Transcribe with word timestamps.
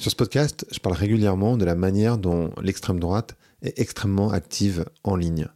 Sur 0.00 0.10
ce 0.10 0.16
podcast, 0.16 0.64
je 0.72 0.78
parle 0.78 0.94
régulièrement 0.94 1.58
de 1.58 1.64
la 1.66 1.74
manière 1.74 2.16
dont 2.16 2.54
l'extrême 2.62 2.98
droite 2.98 3.36
est 3.60 3.78
extrêmement 3.78 4.30
active 4.30 4.86
en 5.04 5.14
ligne. 5.14 5.48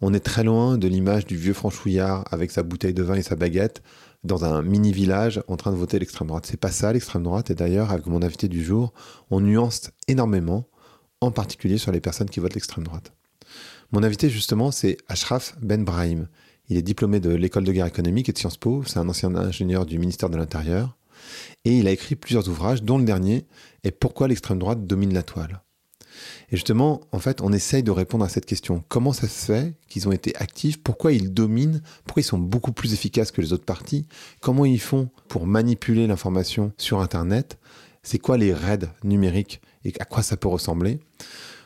On 0.00 0.14
est 0.14 0.20
très 0.20 0.44
loin 0.44 0.78
de 0.78 0.86
l'image 0.86 1.26
du 1.26 1.36
vieux 1.36 1.54
franchouillard 1.54 2.24
avec 2.30 2.52
sa 2.52 2.62
bouteille 2.62 2.94
de 2.94 3.02
vin 3.02 3.16
et 3.16 3.22
sa 3.22 3.34
baguette 3.34 3.82
dans 4.22 4.44
un 4.44 4.62
mini 4.62 4.92
village 4.92 5.42
en 5.48 5.56
train 5.56 5.72
de 5.72 5.76
voter 5.76 5.98
l'extrême 5.98 6.28
droite. 6.28 6.46
C'est 6.46 6.56
pas 6.56 6.70
ça 6.70 6.92
l'extrême 6.92 7.24
droite 7.24 7.50
et 7.50 7.56
d'ailleurs 7.56 7.90
avec 7.90 8.06
mon 8.06 8.22
invité 8.22 8.46
du 8.46 8.62
jour, 8.62 8.92
on 9.28 9.40
nuance 9.40 9.90
énormément, 10.06 10.68
en 11.20 11.32
particulier 11.32 11.76
sur 11.76 11.90
les 11.90 12.00
personnes 12.00 12.30
qui 12.30 12.38
votent 12.38 12.54
l'extrême 12.54 12.84
droite. 12.84 13.12
Mon 13.90 14.04
invité 14.04 14.30
justement, 14.30 14.70
c'est 14.70 14.98
Ashraf 15.08 15.56
Ben 15.60 15.82
Brahim. 15.82 16.28
Il 16.68 16.76
est 16.76 16.82
diplômé 16.82 17.18
de 17.18 17.30
l'école 17.30 17.64
de 17.64 17.72
guerre 17.72 17.86
économique 17.86 18.28
et 18.28 18.32
de 18.32 18.38
Sciences 18.38 18.56
Po, 18.56 18.84
c'est 18.86 19.00
un 19.00 19.08
ancien 19.08 19.34
ingénieur 19.34 19.84
du 19.84 19.98
ministère 19.98 20.30
de 20.30 20.36
l'Intérieur 20.36 20.96
et 21.64 21.76
il 21.76 21.88
a 21.88 21.90
écrit 21.90 22.16
plusieurs 22.16 22.48
ouvrages, 22.48 22.82
dont 22.82 22.98
le 22.98 23.04
dernier 23.04 23.46
est 23.84 23.90
Pourquoi 23.90 24.28
l'extrême 24.28 24.58
droite 24.58 24.86
domine 24.86 25.14
la 25.14 25.22
toile? 25.22 25.62
Et 26.50 26.56
justement, 26.56 27.00
en 27.12 27.18
fait, 27.18 27.40
on 27.40 27.52
essaye 27.52 27.82
de 27.82 27.90
répondre 27.90 28.24
à 28.24 28.28
cette 28.28 28.46
question. 28.46 28.84
Comment 28.88 29.12
ça 29.12 29.28
se 29.28 29.46
fait 29.46 29.74
qu'ils 29.88 30.08
ont 30.08 30.12
été 30.12 30.34
actifs? 30.36 30.82
Pourquoi 30.82 31.12
ils 31.12 31.32
dominent? 31.32 31.82
Pourquoi 32.04 32.20
ils 32.20 32.24
sont 32.24 32.38
beaucoup 32.38 32.72
plus 32.72 32.92
efficaces 32.92 33.30
que 33.30 33.40
les 33.40 33.52
autres 33.52 33.64
partis? 33.64 34.06
Comment 34.40 34.64
ils 34.64 34.80
font 34.80 35.08
pour 35.28 35.46
manipuler 35.46 36.06
l'information 36.06 36.72
sur 36.76 37.00
Internet? 37.00 37.58
C'est 38.02 38.18
quoi 38.18 38.36
les 38.36 38.52
raids 38.52 38.90
numériques 39.04 39.60
et 39.84 39.92
à 40.00 40.04
quoi 40.04 40.22
ça 40.22 40.36
peut 40.36 40.48
ressembler? 40.48 41.00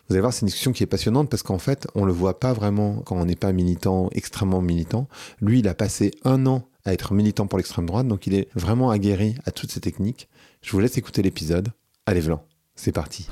Vous 0.08 0.14
allez 0.14 0.20
voir, 0.20 0.34
c'est 0.34 0.42
une 0.42 0.48
discussion 0.48 0.72
qui 0.72 0.82
est 0.82 0.86
passionnante 0.86 1.30
parce 1.30 1.42
qu'en 1.42 1.58
fait, 1.58 1.86
on 1.94 2.04
le 2.04 2.12
voit 2.12 2.38
pas 2.38 2.52
vraiment 2.52 2.96
quand 3.06 3.16
on 3.16 3.24
n'est 3.24 3.36
pas 3.36 3.52
militant, 3.52 4.10
extrêmement 4.12 4.60
militant. 4.60 5.08
Lui, 5.40 5.60
il 5.60 5.68
a 5.68 5.74
passé 5.74 6.10
un 6.24 6.44
an 6.46 6.68
à 6.86 6.92
être 6.92 7.14
militant 7.14 7.46
pour 7.46 7.58
l'extrême 7.58 7.86
droite, 7.86 8.06
donc 8.06 8.26
il 8.26 8.34
est 8.34 8.48
vraiment 8.54 8.90
aguerri 8.90 9.36
à 9.46 9.50
toutes 9.50 9.70
ces 9.70 9.80
techniques. 9.80 10.28
Je 10.60 10.70
vous 10.72 10.80
laisse 10.80 10.98
écouter 10.98 11.22
l'épisode. 11.22 11.72
Allez, 12.06 12.20
Vlan, 12.20 12.44
c'est 12.74 12.92
parti. 12.92 13.26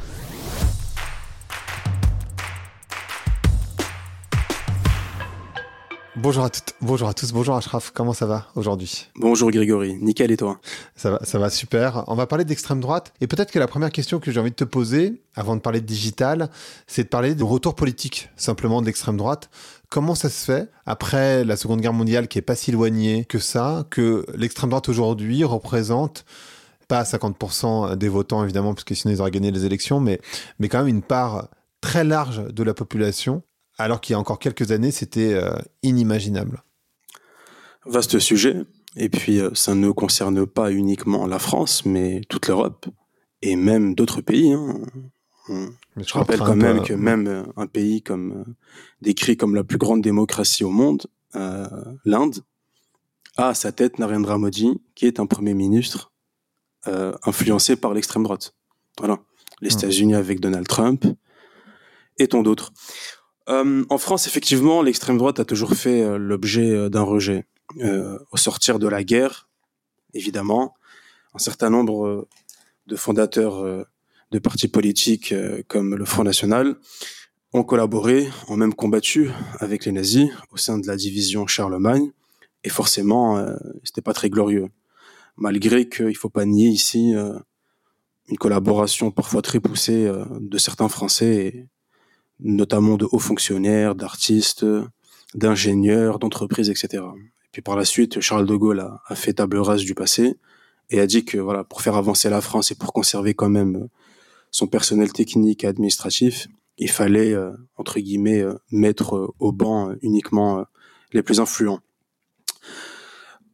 Bonjour 6.14 6.44
à 6.44 6.50
toutes, 6.50 6.74
bonjour 6.82 7.08
à 7.08 7.14
tous, 7.14 7.32
bonjour 7.32 7.56
Ashraf, 7.56 7.90
comment 7.90 8.12
ça 8.12 8.26
va 8.26 8.48
aujourd'hui? 8.54 9.08
Bonjour 9.16 9.50
Grégory, 9.50 9.94
nickel 9.94 10.30
et 10.30 10.36
toi? 10.36 10.60
Ça 10.94 11.10
va, 11.10 11.18
ça 11.24 11.38
va 11.38 11.48
super. 11.48 12.04
On 12.06 12.14
va 12.14 12.26
parler 12.26 12.44
d'extrême 12.44 12.80
droite 12.80 13.14
et 13.22 13.26
peut-être 13.26 13.50
que 13.50 13.58
la 13.58 13.66
première 13.66 13.90
question 13.90 14.20
que 14.20 14.30
j'ai 14.30 14.38
envie 14.38 14.50
de 14.50 14.56
te 14.56 14.64
poser, 14.64 15.22
avant 15.34 15.56
de 15.56 15.60
parler 15.62 15.80
de 15.80 15.86
digital, 15.86 16.50
c'est 16.86 17.04
de 17.04 17.08
parler 17.08 17.34
du 17.34 17.42
retour 17.42 17.74
politique 17.74 18.28
simplement 18.36 18.82
de 18.82 18.86
l'extrême 18.86 19.16
droite. 19.16 19.50
Comment 19.92 20.14
ça 20.14 20.30
se 20.30 20.46
fait, 20.46 20.70
après 20.86 21.44
la 21.44 21.54
Seconde 21.54 21.82
Guerre 21.82 21.92
mondiale 21.92 22.26
qui 22.26 22.38
est 22.38 22.42
pas 22.42 22.54
si 22.54 22.70
éloignée 22.70 23.26
que 23.26 23.38
ça, 23.38 23.86
que 23.90 24.24
l'extrême 24.34 24.70
droite 24.70 24.88
aujourd'hui 24.88 25.44
représente 25.44 26.24
pas 26.88 27.02
50% 27.02 27.94
des 27.96 28.08
votants 28.08 28.42
évidemment, 28.42 28.72
parce 28.72 28.84
que 28.84 28.94
sinon 28.94 29.12
ils 29.12 29.20
auraient 29.20 29.30
gagné 29.30 29.50
les 29.50 29.66
élections, 29.66 30.00
mais, 30.00 30.18
mais 30.58 30.70
quand 30.70 30.78
même 30.78 30.88
une 30.88 31.02
part 31.02 31.50
très 31.82 32.04
large 32.04 32.42
de 32.42 32.62
la 32.62 32.72
population, 32.72 33.42
alors 33.76 34.00
qu'il 34.00 34.14
y 34.14 34.16
a 34.16 34.18
encore 34.18 34.38
quelques 34.38 34.72
années 34.72 34.92
c'était 34.92 35.34
euh, 35.34 35.58
inimaginable. 35.82 36.62
Vaste 37.84 38.18
sujet, 38.18 38.64
et 38.96 39.10
puis 39.10 39.40
euh, 39.40 39.50
ça 39.52 39.74
ne 39.74 39.90
concerne 39.90 40.46
pas 40.46 40.72
uniquement 40.72 41.26
la 41.26 41.38
France, 41.38 41.84
mais 41.84 42.22
toute 42.30 42.48
l'Europe, 42.48 42.86
et 43.42 43.56
même 43.56 43.94
d'autres 43.94 44.22
pays. 44.22 44.54
Hein. 44.54 45.68
Je 45.96 46.14
rappelle 46.14 46.38
quand 46.38 46.56
même 46.56 46.82
que 46.82 46.94
même 46.94 47.26
euh, 47.26 47.42
un 47.56 47.66
pays 47.66 48.02
comme 48.02 48.32
euh, 48.32 48.52
décrit 49.02 49.36
comme 49.36 49.54
la 49.54 49.64
plus 49.64 49.78
grande 49.78 50.00
démocratie 50.00 50.64
au 50.64 50.70
monde, 50.70 51.06
euh, 51.36 51.66
l'Inde, 52.04 52.36
a 53.36 53.48
à 53.48 53.54
sa 53.54 53.72
tête 53.72 53.98
Narendra 53.98 54.38
Modi, 54.38 54.80
qui 54.94 55.06
est 55.06 55.20
un 55.20 55.26
premier 55.26 55.54
ministre 55.54 56.12
euh, 56.86 57.12
influencé 57.24 57.76
par 57.76 57.94
l'extrême 57.94 58.22
droite. 58.22 58.54
Voilà, 58.98 59.18
les 59.60 59.70
hmm. 59.70 59.78
États-Unis 59.78 60.14
avec 60.14 60.40
Donald 60.40 60.66
Trump 60.66 61.06
et 62.18 62.28
tant 62.28 62.42
d'autres. 62.42 62.72
Euh, 63.48 63.84
en 63.88 63.98
France, 63.98 64.26
effectivement, 64.26 64.82
l'extrême 64.82 65.18
droite 65.18 65.40
a 65.40 65.44
toujours 65.44 65.74
fait 65.74 66.18
l'objet 66.18 66.90
d'un 66.90 67.02
rejet. 67.02 67.46
au 68.30 68.36
sortir 68.36 68.78
de 68.78 68.86
la 68.86 69.02
guerre, 69.02 69.48
évidemment, 70.12 70.74
un 71.34 71.38
certain 71.38 71.70
nombre 71.70 72.28
de 72.86 72.96
fondateurs 72.96 73.86
de 74.32 74.38
partis 74.38 74.68
politiques 74.68 75.32
euh, 75.32 75.62
comme 75.68 75.94
le 75.94 76.04
Front 76.04 76.24
National 76.24 76.76
ont 77.52 77.64
collaboré, 77.64 78.28
ont 78.48 78.56
même 78.56 78.74
combattu 78.74 79.30
avec 79.58 79.84
les 79.84 79.92
nazis 79.92 80.30
au 80.50 80.56
sein 80.56 80.78
de 80.78 80.86
la 80.86 80.96
division 80.96 81.46
Charlemagne, 81.46 82.10
et 82.64 82.70
forcément, 82.70 83.38
euh, 83.38 83.56
c'était 83.84 84.02
pas 84.02 84.14
très 84.14 84.30
glorieux. 84.30 84.68
Malgré 85.36 85.88
qu'il 85.88 86.16
faut 86.16 86.30
pas 86.30 86.44
nier 86.44 86.68
ici 86.68 87.14
euh, 87.14 87.38
une 88.28 88.38
collaboration 88.38 89.10
parfois 89.10 89.42
très 89.42 89.60
poussée 89.60 90.06
euh, 90.06 90.24
de 90.40 90.58
certains 90.58 90.88
Français, 90.88 91.68
notamment 92.40 92.96
de 92.96 93.06
hauts 93.10 93.18
fonctionnaires, 93.18 93.94
d'artistes, 93.94 94.64
d'ingénieurs, 95.34 96.18
d'entreprises, 96.18 96.70
etc. 96.70 97.02
Et 97.02 97.48
puis 97.52 97.62
par 97.62 97.76
la 97.76 97.84
suite, 97.84 98.20
Charles 98.20 98.46
de 98.46 98.54
Gaulle 98.54 98.80
a, 98.80 99.02
a, 99.06 99.14
fait 99.14 99.34
table 99.34 99.58
rase 99.58 99.82
du 99.82 99.94
passé 99.94 100.36
et 100.90 101.00
a 101.00 101.06
dit 101.06 101.24
que 101.24 101.38
voilà, 101.38 101.64
pour 101.64 101.82
faire 101.82 101.96
avancer 101.96 102.30
la 102.30 102.40
France 102.40 102.70
et 102.70 102.74
pour 102.74 102.92
conserver 102.92 103.34
quand 103.34 103.50
même 103.50 103.88
son 104.52 104.68
personnel 104.68 105.12
technique 105.12 105.64
et 105.64 105.66
administratif, 105.66 106.46
il 106.78 106.90
fallait, 106.90 107.32
euh, 107.32 107.52
entre 107.76 107.98
guillemets, 107.98 108.42
euh, 108.42 108.54
mettre 108.70 109.16
euh, 109.16 109.34
au 109.40 109.50
banc 109.50 109.92
uniquement 110.02 110.64
les 111.12 111.22
plus 111.22 111.40
influents. 111.40 111.80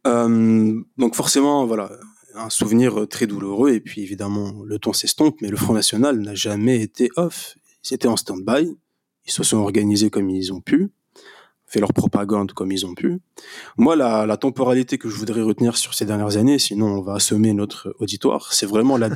donc 0.05 1.15
forcément, 1.15 1.65
voilà, 1.65 1.91
un 2.35 2.49
souvenir 2.49 3.07
très 3.07 3.27
douloureux, 3.27 3.71
et 3.71 3.79
puis 3.79 4.01
évidemment, 4.01 4.63
le 4.63 4.79
ton 4.79 4.93
s'estompe, 4.93 5.41
mais 5.41 5.49
le 5.49 5.57
Front 5.57 5.73
National 5.73 6.19
n'a 6.19 6.35
jamais 6.35 6.81
été 6.81 7.09
off. 7.15 7.55
Ils 7.83 7.93
étaient 7.93 8.07
en 8.07 8.17
stand-by, 8.17 8.77
ils 9.25 9.31
se 9.31 9.43
sont 9.43 9.57
organisés 9.57 10.09
comme 10.09 10.29
ils 10.29 10.53
ont 10.53 10.61
pu, 10.61 10.91
fait 11.69 11.79
leur 11.79 11.93
propagande 11.93 12.51
comme 12.51 12.71
ils 12.71 12.85
ont 12.85 12.95
pu. 12.95 13.19
Moi, 13.77 13.95
la, 13.95 14.37
temporalité 14.37 14.97
que 14.97 15.07
je 15.07 15.15
voudrais 15.15 15.41
retenir 15.41 15.77
sur 15.77 15.93
ces 15.93 16.05
dernières 16.05 16.37
années, 16.37 16.57
sinon 16.57 16.87
on 16.87 17.01
va 17.01 17.13
assommer 17.15 17.53
notre 17.53 17.95
auditoire, 17.99 18.51
c'est 18.51 18.65
vraiment 18.65 18.97
la 18.97 19.09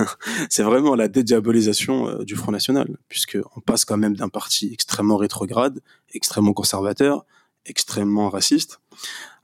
c'est 0.50 0.64
vraiment 0.64 0.94
la 0.96 1.08
dédiabolisation 1.08 2.08
euh, 2.08 2.24
du 2.24 2.34
Front 2.34 2.52
National, 2.52 2.98
puisque 3.08 3.38
on 3.56 3.60
passe 3.60 3.84
quand 3.84 3.96
même 3.96 4.16
d'un 4.16 4.28
parti 4.28 4.70
extrêmement 4.72 5.16
rétrograde, 5.16 5.80
extrêmement 6.12 6.52
conservateur, 6.52 7.24
extrêmement 7.64 8.28
raciste, 8.28 8.80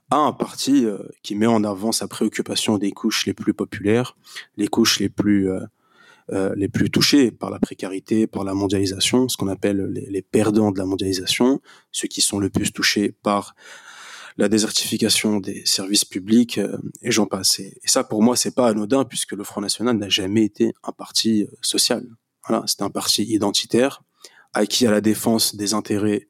à 0.09 0.17
un 0.17 0.33
parti 0.33 0.85
euh, 0.85 0.97
qui 1.23 1.35
met 1.35 1.47
en 1.47 1.63
avant 1.63 1.91
sa 1.91 2.07
préoccupation 2.07 2.77
des 2.77 2.91
couches 2.91 3.25
les 3.25 3.33
plus 3.33 3.53
populaires, 3.53 4.17
les 4.57 4.67
couches 4.67 4.99
les 4.99 5.09
plus 5.09 5.49
euh, 5.49 5.61
euh, 6.33 6.53
les 6.57 6.67
plus 6.67 6.89
touchés 6.89 7.31
par 7.31 7.49
la 7.49 7.57
précarité, 7.57 8.27
par 8.27 8.43
la 8.43 8.53
mondialisation, 8.53 9.29
ce 9.29 9.37
qu'on 9.37 9.47
appelle 9.47 9.85
les, 9.85 10.21
perdants 10.21 10.71
de 10.71 10.77
la 10.77 10.83
mondialisation, 10.83 11.61
ceux 11.93 12.09
qui 12.09 12.19
sont 12.19 12.37
le 12.37 12.49
plus 12.49 12.73
touchés 12.73 13.13
par 13.23 13.55
la 14.35 14.49
désertification 14.49 15.37
des 15.39 15.65
services 15.65 16.03
publics, 16.03 16.57
euh, 16.57 16.77
et 17.01 17.11
j'en 17.11 17.27
passe. 17.27 17.59
Et, 17.59 17.79
ça, 17.85 18.03
pour 18.03 18.21
moi, 18.21 18.35
c'est 18.35 18.53
pas 18.53 18.67
anodin, 18.67 19.05
puisque 19.05 19.31
le 19.31 19.45
Front 19.45 19.61
National 19.61 19.95
n'a 19.95 20.09
jamais 20.09 20.43
été 20.43 20.73
un 20.83 20.91
parti 20.91 21.43
euh, 21.43 21.47
social. 21.61 22.05
Voilà, 22.45 22.65
c'est 22.67 22.81
un 22.81 22.89
parti 22.89 23.23
identitaire, 23.23 24.03
acquis 24.53 24.85
à 24.85 24.91
la 24.91 24.99
défense 24.99 25.55
des 25.55 25.73
intérêts 25.73 26.27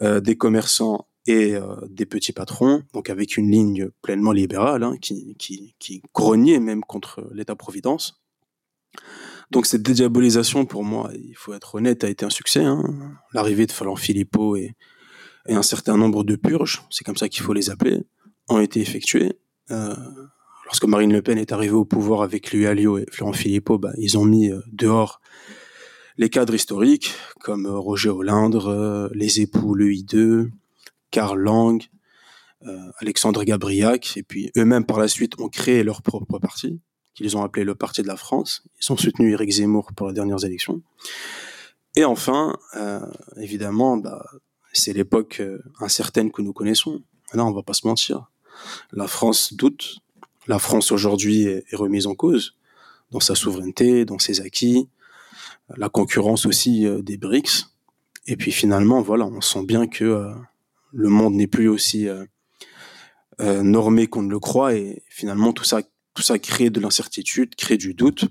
des 0.00 0.36
commerçants 0.36 1.08
et 1.26 1.56
des 1.90 2.06
petits 2.06 2.32
patrons, 2.32 2.84
donc 2.94 3.10
avec 3.10 3.36
une 3.36 3.50
ligne 3.50 3.88
pleinement 4.00 4.30
libérale, 4.30 4.84
hein, 4.84 4.94
qui, 5.02 5.34
qui, 5.38 5.74
qui 5.80 6.02
grognait 6.14 6.60
même 6.60 6.82
contre 6.82 7.28
l'État-providence. 7.34 8.22
Donc 9.50 9.66
cette 9.66 9.82
dédiabolisation, 9.82 10.66
pour 10.66 10.84
moi, 10.84 11.10
il 11.14 11.34
faut 11.34 11.54
être 11.54 11.76
honnête, 11.76 12.04
a 12.04 12.08
été 12.08 12.24
un 12.24 12.30
succès. 12.30 12.64
Hein. 12.64 12.82
L'arrivée 13.32 13.66
de 13.66 13.72
Falan 13.72 13.96
Philippot 13.96 14.56
et, 14.56 14.74
un 15.50 15.62
certain 15.62 15.96
nombre 15.96 16.24
de 16.24 16.36
purges, 16.36 16.82
c'est 16.90 17.04
comme 17.04 17.16
ça 17.16 17.30
qu'il 17.30 17.42
faut 17.42 17.54
les 17.54 17.70
appeler, 17.70 18.02
ont 18.50 18.60
été 18.60 18.80
effectuées. 18.82 19.32
Euh, 19.70 19.96
lorsque 20.66 20.84
Marine 20.84 21.10
Le 21.10 21.22
Pen 21.22 21.38
est 21.38 21.52
arrivée 21.52 21.74
au 21.74 21.86
pouvoir 21.86 22.20
avec 22.20 22.52
lui 22.52 22.66
Alliot 22.66 22.98
et 22.98 23.06
Florent 23.10 23.32
Philippot, 23.32 23.78
bah, 23.78 23.92
ils 23.96 24.18
ont 24.18 24.26
mis 24.26 24.50
euh, 24.50 24.60
dehors 24.72 25.22
les 26.18 26.28
cadres 26.28 26.54
historiques 26.54 27.14
comme 27.40 27.64
euh, 27.64 27.78
Roger 27.78 28.10
Hollindre, 28.10 29.08
les 29.14 29.40
époux 29.40 29.74
Le 29.74 29.86
I2, 29.86 30.50
Karl 31.10 31.40
Lang, 31.40 31.82
Alexandre 32.98 33.44
Gabriac, 33.44 34.18
et 34.18 34.22
puis 34.22 34.50
eux-mêmes 34.58 34.84
par 34.84 34.98
la 34.98 35.08
suite 35.08 35.40
ont 35.40 35.48
créé 35.48 35.82
leur 35.82 36.02
propre 36.02 36.38
parti 36.38 36.82
qu'ils 37.18 37.36
ont 37.36 37.42
appelé 37.42 37.64
le 37.64 37.74
Parti 37.74 38.02
de 38.02 38.06
la 38.06 38.16
France. 38.16 38.62
Ils 38.80 38.92
ont 38.92 38.96
soutenu 38.96 39.32
Éric 39.32 39.50
Zemmour 39.50 39.92
pour 39.96 40.06
les 40.06 40.14
dernières 40.14 40.44
élections. 40.44 40.82
Et 41.96 42.04
enfin, 42.04 42.56
euh, 42.76 43.00
évidemment, 43.38 43.96
bah, 43.96 44.24
c'est 44.72 44.92
l'époque 44.92 45.38
euh, 45.40 45.58
incertaine 45.80 46.30
que 46.30 46.42
nous 46.42 46.52
connaissons. 46.52 47.02
Là, 47.34 47.44
on 47.44 47.50
va 47.52 47.64
pas 47.64 47.74
se 47.74 47.88
mentir. 47.88 48.30
La 48.92 49.08
France 49.08 49.52
doute. 49.52 49.96
La 50.46 50.60
France 50.60 50.92
aujourd'hui 50.92 51.42
est, 51.42 51.64
remise 51.72 52.06
en 52.06 52.14
cause 52.14 52.54
dans 53.10 53.20
sa 53.20 53.34
souveraineté, 53.34 54.04
dans 54.04 54.18
ses 54.18 54.40
acquis, 54.40 54.88
la 55.76 55.88
concurrence 55.88 56.46
aussi 56.46 56.86
euh, 56.86 57.02
des 57.02 57.16
BRICS. 57.16 57.74
Et 58.26 58.36
puis 58.36 58.52
finalement, 58.52 59.02
voilà, 59.02 59.26
on 59.26 59.40
sent 59.40 59.64
bien 59.64 59.88
que 59.88 60.30
le 60.92 61.08
monde 61.08 61.34
n'est 61.34 61.46
plus 61.46 61.68
aussi 61.68 62.06
normé 63.38 64.06
qu'on 64.06 64.20
ne 64.20 64.30
le 64.30 64.38
croit. 64.38 64.74
Et 64.74 65.02
finalement, 65.08 65.54
tout 65.54 65.64
ça 65.64 65.80
tout 66.18 66.22
ça 66.22 66.40
crée 66.40 66.68
de 66.68 66.80
l'incertitude, 66.80 67.54
crée 67.54 67.76
du 67.76 67.94
doute. 67.94 68.24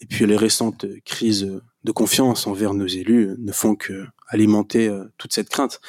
Et 0.00 0.06
puis 0.06 0.24
les 0.24 0.36
récentes 0.36 0.86
crises 1.04 1.50
de 1.82 1.90
confiance 1.90 2.46
envers 2.46 2.74
nos 2.74 2.86
élus 2.86 3.34
ne 3.38 3.50
font 3.50 3.74
que 3.74 4.06
alimenter 4.28 4.86
euh, 4.86 5.02
toute 5.18 5.32
cette 5.32 5.48
crainte. 5.48 5.80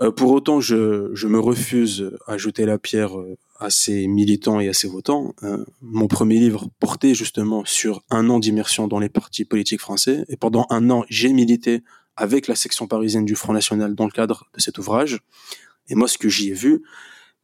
Euh, 0.00 0.12
pour 0.12 0.30
autant, 0.30 0.60
je, 0.60 1.10
je, 1.12 1.26
me 1.26 1.40
refuse 1.40 2.12
à 2.28 2.38
jeter 2.38 2.66
la 2.66 2.78
pierre 2.78 3.18
euh, 3.18 3.36
à 3.58 3.68
ces 3.68 4.06
militants 4.06 4.60
et 4.60 4.68
à 4.68 4.72
ces 4.72 4.86
votants. 4.86 5.34
mon 5.82 6.06
premier 6.06 6.38
livre 6.38 6.68
portait 6.78 7.14
justement 7.14 7.64
sur 7.64 8.04
un 8.08 8.30
an 8.30 8.38
d'immersion 8.38 8.86
dans 8.86 9.00
les 9.00 9.08
partis 9.08 9.44
politiques 9.44 9.80
français. 9.80 10.24
Et 10.28 10.36
pendant 10.36 10.66
un 10.70 10.88
an, 10.90 11.04
j'ai 11.08 11.32
milité 11.32 11.82
avec 12.14 12.46
la 12.46 12.54
section 12.54 12.86
parisienne 12.86 13.24
du 13.24 13.34
Front 13.34 13.54
National 13.54 13.96
dans 13.96 14.04
le 14.04 14.12
cadre 14.12 14.48
de 14.54 14.60
cet 14.60 14.78
ouvrage. 14.78 15.18
Et 15.88 15.96
moi, 15.96 16.06
ce 16.06 16.16
que 16.16 16.28
j'y 16.28 16.50
ai 16.50 16.54
vu, 16.54 16.84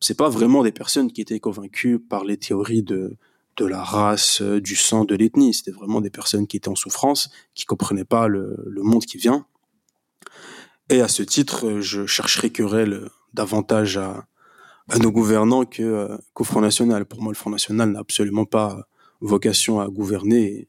c'est 0.02 0.16
pas 0.16 0.28
vraiment 0.28 0.62
des 0.62 0.72
personnes 0.72 1.12
qui 1.12 1.20
étaient 1.20 1.40
convaincues 1.40 1.98
par 1.98 2.24
les 2.24 2.36
théories 2.36 2.82
de 2.82 3.16
de 3.56 3.66
la 3.66 3.82
race, 3.82 4.40
euh, 4.40 4.60
du 4.60 4.76
sang, 4.76 5.04
de 5.04 5.14
l'ethnie. 5.14 5.54
C'était 5.54 5.70
vraiment 5.70 6.00
des 6.00 6.10
personnes 6.10 6.46
qui 6.46 6.56
étaient 6.56 6.68
en 6.68 6.74
souffrance, 6.74 7.30
qui 7.54 7.64
comprenaient 7.64 8.04
pas 8.04 8.28
le, 8.28 8.56
monde 8.76 9.04
qui 9.04 9.18
vient. 9.18 9.46
Et 10.88 11.00
à 11.00 11.08
ce 11.08 11.22
titre, 11.22 11.66
euh, 11.66 11.80
je 11.80 12.06
chercherai 12.06 12.50
querelle 12.50 13.08
davantage 13.34 13.96
à, 13.96 14.26
nos 15.00 15.10
gouvernants 15.10 15.64
que 15.64 15.82
euh, 15.82 16.18
qu'au 16.34 16.44
Front 16.44 16.60
National. 16.60 17.06
Pour 17.06 17.22
moi, 17.22 17.32
le 17.32 17.36
Front 17.36 17.50
National 17.50 17.92
n'a 17.92 18.00
absolument 18.00 18.44
pas 18.44 18.86
vocation 19.20 19.80
à 19.80 19.88
gouverner. 19.88 20.68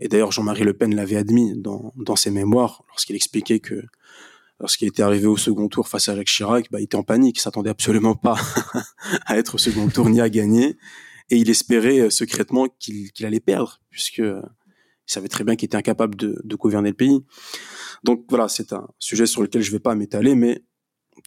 Et, 0.00 0.08
d'ailleurs, 0.08 0.32
Jean-Marie 0.32 0.64
Le 0.64 0.74
Pen 0.74 0.94
l'avait 0.94 1.16
admis 1.16 1.56
dans, 1.56 1.92
dans 1.96 2.16
ses 2.16 2.30
mémoires 2.30 2.82
lorsqu'il 2.88 3.16
expliquait 3.16 3.60
que 3.60 3.82
lorsqu'il 4.60 4.88
était 4.88 5.02
arrivé 5.02 5.26
au 5.26 5.36
second 5.36 5.68
tour 5.68 5.88
face 5.88 6.08
à 6.08 6.16
Jacques 6.16 6.26
Chirac, 6.26 6.66
bah, 6.70 6.80
il 6.80 6.84
était 6.84 6.96
en 6.96 7.02
panique, 7.02 7.38
il 7.38 7.40
s'attendait 7.40 7.70
absolument 7.70 8.14
pas 8.14 8.36
à 9.26 9.38
être 9.38 9.54
au 9.54 9.58
second 9.58 9.88
tour 9.88 10.10
ni 10.10 10.20
à 10.20 10.28
gagner 10.28 10.76
et 11.30 11.36
il 11.36 11.50
espérait 11.50 12.00
euh, 12.00 12.10
secrètement 12.10 12.66
qu'il 12.78 13.10
allait 13.24 13.40
perdre, 13.40 13.80
puisque 13.90 14.20
euh, 14.20 14.42
il 15.06 15.12
savait 15.12 15.28
très 15.28 15.44
bien 15.44 15.56
qu'il 15.56 15.66
était 15.66 15.76
incapable 15.76 16.16
de, 16.16 16.56
gouverner 16.56 16.90
le 16.90 16.96
pays. 16.96 17.24
Donc 18.04 18.24
voilà, 18.28 18.48
c'est 18.48 18.72
un 18.72 18.88
sujet 18.98 19.26
sur 19.26 19.42
lequel 19.42 19.62
je 19.62 19.70
ne 19.70 19.76
vais 19.76 19.80
pas 19.80 19.94
m'étaler, 19.94 20.34
mais 20.34 20.62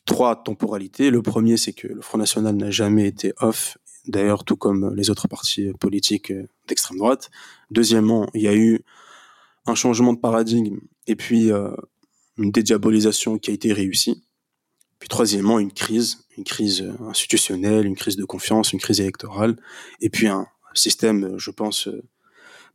trois 0.05 0.43
temporalités. 0.43 1.09
Le 1.09 1.21
premier, 1.21 1.57
c'est 1.57 1.73
que 1.73 1.87
le 1.87 2.01
Front 2.01 2.17
National 2.17 2.55
n'a 2.55 2.71
jamais 2.71 3.07
été 3.07 3.33
off, 3.39 3.77
d'ailleurs 4.05 4.43
tout 4.43 4.55
comme 4.55 4.93
les 4.95 5.09
autres 5.09 5.27
partis 5.27 5.71
politiques 5.79 6.31
euh, 6.31 6.47
d'extrême 6.67 6.97
droite. 6.97 7.29
Deuxièmement, 7.71 8.29
il 8.33 8.41
y 8.41 8.47
a 8.47 8.55
eu 8.55 8.81
un 9.65 9.75
changement 9.75 10.13
de 10.13 10.19
paradigme 10.19 10.79
et 11.07 11.15
puis 11.15 11.51
une 12.37 12.51
dédiabolisation 12.51 13.37
qui 13.37 13.51
a 13.51 13.53
été 13.53 13.73
réussie. 13.73 14.23
Puis 14.99 15.09
troisièmement, 15.09 15.59
une 15.59 15.71
crise, 15.71 16.25
une 16.37 16.43
crise 16.43 16.91
institutionnelle, 17.07 17.85
une 17.85 17.95
crise 17.95 18.15
de 18.15 18.25
confiance, 18.25 18.73
une 18.73 18.79
crise 18.79 18.99
électorale, 18.99 19.55
et 20.01 20.09
puis 20.09 20.27
un 20.27 20.47
système, 20.73 21.37
je 21.37 21.51
pense, 21.51 21.87
de 21.87 22.03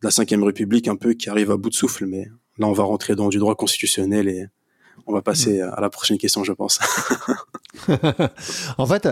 la 0.03 0.11
Ve 0.11 0.43
République 0.45 0.89
un 0.89 0.97
peu 0.97 1.15
qui 1.15 1.31
arrive 1.31 1.51
à 1.51 1.57
bout 1.57 1.71
de 1.71 1.75
souffle. 1.75 2.07
Mais 2.07 2.29
là, 2.59 2.67
on 2.67 2.73
va 2.73 2.85
rentrer 2.85 3.15
dans 3.15 3.29
du 3.29 3.39
droit 3.39 3.55
constitutionnel 3.55 4.29
et 4.29 4.47
on 5.07 5.13
va 5.13 5.23
passer 5.23 5.61
à 5.61 5.81
la 5.81 5.91
prochaine 5.91 6.19
question, 6.19 6.45
je 6.45 6.53
pense. 6.53 6.79
en 8.79 8.87
fait, 8.87 9.09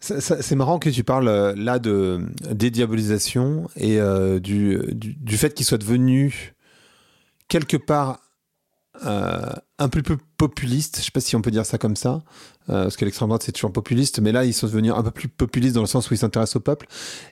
c'est 0.00 0.54
marrant 0.54 0.78
que 0.78 0.90
tu 0.90 1.04
parles 1.04 1.28
euh, 1.28 1.54
là 1.56 1.78
de 1.78 2.26
dédiabolisation 2.50 3.68
et 3.76 4.00
euh, 4.00 4.38
du, 4.38 4.78
du, 4.92 5.14
du, 5.14 5.36
fait 5.36 5.52
qu'il 5.54 5.66
soit 5.66 5.78
devenu 5.78 6.54
quelque 7.48 7.76
part 7.76 8.20
euh, 9.04 9.52
un 9.78 9.88
peu 9.88 10.02
plus 10.02 10.16
populiste, 10.38 10.98
je 10.98 11.04
sais 11.04 11.10
pas 11.10 11.20
si 11.20 11.36
on 11.36 11.42
peut 11.42 11.50
dire 11.50 11.66
ça 11.66 11.76
comme 11.76 11.96
ça, 11.96 12.22
euh, 12.70 12.84
parce 12.84 12.96
que 12.96 13.04
l'extrême 13.04 13.28
droite 13.28 13.42
c'est 13.42 13.52
toujours 13.52 13.72
populiste, 13.72 14.20
mais 14.20 14.32
là 14.32 14.44
ils 14.44 14.54
sont 14.54 14.66
devenus 14.66 14.92
un 14.94 15.02
peu 15.02 15.10
plus 15.10 15.28
populistes 15.28 15.74
dans 15.74 15.82
le 15.82 15.86
sens 15.86 16.10
où 16.10 16.14
ils 16.14 16.18
s'intéressent 16.18 16.56
au 16.56 16.60
peuple. 16.60 16.86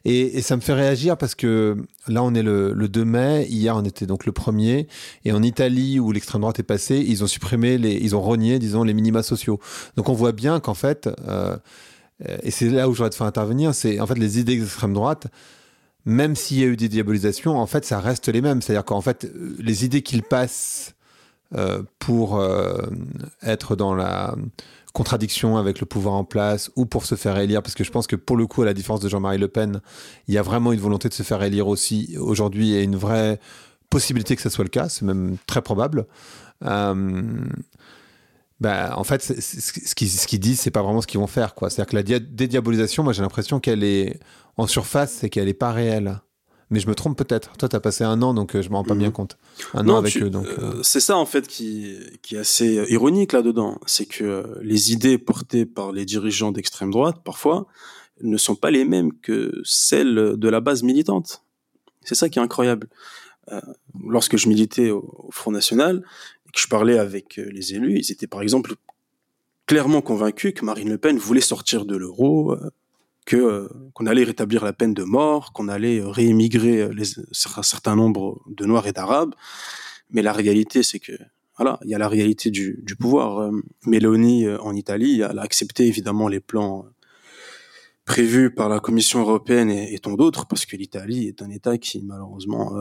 Et, 0.04 0.42
ça 0.42 0.56
me 0.56 0.60
fait 0.60 0.74
réagir 0.74 1.16
parce 1.16 1.34
que 1.34 1.76
là 2.06 2.22
on 2.22 2.34
est 2.34 2.42
le, 2.42 2.74
2 2.74 3.04
mai, 3.04 3.46
hier 3.48 3.76
on 3.76 3.84
était 3.84 4.06
donc 4.06 4.26
le 4.26 4.32
1er, 4.32 4.86
et 5.24 5.32
en 5.32 5.42
Italie 5.42 5.98
où 5.98 6.12
l'extrême 6.12 6.42
droite 6.42 6.58
est 6.58 6.64
passée, 6.64 7.02
ils 7.06 7.24
ont 7.24 7.26
supprimé, 7.26 7.78
les, 7.78 7.94
ils 7.94 8.14
ont 8.14 8.22
renié, 8.22 8.58
disons, 8.58 8.84
les 8.84 8.94
minima 8.94 9.22
sociaux. 9.22 9.58
Donc 9.96 10.08
on 10.08 10.14
voit 10.14 10.32
bien 10.32 10.60
qu'en 10.60 10.74
fait, 10.74 11.08
euh, 11.26 11.56
et 12.42 12.50
c'est 12.50 12.68
là 12.68 12.88
où 12.88 12.94
j'aurais 12.94 13.10
te 13.10 13.16
faire 13.16 13.26
intervenir, 13.26 13.74
c'est 13.74 14.00
en 14.00 14.06
fait 14.06 14.18
les 14.18 14.38
idées 14.38 14.56
d'extrême 14.56 14.92
droite 14.92 15.28
même 16.06 16.36
s'il 16.36 16.58
y 16.58 16.62
a 16.62 16.66
eu 16.66 16.76
des 16.76 16.88
diabolisations, 16.88 17.56
en 17.58 17.66
fait, 17.66 17.84
ça 17.84 17.98
reste 17.98 18.28
les 18.28 18.42
mêmes. 18.42 18.60
C'est-à-dire 18.60 18.84
qu'en 18.84 19.00
fait, 19.00 19.26
les 19.58 19.84
idées 19.84 20.02
qu'ils 20.02 20.22
passent 20.22 20.93
pour 21.98 22.38
euh, 22.38 22.78
être 23.42 23.76
dans 23.76 23.94
la 23.94 24.34
contradiction 24.92 25.56
avec 25.56 25.80
le 25.80 25.86
pouvoir 25.86 26.14
en 26.14 26.24
place 26.24 26.70
ou 26.76 26.86
pour 26.86 27.04
se 27.04 27.16
faire 27.16 27.36
élire, 27.38 27.62
parce 27.62 27.74
que 27.74 27.84
je 27.84 27.90
pense 27.90 28.06
que 28.06 28.16
pour 28.16 28.36
le 28.36 28.46
coup, 28.46 28.62
à 28.62 28.64
la 28.64 28.74
différence 28.74 29.00
de 29.00 29.08
Jean-Marie 29.08 29.38
Le 29.38 29.48
Pen, 29.48 29.80
il 30.28 30.34
y 30.34 30.38
a 30.38 30.42
vraiment 30.42 30.72
une 30.72 30.80
volonté 30.80 31.08
de 31.08 31.14
se 31.14 31.22
faire 31.22 31.42
élire 31.42 31.66
aussi 31.66 32.16
aujourd'hui 32.18 32.74
et 32.74 32.82
une 32.82 32.96
vraie 32.96 33.40
possibilité 33.90 34.36
que 34.36 34.42
ça 34.42 34.50
soit 34.50 34.64
le 34.64 34.70
cas, 34.70 34.88
c'est 34.88 35.04
même 35.04 35.36
très 35.46 35.62
probable. 35.62 36.06
Euh, 36.64 37.22
bah, 38.60 38.94
en 38.96 39.04
fait, 39.04 39.22
ce 39.22 39.94
qu'ils 39.94 40.10
ce 40.10 40.36
disent, 40.36 40.60
c'est 40.60 40.70
pas 40.70 40.82
vraiment 40.82 41.00
ce 41.00 41.06
qu'ils 41.06 41.20
vont 41.20 41.26
faire. 41.26 41.54
C'est-à-dire 41.58 41.86
que 41.86 41.96
la 41.96 42.18
dédiabolisation, 42.20 43.02
moi 43.02 43.12
j'ai 43.12 43.22
l'impression 43.22 43.60
qu'elle 43.60 43.82
est 43.82 44.20
en 44.56 44.66
surface, 44.66 45.12
c'est 45.12 45.28
qu'elle 45.28 45.46
n'est 45.46 45.54
pas 45.54 45.72
réelle 45.72 46.20
mais 46.70 46.80
je 46.80 46.88
me 46.88 46.94
trompe 46.94 47.16
peut-être. 47.16 47.56
Toi, 47.56 47.68
tu 47.68 47.76
as 47.76 47.80
passé 47.80 48.04
un 48.04 48.20
an, 48.22 48.34
donc 48.34 48.54
euh, 48.54 48.62
je 48.62 48.70
me 48.70 48.74
rends 48.74 48.84
pas 48.84 48.94
bien 48.94 49.08
mhm. 49.08 49.12
compte. 49.12 49.38
Un 49.74 49.88
an 49.88 49.96
avec 49.96 50.16
eux. 50.16 50.30
Donc, 50.30 50.46
euh. 50.46 50.76
Euh, 50.78 50.82
C'est 50.82 51.00
ça, 51.00 51.16
en 51.16 51.26
fait, 51.26 51.46
qui, 51.46 51.96
qui 52.22 52.36
est 52.36 52.38
assez 52.38 52.84
ironique 52.88 53.32
là-dedans. 53.32 53.78
C'est 53.86 54.06
que 54.06 54.58
les 54.62 54.92
idées 54.92 55.18
portées 55.18 55.66
par 55.66 55.92
les 55.92 56.04
dirigeants 56.04 56.52
d'extrême 56.52 56.90
droite, 56.90 57.18
parfois, 57.24 57.66
ne 58.22 58.36
sont 58.36 58.54
pas 58.54 58.70
les 58.70 58.84
mêmes 58.84 59.12
que 59.20 59.60
celles 59.64 60.34
de 60.36 60.48
la 60.48 60.60
base 60.60 60.82
militante. 60.82 61.42
C'est 62.02 62.14
ça 62.14 62.28
qui 62.28 62.38
est 62.38 62.42
incroyable. 62.42 62.88
lorsque 64.06 64.36
je 64.36 64.48
militais 64.48 64.90
au, 64.90 65.28
Front 65.30 65.50
National 65.50 66.02
et 66.46 66.50
que 66.50 66.60
je 66.60 66.68
parlais 66.68 66.98
avec 66.98 67.36
les 67.36 67.74
élus, 67.74 67.98
ils 67.98 68.12
étaient 68.12 68.26
par 68.26 68.42
exemple 68.42 68.74
clairement 69.66 70.02
convaincus 70.02 70.54
que 70.54 70.64
Marine 70.64 70.90
Le 70.90 70.98
Pen 70.98 71.18
voulait 71.18 71.40
sortir 71.40 71.84
de 71.84 71.96
l'euro, 71.96 72.56
euh, 73.32 73.68
qu'on 73.94 74.06
allait 74.06 74.24
rétablir 74.24 74.64
la 74.64 74.72
peine 74.72 74.92
de 74.92 75.02
mort, 75.02 75.52
qu'on 75.52 75.68
allait 75.68 76.00
euh, 76.00 76.08
réémigrer 76.08 76.82
euh, 76.82 76.92
un 77.56 77.62
certain 77.62 77.96
nombre 77.96 78.42
de 78.48 78.66
Noirs 78.66 78.86
et 78.86 78.92
d'Arabes. 78.92 79.34
Mais 80.10 80.20
la 80.20 80.32
réalité, 80.32 80.82
c'est 80.82 80.98
que 80.98 81.12
voilà, 81.56 81.78
il 81.84 81.90
y 81.90 81.94
a 81.94 81.98
la 81.98 82.08
réalité 82.08 82.50
du, 82.50 82.84
pouvoir. 82.98 83.50
Mélanie 83.86 84.48
en 84.48 84.74
Italie, 84.74 85.20
elle 85.20 85.38
a 85.38 85.42
accepté 85.42 85.86
évidemment 85.86 86.26
les 86.26 86.40
plans 86.40 86.84
prévus 88.04 88.52
par 88.52 88.68
la 88.68 88.80
Commission 88.80 89.20
européenne 89.20 89.70
et, 89.70 89.98
tant 90.00 90.14
d'autres, 90.14 90.46
parce 90.46 90.66
que 90.66 90.76
l'Italie 90.76 91.28
est 91.28 91.42
un 91.42 91.50
État 91.50 91.78
qui 91.78 92.02
malheureusement 92.02 92.72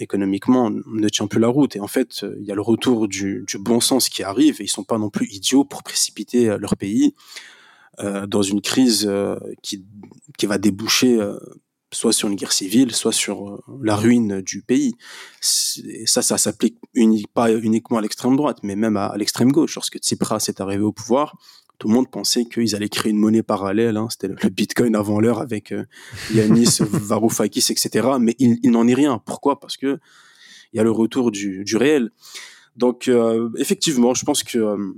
économiquement 0.00 0.70
ne 0.70 1.08
tient 1.08 1.28
plus 1.28 1.38
la 1.38 1.46
route. 1.46 1.76
Et 1.76 1.80
en 1.80 1.86
fait, 1.86 2.26
il 2.40 2.44
y 2.44 2.50
a 2.50 2.56
le 2.56 2.62
retour 2.62 3.06
du, 3.06 3.46
bon 3.60 3.80
sens 3.80 4.08
qui 4.08 4.24
arrive, 4.24 4.60
et 4.60 4.64
ils 4.64 4.68
sont 4.68 4.84
pas 4.84 4.98
non 4.98 5.08
plus 5.08 5.28
idiots 5.30 5.64
pour 5.64 5.84
précipiter 5.84 6.58
leur 6.58 6.76
pays 6.76 7.14
dans 7.98 8.42
une 8.42 8.60
crise 8.60 9.06
euh, 9.06 9.36
qui, 9.62 9.84
qui 10.38 10.46
va 10.46 10.58
déboucher 10.58 11.20
euh, 11.20 11.38
soit 11.92 12.12
sur 12.12 12.28
une 12.28 12.36
guerre 12.36 12.52
civile, 12.52 12.94
soit 12.94 13.12
sur 13.12 13.62
la 13.82 13.96
ruine 13.96 14.40
du 14.40 14.62
pays. 14.62 14.94
Et 15.84 16.06
ça, 16.06 16.22
ça 16.22 16.38
s'applique 16.38 16.78
pas 17.34 17.52
uniquement 17.52 17.98
à 17.98 18.00
l'extrême 18.00 18.36
droite, 18.36 18.58
mais 18.62 18.76
même 18.76 18.96
à, 18.96 19.14
l'extrême 19.16 19.50
gauche. 19.50 19.74
Lorsque 19.74 19.98
Tsipras 19.98 20.44
est 20.48 20.60
arrivé 20.60 20.84
au 20.84 20.92
pouvoir, 20.92 21.36
tout 21.78 21.88
le 21.88 21.94
monde 21.94 22.08
pensait 22.08 22.44
qu'ils 22.44 22.76
allaient 22.76 22.88
créer 22.88 23.10
une 23.10 23.18
monnaie 23.18 23.42
parallèle. 23.42 23.96
Hein. 23.96 24.06
C'était 24.08 24.28
le, 24.28 24.36
Bitcoin 24.50 24.94
avant 24.94 25.18
l'heure 25.18 25.40
avec 25.40 25.74
Yanis 26.32 26.78
Varoufakis, 26.80 27.72
etc. 27.72 28.08
Mais 28.20 28.36
il, 28.38 28.70
n'en 28.70 28.86
est 28.86 28.94
rien. 28.94 29.18
Pourquoi? 29.18 29.58
Parce 29.58 29.76
que 29.76 29.98
il 30.72 30.76
y 30.76 30.80
a 30.80 30.84
le 30.84 30.92
retour 30.92 31.32
du, 31.32 31.64
du 31.64 31.76
réel. 31.76 32.12
Donc, 32.76 33.10
effectivement, 33.58 34.14
je 34.14 34.24
pense 34.24 34.44
que 34.44 34.58
euh, 34.58 34.94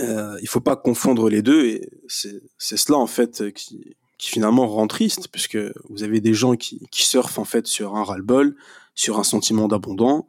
il 0.00 0.48
faut 0.48 0.60
pas 0.60 0.76
confondre 0.76 1.28
les 1.28 1.42
deux 1.42 1.66
et 1.66 1.88
c'est 2.08 2.76
cela 2.76 2.98
en 2.98 3.06
fait 3.06 3.52
qui, 3.52 3.96
qui, 4.18 4.30
finalement 4.30 4.66
rend 4.66 4.86
triste 4.86 5.28
puisque 5.28 5.58
vous 5.88 6.02
avez 6.02 6.20
des 6.20 6.34
gens 6.34 6.56
qui, 6.56 6.86
qui 6.90 7.06
surfent 7.06 7.38
en 7.38 7.44
fait 7.44 7.66
sur 7.66 7.96
un 7.96 8.04
ras-le-bol, 8.04 8.56
sur 8.94 9.18
un 9.18 9.24
sentiment 9.24 9.68
d'abondant, 9.68 10.26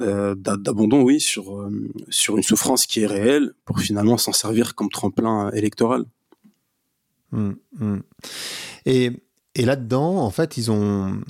euh, 0.00 0.34
d'abandon 0.34 1.02
oui, 1.02 1.20
sur 1.20 1.56
euh, 1.56 1.70
sur 2.08 2.36
une 2.36 2.42
souffrance 2.42 2.86
qui 2.86 3.00
est 3.00 3.06
réelle 3.06 3.54
pour 3.64 3.78
finalement 3.78 4.18
s'en 4.18 4.32
servir 4.32 4.74
comme 4.74 4.90
tremplin 4.90 5.50
électoral. 5.52 6.04
Mmh, 7.30 7.52
mmh. 7.78 7.98
Et, 8.86 9.12
et 9.54 9.64
là-dedans, 9.64 10.18
en 10.18 10.30
fait, 10.30 10.56
ils 10.56 10.72
ont 10.72 11.20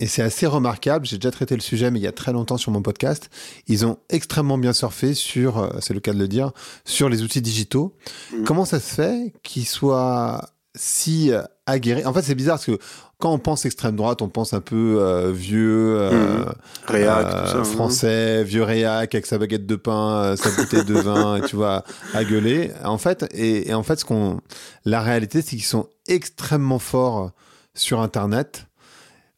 et 0.00 0.06
c'est 0.06 0.22
assez 0.22 0.46
remarquable, 0.46 1.06
j'ai 1.06 1.18
déjà 1.18 1.30
traité 1.30 1.54
le 1.54 1.60
sujet, 1.60 1.90
mais 1.90 1.98
il 1.98 2.02
y 2.02 2.08
a 2.08 2.12
très 2.12 2.32
longtemps 2.32 2.56
sur 2.56 2.72
mon 2.72 2.80
podcast, 2.80 3.28
ils 3.68 3.84
ont 3.84 3.98
extrêmement 4.08 4.56
bien 4.56 4.72
surfé 4.72 5.12
sur, 5.12 5.58
euh, 5.58 5.68
c'est 5.80 5.92
le 5.92 6.00
cas 6.00 6.14
de 6.14 6.18
le 6.18 6.26
dire, 6.26 6.52
sur 6.86 7.10
les 7.10 7.22
outils 7.22 7.42
digitaux. 7.42 7.94
Mm. 8.32 8.44
Comment 8.44 8.64
ça 8.64 8.80
se 8.80 8.94
fait 8.94 9.34
qu'ils 9.42 9.66
soient 9.66 10.40
si 10.74 11.32
euh, 11.32 11.42
aguerris? 11.66 12.06
En 12.06 12.14
fait, 12.14 12.22
c'est 12.22 12.34
bizarre 12.34 12.56
parce 12.56 12.66
que 12.66 12.78
quand 13.18 13.30
on 13.30 13.38
pense 13.38 13.66
extrême 13.66 13.94
droite, 13.94 14.22
on 14.22 14.30
pense 14.30 14.54
un 14.54 14.62
peu 14.62 14.96
euh, 14.98 15.30
vieux, 15.30 15.96
euh, 15.98 16.44
mm. 16.44 16.54
réac, 16.86 17.26
hein. 17.54 17.64
français, 17.64 18.42
vieux 18.42 18.62
réac 18.62 19.14
avec 19.14 19.26
sa 19.26 19.36
baguette 19.36 19.66
de 19.66 19.76
pain, 19.76 20.34
sa 20.36 20.50
bouteille 20.50 20.86
de 20.86 20.94
vin, 20.94 21.36
et 21.36 21.40
tu 21.46 21.56
vois, 21.56 21.84
à 22.14 22.24
gueuler. 22.24 22.72
En 22.84 22.96
fait, 22.96 23.26
et, 23.34 23.68
et 23.68 23.74
en 23.74 23.82
fait, 23.82 24.00
ce 24.00 24.06
qu'on, 24.06 24.40
la 24.86 25.02
réalité, 25.02 25.42
c'est 25.42 25.50
qu'ils 25.56 25.62
sont 25.62 25.88
extrêmement 26.08 26.78
forts 26.78 27.32
sur 27.74 28.00
Internet. 28.00 28.66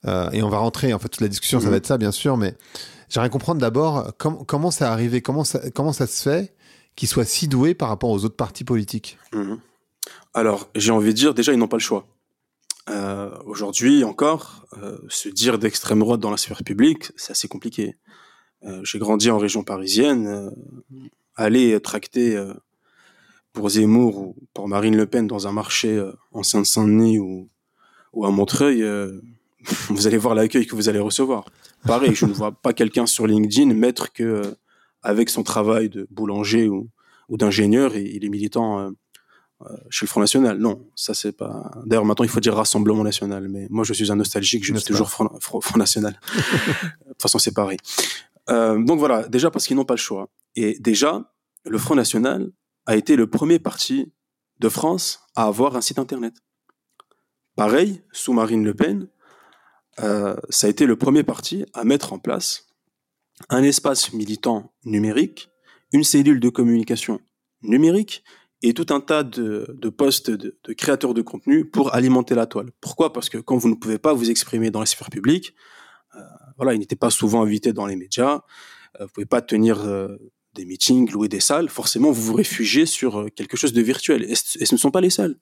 Et 0.04 0.42
on 0.42 0.48
va 0.48 0.58
rentrer, 0.58 0.92
en 0.92 0.98
fait, 0.98 1.08
toute 1.08 1.20
la 1.20 1.28
discussion, 1.28 1.60
ça 1.60 1.70
va 1.70 1.76
être 1.76 1.86
ça, 1.86 1.98
bien 1.98 2.12
sûr, 2.12 2.36
mais 2.36 2.56
j'aimerais 3.08 3.30
comprendre 3.30 3.60
d'abord 3.60 4.12
comment 4.18 4.70
ça 4.70 4.92
arrivé, 4.92 5.22
comment 5.22 5.44
ça, 5.44 5.60
comment 5.70 5.92
ça 5.92 6.06
se 6.06 6.22
fait 6.22 6.54
qu'ils 6.96 7.08
soient 7.08 7.24
si 7.24 7.48
doués 7.48 7.74
par 7.74 7.88
rapport 7.88 8.10
aux 8.10 8.24
autres 8.24 8.36
partis 8.36 8.64
politiques. 8.64 9.18
Mhm. 9.32 9.58
Alors, 10.34 10.68
j'ai 10.74 10.90
envie 10.90 11.08
de 11.08 11.16
dire, 11.16 11.34
déjà, 11.34 11.52
ils 11.52 11.58
n'ont 11.58 11.68
pas 11.68 11.76
le 11.76 11.82
choix. 11.82 12.06
Euh, 12.90 13.30
aujourd'hui 13.44 14.02
encore, 14.02 14.66
euh, 14.82 14.98
se 15.08 15.28
dire 15.28 15.58
d'extrême 15.58 16.00
droite 16.00 16.18
dans 16.18 16.32
la 16.32 16.36
sphère 16.36 16.64
publique, 16.64 17.12
c'est 17.16 17.30
assez 17.30 17.46
compliqué. 17.46 17.96
Euh, 18.64 18.80
j'ai 18.82 18.98
grandi 18.98 19.30
en 19.30 19.38
région 19.38 19.62
parisienne, 19.62 20.50
aller 21.36 21.78
tracter 21.80 22.40
pour 23.52 23.68
Zemmour 23.68 24.18
ou 24.18 24.36
pour 24.52 24.68
Marine 24.68 24.96
Le 24.96 25.06
Pen 25.06 25.26
dans 25.26 25.46
un 25.46 25.52
marché 25.52 26.02
en 26.32 26.42
Seine-Saint-Denis 26.42 27.18
ou, 27.18 27.48
ou 28.12 28.26
à 28.26 28.30
Montreuil, 28.30 28.84
vous 29.88 30.06
allez 30.06 30.18
voir 30.18 30.34
l'accueil 30.34 30.66
que 30.66 30.74
vous 30.74 30.88
allez 30.88 30.98
recevoir. 30.98 31.44
Pareil, 31.86 32.14
je 32.14 32.26
ne 32.26 32.32
vois 32.32 32.52
pas 32.52 32.72
quelqu'un 32.72 33.06
sur 33.06 33.26
LinkedIn 33.26 33.74
mettre 33.74 34.12
que 34.12 34.54
avec 35.02 35.30
son 35.30 35.42
travail 35.42 35.88
de 35.88 36.06
boulanger 36.10 36.68
ou, 36.68 36.88
ou 37.28 37.36
d'ingénieur, 37.36 37.96
il 37.96 38.24
est 38.24 38.28
militant 38.28 38.94
euh, 39.66 39.76
chez 39.90 40.06
le 40.06 40.08
Front 40.08 40.20
National. 40.20 40.58
Non, 40.58 40.86
ça 40.94 41.14
c'est 41.14 41.32
pas. 41.32 41.70
D'ailleurs, 41.84 42.04
maintenant 42.04 42.24
il 42.24 42.30
faut 42.30 42.40
dire 42.40 42.54
Rassemblement 42.54 43.04
National, 43.04 43.48
mais 43.48 43.66
moi 43.70 43.84
je 43.84 43.92
suis 43.92 44.10
un 44.10 44.16
nostalgique, 44.16 44.64
je 44.64 44.74
suis 44.74 44.84
toujours 44.84 45.10
Front, 45.10 45.28
National. 45.76 46.18
de 46.34 47.08
toute 47.08 47.22
façon, 47.22 47.38
c'est 47.38 47.54
pareil. 47.54 47.78
Euh, 48.50 48.82
donc 48.82 48.98
voilà, 48.98 49.28
déjà 49.28 49.50
parce 49.50 49.66
qu'ils 49.66 49.76
n'ont 49.76 49.84
pas 49.84 49.94
le 49.94 49.98
choix. 49.98 50.28
Et 50.56 50.76
déjà, 50.80 51.32
le 51.64 51.78
Front 51.78 51.94
National 51.94 52.50
a 52.86 52.96
été 52.96 53.16
le 53.16 53.28
premier 53.28 53.58
parti 53.58 54.12
de 54.58 54.68
France 54.68 55.20
à 55.36 55.44
avoir 55.44 55.76
un 55.76 55.80
site 55.80 55.98
internet. 55.98 56.34
Pareil, 57.56 58.02
sous 58.12 58.32
Marine 58.32 58.64
Le 58.64 58.74
Pen, 58.74 59.08
euh, 60.00 60.36
ça 60.48 60.66
a 60.66 60.70
été 60.70 60.86
le 60.86 60.96
premier 60.96 61.22
parti 61.22 61.64
à 61.74 61.84
mettre 61.84 62.12
en 62.12 62.18
place 62.18 62.68
un 63.48 63.62
espace 63.62 64.12
militant 64.12 64.72
numérique, 64.84 65.50
une 65.92 66.04
cellule 66.04 66.40
de 66.40 66.48
communication 66.48 67.20
numérique 67.62 68.24
et 68.62 68.74
tout 68.74 68.86
un 68.90 69.00
tas 69.00 69.24
de, 69.24 69.66
postes 69.88 70.30
de, 70.30 70.56
créateurs 70.74 71.14
de 71.14 71.22
contenu 71.22 71.64
pour 71.64 71.94
alimenter 71.94 72.34
la 72.34 72.46
toile. 72.46 72.70
Pourquoi? 72.80 73.12
Parce 73.12 73.28
que 73.28 73.38
quand 73.38 73.56
vous 73.56 73.68
ne 73.68 73.74
pouvez 73.74 73.98
pas 73.98 74.14
vous 74.14 74.30
exprimer 74.30 74.70
dans 74.70 74.80
la 74.80 74.86
sphère 74.86 75.10
publique, 75.10 75.54
euh, 76.14 76.20
voilà, 76.56 76.74
il 76.74 76.78
n'était 76.78 76.96
pas 76.96 77.10
souvent 77.10 77.42
invité 77.42 77.72
dans 77.72 77.86
les 77.86 77.96
médias, 77.96 78.42
euh, 79.00 79.06
vous 79.06 79.12
pouvez 79.12 79.26
pas 79.26 79.42
tenir 79.42 79.84
des 80.54 80.64
meetings, 80.64 81.10
louer 81.10 81.28
des 81.28 81.40
salles, 81.40 81.68
forcément 81.68 82.10
vous 82.10 82.22
vous 82.22 82.34
réfugiez 82.34 82.84
sur 82.86 83.20
euh, 83.20 83.28
quelque 83.28 83.56
chose 83.56 83.72
de 83.72 83.80
virtuel. 83.80 84.24
Et, 84.30 84.34
ce 84.34 84.74
ne 84.74 84.78
sont 84.78 84.90
pas 84.90 85.00
les 85.00 85.10
seuls. 85.10 85.36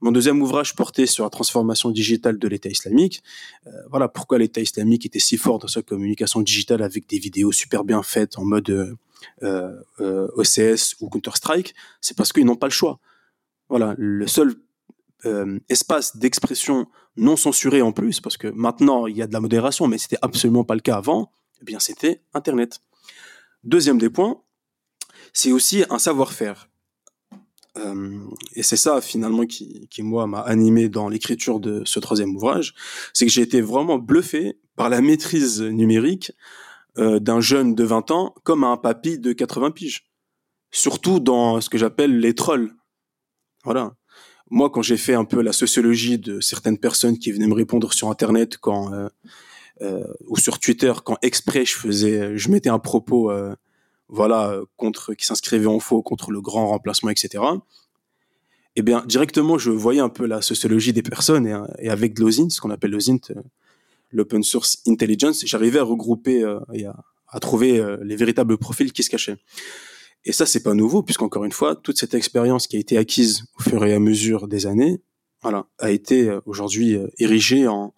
Mon 0.00 0.12
deuxième 0.12 0.40
ouvrage 0.42 0.74
portait 0.74 1.06
sur 1.06 1.24
la 1.24 1.30
transformation 1.30 1.90
digitale 1.90 2.38
de 2.38 2.48
l'État 2.48 2.68
islamique. 2.68 3.22
Euh, 3.66 3.70
voilà 3.90 4.08
pourquoi 4.08 4.38
l'État 4.38 4.60
islamique 4.60 5.06
était 5.06 5.18
si 5.18 5.36
fort 5.36 5.58
dans 5.58 5.68
sa 5.68 5.82
communication 5.82 6.42
digitale 6.42 6.82
avec 6.82 7.08
des 7.08 7.18
vidéos 7.18 7.52
super 7.52 7.84
bien 7.84 8.02
faites 8.02 8.38
en 8.38 8.44
mode 8.44 8.98
euh, 9.42 10.28
OCS 10.36 10.96
ou 11.00 11.08
Counter-Strike. 11.08 11.74
C'est 12.00 12.16
parce 12.16 12.32
qu'ils 12.32 12.44
n'ont 12.44 12.56
pas 12.56 12.66
le 12.66 12.72
choix. 12.72 13.00
Voilà, 13.68 13.94
le 13.98 14.26
seul 14.26 14.54
espace 15.68 16.16
d'expression 16.16 16.86
non 17.18 17.36
censuré 17.36 17.82
en 17.82 17.92
plus, 17.92 18.20
parce 18.20 18.38
que 18.38 18.48
maintenant 18.48 19.06
il 19.06 19.18
y 19.18 19.22
a 19.22 19.26
de 19.26 19.34
la 19.34 19.40
modération, 19.40 19.86
mais 19.86 19.98
c'était 19.98 20.16
absolument 20.22 20.64
pas 20.64 20.74
le 20.74 20.80
cas 20.80 20.96
avant. 20.96 21.30
Eh 21.60 21.64
bien, 21.64 21.78
c'était 21.78 22.22
Internet. 22.32 22.80
Deuxième 23.64 23.98
des 23.98 24.08
points, 24.08 24.42
c'est 25.32 25.52
aussi 25.52 25.84
un 25.90 25.98
savoir-faire. 25.98 26.70
Euh, 27.78 28.18
et 28.56 28.62
c'est 28.62 28.76
ça 28.76 29.00
finalement 29.00 29.46
qui, 29.46 29.88
moi 30.00 30.26
m'a 30.26 30.40
animé 30.40 30.88
dans 30.88 31.08
l'écriture 31.08 31.60
de 31.60 31.82
ce 31.84 32.00
troisième 32.00 32.34
ouvrage, 32.34 32.74
c'est 33.12 33.26
que 33.26 33.32
j'ai 33.32 33.42
été 33.42 33.60
vraiment 33.60 33.98
bluffé 33.98 34.58
par 34.76 34.88
la 34.88 35.00
maîtrise 35.00 35.62
numérique 35.62 36.32
euh, 36.98 37.20
d'un 37.20 37.40
jeune 37.40 37.74
de 37.74 37.84
20 37.84 38.10
ans 38.10 38.34
comme 38.42 38.64
un 38.64 38.76
papy 38.76 39.18
de 39.18 39.32
80 39.32 39.70
piges. 39.70 40.10
Surtout 40.72 41.20
dans 41.20 41.60
ce 41.60 41.70
que 41.70 41.78
j'appelle 41.78 42.18
les 42.18 42.34
trolls. 42.34 42.72
Voilà. 43.64 43.94
Moi, 44.50 44.70
quand 44.70 44.82
j'ai 44.82 44.96
fait 44.96 45.14
un 45.14 45.24
peu 45.24 45.42
la 45.42 45.52
sociologie 45.52 46.18
de 46.18 46.40
certaines 46.40 46.78
personnes 46.78 47.18
qui 47.18 47.30
venaient 47.30 47.46
me 47.46 47.54
répondre 47.54 47.92
sur 47.92 48.08
Internet 48.08 48.58
quand 48.58 48.92
euh, 49.82 50.04
ou 50.26 50.36
sur 50.36 50.58
Twitter, 50.58 50.92
quand 51.04 51.16
exprès 51.22 51.64
je 51.64 51.76
faisais, 51.76 52.36
je 52.36 52.50
mettais 52.50 52.68
un 52.68 52.80
propos 52.80 53.30
voilà, 54.10 54.60
contre, 54.76 55.14
qui 55.14 55.24
s'inscrivait 55.24 55.66
en 55.66 55.80
faux 55.80 56.02
contre 56.02 56.30
le 56.30 56.40
grand 56.40 56.68
remplacement, 56.68 57.10
etc. 57.10 57.42
Eh 58.76 58.82
bien, 58.82 59.04
directement, 59.06 59.58
je 59.58 59.70
voyais 59.70 60.00
un 60.00 60.08
peu 60.08 60.26
la 60.26 60.42
sociologie 60.42 60.92
des 60.92 61.02
personnes 61.02 61.46
et, 61.78 61.88
avec 61.88 62.18
l'OSINT, 62.18 62.50
ce 62.50 62.60
qu'on 62.60 62.70
appelle 62.70 62.92
l'OSINT, 62.92 63.20
euh, 63.30 63.42
l'Open 64.12 64.42
Source 64.42 64.82
Intelligence, 64.86 65.44
j'arrivais 65.44 65.80
à 65.80 65.82
regrouper 65.82 66.42
euh, 66.42 66.60
et 66.72 66.86
à, 66.86 67.40
trouver 67.40 67.78
euh, 67.78 67.96
les 68.02 68.16
véritables 68.16 68.58
profils 68.58 68.92
qui 68.92 69.02
se 69.02 69.10
cachaient. 69.10 69.36
Et 70.24 70.32
ça, 70.32 70.46
c'est 70.46 70.62
pas 70.62 70.74
nouveau, 70.74 71.02
puisqu'encore 71.02 71.44
une 71.44 71.52
fois, 71.52 71.74
toute 71.74 71.98
cette 71.98 72.14
expérience 72.14 72.66
qui 72.66 72.76
a 72.76 72.78
été 72.78 72.96
acquise 72.96 73.44
au 73.58 73.62
fur 73.62 73.84
et 73.84 73.94
à 73.94 73.98
mesure 73.98 74.46
des 74.48 74.66
années, 74.66 75.00
voilà, 75.42 75.66
a 75.78 75.90
été 75.90 76.30
aujourd'hui 76.44 76.98
érigée 77.18 77.66
en, 77.66 77.94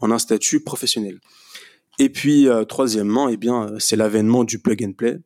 en 0.00 0.10
un 0.10 0.18
statut 0.18 0.60
professionnel. 0.60 1.20
Et 1.98 2.10
puis, 2.10 2.48
euh, 2.48 2.64
troisièmement, 2.64 3.28
eh 3.28 3.36
bien, 3.36 3.68
euh, 3.68 3.78
c'est 3.78 3.96
l'avènement 3.96 4.44
du 4.44 4.58
plug 4.58 4.84
and 4.84 4.92
play. 4.92 5.18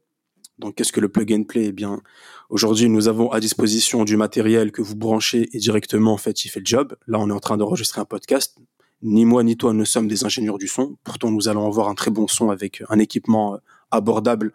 Donc, 0.59 0.77
qu'est-ce 0.77 0.93
que 0.93 1.01
le 1.01 1.09
plug 1.09 1.33
and 1.33 1.45
play? 1.45 1.67
Eh 1.67 1.73
bien, 1.73 2.01
aujourd'hui, 2.49 2.89
nous 2.89 3.09
avons 3.09 3.31
à 3.33 3.41
disposition 3.41 4.05
du 4.05 4.17
matériel 4.17 4.71
que 4.71 4.83
vous 4.83 4.95
branchez 4.95 5.49
et 5.53 5.59
directement, 5.59 6.13
en 6.13 6.17
fait, 6.17 6.45
il 6.45 6.49
fait 6.49 6.61
le 6.61 6.67
job. 6.67 6.97
Là, 7.07 7.19
on 7.19 7.29
est 7.29 7.33
en 7.33 7.41
train 7.41 7.57
d'enregistrer 7.57 8.01
un 8.01 8.05
podcast. 8.05 8.59
Ni 9.03 9.25
moi 9.25 9.43
ni 9.43 9.57
toi 9.57 9.73
ne 9.73 9.85
sommes 9.85 10.09
des 10.09 10.25
ingénieurs 10.25 10.59
du 10.59 10.69
son. 10.69 10.99
Pourtant, 11.05 11.31
nous 11.31 11.49
allons 11.49 11.67
avoir 11.67 11.89
un 11.89 11.95
très 11.95 12.11
bon 12.11 12.29
son 12.29 12.51
avec 12.51 12.83
un 12.91 12.99
équipement 12.99 13.55
euh, 13.55 13.59
abordable 13.91 14.53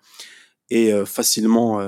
et 0.70 0.92
facilement 1.06 1.80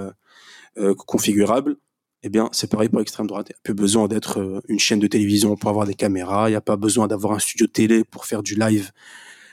configurable. 1.08 1.78
Eh 2.22 2.30
bien, 2.30 2.50
c'est 2.52 2.70
pareil 2.70 2.90
pour 2.90 3.00
l'extrême 3.00 3.26
droite. 3.26 3.48
Il 3.50 3.54
n'y 3.54 3.58
a 3.58 3.62
plus 3.64 3.74
besoin 3.74 4.08
d'être 4.08 4.62
une 4.68 4.78
chaîne 4.78 5.00
de 5.00 5.08
télévision 5.08 5.56
pour 5.56 5.70
avoir 5.72 5.88
des 5.88 5.96
caméras. 5.96 6.48
Il 6.50 6.52
n'y 6.52 6.58
a 6.58 6.62
pas 6.62 6.76
besoin 6.76 7.08
d'avoir 7.08 7.34
un 7.34 7.40
studio 7.40 7.66
télé 7.66 8.04
pour 8.04 8.26
faire 8.26 8.44
du 8.44 8.54
live 8.54 8.92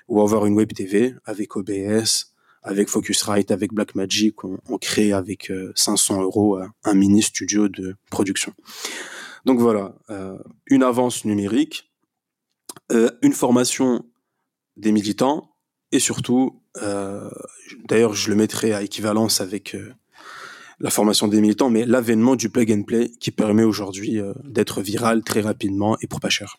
ou 0.08 0.20
avoir 0.20 0.46
une 0.46 0.54
web 0.54 0.72
TV 0.72 1.14
avec 1.24 1.56
OBS, 1.56 2.34
avec 2.64 2.88
Focusrite, 2.88 3.50
avec 3.50 3.72
Blackmagic, 3.72 4.42
on, 4.42 4.78
crée 4.78 5.12
avec 5.12 5.52
500 5.74 6.18
euh, 6.18 6.22
euros 6.22 6.58
euh, 6.58 6.66
un 6.84 6.94
mini 6.94 7.22
studio 7.22 7.68
de 7.68 7.94
production. 8.10 8.52
Donc 9.44 9.60
voilà, 9.60 9.94
euh, 10.10 10.38
une 10.66 10.82
avance 10.82 11.24
numérique, 11.26 11.90
une 12.90 13.32
formation 13.32 14.04
des 14.76 14.90
militants 14.90 15.50
et 15.92 16.00
surtout, 16.00 16.60
d'ailleurs 17.88 18.14
je 18.14 18.30
le 18.30 18.36
mettrai 18.36 18.72
à 18.74 18.82
équivalence 18.82 19.40
avec 19.40 19.76
la 20.80 20.90
formation 20.90 21.28
des 21.28 21.40
militants, 21.40 21.70
mais 21.70 21.86
l'avènement 21.86 22.36
du 22.36 22.50
plug 22.50 22.72
and 22.72 22.82
play 22.82 23.10
qui 23.20 23.30
permet 23.30 23.62
aujourd'hui 23.62 24.20
d'être 24.42 24.82
viral 24.82 25.22
très 25.22 25.40
rapidement 25.40 25.96
et 26.00 26.06
pour 26.06 26.20
pas 26.20 26.30
cher. 26.30 26.56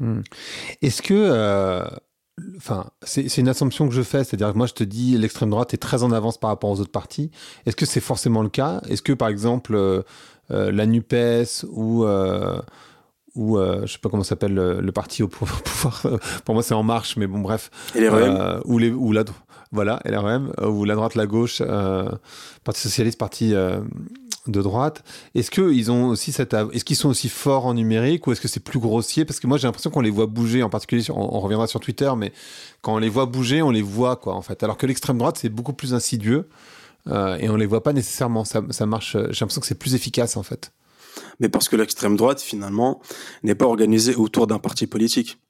Hmm. 0.00 0.22
Est-ce 0.82 1.02
que 1.02 1.84
Enfin, 2.56 2.90
c'est 3.02 3.38
une 3.38 3.48
assumption 3.48 3.88
que 3.88 3.94
je 3.94 4.02
fais, 4.02 4.22
c'est-à-dire 4.22 4.52
que 4.52 4.58
moi 4.58 4.66
je 4.66 4.74
te 4.74 4.84
dis 4.84 5.16
l'extrême 5.16 5.48
droite 5.48 5.72
est 5.72 5.78
très 5.78 6.02
en 6.02 6.12
avance 6.12 6.36
par 6.36 6.50
rapport 6.50 6.68
aux 6.68 6.80
autres 6.80 6.90
partis. 6.90 7.30
Est-ce 7.64 7.76
que 7.76 7.86
c'est 7.86 8.00
forcément 8.00 8.42
le 8.42 8.50
cas? 8.50 8.82
Est-ce 8.90 9.00
que 9.00 9.14
par 9.14 9.28
exemple 9.28 9.74
euh, 9.74 10.02
euh, 10.50 10.70
la 10.70 10.84
Nupes 10.84 11.14
ou 11.70 12.04
euh, 12.04 12.60
ou 13.34 13.58
je 13.58 13.86
sais 13.86 13.98
pas 13.98 14.10
comment 14.10 14.22
s'appelle 14.22 14.54
le, 14.54 14.92
parti 14.92 15.22
au 15.22 15.28
pouvoir, 15.28 16.02
pour 16.44 16.54
moi 16.54 16.62
c'est 16.62 16.74
En 16.74 16.82
Marche, 16.82 17.16
mais 17.16 17.26
bon 17.26 17.40
bref, 17.40 17.70
ou 17.94 18.78
les 18.78 18.90
ou 18.90 19.12
la 19.12 19.24
voilà 19.72 20.00
LREM 20.04 20.52
ou 20.62 20.84
la 20.84 20.94
droite 20.94 21.14
la 21.14 21.26
gauche, 21.26 21.62
Parti 22.64 22.80
socialiste, 22.80 23.18
parti 23.18 23.54
de 24.50 24.62
droite. 24.62 25.04
Est-ce 25.34 25.50
qu'ils 25.50 25.90
ont 25.90 26.08
aussi 26.08 26.32
cette, 26.32 26.54
est-ce 26.54 26.84
qu'ils 26.84 26.96
sont 26.96 27.08
aussi 27.08 27.28
forts 27.28 27.66
en 27.66 27.74
numérique 27.74 28.26
ou 28.26 28.32
est-ce 28.32 28.40
que 28.40 28.48
c'est 28.48 28.60
plus 28.60 28.78
grossier? 28.78 29.24
Parce 29.24 29.40
que 29.40 29.46
moi 29.46 29.58
j'ai 29.58 29.66
l'impression 29.66 29.90
qu'on 29.90 30.00
les 30.00 30.10
voit 30.10 30.26
bouger, 30.26 30.62
en 30.62 30.70
particulier, 30.70 31.04
on, 31.10 31.40
reviendra 31.40 31.66
sur 31.66 31.80
Twitter, 31.80 32.10
mais 32.16 32.32
quand 32.82 32.94
on 32.94 32.98
les 32.98 33.08
voit 33.08 33.26
bouger, 33.26 33.62
on 33.62 33.70
les 33.70 33.82
voit 33.82 34.16
quoi 34.16 34.34
en 34.34 34.42
fait. 34.42 34.62
Alors 34.62 34.76
que 34.76 34.86
l'extrême 34.86 35.18
droite 35.18 35.38
c'est 35.40 35.48
beaucoup 35.48 35.72
plus 35.72 35.94
insidieux 35.94 36.48
euh, 37.08 37.36
et 37.36 37.48
on 37.48 37.56
les 37.56 37.66
voit 37.66 37.82
pas 37.82 37.92
nécessairement. 37.92 38.44
Ça, 38.44 38.60
marche. 38.86 39.12
J'ai 39.12 39.40
l'impression 39.40 39.60
que 39.60 39.66
c'est 39.66 39.78
plus 39.78 39.94
efficace 39.94 40.36
en 40.36 40.42
fait. 40.42 40.72
Mais 41.40 41.48
parce 41.48 41.68
que 41.68 41.76
l'extrême 41.76 42.16
droite 42.16 42.40
finalement 42.40 43.00
n'est 43.42 43.54
pas 43.54 43.66
organisée 43.66 44.14
autour 44.14 44.46
d'un 44.46 44.58
parti 44.58 44.86
politique, 44.86 45.40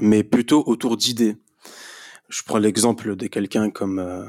mais 0.00 0.22
plutôt 0.22 0.62
autour 0.66 0.96
d'idées. 0.96 1.36
Je 2.28 2.42
prends 2.44 2.58
l'exemple 2.58 3.16
de 3.16 3.26
quelqu'un 3.26 3.70
comme 3.70 3.98
euh, 3.98 4.24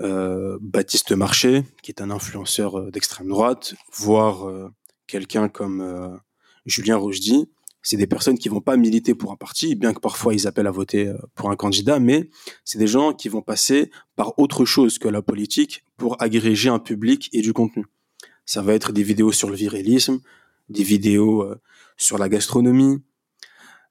euh, 0.00 0.58
Baptiste 0.60 1.12
Marché, 1.12 1.62
qui 1.82 1.90
est 1.90 2.02
un 2.02 2.10
influenceur 2.10 2.78
euh, 2.78 2.90
d'extrême 2.90 3.28
droite, 3.28 3.74
voire 3.94 4.46
euh, 4.46 4.68
quelqu'un 5.06 5.48
comme 5.48 6.20
Julien 6.66 6.96
Rochdy, 6.96 7.48
c'est 7.80 7.96
des 7.96 8.08
personnes 8.08 8.36
qui 8.36 8.48
vont 8.48 8.60
pas 8.60 8.76
militer 8.76 9.14
pour 9.14 9.30
un 9.30 9.36
parti, 9.36 9.76
bien 9.76 9.94
que 9.94 10.00
parfois 10.00 10.34
ils 10.34 10.48
appellent 10.48 10.66
à 10.66 10.72
voter 10.72 11.12
pour 11.36 11.50
un 11.50 11.56
candidat, 11.56 12.00
mais 12.00 12.28
c'est 12.64 12.78
des 12.78 12.88
gens 12.88 13.12
qui 13.12 13.28
vont 13.28 13.42
passer 13.42 13.92
par 14.16 14.36
autre 14.38 14.64
chose 14.64 14.98
que 14.98 15.06
la 15.06 15.22
politique 15.22 15.84
pour 15.96 16.20
agréger 16.20 16.68
un 16.68 16.80
public 16.80 17.30
et 17.32 17.42
du 17.42 17.52
contenu. 17.52 17.86
Ça 18.44 18.62
va 18.62 18.74
être 18.74 18.90
des 18.92 19.04
vidéos 19.04 19.30
sur 19.30 19.48
le 19.48 19.54
virilisme, 19.54 20.18
des 20.68 20.82
vidéos 20.82 21.48
sur 21.96 22.18
la 22.18 22.28
gastronomie, 22.28 22.98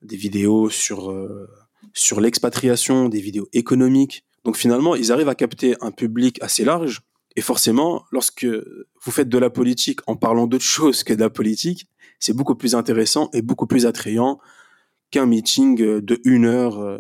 des 0.02 0.18
vidéos 0.18 0.70
sur 0.70 1.16
sur 1.94 2.20
l'expatriation, 2.20 3.08
des 3.08 3.22
vidéos 3.22 3.48
économiques. 3.54 4.25
Donc 4.46 4.56
finalement, 4.56 4.96
ils 4.96 5.12
arrivent 5.12 5.30
à 5.30 5.36
capter 5.36 5.76
un 5.82 5.92
public 5.92 6.42
assez 6.42 6.64
large. 6.64 7.02
Et 7.36 7.42
forcément, 7.42 8.06
lorsque 8.12 8.46
vous 8.46 9.12
faites 9.12 9.28
de 9.28 9.38
la 9.38 9.50
politique 9.50 10.00
en 10.08 10.16
parlant 10.16 10.48
d'autre 10.48 10.64
chose 10.64 11.04
que 11.04 11.14
de 11.14 11.20
la 11.20 11.30
politique, 11.30 11.90
c'est 12.20 12.34
beaucoup 12.34 12.56
plus 12.56 12.76
intéressant 12.76 13.30
et 13.34 13.42
beaucoup 13.42 13.68
plus 13.68 13.86
attrayant 13.86 14.40
qu'un 15.12 15.26
meeting 15.26 16.00
de 16.00 16.22
une 16.24 16.46
heure 16.46 17.00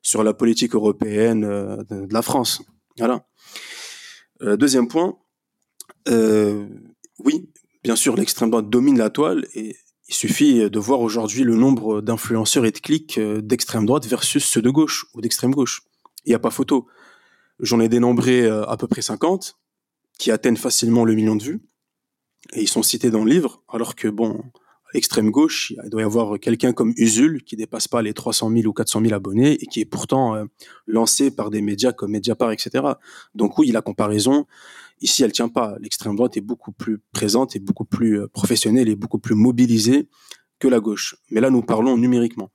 sur 0.00 0.24
la 0.24 0.32
politique 0.32 0.74
européenne 0.74 1.42
de 1.42 2.12
la 2.12 2.22
France. 2.22 2.62
Voilà. 2.96 3.26
Deuxième 4.40 4.88
point, 4.88 5.18
oui, 6.08 7.50
bien 7.82 7.96
sûr, 7.96 8.16
l'extrême 8.16 8.50
droite 8.50 8.70
domine 8.70 8.96
la 8.96 9.10
toile 9.10 9.46
et 9.54 9.76
il 10.08 10.14
suffit 10.14 10.70
de 10.70 10.78
voir 10.78 11.00
aujourd'hui 11.00 11.44
le 11.44 11.56
nombre 11.56 12.00
d'influenceurs 12.00 12.66
et 12.66 12.70
de 12.70 12.78
clics 12.78 13.16
euh, 13.18 13.40
d'extrême 13.40 13.86
droite 13.86 14.06
versus 14.06 14.44
ceux 14.44 14.60
de 14.60 14.68
gauche 14.68 15.06
ou 15.14 15.20
d'extrême 15.20 15.52
gauche. 15.52 15.82
Il 16.24 16.30
n'y 16.30 16.34
a 16.34 16.38
pas 16.38 16.50
photo. 16.50 16.86
J'en 17.60 17.80
ai 17.80 17.88
dénombré 17.88 18.42
euh, 18.42 18.64
à 18.66 18.76
peu 18.76 18.86
près 18.86 19.02
50 19.02 19.58
qui 20.18 20.30
atteignent 20.30 20.56
facilement 20.56 21.04
le 21.04 21.14
million 21.14 21.36
de 21.36 21.42
vues 21.42 21.62
et 22.52 22.62
ils 22.62 22.68
sont 22.68 22.82
cités 22.82 23.10
dans 23.10 23.24
le 23.24 23.30
livre, 23.30 23.62
alors 23.68 23.94
que 23.94 24.08
bon, 24.08 24.38
à 24.38 24.90
l'extrême 24.94 25.30
gauche, 25.30 25.72
il 25.82 25.90
doit 25.90 26.02
y 26.02 26.04
avoir 26.04 26.38
quelqu'un 26.38 26.72
comme 26.72 26.92
Usul 26.96 27.42
qui 27.42 27.56
dépasse 27.56 27.88
pas 27.88 28.02
les 28.02 28.12
300 28.12 28.50
000 28.50 28.66
ou 28.66 28.72
400 28.72 29.00
000 29.00 29.14
abonnés 29.14 29.52
et 29.52 29.66
qui 29.66 29.80
est 29.80 29.86
pourtant 29.86 30.34
euh, 30.34 30.44
lancé 30.86 31.30
par 31.30 31.50
des 31.50 31.62
médias 31.62 31.92
comme 31.92 32.12
Mediapart, 32.12 32.52
etc. 32.52 32.84
Donc 33.34 33.58
oui, 33.58 33.70
la 33.70 33.82
comparaison, 33.82 34.46
Ici, 35.00 35.22
elle 35.22 35.32
tient 35.32 35.48
pas. 35.48 35.76
L'extrême 35.80 36.16
droite 36.16 36.36
est 36.36 36.40
beaucoup 36.40 36.72
plus 36.72 36.98
présente 37.12 37.56
et 37.56 37.58
beaucoup 37.58 37.84
plus 37.84 38.20
euh, 38.20 38.28
professionnelle 38.28 38.88
et 38.88 38.96
beaucoup 38.96 39.18
plus 39.18 39.34
mobilisée 39.34 40.08
la 40.68 40.80
gauche. 40.80 41.16
Mais 41.30 41.40
là, 41.40 41.50
nous 41.50 41.62
parlons 41.62 41.96
numériquement. 41.96 42.50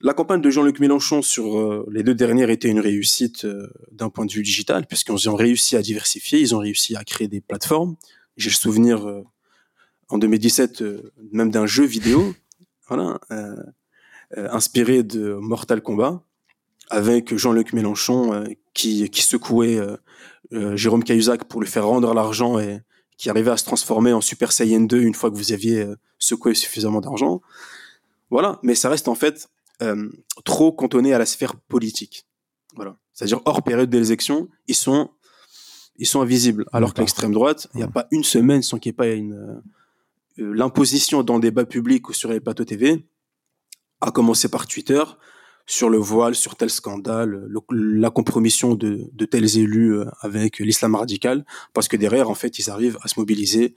La 0.00 0.14
campagne 0.14 0.40
de 0.40 0.50
Jean-Luc 0.50 0.80
Mélenchon 0.80 1.22
sur 1.22 1.58
euh, 1.58 1.86
les 1.90 2.02
deux 2.02 2.14
dernières 2.14 2.50
était 2.50 2.68
une 2.68 2.80
réussite 2.80 3.44
euh, 3.44 3.68
d'un 3.92 4.10
point 4.10 4.26
de 4.26 4.32
vue 4.32 4.42
digital, 4.42 4.86
puisqu'ils 4.86 5.30
ont 5.30 5.36
réussi 5.36 5.76
à 5.76 5.82
diversifier, 5.82 6.40
ils 6.40 6.54
ont 6.54 6.58
réussi 6.58 6.96
à 6.96 7.04
créer 7.04 7.28
des 7.28 7.40
plateformes. 7.40 7.96
J'ai 8.36 8.50
le 8.50 8.54
souvenir 8.54 9.06
en 10.08 10.18
2017 10.18 10.82
même 11.32 11.50
d'un 11.50 11.66
jeu 11.66 11.84
vidéo, 11.84 12.34
voilà, 12.88 13.20
inspiré 14.34 15.02
de 15.02 15.34
Mortal 15.34 15.82
Kombat, 15.82 16.22
avec 16.88 17.36
Jean-Luc 17.36 17.74
Mélenchon 17.74 18.46
qui, 18.72 19.10
qui 19.10 19.20
secouait 19.20 19.78
euh, 20.52 20.76
Jérôme 20.76 21.02
Cahuzac 21.02 21.44
pour 21.44 21.60
lui 21.60 21.68
faire 21.68 21.86
rendre 21.86 22.12
l'argent 22.12 22.58
et 22.58 22.80
qui 23.16 23.30
arrivait 23.30 23.50
à 23.50 23.56
se 23.56 23.64
transformer 23.64 24.12
en 24.12 24.20
Super 24.20 24.52
Saiyan 24.52 24.80
2 24.80 25.00
une 25.00 25.14
fois 25.14 25.30
que 25.30 25.36
vous 25.36 25.52
aviez 25.52 25.82
euh, 25.82 25.96
secoué 26.18 26.54
suffisamment 26.54 27.00
d'argent. 27.00 27.40
Voilà, 28.30 28.58
mais 28.62 28.74
ça 28.74 28.88
reste 28.88 29.08
en 29.08 29.14
fait 29.14 29.48
euh, 29.82 30.08
trop 30.44 30.72
cantonné 30.72 31.12
à 31.14 31.18
la 31.18 31.26
sphère 31.26 31.54
politique. 31.56 32.26
Voilà, 32.74 32.96
c'est-à-dire 33.12 33.40
hors 33.44 33.62
période 33.62 33.90
d'élection, 33.90 34.48
ils 34.66 34.74
sont 34.74 35.10
ils 35.98 36.06
sont 36.06 36.22
invisibles. 36.22 36.64
Alors 36.72 36.94
que 36.94 37.00
l'extrême 37.00 37.32
droite, 37.32 37.68
il 37.74 37.78
n'y 37.78 37.82
a 37.82 37.88
pas 37.88 38.08
une 38.10 38.24
semaine 38.24 38.62
sans 38.62 38.78
qu'il 38.78 38.90
n'y 38.90 38.94
ait 38.94 38.96
pas 38.96 39.08
une 39.08 39.62
l'imposition 40.36 41.22
dans 41.22 41.34
le 41.34 41.40
débat 41.40 41.64
public 41.64 42.08
ou 42.08 42.12
sur 42.12 42.30
les 42.30 42.40
plateaux 42.40 42.64
TV, 42.64 43.06
à 44.00 44.10
commencer 44.10 44.48
par 44.48 44.66
Twitter, 44.66 45.02
sur 45.66 45.88
le 45.88 45.98
voile, 45.98 46.34
sur 46.34 46.56
tel 46.56 46.70
scandale, 46.70 47.48
la 47.70 48.10
compromission 48.10 48.74
de, 48.74 49.10
tels 49.26 49.58
élus 49.58 49.94
euh, 49.94 50.06
avec 50.20 50.58
l'islam 50.58 50.94
radical, 50.94 51.44
parce 51.72 51.88
que 51.88 51.96
derrière, 51.96 52.30
en 52.30 52.34
fait, 52.34 52.58
ils 52.58 52.70
arrivent 52.70 52.98
à 53.02 53.08
se 53.08 53.18
mobiliser. 53.18 53.74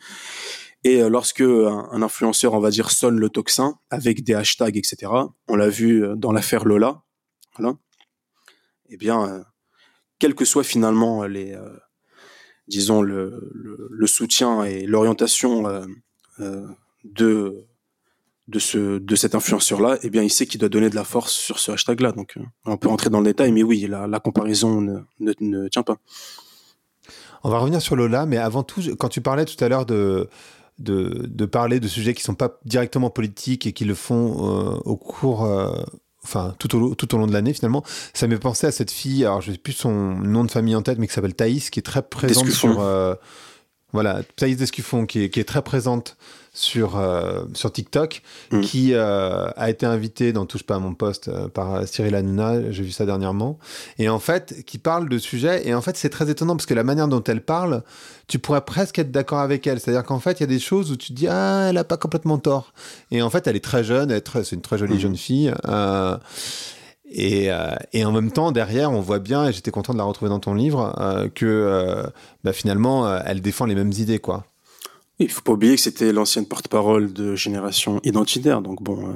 Et 0.83 1.01
euh, 1.01 1.09
lorsque 1.09 1.41
un, 1.41 2.01
influenceur, 2.01 2.53
on 2.53 2.59
va 2.59 2.69
dire, 2.69 2.91
sonne 2.91 3.19
le 3.19 3.29
tocsin 3.29 3.79
avec 3.89 4.23
des 4.23 4.33
hashtags, 4.33 4.77
etc., 4.77 5.11
on 5.47 5.55
l'a 5.55 5.69
vu 5.69 6.03
euh, 6.03 6.15
dans 6.15 6.31
l'affaire 6.31 6.65
Lola, 6.65 7.03
voilà, 7.57 7.77
eh 8.89 8.97
bien, 8.97 9.45
quel 10.19 10.35
que 10.35 10.43
soit 10.43 10.63
finalement 10.63 11.23
les, 11.23 11.57
disons, 12.67 13.01
le, 13.01 13.49
le, 13.53 14.07
soutien 14.07 14.63
et 14.65 14.85
l'orientation 14.85 15.63
de 17.05 17.65
de 18.47 18.59
ce 18.59 18.99
de 18.99 19.15
cet 19.15 19.33
influenceur 19.33 19.81
là 19.81 19.97
eh 20.03 20.09
bien 20.09 20.21
il 20.21 20.29
sait 20.29 20.45
qu'il 20.45 20.59
doit 20.59 20.69
donner 20.69 20.89
de 20.89 20.95
la 20.95 21.03
force 21.03 21.33
sur 21.33 21.57
ce 21.57 21.71
hashtag 21.71 21.99
là 22.01 22.11
donc 22.11 22.37
euh, 22.37 22.41
on 22.65 22.77
peut 22.77 22.87
rentrer 22.87 23.09
dans 23.09 23.19
le 23.19 23.25
détail 23.25 23.51
mais 23.51 23.63
oui 23.63 23.87
la, 23.87 24.07
la 24.07 24.19
comparaison 24.19 24.81
ne, 24.81 24.99
ne, 25.19 25.67
tient 25.67 25.83
pas. 25.83 25.97
On 27.43 27.49
va 27.49 27.57
revenir 27.57 27.81
sur 27.81 27.95
Lola 27.95 28.25
mais 28.25 28.37
avant 28.37 28.63
tout 28.63 28.81
quand 28.99 29.09
tu 29.09 29.21
parlais 29.21 29.45
tout 29.45 29.61
à 29.63 29.67
l'heure 29.67 29.85
de, 29.87 30.29
de, 30.77 31.25
de 31.27 31.45
parler 31.45 31.79
de 31.79 31.87
sujets 31.87 32.13
qui 32.13 32.21
sont 32.21 32.35
pas 32.35 32.59
directement 32.65 33.09
politiques 33.09 33.65
et 33.65 33.73
qui 33.73 33.85
le 33.85 33.95
font 33.95 34.35
euh, 34.37 34.77
au 34.85 34.95
cours 34.95 35.43
euh, 35.45 35.73
enfin 36.23 36.53
tout 36.59 36.75
au, 36.75 36.93
tout 36.93 37.15
au 37.15 37.17
long 37.17 37.27
de 37.27 37.33
l'année 37.33 37.53
finalement 37.53 37.83
ça 38.13 38.27
m'est 38.27 38.37
pensé 38.37 38.67
à 38.67 38.71
cette 38.71 38.91
fille 38.91 39.25
alors 39.25 39.41
je 39.41 39.53
sais 39.53 39.57
plus 39.57 39.73
son 39.73 39.91
nom 39.91 40.43
de 40.43 40.51
famille 40.51 40.75
en 40.75 40.83
tête 40.83 40.99
mais 40.99 41.07
qui 41.07 41.13
s'appelle 41.13 41.35
Thaïs 41.35 41.71
qui 41.71 41.79
est 41.79 41.83
très 41.83 42.03
présente 42.03 42.49
sur 42.49 42.79
voilà 43.93 44.21
Thaïs 44.35 44.57
Descuffon 44.57 45.05
qui 45.05 45.23
est, 45.23 45.29
qui 45.29 45.39
est 45.39 45.45
très 45.45 45.61
présente 45.61 46.17
sur, 46.55 46.97
euh, 46.97 47.43
sur 47.53 47.71
TikTok, 47.71 48.23
mm. 48.51 48.61
qui 48.61 48.93
euh, 48.93 49.49
a 49.55 49.69
été 49.69 49.85
invité 49.85 50.31
dans 50.31 50.45
Touche 50.45 50.63
pas 50.63 50.75
à 50.75 50.79
mon 50.79 50.93
poste 50.93 51.27
euh, 51.27 51.49
par 51.49 51.85
Cyril 51.85 52.15
Hanouna, 52.15 52.71
j'ai 52.71 52.81
vu 52.81 52.91
ça 52.91 53.05
dernièrement, 53.05 53.59
et 53.99 54.07
en 54.07 54.19
fait, 54.19 54.63
qui 54.65 54.77
parle 54.77 55.09
de 55.09 55.17
sujets, 55.17 55.67
et 55.67 55.75
en 55.75 55.81
fait, 55.81 55.97
c'est 55.97 56.09
très 56.09 56.31
étonnant 56.31 56.55
parce 56.55 56.65
que 56.65 56.73
la 56.73 56.83
manière 56.83 57.09
dont 57.09 57.23
elle 57.23 57.41
parle, 57.41 57.83
tu 58.27 58.39
pourrais 58.39 58.63
presque 58.63 58.97
être 58.99 59.11
d'accord 59.11 59.39
avec 59.39 59.67
elle. 59.67 59.79
C'est-à-dire 59.79 60.03
qu'en 60.03 60.19
fait, 60.19 60.39
il 60.39 60.41
y 60.41 60.45
a 60.45 60.47
des 60.47 60.59
choses 60.59 60.91
où 60.91 60.95
tu 60.95 61.09
te 61.09 61.13
dis, 61.13 61.27
ah, 61.27 61.67
elle 61.69 61.77
a 61.77 61.83
pas 61.83 61.97
complètement 61.97 62.37
tort. 62.37 62.73
Et 63.11 63.21
en 63.21 63.29
fait, 63.29 63.45
elle 63.47 63.55
est 63.55 63.63
très 63.63 63.83
jeune, 63.83 64.17
c'est 64.33 64.51
une 64.53 64.61
très 64.61 64.77
jolie 64.77 64.95
mm. 64.95 64.99
jeune 64.99 65.17
fille. 65.17 65.53
Et, 67.11 67.49
et, 67.93 68.03
en 68.03 68.11
même 68.11 68.31
temps, 68.31 68.51
derrière, 68.51 68.91
on 68.91 68.99
voit 68.99 69.19
bien, 69.19 69.47
et 69.47 69.53
j'étais 69.53 69.71
content 69.71 69.93
de 69.93 69.99
la 69.99 70.03
retrouver 70.03 70.29
dans 70.29 70.39
ton 70.39 70.53
livre, 70.55 70.93
que 71.35 72.03
bah, 72.43 72.51
finalement, 72.51 73.17
elle 73.19 73.41
défend 73.41 73.65
les 73.65 73.75
mêmes 73.75 73.91
idées, 73.91 74.19
quoi. 74.19 74.45
Il 75.19 75.29
faut 75.29 75.41
pas 75.41 75.53
oublier 75.53 75.75
que 75.75 75.81
c'était 75.81 76.11
l'ancienne 76.11 76.45
porte-parole 76.45 77.13
de 77.13 77.35
Génération 77.35 78.01
Identitaire, 78.03 78.61
donc 78.61 78.83
bon, 78.83 79.07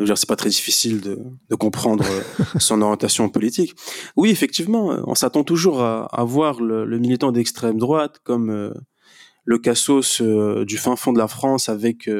euh, 0.00 0.14
c'est 0.16 0.28
pas 0.28 0.36
très 0.36 0.48
difficile 0.48 1.00
de, 1.00 1.18
de 1.48 1.54
comprendre 1.54 2.04
euh, 2.04 2.44
son 2.58 2.82
orientation 2.82 3.28
politique. 3.28 3.74
Oui, 4.16 4.30
effectivement, 4.30 4.92
euh, 4.92 5.00
on 5.06 5.14
s'attend 5.14 5.44
toujours 5.44 5.80
à, 5.80 6.06
à 6.06 6.24
voir 6.24 6.60
le, 6.60 6.84
le 6.84 6.98
militant 6.98 7.30
d'extrême 7.30 7.78
droite 7.78 8.18
comme 8.24 8.50
euh, 8.50 8.74
le 9.44 9.58
cassos 9.58 10.20
du 10.20 10.76
fin 10.76 10.94
fond 10.96 11.12
de 11.12 11.18
la 11.18 11.28
France 11.28 11.70
avec 11.70 12.10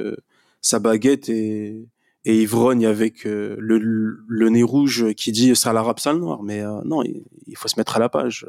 sa 0.63 0.79
baguette 0.79 1.29
et, 1.29 1.87
et 2.25 2.43
ivrogne 2.43 2.85
avec 2.85 3.25
le, 3.25 3.57
le, 3.59 4.49
nez 4.49 4.63
rouge 4.63 5.15
qui 5.15 5.33
dit 5.33 5.55
ça 5.57 5.73
l'arabe, 5.73 5.99
ça 5.99 6.13
le 6.13 6.19
noir. 6.19 6.43
Mais 6.43 6.63
non, 6.85 7.03
il, 7.03 7.25
il, 7.47 7.57
faut 7.57 7.69
se 7.69 7.79
mettre 7.79 7.97
à 7.97 8.01
la 8.01 8.09
page. 8.09 8.47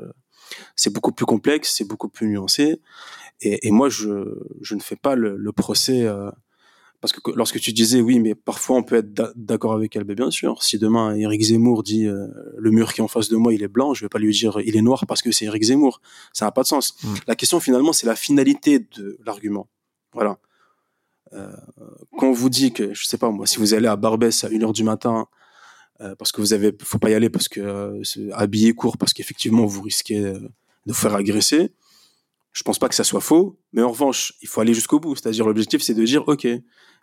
C'est 0.76 0.92
beaucoup 0.92 1.12
plus 1.12 1.26
complexe, 1.26 1.76
c'est 1.78 1.88
beaucoup 1.88 2.10
plus 2.10 2.28
nuancé. 2.28 2.82
Et, 3.42 3.68
et, 3.68 3.72
moi, 3.72 3.90
je, 3.90 4.26
je 4.62 4.76
ne 4.76 4.80
fais 4.82 4.96
pas 4.96 5.16
le, 5.16 5.38
le 5.38 5.52
procès 5.52 6.06
euh, 6.06 6.30
parce 7.02 7.14
que 7.14 7.32
lorsque 7.32 7.60
tu 7.60 7.72
disais 7.72 8.02
oui, 8.02 8.20
mais 8.20 8.36
parfois 8.36 8.78
on 8.78 8.84
peut 8.84 8.98
être 8.98 9.34
d'accord 9.36 9.74
avec 9.74 9.96
elle, 9.96 10.04
mais 10.04 10.16
bien 10.16 10.32
sûr. 10.32 10.62
Si 10.64 10.78
demain 10.78 11.16
Eric 11.16 11.42
Zemmour 11.42 11.84
dit 11.84 12.06
euh, 12.06 12.28
le 12.58 12.72
mur 12.72 12.94
qui 12.94 13.00
est 13.00 13.04
en 13.04 13.08
face 13.08 13.30
de 13.30 13.38
moi 13.38 13.54
il 13.54 13.64
est 13.64 13.70
blanc, 13.70 13.94
je 13.94 14.04
vais 14.04 14.10
pas 14.10 14.20
lui 14.20 14.34
dire 14.34 14.60
il 14.66 14.76
est 14.76 14.82
noir 14.82 15.06
parce 15.08 15.22
que 15.22 15.32
c'est 15.32 15.46
Eric 15.46 15.64
Zemmour. 15.64 16.02
Ça 16.34 16.46
n'a 16.46 16.52
pas 16.52 16.64
de 16.64 16.68
sens. 16.68 16.96
Mm. 17.04 17.14
La 17.28 17.36
question 17.36 17.60
finalement 17.62 17.94
c'est 17.94 18.08
la 18.08 18.16
finalité 18.16 18.80
de 18.80 19.18
l'argument. 19.26 19.70
Voilà. 20.14 20.40
Euh, 21.34 21.52
quand 22.18 22.28
on 22.28 22.34
vous 22.34 22.50
dit 22.50 22.74
que 22.74 22.94
je 22.94 23.06
sais 23.06 23.18
pas 23.18 23.30
moi, 23.30 23.46
si 23.46 23.58
vous 23.58 23.74
allez 23.74 23.88
à 23.88 23.96
Barbès 23.96 24.44
à 24.44 24.50
1h 24.50 24.74
du 24.74 24.84
matin 24.84 25.28
euh, 26.02 26.16
parce 26.16 26.32
que 26.32 26.42
vous 26.42 26.54
avez, 26.54 26.74
faut 26.82 26.98
pas 26.98 27.10
y 27.10 27.14
aller 27.14 27.30
parce 27.30 27.48
que 27.48 27.60
euh, 27.60 28.02
habillé 28.34 28.74
court 28.74 28.98
parce 28.98 29.14
qu'effectivement 29.14 29.66
vous 29.66 29.82
risquez 29.82 30.22
de 30.22 30.50
vous 30.88 30.94
faire 30.94 31.16
agresser 31.16 31.74
je 32.52 32.64
pense 32.64 32.80
pas 32.80 32.90
que 32.90 32.96
ça 32.96 33.04
soit 33.04 33.22
faux, 33.22 33.60
mais 33.74 33.84
en 33.84 33.92
revanche, 33.92 34.34
il 34.42 34.48
faut 34.48 34.60
aller 34.60 34.74
jusqu'au 34.74 35.00
bout. 35.00 35.16
C'est-à-dire, 35.16 35.46
l'objectif, 35.46 35.84
c'est 35.84 35.94
de 35.94 36.04
dire, 36.04 36.28
OK, 36.28 36.48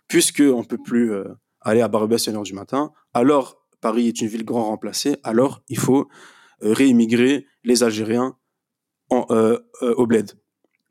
puisque 0.09 0.41
on 0.41 0.65
peut 0.65 0.77
plus 0.77 1.13
aller 1.61 1.79
à 1.79 1.87
Barbès 1.87 2.27
à 2.27 2.31
1h 2.31 2.43
du 2.43 2.53
matin, 2.53 2.91
alors 3.13 3.65
Paris 3.79 4.09
est 4.09 4.19
une 4.19 4.27
ville 4.27 4.43
grand 4.43 4.65
remplacée, 4.65 5.15
alors 5.23 5.63
il 5.69 5.79
faut 5.79 6.09
réimmigrer 6.59 7.47
les 7.63 7.81
Algériens 7.81 8.37
en, 9.09 9.25
au 9.81 10.05
bled. 10.05 10.33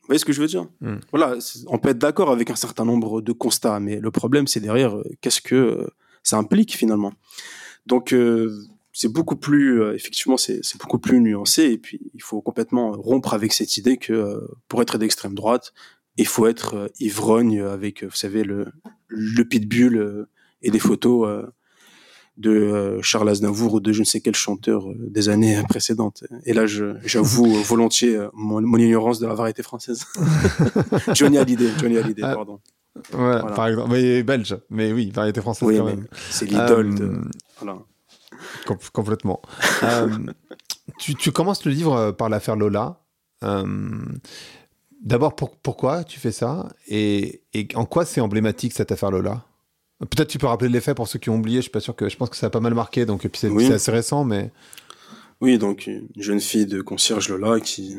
Vous 0.07 0.11
voyez 0.11 0.19
ce 0.19 0.25
que 0.25 0.33
je 0.33 0.41
veux 0.41 0.47
dire 0.47 0.67
hmm. 0.81 0.97
Voilà, 1.11 1.37
on 1.67 1.79
peut 1.79 1.89
être 1.89 1.99
d'accord 1.99 2.31
avec 2.31 2.51
un 2.51 2.57
certain 2.57 2.85
nombre 2.85 3.21
de 3.21 3.33
constats, 3.33 3.81
mais 3.81 3.99
le 3.99 4.11
problème, 4.11 4.47
c'est 4.47 4.61
derrière, 4.61 4.97
qu'est-ce 5.21 5.41
que 5.41 5.87
ça 6.23 6.37
implique 6.39 6.77
finalement 6.77 7.13
Donc, 7.87 8.13
c'est 8.97 9.13
beaucoup 9.13 9.37
plus 9.37 9.83
euh, 9.83 9.95
effectivement 9.95 10.39
c'est 10.39 10.63
beaucoup 10.81 10.99
plus 10.99 11.21
nuancé 11.21 11.65
et 11.65 11.77
puis 11.77 12.01
il 12.15 12.23
faut 12.23 12.41
complètement 12.41 12.93
rompre 12.93 13.35
avec 13.35 13.53
cette 13.53 13.77
idée 13.77 13.99
que 13.99 14.15
euh, 14.15 14.41
pour 14.69 14.81
être 14.81 14.97
d'extrême 14.97 15.35
droite 15.35 15.75
il 16.17 16.27
faut 16.27 16.47
être 16.47 16.75
euh, 16.75 16.89
ivrogne 16.99 17.61
avec 17.61 18.05
vous 18.05 18.17
savez 18.17 18.43
le 18.43 18.69
le 19.09 19.45
pitbull 19.45 20.27
et 20.63 20.71
des 20.71 20.79
photos 20.79 21.45
de 22.37 22.99
Charles 23.03 23.29
Aznavour 23.29 23.75
ou 23.75 23.81
de 23.81 23.93
je 23.93 24.01
ne 24.01 24.05
sais 24.05 24.21
quel 24.21 24.35
chanteur 24.35 24.87
des 24.97 25.29
années 25.29 25.63
précédentes. 25.69 26.25
Et 26.45 26.53
là, 26.53 26.67
j'avoue 26.67 27.53
volontiers 27.65 28.19
mon, 28.35 28.61
ignorance 28.79 29.19
de 29.19 29.27
la 29.27 29.35
variété 29.35 29.63
française. 29.63 30.05
Johnny 31.15 31.39
Hallyday, 31.39 31.71
Johnny 31.79 31.99
Hallyday, 31.99 32.23
ah. 32.25 32.35
pardon. 32.35 32.61
voilà. 33.13 33.43
par 33.55 33.69
exemple. 33.69 33.91
Mais 33.91 34.23
belge, 34.23 34.57
mais 34.71 34.93
oui, 34.93 35.11
variété 35.11 35.41
française 35.41 35.69
quand 35.77 35.85
même. 35.85 36.07
C'est 36.31 36.47
l'idole 36.47 36.95
de. 36.95 37.21
Voilà. 37.61 37.79
complètement. 38.93 39.41
tu, 40.99 41.15
tu, 41.15 41.33
commences 41.33 41.65
le 41.65 41.73
livre 41.73 42.11
par 42.13 42.29
l'affaire 42.29 42.57
Lola. 42.57 43.01
D'abord, 45.03 45.37
pourquoi 45.37 46.05
tu 46.05 46.19
fais 46.19 46.33
ça? 46.33 46.69
Et, 46.89 47.43
et 47.55 47.69
en 47.77 47.85
quoi 47.85 48.05
c'est 48.05 48.21
emblématique 48.21 48.73
cette 48.73 48.93
affaire 48.93 49.11
Lola? 49.11 49.45
Peut-être 50.01 50.29
tu 50.29 50.39
peux 50.39 50.47
rappeler 50.47 50.69
les 50.69 50.81
faits 50.81 50.97
pour 50.97 51.09
ceux 51.09 51.19
qui 51.19 51.31
ont 51.31 51.37
oublié. 51.37 51.59
Je 51.59 51.63
suis 51.63 51.71
pas 51.71 51.81
sûr 51.81 51.97
que 51.97 52.09
je 52.09 52.17
pense 52.17 52.29
que 52.29 52.37
ça 52.37 52.47
a 52.47 52.51
pas 52.51 52.61
mal 52.61 52.75
marqué. 52.75 53.07
Donc 53.07 53.27
c'est 53.35 53.73
assez 53.73 53.91
récent, 53.91 54.25
mais 54.25 54.51
oui, 55.41 55.59
donc 55.59 55.87
une 55.87 56.09
jeune 56.17 56.41
fille 56.41 56.67
de 56.67 56.81
concierge 56.81 57.29
Lola 57.29 57.61
qui 57.61 57.97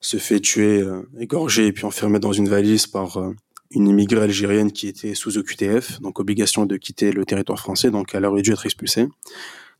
se 0.00 0.18
fait 0.18 0.40
tuer, 0.40 0.80
euh, 0.80 1.02
égorger 1.18 1.66
et 1.66 1.72
puis 1.72 1.86
enfermer 1.86 2.18
dans 2.18 2.32
une 2.32 2.48
valise 2.48 2.86
par 2.86 3.16
euh, 3.16 3.34
une 3.70 3.88
immigrée 3.88 4.24
algérienne 4.24 4.70
qui 4.70 4.86
était 4.86 5.14
sous 5.14 5.38
OQTF, 5.38 6.00
donc 6.00 6.20
obligation 6.20 6.66
de 6.66 6.76
quitter 6.76 7.12
le 7.12 7.24
territoire 7.24 7.58
français. 7.58 7.90
Donc 7.90 8.14
elle 8.14 8.26
aurait 8.26 8.42
dû 8.42 8.52
être 8.52 8.66
expulsée. 8.66 9.08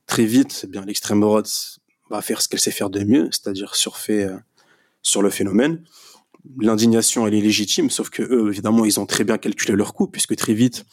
Très 0.07 0.25
vite, 0.25 0.63
eh 0.65 0.67
bien 0.67 0.85
l'extrême 0.85 1.21
droite 1.21 1.79
va 2.11 2.23
faire 2.23 2.41
ce 2.41 2.49
qu'elle 2.49 2.61
sait 2.61 2.71
faire 2.71 2.89
de 2.89 3.05
mieux, 3.05 3.29
c'est-à-dire 3.31 3.75
surfer 3.75 4.25
euh, 4.25 4.37
sur 5.03 5.21
le 5.21 5.29
phénomène 5.29 5.83
l'indignation 6.59 7.27
elle 7.27 7.35
est 7.35 7.41
légitime, 7.41 7.91
sauf 7.91 8.11
que 8.11 8.23
eux 8.23 8.49
évidemment 8.51 8.85
ils 8.85 9.01
ont 9.01 9.07
très 9.07 9.25
bien 9.25 9.39
calculé 9.39 9.77
leur 9.77 9.95
coût 9.95 10.07
puisque 10.07 10.37
très 10.37 10.55
vite 10.55 10.85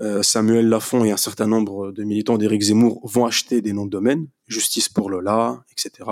euh, 0.00 0.22
Samuel 0.22 0.68
Lafont 0.68 1.04
et 1.04 1.10
un 1.10 1.16
certain 1.16 1.46
nombre 1.46 1.92
de 1.92 2.02
militants 2.02 2.38
d'Éric 2.38 2.62
Zemmour 2.62 3.00
vont 3.04 3.26
acheter 3.26 3.60
des 3.60 3.72
noms 3.72 3.84
de 3.84 3.90
domaine, 3.90 4.26
justice 4.48 4.88
pour 4.88 5.10
Lola, 5.10 5.64
etc. 5.70 6.08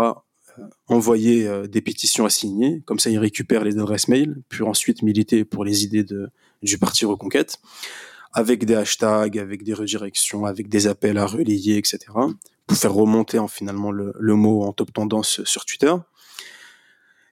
Euh, 0.59 0.63
envoyer 0.89 1.49
euh, 1.49 1.67
des 1.67 1.81
pétitions 1.81 2.27
à 2.27 2.31
signer, 2.31 2.83
comme 2.85 2.99
ça 2.99 3.09
ils 3.09 3.19
récupèrent 3.19 3.65
les 3.65 3.79
adresses 3.79 4.09
mail, 4.09 4.43
puis 4.51 4.63
ensuite 4.63 5.03
militer 5.03 5.45
pour 5.45 5.65
les 5.65 5.83
idées 5.85 6.05
de, 6.05 6.29
du 6.63 6.77
parti 6.77 7.07
Reconquête, 7.07 7.59
avec 8.35 8.67
des 8.67 8.75
hashtags, 8.75 9.39
avec 9.39 9.65
des 9.65 9.73
redirections, 9.73 10.45
avec 10.45 10.69
des 10.69 10.87
appels 10.87 11.17
à 11.17 11.27
relayer, 11.27 11.79
etc. 11.79 11.99
pour 12.67 12.77
faire 12.77 12.93
remonter 12.93 13.39
en, 13.39 13.49
finalement 13.49 13.91
le, 13.91 14.13
le 14.19 14.35
mot 14.35 14.63
en 14.63 14.73
top 14.73 14.93
tendance 14.93 15.43
sur 15.45 15.65
Twitter. 15.65 15.95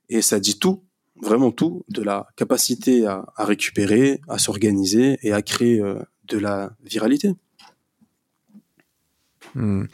Et 0.09 0.23
ça 0.23 0.41
dit 0.41 0.59
tout 0.59 0.83
vraiment 1.23 1.51
tout, 1.51 1.85
de 1.89 2.03
la 2.03 2.29
capacité 2.37 3.07
à, 3.07 3.27
récupérer, 3.37 4.21
à 4.29 4.39
s'organiser 4.39 5.19
et 5.23 5.33
à 5.33 5.43
créer 5.43 5.81
euh, 5.81 5.99
de 6.25 6.39
la 6.39 6.73
viralité. 6.85 7.35
Hmm. 9.55 9.85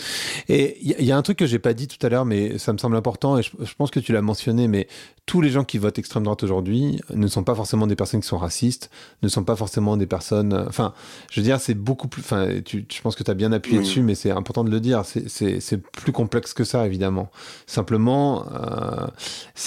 Et 0.48 0.78
il 0.82 1.04
y, 1.04 1.12
a 1.12 1.16
un 1.16 1.22
truc 1.22 1.38
que 1.38 1.46
j'ai 1.46 1.58
pas 1.58 1.74
dit 1.74 1.88
tout 1.88 2.04
à 2.04 2.08
l'heure, 2.08 2.24
mais 2.24 2.58
ça 2.58 2.72
me 2.72 2.78
semble 2.78 2.96
important, 2.96 3.38
et 3.38 3.42
je, 3.42 3.74
pense 3.76 3.90
que 3.90 4.00
tu 4.00 4.12
l'as 4.12 4.22
mentionné, 4.22 4.68
mais 4.68 4.88
tous 5.26 5.40
les 5.40 5.50
gens 5.50 5.64
qui 5.64 5.78
votent 5.78 5.98
extrême 5.98 6.24
droite 6.24 6.42
aujourd'hui 6.42 7.00
ne 7.14 7.26
sont 7.26 7.44
pas 7.44 7.54
forcément 7.54 7.86
des 7.86 7.96
personnes 7.96 8.20
qui 8.20 8.26
sont 8.26 8.38
racistes, 8.38 8.90
ne 9.22 9.28
sont 9.28 9.44
pas 9.44 9.56
forcément 9.56 9.96
des 9.96 10.06
personnes. 10.06 10.52
Enfin, 10.68 10.92
je 11.30 11.40
veux 11.40 11.44
dire, 11.44 11.60
c'est 11.60 11.74
beaucoup 11.74 12.08
plus. 12.08 12.20
Enfin, 12.20 12.48
je 12.66 13.00
pense 13.00 13.16
que 13.16 13.22
tu 13.22 13.30
as 13.30 13.34
bien 13.34 13.52
appuyé 13.52 13.78
dessus, 13.78 14.02
mais 14.02 14.14
c'est 14.14 14.30
important 14.30 14.64
de 14.64 14.70
le 14.70 14.80
dire. 14.80 15.04
C'est 15.04 15.82
plus 15.92 16.12
complexe 16.12 16.52
que 16.52 16.64
ça, 16.64 16.86
évidemment. 16.86 17.30
Simplement, 17.66 18.46
euh, 18.52 19.06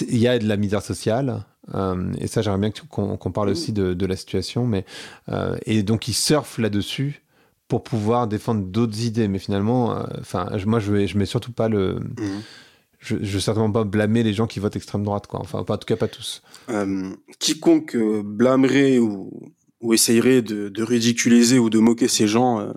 il 0.10 0.18
y 0.18 0.28
a 0.28 0.38
de 0.38 0.48
la 0.48 0.58
misère 0.58 0.82
sociale. 0.82 1.44
Euh, 1.76 2.14
et 2.20 2.28
ça, 2.28 2.42
j'aimerais 2.42 2.60
bien 2.60 2.72
qu'on 2.90 3.32
parle 3.32 3.50
aussi 3.50 3.74
de, 3.74 3.94
de, 3.94 4.06
la 4.06 4.16
situation. 4.16 4.66
Mais, 4.66 4.86
euh, 5.30 5.58
et 5.66 5.84
donc, 5.84 6.08
ils 6.08 6.14
surfent 6.14 6.60
là-dessus 6.60 7.22
pour 7.68 7.84
pouvoir 7.84 8.28
défendre 8.28 8.64
d'autres 8.64 9.02
idées. 9.02 9.28
Mais 9.28 9.40
finalement, 9.40 9.96
euh, 9.96 10.04
enfin, 10.20 10.50
moi, 10.66 10.80
je 10.80 10.92
ne 10.92 11.06
je 11.06 11.18
mets 11.18 11.26
surtout 11.26 11.52
pas 11.52 11.70
le. 11.70 11.96
Mhm. 11.96 12.42
Je 13.00 13.16
ne 13.16 13.26
veux 13.26 13.40
certainement 13.40 13.72
pas 13.72 13.84
blâmer 13.84 14.24
les 14.24 14.34
gens 14.34 14.48
qui 14.48 14.60
votent 14.60 14.76
extrême 14.76 15.04
droite, 15.04 15.28
quoi. 15.28 15.40
Enfin, 15.40 15.60
en 15.60 15.64
tout 15.78 15.86
cas, 15.86 15.96
pas 15.96 16.08
tous. 16.08 16.42
Euh, 16.70 17.14
quiconque 17.38 17.96
euh, 17.96 18.24
blâmerait 18.24 18.98
ou, 18.98 19.54
ou 19.82 19.94
essayerait 19.94 20.42
de, 20.42 20.70
de, 20.70 20.84
ridiculiser 20.84 21.60
ou 21.60 21.70
de 21.70 21.78
moquer 21.78 22.08
ces 22.08 22.28
gens 22.28 22.74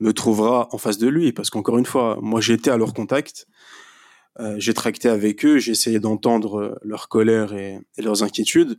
me 0.00 0.12
trouvera 0.12 0.68
en 0.72 0.78
face 0.78 0.98
de 0.98 1.06
lui. 1.06 1.32
Parce 1.32 1.48
qu'encore 1.48 1.78
une 1.78 1.86
fois, 1.86 2.18
moi, 2.20 2.40
j'étais 2.40 2.70
à 2.70 2.76
leur 2.76 2.92
contact. 2.92 3.46
j'ai 4.56 4.74
tracté 4.74 5.08
avec 5.08 5.44
eux, 5.44 5.58
j'ai 5.58 5.72
essayé 5.72 6.00
d'entendre 6.00 6.76
leur 6.82 7.08
colère 7.08 7.52
et, 7.52 7.78
et 7.96 8.02
leurs 8.02 8.24
inquiétudes 8.24 8.78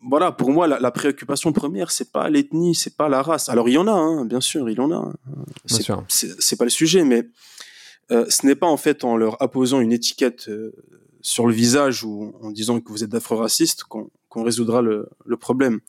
voilà, 0.00 0.30
pour 0.30 0.50
moi, 0.50 0.68
la, 0.68 0.90
préoccupation 0.90 1.52
première, 1.52 1.90
c'est 1.90 2.12
pas 2.12 2.28
l'ethnie, 2.28 2.74
c'est 2.74 2.96
pas 2.96 3.08
la 3.08 3.20
race. 3.20 3.48
Alors 3.48 3.68
il 3.68 3.72
y 3.72 3.78
en 3.78 3.88
a, 3.88 3.92
hein, 3.92 4.24
bien 4.24 4.40
sûr, 4.40 4.70
il 4.70 4.76
y 4.76 4.80
en 4.80 4.92
a. 4.92 5.12
C'est 5.66 6.56
pas 6.56 6.64
le 6.64 6.70
sujet, 6.70 7.04
mais 7.04 7.28
euh, 8.12 8.24
ce 8.28 8.46
n'est 8.46 8.54
pas 8.54 8.68
en 8.68 8.76
fait 8.76 9.04
en 9.04 9.16
leur 9.16 9.40
apposant 9.42 9.80
une 9.80 9.92
étiquette 9.92 10.48
euh, 10.48 10.72
sur 11.20 11.46
le 11.46 11.52
visage 11.52 12.04
ou 12.04 12.32
en 12.42 12.50
disant 12.52 12.80
que 12.80 12.90
vous 12.90 13.02
êtes 13.02 13.10
d'afro-raciste 13.10 13.84
qu'on 13.84 14.10
résoudra 14.44 14.82
le, 14.82 15.08
problème. 15.38 15.80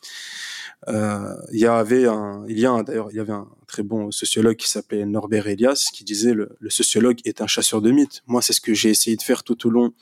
Euh, 0.88 1.36
il 1.52 1.60
y 1.60 1.68
avait 1.68 2.08
un, 2.08 2.44
il 2.48 2.58
y 2.58 2.66
a 2.66 2.82
d'ailleurs, 2.82 3.10
il 3.12 3.18
y 3.18 3.20
avait 3.20 3.34
un 3.34 3.48
très 3.68 3.84
bon 3.84 4.12
sociologue 4.12 4.56
qui 4.56 4.70
s'appelait 4.70 5.06
Norbert 5.06 5.48
Elias 5.48 5.90
qui 5.94 6.04
disait 6.04 6.34
le, 6.34 6.58
le 6.60 6.70
sociologue 6.70 7.20
est 7.26 7.42
un 7.42 7.48
chasseur 7.48 7.82
de 7.82 7.92
mythes. 7.92 8.24
Moi, 8.26 8.42
c'est 8.42 8.54
ce 8.54 8.62
que 8.62 8.74
j'ai 8.74 8.90
essayé 8.90 9.16
de 9.18 9.22
faire 9.22 9.44
tout 9.44 9.68
au 9.68 9.70
long 9.70 9.94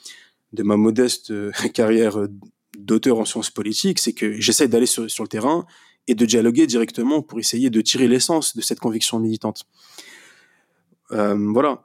de 0.54 0.62
ma 0.62 0.76
modeste 0.76 1.32
carrière 1.74 2.16
d'auteur 2.88 3.18
en 3.20 3.24
sciences 3.24 3.50
politiques, 3.50 4.00
c'est 4.00 4.14
que 4.14 4.40
j'essaie 4.40 4.66
d'aller 4.66 4.86
sur, 4.86 5.04
le 5.04 5.28
terrain 5.28 5.66
et 6.08 6.14
de 6.14 6.26
dialoguer 6.26 6.66
directement 6.66 7.22
pour 7.22 7.38
essayer 7.38 7.70
de 7.70 7.80
tirer 7.80 8.08
l'essence 8.08 8.56
de 8.56 8.62
cette 8.62 8.80
conviction 8.80 9.20
militante. 9.20 9.66
Euh, 11.12 11.36
voilà. 11.52 11.84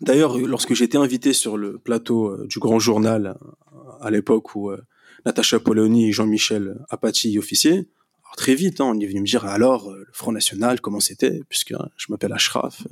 D'ailleurs, 0.00 0.36
lorsque 0.36 0.74
j'étais 0.74 0.98
invité 0.98 1.32
sur 1.32 1.56
le 1.56 1.78
plateau 1.78 2.26
euh, 2.26 2.46
du 2.48 2.58
Grand 2.58 2.80
Journal 2.80 3.38
à 4.00 4.10
l'époque 4.10 4.56
où 4.56 4.70
euh, 4.70 4.82
Natacha 5.24 5.60
Polony 5.60 6.08
et 6.08 6.12
Jean-Michel 6.12 6.84
Apathy 6.90 7.38
officiaient, 7.38 7.86
très 8.36 8.56
vite, 8.56 8.80
hein, 8.80 8.86
on 8.86 8.98
est 8.98 9.06
venu 9.06 9.20
me 9.20 9.26
dire 9.26 9.44
alors 9.44 9.92
le 9.92 10.08
Front 10.12 10.32
National 10.32 10.80
comment 10.80 10.98
c'était, 10.98 11.42
puisque 11.48 11.72
hein, 11.72 11.88
je 11.96 12.06
m'appelle 12.10 12.32
Ashraf, 12.32 12.82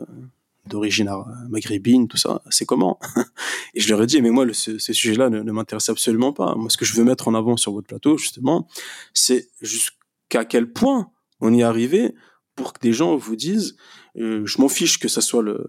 d'origine 0.66 1.10
maghrébine, 1.48 2.08
tout 2.08 2.16
ça, 2.16 2.42
c'est 2.50 2.64
comment? 2.64 2.98
Et 3.74 3.80
je 3.80 3.88
leur 3.88 4.02
ai 4.02 4.06
dit, 4.06 4.22
mais 4.22 4.30
moi, 4.30 4.44
le, 4.44 4.52
ce, 4.52 4.78
ces 4.78 4.92
sujets-là 4.92 5.28
ne, 5.28 5.40
ne 5.40 5.52
m'intéressent 5.52 5.94
absolument 5.94 6.32
pas. 6.32 6.54
Moi, 6.54 6.70
ce 6.70 6.76
que 6.76 6.84
je 6.84 6.94
veux 6.94 7.04
mettre 7.04 7.28
en 7.28 7.34
avant 7.34 7.56
sur 7.56 7.72
votre 7.72 7.88
plateau, 7.88 8.16
justement, 8.16 8.68
c'est 9.12 9.48
jusqu'à 9.60 10.44
quel 10.44 10.72
point 10.72 11.10
on 11.40 11.52
y 11.52 11.60
est 11.60 11.64
arrivé 11.64 12.14
pour 12.54 12.72
que 12.72 12.80
des 12.80 12.92
gens 12.92 13.16
vous 13.16 13.36
disent, 13.36 13.76
euh, 14.16 14.42
je 14.44 14.60
m'en 14.60 14.68
fiche 14.68 14.98
que 14.98 15.08
ce 15.08 15.20
soit 15.20 15.42
le, 15.42 15.64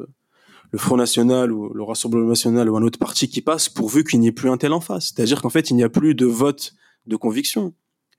le 0.72 0.80
Front 0.80 0.98
National 0.98 1.52
ou 1.52 1.74
le 1.74 1.84
Rassemblement 1.84 2.28
National 2.28 2.70
ou 2.70 2.78
un 2.78 2.84
autre 2.84 3.00
parti 3.00 3.30
qui 3.30 3.42
passe, 3.42 3.70
pourvu 3.70 4.04
qu'il 4.04 4.20
n'y 4.20 4.28
ait 4.28 4.32
plus 4.34 4.50
un 4.50 4.58
tel 4.58 4.74
en 4.74 4.82
face. 4.82 5.14
C'est-à-dire 5.14 5.42
qu'en 5.42 5.50
fait, 5.50 5.70
il 5.70 5.76
n'y 5.76 5.84
a 5.84 5.90
plus 5.90 6.14
de 6.16 6.26
vote 6.26 6.74
de 7.08 7.16
conviction. 7.16 7.74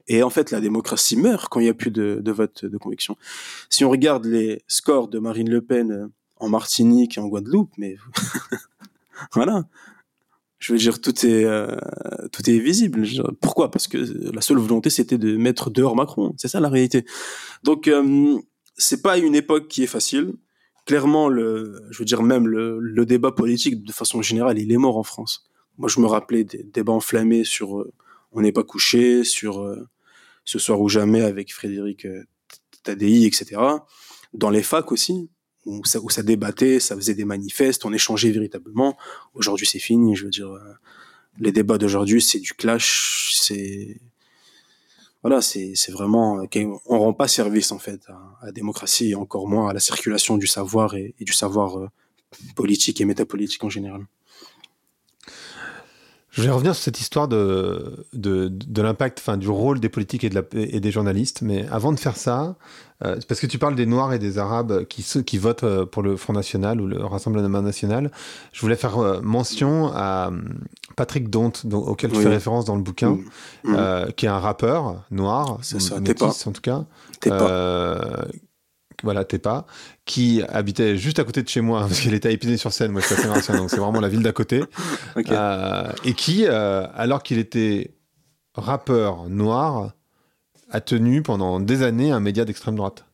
Et 0.06 0.22
en 0.22 0.30
fait, 0.30 0.50
la 0.50 0.60
démocratie 0.60 1.16
meurt 1.16 1.48
quand 1.48 1.60
il 1.60 1.64
n'y 1.64 1.70
a 1.70 1.74
plus 1.74 1.90
de, 1.90 2.20
de 2.20 2.32
vote 2.32 2.64
de 2.64 2.76
conviction. 2.76 3.16
Si 3.70 3.84
on 3.84 3.90
regarde 3.90 4.26
les 4.26 4.62
scores 4.66 5.08
de 5.08 5.18
Marine 5.18 5.48
Le 5.48 5.62
Pen 5.62 5.92
euh, 5.92 6.06
en 6.36 6.48
Martinique 6.48 7.16
et 7.16 7.20
en 7.20 7.28
Guadeloupe, 7.28 7.72
mais 7.78 7.96
voilà. 9.32 9.64
Je 10.58 10.72
veux 10.72 10.78
dire, 10.78 11.00
tout 11.00 11.26
est 11.26 11.44
euh, 11.44 11.76
tout 12.32 12.48
est 12.48 12.58
visible. 12.58 13.06
Pourquoi 13.42 13.70
Parce 13.70 13.86
que 13.86 13.98
la 14.32 14.40
seule 14.40 14.56
volonté, 14.56 14.88
c'était 14.88 15.18
de 15.18 15.36
mettre 15.36 15.68
dehors 15.68 15.94
Macron. 15.94 16.34
C'est 16.38 16.48
ça 16.48 16.58
la 16.58 16.70
réalité. 16.70 17.04
Donc, 17.64 17.86
euh, 17.86 18.38
c'est 18.76 19.02
pas 19.02 19.18
une 19.18 19.34
époque 19.34 19.68
qui 19.68 19.82
est 19.82 19.88
facile. 19.88 20.32
Clairement, 20.86 21.28
le, 21.28 21.82
je 21.90 21.98
veux 21.98 22.04
dire 22.04 22.22
même 22.22 22.46
le, 22.46 22.78
le, 22.78 23.06
débat 23.06 23.30
politique 23.32 23.84
de 23.84 23.92
façon 23.92 24.22
générale, 24.22 24.58
il 24.58 24.72
est 24.72 24.78
mort 24.78 24.96
en 24.96 25.02
France. 25.02 25.50
Moi, 25.76 25.88
je 25.88 26.00
me 26.00 26.06
rappelais 26.06 26.44
des 26.44 26.62
débats 26.62 26.92
enflammés 26.92 27.44
sur 27.44 27.80
euh, 27.80 27.92
on 28.32 28.40
n'est 28.40 28.52
pas 28.52 28.64
couché, 28.64 29.22
sur 29.22 29.60
euh, 29.60 29.86
ce 30.44 30.58
soir 30.58 30.80
ou 30.80 30.88
jamais 30.88 31.22
avec 31.22 31.52
Frédéric 31.52 32.06
Tadei, 32.82 33.24
etc. 33.26 33.60
Dans 34.32 34.50
les 34.50 34.62
facs 34.62 34.92
aussi, 34.92 35.30
où 35.66 35.84
ça, 35.84 36.00
où 36.00 36.10
ça 36.10 36.22
débattait, 36.22 36.80
ça 36.80 36.94
faisait 36.94 37.14
des 37.14 37.24
manifestes, 37.24 37.84
on 37.84 37.92
échangeait 37.92 38.30
véritablement. 38.30 38.96
Aujourd'hui, 39.34 39.66
c'est 39.66 39.78
fini. 39.78 40.14
Je 40.14 40.24
veux 40.24 40.30
dire, 40.30 40.50
euh, 40.50 40.74
les 41.38 41.52
débats 41.52 41.78
d'aujourd'hui, 41.78 42.22
c'est 42.22 42.40
du 42.40 42.54
clash, 42.54 43.32
c'est 43.34 44.00
voilà, 45.22 45.40
c'est 45.40 45.90
vraiment 45.90 46.42
euh, 46.42 46.66
on 46.84 46.98
rend 46.98 47.14
pas 47.14 47.28
service 47.28 47.72
en 47.72 47.78
fait 47.78 48.00
à, 48.08 48.46
la 48.46 48.52
démocratie 48.52 49.12
et 49.12 49.14
encore 49.14 49.48
moins 49.48 49.70
à 49.70 49.72
la 49.72 49.80
circulation 49.80 50.36
du 50.36 50.46
savoir 50.46 50.94
et, 50.94 51.14
et 51.18 51.24
du 51.24 51.32
savoir 51.32 51.78
euh, 51.78 51.88
politique 52.54 53.00
et 53.00 53.06
métapolitique 53.06 53.64
en 53.64 53.70
général. 53.70 54.06
Je 56.34 56.42
vais 56.42 56.50
revenir 56.50 56.74
sur 56.74 56.82
cette 56.82 57.00
histoire 57.00 57.28
de, 57.28 58.06
de, 58.12 58.48
de 58.48 58.82
l'impact, 58.82 59.20
enfin, 59.20 59.36
du 59.36 59.48
rôle 59.48 59.78
des 59.78 59.88
politiques 59.88 60.24
et, 60.24 60.30
de 60.30 60.34
la, 60.34 60.42
et 60.52 60.80
des 60.80 60.90
journalistes. 60.90 61.42
Mais 61.42 61.64
avant 61.70 61.92
de 61.92 61.98
faire 61.98 62.16
ça, 62.16 62.56
euh, 63.04 63.16
parce 63.28 63.40
que 63.40 63.46
tu 63.46 63.58
parles 63.58 63.76
des 63.76 63.86
Noirs 63.86 64.12
et 64.12 64.18
des 64.18 64.38
Arabes 64.38 64.84
qui, 64.84 65.04
qui 65.24 65.38
votent 65.38 65.62
euh, 65.62 65.86
pour 65.86 66.02
le 66.02 66.16
Front 66.16 66.32
National 66.32 66.80
ou 66.80 66.88
le 66.88 67.04
Rassemblement 67.04 67.62
National, 67.62 68.10
je 68.52 68.60
voulais 68.60 68.74
faire 68.74 68.98
euh, 68.98 69.20
mention 69.22 69.92
à 69.94 70.32
Patrick 70.96 71.30
Dont, 71.30 71.52
auquel 71.72 72.10
tu 72.10 72.20
fais 72.20 72.28
référence 72.28 72.64
dans 72.64 72.76
le 72.76 72.82
bouquin, 72.82 73.16
qui 74.16 74.26
est 74.26 74.28
un 74.28 74.38
rappeur 74.40 75.04
noir, 75.12 75.58
c'est 75.62 75.80
ça, 75.80 76.00
métis, 76.00 76.46
en 76.48 76.52
tout 76.52 76.62
cas, 76.62 76.84
voilà, 79.02 79.24
pas 79.24 79.66
qui 80.04 80.42
habitait 80.48 80.96
juste 80.96 81.18
à 81.18 81.24
côté 81.24 81.42
de 81.42 81.48
chez 81.48 81.60
moi, 81.60 81.80
parce 81.80 82.00
qu'elle 82.00 82.14
était 82.14 82.28
à 82.28 82.32
Épinay-sur-Seine, 82.32 82.92
moi 82.92 83.00
je 83.00 83.06
suis 83.06 83.14
à 83.14 83.40
saint 83.40 83.56
donc 83.56 83.70
c'est 83.70 83.78
vraiment 83.78 84.00
la 84.00 84.08
ville 84.08 84.22
d'à 84.22 84.32
côté, 84.32 84.62
euh, 85.30 85.92
et 86.04 86.14
qui, 86.14 86.44
euh, 86.46 86.86
alors 86.94 87.22
qu'il 87.22 87.38
était 87.38 87.94
rappeur 88.54 89.28
noir, 89.28 89.92
a 90.70 90.80
tenu 90.80 91.22
pendant 91.22 91.60
des 91.60 91.82
années 91.82 92.10
un 92.10 92.20
média 92.20 92.44
d'extrême 92.44 92.76
droite. 92.76 93.04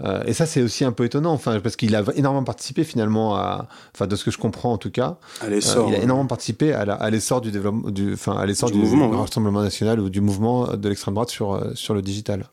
Euh, 0.00 0.22
et 0.26 0.32
ça, 0.32 0.46
c'est 0.46 0.62
aussi 0.62 0.84
un 0.84 0.90
peu 0.90 1.04
étonnant, 1.04 1.32
enfin, 1.32 1.60
parce 1.60 1.76
qu'il 1.76 1.94
a 1.94 2.02
énormément 2.16 2.44
participé 2.44 2.82
finalement 2.82 3.36
à, 3.36 3.68
enfin, 3.94 4.06
de 4.06 4.16
ce 4.16 4.24
que 4.24 4.30
je 4.30 4.38
comprends 4.38 4.72
en 4.72 4.78
tout 4.78 4.90
cas, 4.90 5.18
à 5.40 5.48
l'essor, 5.48 5.88
il 5.90 5.94
a 5.94 5.98
énormément 5.98 6.26
participé 6.26 6.72
à 6.72 7.10
l'essor 7.10 7.40
du 7.40 7.52
développement, 7.52 7.90
du, 7.90 8.14
enfin, 8.14 8.36
à 8.36 8.46
l'essor 8.46 8.70
du, 8.70 8.78
mouvement, 8.78 9.10
Rassemblement 9.10 9.62
national 9.62 10.00
ou 10.00 10.10
du 10.10 10.20
mouvement 10.20 10.76
de 10.76 10.88
l'extrême 10.88 11.14
droite 11.14 11.30
sur 11.30 11.62
sur 11.76 11.94
le 11.94 12.02
digital. 12.02 12.48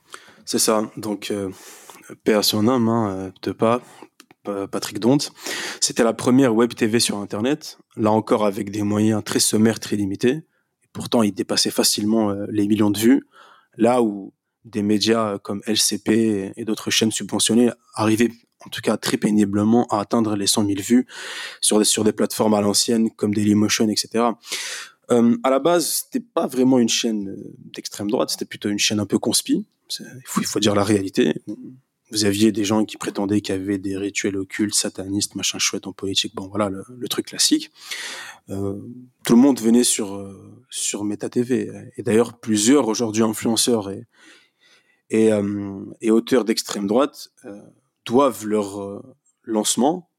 C'est 0.49 0.57
ça. 0.57 0.81
Donc, 0.97 1.29
euh, 1.29 1.51
paix 2.23 2.33
à 2.33 2.43
son 2.43 2.67
âme, 2.67 3.31
de 3.41 3.51
pas. 3.51 3.81
Patrick 4.71 4.99
Dont. 4.99 5.19
C'était 5.79 6.03
la 6.03 6.13
première 6.13 6.55
web 6.55 6.73
TV 6.73 6.99
sur 6.99 7.17
Internet, 7.17 7.77
là 7.95 8.09
encore 8.09 8.47
avec 8.47 8.71
des 8.71 8.81
moyens 8.81 9.23
très 9.23 9.39
sommaires, 9.39 9.79
très 9.79 9.95
limités. 9.95 10.41
Pourtant, 10.91 11.21
il 11.21 11.33
dépassait 11.33 11.69
facilement 11.69 12.33
les 12.49 12.67
millions 12.67 12.89
de 12.89 12.97
vues. 12.97 13.27
Là 13.77 14.01
où 14.01 14.33
des 14.65 14.81
médias 14.81 15.37
comme 15.37 15.61
LCP 15.67 16.53
et 16.55 16.65
d'autres 16.65 16.89
chaînes 16.89 17.11
subventionnées 17.11 17.69
arrivaient 17.93 18.31
en 18.65 18.69
tout 18.69 18.81
cas 18.81 18.97
très 18.97 19.17
péniblement 19.17 19.87
à 19.87 19.99
atteindre 19.99 20.35
les 20.35 20.47
100 20.47 20.65
000 20.65 20.81
vues 20.81 21.07
sur 21.61 21.79
des, 21.79 21.85
sur 21.85 22.03
des 22.03 22.11
plateformes 22.11 22.53
à 22.53 22.61
l'ancienne 22.61 23.09
comme 23.11 23.33
Dailymotion, 23.33 23.87
etc. 23.89 24.25
Euh, 25.11 25.37
à 25.43 25.49
la 25.49 25.59
base, 25.59 26.03
c'était 26.03 26.19
pas 26.19 26.45
vraiment 26.45 26.77
une 26.77 26.89
chaîne 26.89 27.29
euh, 27.29 27.53
d'extrême 27.73 28.11
droite, 28.11 28.29
c'était 28.29 28.45
plutôt 28.45 28.69
une 28.69 28.79
chaîne 28.79 28.99
un 28.99 29.05
peu 29.05 29.17
conspi. 29.17 29.65
Il 30.37 30.45
faut 30.45 30.59
dire 30.59 30.75
la 30.75 30.83
réalité. 30.83 31.33
Vous 32.11 32.25
aviez 32.25 32.51
des 32.51 32.65
gens 32.65 32.85
qui 32.85 32.97
prétendaient 32.97 33.41
qu'il 33.41 33.55
y 33.55 33.57
avait 33.57 33.77
des 33.77 33.97
rituels 33.97 34.37
occultes, 34.37 34.73
satanistes, 34.73 35.35
machin 35.35 35.59
chouette 35.59 35.87
en 35.87 35.93
politique. 35.93 36.35
Bon, 36.35 36.47
voilà 36.47 36.69
le, 36.69 37.07
truc 37.07 37.27
classique. 37.27 37.71
Euh, 38.49 38.79
tout 39.25 39.35
le 39.35 39.41
monde 39.41 39.59
venait 39.59 39.83
sur 39.83 40.15
euh, 40.15 40.63
sur 40.69 41.03
Meta 41.03 41.29
TV. 41.29 41.71
Et 41.97 42.03
d'ailleurs, 42.03 42.39
plusieurs 42.39 42.87
aujourd'hui 42.87 43.23
influenceurs 43.23 43.89
et 43.89 44.05
et, 45.11 45.33
euh, 45.33 45.83
auteurs 46.09 46.45
d'extrême 46.45 46.85
droite 46.85 47.29
doivent 48.05 48.45
leur 48.45 49.03
lancement 49.43 50.11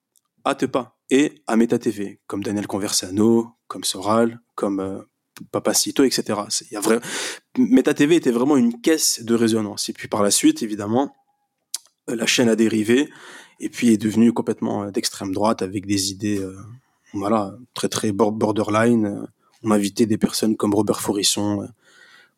à 0.44 0.56
Tepa 0.56 0.96
et 1.10 1.42
à 1.46 1.56
Meta 1.56 1.78
TV, 1.78 2.20
comme 2.26 2.42
Daniel 2.42 2.66
Conversano, 2.66 3.50
comme 3.68 3.84
Soral, 3.84 4.40
comme 4.56 5.04
Papacito, 5.52 6.04
etc. 6.04 6.40
Il 6.70 6.74
y 6.74 6.76
a 6.76 6.80
vrai... 6.80 7.00
Meta 7.56 7.94
TV 7.94 8.16
était 8.16 8.30
vraiment 8.30 8.56
une 8.56 8.80
caisse 8.80 9.22
de 9.22 9.34
résonance. 9.34 9.88
Et 9.88 9.92
puis 9.92 10.08
par 10.08 10.22
la 10.22 10.30
suite, 10.30 10.62
évidemment, 10.62 11.14
la 12.08 12.26
chaîne 12.26 12.48
a 12.48 12.56
dérivé 12.56 13.08
et 13.60 13.68
puis 13.68 13.90
est 13.90 13.98
devenue 13.98 14.32
complètement 14.32 14.90
d'extrême 14.90 15.32
droite 15.32 15.62
avec 15.62 15.86
des 15.86 16.10
idées, 16.10 16.44
voilà, 17.12 17.54
très 17.74 17.88
très 17.88 18.12
borderline. 18.12 19.26
On 19.62 19.70
invitait 19.70 20.06
des 20.06 20.18
personnes 20.18 20.56
comme 20.56 20.74
Robert 20.74 21.00
Forisson, 21.00 21.68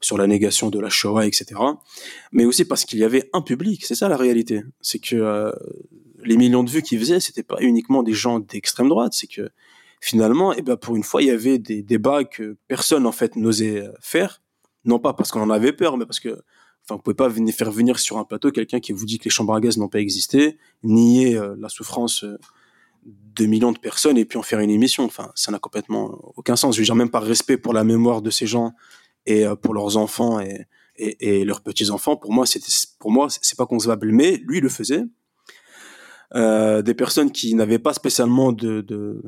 sur 0.05 0.19
la 0.19 0.27
négation 0.27 0.71
de 0.71 0.79
la 0.79 0.89
Shoah, 0.89 1.27
etc. 1.27 1.61
Mais 2.33 2.45
aussi 2.45 2.65
parce 2.65 2.85
qu'il 2.85 2.99
y 2.99 3.05
avait 3.05 3.31
un 3.33 3.41
public. 3.41 3.85
C'est 3.87 3.95
ça 3.95 4.09
la 4.09 4.17
réalité. 4.17 4.63
C'est 4.81 4.99
que 4.99 5.17
euh, 5.17 5.53
les 6.25 6.37
millions 6.37 6.65
de 6.65 6.71
vues 6.71 6.83
qu'ils 6.83 6.99
faisaient, 6.99 7.21
c'était 7.21 7.43
pas 7.43 7.57
uniquement 7.61 8.03
des 8.03 8.13
gens 8.13 8.41
d'extrême 8.41 8.89
droite. 8.89 9.13
C'est 9.15 9.29
que 9.29 9.51
finalement, 10.01 10.53
eh 10.53 10.63
ben 10.63 10.77
pour 10.77 10.97
une 10.97 11.05
fois, 11.05 11.23
il 11.23 11.29
y 11.29 11.31
avait 11.31 11.59
des 11.59 11.83
débats 11.83 12.25
que 12.25 12.57
personne 12.69 13.07
en 13.07 13.13
fait 13.13 13.37
n'osait 13.37 13.89
faire. 14.01 14.43
Non 14.85 14.99
pas 14.99 15.13
parce 15.15 15.31
qu'on 15.31 15.41
en 15.41 15.51
avait 15.51 15.73
peur, 15.73 15.97
mais 15.97 16.05
parce 16.05 16.21
que 16.21 16.43
enfin, 16.85 16.97
vous 16.97 17.03
pouvez 17.03 17.15
pas 17.15 17.29
venir 17.29 17.55
faire 17.55 17.71
venir 17.71 17.99
sur 17.99 18.19
un 18.19 18.25
plateau 18.25 18.51
quelqu'un 18.51 18.81
qui 18.81 18.93
vous 18.93 19.07
dit 19.07 19.19
que 19.19 19.25
les 19.25 19.31
chambres 19.31 19.55
à 19.55 19.61
gaz 19.61 19.79
n'ont 19.79 19.89
pas 19.89 20.01
existé, 20.01 20.59
nier 20.83 21.37
euh, 21.37 21.55
la 21.59 21.69
souffrance 21.69 22.25
euh, 22.25 22.39
de 23.05 23.47
millions 23.47 23.73
de 23.73 23.79
personnes 23.79 24.19
et 24.19 24.25
puis 24.25 24.39
en 24.39 24.43
faire 24.43 24.61
une 24.61 24.71
émission. 24.71 25.05
Enfin, 25.05 25.31
ça 25.35 25.51
n'a 25.53 25.59
complètement 25.59 26.33
aucun 26.37 26.57
sens. 26.57 26.75
Je 26.75 26.81
veux 26.81 26.85
dire, 26.85 26.95
même 26.95 27.11
par 27.11 27.23
respect 27.23 27.57
pour 27.57 27.73
la 27.73 27.85
mémoire 27.85 28.23
de 28.23 28.31
ces 28.31 28.47
gens 28.47 28.73
et 29.27 29.47
euh, 29.47 29.55
pour 29.55 29.75
leurs 29.75 29.97
enfants 29.97 30.41
et, 30.41 30.67
leurs 31.45 31.63
petits 31.63 31.91
enfants. 31.91 32.17
Pour 32.17 32.33
moi, 32.33 32.47
c'était 32.47 32.71
pour 33.01 33.11
moi 33.11 33.27
c'est 33.29 33.57
pas 33.57 33.67
concevable, 33.67 34.13
mais 34.13 34.37
lui 34.47 34.61
le 34.61 34.69
faisait. 34.69 35.03
Des 36.35 36.95
personnes 36.95 37.33
qui 37.33 37.55
n'avaient 37.55 37.81
pas 37.81 37.93
spécialement 37.93 38.53
de, 38.53 39.21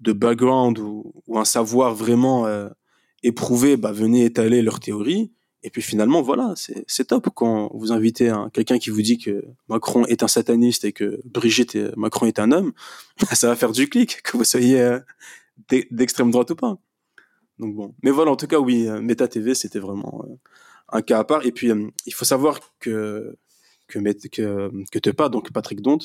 background 0.00 0.78
ou, 0.78 1.12
un 1.34 1.44
savoir 1.44 1.94
vraiment 1.94 2.46
éprouvé, 3.22 3.76
bah, 3.76 3.92
venaient 3.92 4.24
étaler 4.24 4.62
leur 4.62 4.80
théorie. 4.80 5.32
Et 5.64 5.70
puis 5.70 5.82
finalement, 5.82 6.22
voilà, 6.22 6.54
c'est 6.56 7.04
top 7.04 7.28
quand 7.34 7.70
vous 7.74 7.92
invitez 7.92 8.28
un, 8.30 8.50
quelqu'un 8.50 8.78
qui 8.78 8.90
vous 8.90 9.02
dit 9.02 9.18
que 9.18 9.44
Macron 9.68 10.04
est 10.06 10.22
un 10.22 10.28
sataniste 10.28 10.84
et 10.84 10.92
que 10.92 11.20
Brigitte 11.24 11.76
et 11.76 11.90
Macron 11.96 12.26
est 12.26 12.40
un 12.40 12.50
homme, 12.50 12.72
ça 13.32 13.48
va 13.48 13.56
faire 13.56 13.72
du 13.72 13.88
clic, 13.88 14.22
que 14.24 14.36
vous 14.36 14.44
soyez 14.44 14.80
euh, 14.80 14.98
d'extrême 15.90 16.30
droite 16.30 16.50
ou 16.50 16.56
pas. 16.56 16.78
Donc 17.58 17.76
bon, 17.76 17.94
mais 18.02 18.10
voilà, 18.10 18.32
en 18.32 18.36
tout 18.36 18.48
cas, 18.48 18.58
oui, 18.58 18.88
euh, 18.88 19.00
Meta 19.00 19.28
TV, 19.28 19.54
c'était 19.54 19.78
vraiment 19.78 20.24
euh, 20.28 20.34
un 20.88 21.02
cas 21.02 21.20
à 21.20 21.24
part. 21.24 21.46
Et 21.46 21.52
puis, 21.52 21.70
il 22.06 22.14
faut 22.14 22.24
savoir 22.24 22.58
que 22.80 23.36
que 23.92 24.28
que, 24.28 24.70
que 24.90 24.98
Tepa, 24.98 25.28
donc 25.28 25.52
Patrick 25.52 25.80
Dont, 25.80 25.98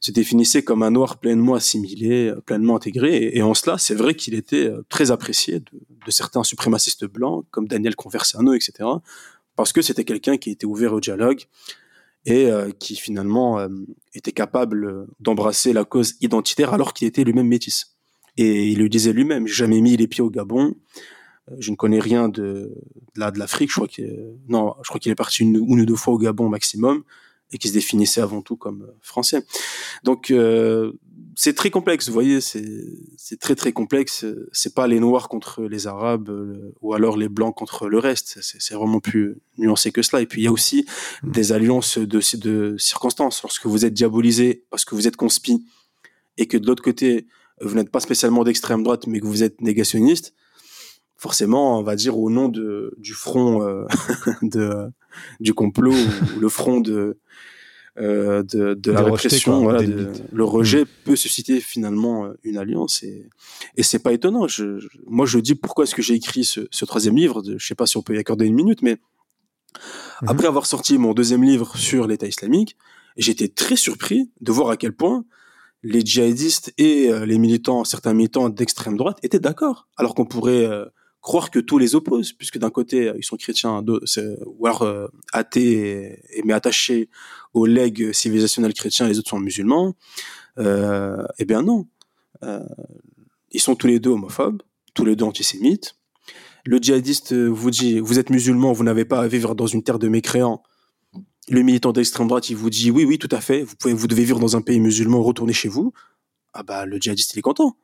se 0.00 0.10
définissait 0.10 0.62
comme 0.62 0.82
un 0.82 0.90
noir 0.90 1.18
pleinement 1.18 1.54
assimilé, 1.54 2.32
pleinement 2.46 2.76
intégré. 2.76 3.30
Et, 3.32 3.42
en 3.42 3.54
cela, 3.54 3.78
c'est 3.78 3.94
vrai 3.94 4.14
qu'il 4.14 4.34
était 4.34 4.70
très 4.88 5.10
apprécié 5.10 5.60
de, 5.60 6.10
certains 6.10 6.44
suprémacistes 6.44 7.06
blancs, 7.06 7.46
comme 7.50 7.66
Daniel 7.66 7.96
Conversano, 7.96 8.54
etc. 8.54 8.88
Parce 9.56 9.72
que 9.72 9.82
c'était 9.82 10.04
quelqu'un 10.04 10.36
qui 10.36 10.50
était 10.50 10.66
ouvert 10.66 10.92
au 10.92 11.00
dialogue 11.00 11.42
et 12.26 12.48
qui 12.78 12.96
finalement 12.96 13.58
était 14.14 14.32
capable 14.32 15.06
d'embrasser 15.20 15.72
la 15.72 15.84
cause 15.84 16.14
identitaire 16.20 16.72
alors 16.72 16.92
qu'il 16.94 17.06
était 17.06 17.24
lui-même 17.24 17.48
métis. 17.48 17.94
Et 18.36 18.68
il 18.68 18.78
le 18.78 18.88
disait 18.88 19.12
lui-même, 19.12 19.46
jamais 19.46 19.80
mis 19.80 19.96
les 19.96 20.08
pieds 20.08 20.22
au 20.22 20.30
Gabon. 20.30 20.74
Euh, 21.50 21.56
je 21.58 21.70
ne 21.70 21.76
connais 21.76 22.00
rien 22.00 22.28
de, 22.28 22.42
de 22.42 23.20
là 23.20 23.30
de 23.30 23.38
l'Afrique. 23.38 23.70
Je 23.70 23.76
crois 23.76 23.88
que 23.88 24.02
non, 24.48 24.74
je 24.82 24.88
crois 24.88 25.00
qu'il 25.00 25.12
est 25.12 25.16
parti 25.16 25.42
une, 25.42 25.56
une 25.56 25.80
ou 25.80 25.86
deux 25.86 25.96
fois 25.96 26.14
au 26.14 26.18
Gabon 26.18 26.48
maximum 26.48 27.04
et 27.52 27.58
qui 27.58 27.68
se 27.68 27.72
définissait 27.72 28.20
avant 28.20 28.42
tout 28.42 28.56
comme 28.56 28.82
euh, 28.82 28.96
français. 29.00 29.44
Donc 30.02 30.30
euh, 30.30 30.92
c'est 31.36 31.54
très 31.54 31.70
complexe, 31.70 32.06
vous 32.08 32.14
voyez, 32.14 32.40
c'est 32.40 33.40
très 33.40 33.54
très 33.56 33.72
complexe. 33.72 34.24
C'est 34.52 34.74
pas 34.74 34.86
les 34.86 35.00
Noirs 35.00 35.28
contre 35.28 35.64
les 35.64 35.86
Arabes 35.86 36.30
euh, 36.30 36.72
ou 36.80 36.94
alors 36.94 37.16
les 37.16 37.28
Blancs 37.28 37.54
contre 37.54 37.88
le 37.88 37.98
reste. 37.98 38.38
C'est 38.40 38.74
vraiment 38.74 39.00
plus 39.00 39.36
nuancé 39.58 39.90
que 39.90 40.02
cela. 40.02 40.22
Et 40.22 40.26
puis 40.26 40.42
il 40.42 40.44
y 40.44 40.48
a 40.48 40.52
aussi 40.52 40.86
mmh. 41.22 41.30
des 41.32 41.52
alliances 41.52 41.98
de, 41.98 42.20
de 42.38 42.76
circonstances. 42.78 43.42
Lorsque 43.42 43.66
vous 43.66 43.84
êtes 43.84 43.94
diabolisé 43.94 44.64
parce 44.70 44.84
que 44.84 44.94
vous 44.94 45.08
êtes 45.08 45.16
conspi 45.16 45.64
et 46.38 46.46
que 46.46 46.56
de 46.56 46.66
l'autre 46.66 46.82
côté 46.82 47.26
vous 47.60 47.74
n'êtes 47.74 47.90
pas 47.90 48.00
spécialement 48.00 48.42
d'extrême 48.44 48.82
droite, 48.82 49.06
mais 49.06 49.20
que 49.20 49.26
vous 49.26 49.42
êtes 49.42 49.60
négationniste, 49.60 50.34
forcément, 51.16 51.78
on 51.78 51.82
va 51.82 51.96
dire 51.96 52.18
au 52.18 52.30
nom 52.30 52.48
de, 52.48 52.94
du 52.98 53.12
front 53.12 53.62
euh, 53.62 53.86
de, 54.42 54.90
du 55.40 55.54
complot 55.54 55.94
ou, 55.94 56.40
le 56.40 56.48
front 56.48 56.80
de, 56.80 57.18
euh, 57.98 58.42
de, 58.42 58.74
de, 58.74 58.92
la 58.92 59.02
répression, 59.02 59.62
voilà, 59.62 59.80
le 59.80 60.44
rejet 60.44 60.82
mm. 60.82 60.88
peut 61.04 61.16
susciter 61.16 61.60
finalement 61.60 62.26
euh, 62.26 62.34
une 62.42 62.58
alliance 62.58 63.02
et, 63.02 63.28
et 63.76 63.82
c'est 63.82 64.00
pas 64.00 64.12
étonnant. 64.12 64.48
Je, 64.48 64.86
moi, 65.06 65.26
je 65.26 65.38
dis 65.38 65.54
pourquoi 65.54 65.84
est-ce 65.84 65.94
que 65.94 66.02
j'ai 66.02 66.14
écrit 66.14 66.44
ce, 66.44 66.66
ce, 66.70 66.84
troisième 66.84 67.16
livre. 67.16 67.42
De, 67.42 67.56
je 67.58 67.66
sais 67.66 67.74
pas 67.74 67.86
si 67.86 67.96
on 67.96 68.02
peut 68.02 68.16
y 68.16 68.18
accorder 68.18 68.46
une 68.46 68.54
minute, 68.54 68.82
mais 68.82 68.94
mm-hmm. 68.94 70.26
après 70.26 70.46
avoir 70.46 70.66
sorti 70.66 70.98
mon 70.98 71.14
deuxième 71.14 71.44
livre 71.44 71.76
sur 71.76 72.06
l'État 72.06 72.26
islamique, 72.26 72.76
j'étais 73.16 73.48
très 73.48 73.76
surpris 73.76 74.30
de 74.40 74.52
voir 74.52 74.70
à 74.70 74.76
quel 74.76 74.92
point 74.92 75.24
les 75.84 76.00
djihadistes 76.00 76.72
et 76.78 77.12
les 77.26 77.38
militants, 77.38 77.84
certains 77.84 78.14
militants 78.14 78.48
d'extrême 78.48 78.96
droite 78.96 79.18
étaient 79.22 79.38
d'accord, 79.38 79.86
alors 79.98 80.14
qu'on 80.14 80.24
pourrait 80.24 80.64
euh, 80.64 80.86
croire 81.24 81.50
que 81.50 81.58
tous 81.58 81.78
les 81.78 81.96
opposent, 81.96 82.32
puisque 82.32 82.58
d'un 82.58 82.70
côté 82.70 83.10
ils 83.16 83.24
sont 83.24 83.36
chrétiens, 83.36 83.82
ou 83.84 84.66
alors 84.66 84.82
euh, 84.82 85.08
athées 85.32 86.20
et, 86.30 86.42
mais 86.44 86.52
attachés 86.52 87.08
au 87.54 87.66
legs 87.66 88.12
civilisationnel 88.12 88.74
chrétien, 88.74 89.08
les 89.08 89.18
autres 89.18 89.30
sont 89.30 89.40
musulmans. 89.40 89.96
eh 90.58 91.44
bien 91.44 91.62
non, 91.62 91.88
ils 93.50 93.60
sont 93.60 93.74
tous 93.74 93.86
les 93.88 93.98
deux 93.98 94.10
homophobes, 94.10 94.62
tous 94.94 95.04
les 95.04 95.16
deux 95.16 95.24
antisémites. 95.24 95.96
Le 96.66 96.78
djihadiste 96.78 97.34
vous 97.34 97.70
dit, 97.70 98.00
vous 98.00 98.18
êtes 98.18 98.30
musulman, 98.30 98.72
vous 98.72 98.84
n'avez 98.84 99.04
pas 99.04 99.20
à 99.20 99.26
vivre 99.26 99.54
dans 99.54 99.66
une 99.66 99.82
terre 99.82 99.98
de 99.98 100.08
mécréants 100.08 100.62
le 101.48 101.62
militant 101.62 101.92
d'extrême 101.92 102.28
droite, 102.28 102.48
il 102.50 102.56
vous 102.56 102.70
dit 102.70 102.90
oui, 102.90 103.04
oui, 103.04 103.18
tout 103.18 103.28
à 103.30 103.40
fait, 103.40 103.62
vous 103.62 103.96
vous 103.96 104.06
devez 104.06 104.24
vivre 104.24 104.40
dans 104.40 104.56
un 104.56 104.62
pays 104.62 104.80
musulman, 104.80 105.22
retourner 105.22 105.52
chez 105.52 105.68
vous. 105.68 105.92
Ah 106.52 106.62
bah, 106.62 106.86
le 106.86 106.98
djihadiste, 106.98 107.34
il 107.34 107.38
est 107.40 107.42
content. 107.42 107.76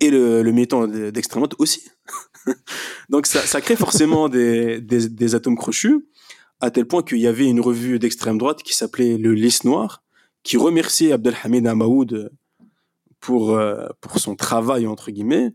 Et 0.00 0.10
le, 0.10 0.42
le 0.42 0.52
militant 0.52 0.86
d'extrême 0.86 1.42
droite 1.42 1.54
aussi. 1.58 1.82
Donc 3.08 3.26
ça, 3.26 3.60
crée 3.60 3.76
forcément 3.76 4.28
des, 4.28 5.34
atomes 5.34 5.56
crochus, 5.56 6.06
à 6.60 6.70
tel 6.70 6.86
point 6.86 7.02
qu'il 7.02 7.18
y 7.18 7.26
avait 7.26 7.46
une 7.46 7.60
revue 7.60 7.98
d'extrême 7.98 8.38
droite 8.38 8.62
qui 8.62 8.74
s'appelait 8.74 9.18
Le 9.18 9.32
Lys 9.34 9.64
Noir, 9.64 10.02
qui 10.42 10.56
remerciait 10.56 11.12
Abdelhamid 11.12 11.66
Amaoud 11.66 12.30
pour, 13.20 13.56
euh, 13.56 13.86
son 14.16 14.36
travail, 14.36 14.86
entre 14.86 15.10
guillemets, 15.10 15.54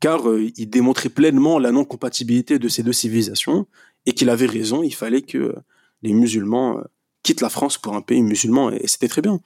car 0.00 0.28
euh, 0.28 0.50
il 0.56 0.70
démontrait 0.70 1.10
pleinement 1.10 1.58
la 1.58 1.70
non-compatibilité 1.70 2.58
de 2.58 2.68
ces 2.68 2.82
deux 2.82 2.92
civilisations, 2.92 3.66
et 4.06 4.12
qu'il 4.12 4.30
avait 4.30 4.46
raison, 4.46 4.82
il 4.82 4.94
fallait 4.94 5.22
que 5.22 5.54
les 6.02 6.12
musulmans 6.12 6.78
euh, 6.78 6.82
quittent 7.22 7.40
la 7.40 7.50
France 7.50 7.78
pour 7.78 7.94
un 7.94 8.00
pays 8.00 8.22
musulman 8.22 8.70
et, 8.70 8.86
c'était 8.88 9.08
très 9.08 9.22
bien. 9.22 9.40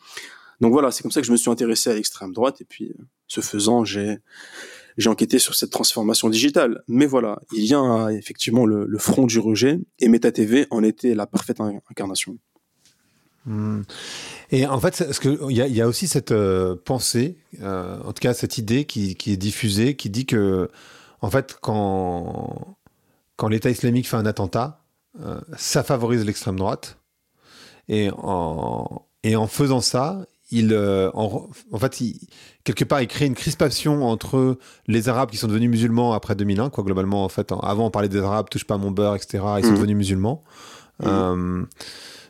Donc 0.60 0.72
voilà, 0.72 0.90
c'est 0.90 1.02
comme 1.02 1.12
ça 1.12 1.20
que 1.20 1.26
je 1.26 1.32
me 1.32 1.36
suis 1.36 1.50
intéressé 1.50 1.90
à 1.90 1.94
l'extrême 1.94 2.32
droite 2.32 2.60
et 2.60 2.64
puis 2.64 2.94
ce 3.26 3.40
faisant, 3.40 3.84
j'ai 3.84 4.18
j'ai 4.96 5.10
enquêté 5.10 5.38
sur 5.38 5.54
cette 5.54 5.70
transformation 5.70 6.30
digitale. 6.30 6.82
Mais 6.88 7.06
voilà, 7.06 7.38
il 7.52 7.64
y 7.64 7.74
a 7.74 8.08
effectivement 8.12 8.64
le, 8.64 8.98
front 8.98 9.26
du 9.26 9.38
rejet 9.38 9.78
et 9.98 10.08
Meta 10.08 10.32
TV 10.32 10.66
en 10.70 10.82
était 10.82 11.14
la 11.14 11.26
parfaite 11.26 11.60
incarnation. 11.60 12.38
Hmm. 13.44 13.82
Et 14.50 14.66
en 14.66 14.80
fait, 14.80 15.04
il 15.24 15.56
y, 15.56 15.80
a 15.80 15.86
aussi 15.86 16.08
cette 16.08 16.32
euh, 16.32 16.74
pensée, 16.84 17.36
euh, 17.60 17.98
en 18.02 18.12
tout 18.12 18.20
cas 18.20 18.34
cette 18.34 18.58
idée 18.58 18.84
qui, 18.84 19.16
est 19.26 19.36
diffusée, 19.36 19.94
qui 19.94 20.10
dit 20.10 20.26
que, 20.26 20.68
en 21.20 21.30
fait, 21.30 21.56
quand, 21.60 22.76
quand 23.36 23.48
l'État 23.48 23.70
islamique 23.70 24.08
fait 24.08 24.16
un 24.16 24.26
attentat, 24.26 24.82
euh, 25.20 25.40
ça 25.56 25.84
favorise 25.84 26.24
l'extrême 26.24 26.56
droite. 26.56 26.98
Et 27.88 28.10
en, 28.16 29.06
et 29.22 29.36
en 29.36 29.46
faisant 29.46 29.80
ça, 29.80 30.26
il, 30.50 30.76
en, 31.14 31.48
en, 31.72 31.78
fait, 31.78 32.02
quelque 32.64 32.84
part, 32.84 33.02
il 33.02 33.08
crée 33.08 33.26
une 33.26 33.34
crispation 33.34 34.04
entre 34.04 34.58
les 34.86 35.08
Arabes 35.08 35.30
qui 35.30 35.36
sont 35.36 35.48
devenus 35.48 35.70
musulmans 35.70 36.12
après 36.12 36.34
2001, 36.34 36.70
quoi, 36.70 36.84
globalement, 36.84 37.24
en 37.24 37.28
fait. 37.28 37.52
Avant, 37.62 37.86
on 37.86 37.90
parlait 37.90 38.08
des 38.08 38.20
Arabes, 38.20 38.48
touche 38.50 38.64
pas 38.64 38.74
à 38.74 38.78
mon 38.78 38.90
beurre, 38.90 39.16
etc. 39.16 39.42
Ils 39.58 39.64
sont 39.64 39.72
hmm. 39.72 39.74
devenus 39.74 39.96
musulmans. 39.96 40.42
Hmm 41.02 41.64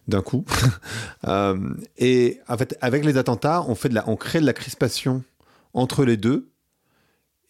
d'un 0.08 0.22
coup. 0.22 0.44
Euh, 1.26 1.74
et 1.96 2.38
en 2.46 2.56
fait, 2.56 2.78
avec 2.80 3.04
les 3.04 3.16
attentats, 3.16 3.64
on, 3.66 3.74
fait 3.74 3.88
de 3.88 3.94
la, 3.94 4.08
on 4.08 4.14
crée 4.14 4.40
de 4.40 4.46
la 4.46 4.52
crispation 4.52 5.24
entre 5.74 6.04
les 6.04 6.16
deux. 6.16 6.50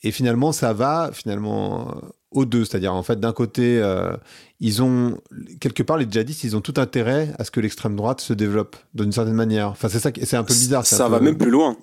Et 0.03 0.13
finalement, 0.13 0.53
ça 0.53 0.73
va 0.73 1.11
finalement 1.13 1.91
euh, 1.91 2.09
aux 2.31 2.47
deux. 2.47 2.65
C'est-à-dire, 2.65 2.95
en 2.95 3.03
fait, 3.03 3.21
d'un 3.21 3.35
côté, 3.35 3.83
euh, 3.83 4.17
ils 4.61 4.83
ont, 4.83 5.19
quelque 5.61 5.83
part, 5.83 5.99
les 5.99 6.07
djihadistes, 6.09 6.45
ils 6.45 6.57
ont 6.57 6.61
tout 6.61 6.75
intérêt 6.77 7.35
à 7.39 7.45
ce 7.45 7.51
que 7.51 7.61
l'extrême 7.61 7.97
droite 7.97 8.21
se 8.21 8.33
développe 8.33 8.77
d'une 8.95 9.13
certaine 9.13 9.35
manière. 9.35 9.69
Enfin, 9.69 9.89
c'est 9.89 9.99
ça, 9.99 10.11
c'est 10.23 10.37
un 10.37 10.45
peu 10.45 10.55
bizarre. 10.55 10.87
Ça 10.87 11.09
va 11.09 11.21
même 11.21 11.37
plus 11.37 11.51
loin. 11.51 11.77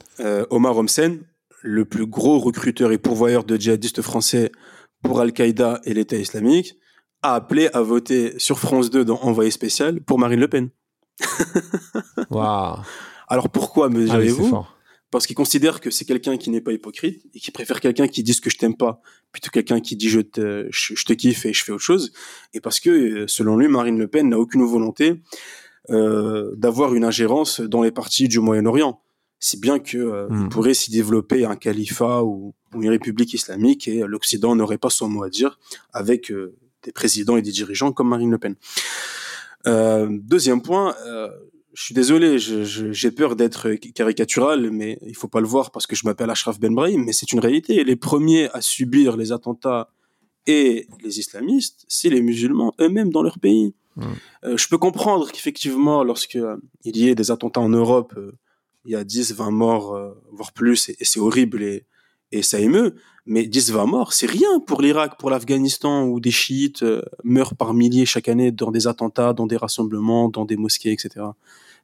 Omar 0.49 0.77
Homsen, 0.77 1.19
le 1.61 1.85
plus 1.85 2.05
gros 2.05 2.39
recruteur 2.39 2.91
et 2.91 2.97
pourvoyeur 2.97 3.43
de 3.43 3.55
djihadistes 3.55 4.01
français 4.01 4.51
pour 5.01 5.19
Al-Qaïda 5.19 5.81
et 5.83 5.93
l'État 5.93 6.17
islamique, 6.17 6.77
a 7.21 7.35
appelé 7.35 7.69
à 7.73 7.81
voter 7.81 8.37
sur 8.37 8.59
France 8.59 8.89
2 8.89 9.05
dans 9.05 9.19
Envoyé 9.21 9.49
spécial 9.49 10.01
pour 10.01 10.19
Marine 10.19 10.39
Le 10.39 10.47
Pen. 10.47 10.69
wow. 12.29 12.77
Alors 13.27 13.49
pourquoi 13.49 13.89
me 13.89 14.03
ah 14.03 14.17
direz-vous 14.17 14.65
Parce 15.13 15.27
qu'il 15.27 15.35
considère 15.35 15.79
que 15.79 15.91
c'est 15.91 16.05
quelqu'un 16.05 16.37
qui 16.37 16.49
n'est 16.49 16.59
pas 16.59 16.71
hypocrite 16.71 17.23
et 17.35 17.39
qui 17.39 17.51
préfère 17.51 17.79
quelqu'un 17.79 18.07
qui 18.07 18.23
dise 18.23 18.39
que 18.39 18.49
je 18.49 18.57
t'aime 18.57 18.75
pas 18.75 18.99
plutôt 19.31 19.51
quelqu'un 19.51 19.79
qui 19.79 19.95
dit 19.95 20.09
je 20.09 20.21
te, 20.21 20.67
je, 20.71 21.05
te 21.05 21.13
kiffe 21.13 21.45
et 21.45 21.53
je 21.53 21.63
fais 21.63 21.71
autre 21.71 21.83
chose. 21.83 22.11
Et 22.55 22.59
parce 22.59 22.79
que 22.79 23.27
selon 23.27 23.55
lui, 23.55 23.67
Marine 23.67 23.99
Le 23.99 24.07
Pen 24.07 24.29
n'a 24.29 24.39
aucune 24.39 24.63
volonté 24.63 25.21
euh, 25.91 26.55
d'avoir 26.55 26.95
une 26.95 27.03
ingérence 27.03 27.61
dans 27.61 27.83
les 27.83 27.91
partis 27.91 28.27
du 28.27 28.39
Moyen-Orient. 28.39 29.01
C'est 29.37 29.59
bien 29.59 29.77
que 29.77 29.99
euh, 29.99 30.27
hmm. 30.29 30.49
pourrait 30.49 30.73
s'y 30.73 30.89
développer 30.89 31.45
un 31.45 31.57
califat 31.57 32.23
ou, 32.23 32.55
une 32.73 32.89
république 32.89 33.35
islamique 33.35 33.87
et 33.87 33.99
l'Occident 34.07 34.55
n'aurait 34.55 34.79
pas 34.79 34.89
son 34.89 35.09
mot 35.09 35.21
à 35.21 35.29
dire 35.29 35.59
avec 35.93 36.31
euh, 36.31 36.55
des 36.81 36.91
présidents 36.91 37.37
et 37.37 37.43
des 37.43 37.51
dirigeants 37.51 37.91
comme 37.91 38.09
Marine 38.09 38.31
Le 38.31 38.39
Pen. 38.39 38.55
Euh, 39.67 40.07
deuxième 40.09 40.63
point, 40.63 40.95
euh, 41.05 41.29
je 41.73 41.83
suis 41.83 41.95
désolé, 41.95 42.37
j'ai 42.37 43.11
peur 43.11 43.35
d'être 43.35 43.71
caricatural, 43.93 44.69
mais 44.71 44.99
il 45.05 45.15
faut 45.15 45.27
pas 45.27 45.41
le 45.41 45.47
voir 45.47 45.71
parce 45.71 45.87
que 45.87 45.95
je 45.95 46.05
m'appelle 46.05 46.29
Ashraf 46.29 46.59
Ben 46.59 46.73
Brahim, 46.73 47.03
mais 47.03 47.13
c'est 47.13 47.31
une 47.31 47.39
réalité. 47.39 47.83
Les 47.83 47.95
premiers 47.95 48.49
à 48.51 48.61
subir 48.61 49.17
les 49.17 49.31
attentats 49.31 49.89
et 50.45 50.87
les 51.03 51.19
islamistes, 51.19 51.85
c'est 51.87 52.09
les 52.09 52.21
musulmans 52.21 52.73
eux-mêmes 52.79 53.11
dans 53.11 53.23
leur 53.23 53.39
pays. 53.39 53.73
Mmh. 53.95 54.03
Euh, 54.43 54.57
je 54.57 54.67
peux 54.67 54.77
comprendre 54.77 55.31
qu'effectivement, 55.31 56.03
lorsque 56.03 56.37
il 56.83 56.97
y 56.97 57.09
ait 57.09 57.15
des 57.15 57.31
attentats 57.31 57.61
en 57.61 57.69
Europe, 57.69 58.13
il 58.85 58.91
y 58.91 58.95
a 58.95 59.03
10, 59.03 59.33
20 59.33 59.51
morts, 59.51 60.15
voire 60.31 60.51
plus, 60.51 60.89
et, 60.89 60.97
et 60.99 61.05
c'est 61.05 61.19
horrible 61.19 61.63
et, 61.63 61.85
et 62.33 62.41
ça 62.41 62.59
émeut. 62.59 62.95
Mais 63.25 63.45
10, 63.45 63.71
20 63.71 63.85
morts, 63.85 64.13
c'est 64.13 64.29
rien 64.29 64.59
pour 64.59 64.81
l'Irak, 64.81 65.17
pour 65.17 65.29
l'Afghanistan, 65.29 66.03
où 66.03 66.19
des 66.19 66.31
chiites 66.31 66.83
euh, 66.83 67.01
meurent 67.23 67.55
par 67.55 67.73
milliers 67.73 68.05
chaque 68.05 68.27
année 68.27 68.51
dans 68.51 68.69
des 68.69 68.85
attentats, 68.85 69.31
dans 69.31 69.47
des 69.47 69.55
rassemblements, 69.55 70.27
dans 70.27 70.43
des 70.43 70.57
mosquées, 70.57 70.91
etc. 70.91 71.27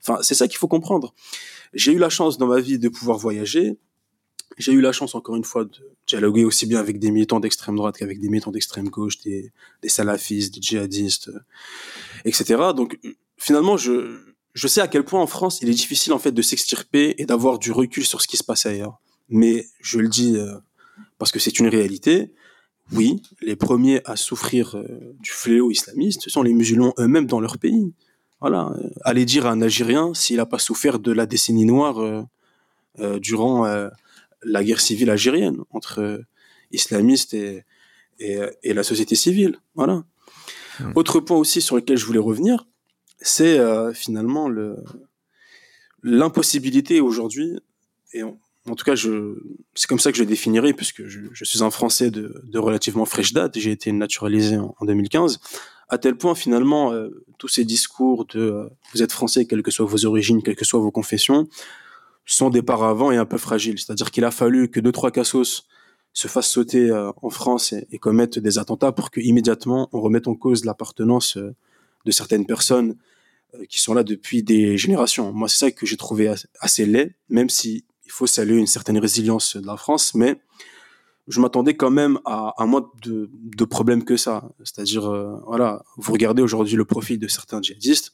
Enfin, 0.02 0.22
c'est 0.22 0.36
ça 0.36 0.48
qu'il 0.48 0.58
faut 0.58 0.68
comprendre. 0.68 1.14
J'ai 1.74 1.92
eu 1.92 1.98
la 1.98 2.10
chance 2.10 2.38
dans 2.38 2.48
ma 2.48 2.60
vie 2.60 2.80
de 2.80 2.90
pouvoir 2.90 3.18
voyager. 3.18 3.78
J'ai 4.58 4.72
eu 4.74 4.82
la 4.82 4.92
chance, 4.92 5.16
encore 5.16 5.36
une 5.36 5.44
fois, 5.44 5.66
de 5.66 5.72
dialoguer 6.08 6.44
aussi 6.44 6.66
bien 6.66 6.80
avec 6.80 7.00
des 7.00 7.12
militants 7.12 7.40
d'extrême 7.40 7.76
droite 7.76 7.98
qu'avec 7.98 8.20
des 8.20 8.30
militants 8.30 8.52
d'extrême 8.52 8.90
gauche, 8.90 9.20
des, 9.20 9.52
salafistes, 9.88 10.54
des 10.56 10.62
djihadistes, 10.62 11.30
euh, 11.30 11.40
etc. 12.26 12.62
Donc, 12.76 13.00
finalement, 13.38 13.78
je, 13.78 14.20
je 14.54 14.68
sais 14.68 14.82
à 14.82 14.88
quel 14.88 15.04
point 15.04 15.22
en 15.22 15.28
France, 15.28 15.60
il 15.62 15.70
est 15.70 15.74
difficile, 15.74 16.14
en 16.14 16.20
fait, 16.20 16.32
de 16.32 16.42
s'extirper 16.42 17.16
et 17.18 17.26
d'avoir 17.26 17.60
du 17.60 17.72
recul 17.72 18.06
sur 18.06 18.22
ce 18.22 18.28
qui 18.28 18.38
se 18.38 18.44
passe 18.44 18.66
ailleurs. 18.66 19.00
Mais 19.30 19.68
je 19.82 20.00
le 20.00 20.10
dis 20.10 20.36
euh, 20.36 20.56
parce 21.18 21.32
que 21.32 21.40
c'est 21.40 21.60
une 21.60 21.68
réalité. 21.68 22.34
Oui, 22.92 23.22
les 23.42 23.56
premiers 23.56 24.02
à 24.06 24.16
souffrir 24.16 24.76
euh, 24.76 25.16
du 25.20 25.30
fléau 25.30 25.70
islamiste, 25.70 26.24
ce 26.24 26.30
sont 26.32 26.42
les 26.42 26.54
musulmans 26.54 26.94
eux-mêmes 26.98 27.28
dans 27.28 27.40
leur 27.40 27.60
pays. 27.60 27.94
Voilà, 28.41 28.73
euh, 28.78 28.89
allez 29.04 29.25
dire 29.25 29.45
à 29.45 29.52
un 29.52 29.62
Algérien 29.62 30.13
s'il 30.13 30.38
n'a 30.38 30.45
pas 30.45 30.60
souffert 30.60 30.99
de 30.99 31.12
la 31.12 31.25
décennie 31.25 31.65
noire 31.65 32.25
durant 33.21 33.65
la 34.43 34.63
guerre 34.63 34.82
civile 34.82 35.10
algérienne 35.10 35.58
entre 35.69 36.21
islamistes 36.71 37.34
et, 37.34 37.63
et, 38.19 38.73
la 38.73 38.84
société 38.84 39.15
civile. 39.15 39.58
Voilà. 39.75 40.04
Hmm. 40.80 40.91
Autre 40.95 41.19
point 41.21 41.38
aussi 41.38 41.62
sur 41.62 41.78
lequel 41.78 41.97
je 41.97 42.06
voulais 42.06 42.19
revenir, 42.19 42.67
c'est 43.19 43.60
finalement 43.93 44.49
le 44.49 44.78
l'impossibilité 46.04 47.02
aujourd'hui, 47.02 47.60
et 48.13 48.23
en 48.23 48.75
tout 48.75 48.86
cas, 48.86 48.95
je, 48.95 49.36
c'est 49.73 49.88
comme 49.88 49.99
ça 49.99 50.12
que 50.12 50.17
je 50.17 50.23
le 50.23 50.28
définirais, 50.28 50.73
puisque 50.73 51.06
je, 51.06 51.21
je 51.32 51.45
suis 51.45 51.63
un 51.63 51.71
Français 51.71 52.12
de, 52.12 52.41
de 52.43 52.60
relativement 52.60 53.06
fraîche 53.06 53.34
date, 53.34 53.58
j'ai 53.58 53.71
été 53.71 53.91
naturalisé 53.91 54.58
en, 54.58 54.75
2015, 54.82 55.39
à 55.89 55.97
tel 55.97 56.15
point 56.15 56.36
finalement, 56.36 56.93
euh, 56.93 57.23
tous 57.38 57.47
ces 57.47 57.65
discours 57.65 58.25
de 58.25 58.39
euh, 58.39 58.69
vous 58.93 59.02
êtes 59.04 59.12
Français, 59.12 59.45
quelles 59.45 59.63
que 59.63 59.71
soient 59.71 59.86
vos 59.86 60.06
origines, 60.06 60.41
quelles 60.43 60.56
que 60.56 60.65
soient 60.65 60.80
vos 60.80 60.91
confessions, 60.91 61.47
sont 62.25 62.49
des 62.49 62.62
paravents 62.62 63.12
et 63.12 63.17
un 63.17 63.25
peu 63.25 63.38
fragiles. 63.38 63.80
C'est-à-dire 63.80 64.12
qu'il 64.12 64.23
a 64.23 64.32
fallu 64.32 64.69
que 64.69 64.80
deux, 64.80 64.91
trois 64.91 65.12
cassos 65.12 65.67
se 66.13 66.28
fassent 66.28 66.49
sauter 66.49 66.89
euh, 66.89 67.12
en 67.21 67.30
France 67.30 67.73
et, 67.73 67.88
et, 67.91 67.97
commettent 67.97 68.39
des 68.39 68.60
attentats 68.60 68.91
pour 68.91 69.10
que 69.10 69.19
immédiatement 69.19 69.89
on 69.91 70.02
remette 70.02 70.28
en 70.28 70.36
cause 70.36 70.63
l'appartenance 70.65 71.38
de 71.38 72.12
certaines 72.12 72.45
personnes 72.45 72.95
qui 73.67 73.80
sont 73.80 73.95
là 73.95 74.04
depuis 74.04 74.43
des 74.43 74.78
générations. 74.78 75.34
Moi, 75.34 75.49
c'est 75.49 75.58
ça 75.58 75.71
que 75.71 75.88
j'ai 75.88 75.97
trouvé 75.97 76.32
assez 76.60 76.86
laid, 76.86 77.15
même 77.30 77.49
si 77.49 77.84
il 78.06 78.12
faut 78.12 78.28
saluer 78.28 78.58
une 78.58 78.67
certaine 78.67 78.99
résilience 78.99 79.58
de 79.58 79.65
la 79.65 79.75
France, 79.75 80.13
mais 80.13 80.39
je 81.30 81.39
m'attendais 81.39 81.76
quand 81.76 81.92
même 81.92 82.20
à, 82.26 82.54
moins 82.65 82.92
de, 83.04 83.65
problèmes 83.65 84.04
que 84.04 84.18
ça. 84.18 84.50
C'est-à-dire, 84.63 85.06
euh, 85.06 85.38
voilà, 85.46 85.84
vous 85.98 86.12
regardez 86.12 86.42
aujourd'hui 86.42 86.76
le 86.76 86.86
profil 86.86 87.20
de 87.20 87.28
certains 87.28 87.62
djihadistes, 87.62 88.13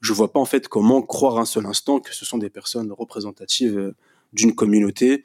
je 0.00 0.12
vois 0.12 0.32
pas 0.32 0.40
en 0.40 0.44
fait 0.44 0.68
comment 0.68 1.02
croire 1.02 1.38
un 1.38 1.44
seul 1.44 1.66
instant 1.66 1.98
que 1.98 2.14
ce 2.14 2.24
sont 2.24 2.38
des 2.38 2.50
personnes 2.50 2.92
représentatives 2.92 3.78
euh, 3.78 3.96
d'une 4.32 4.54
communauté 4.54 5.24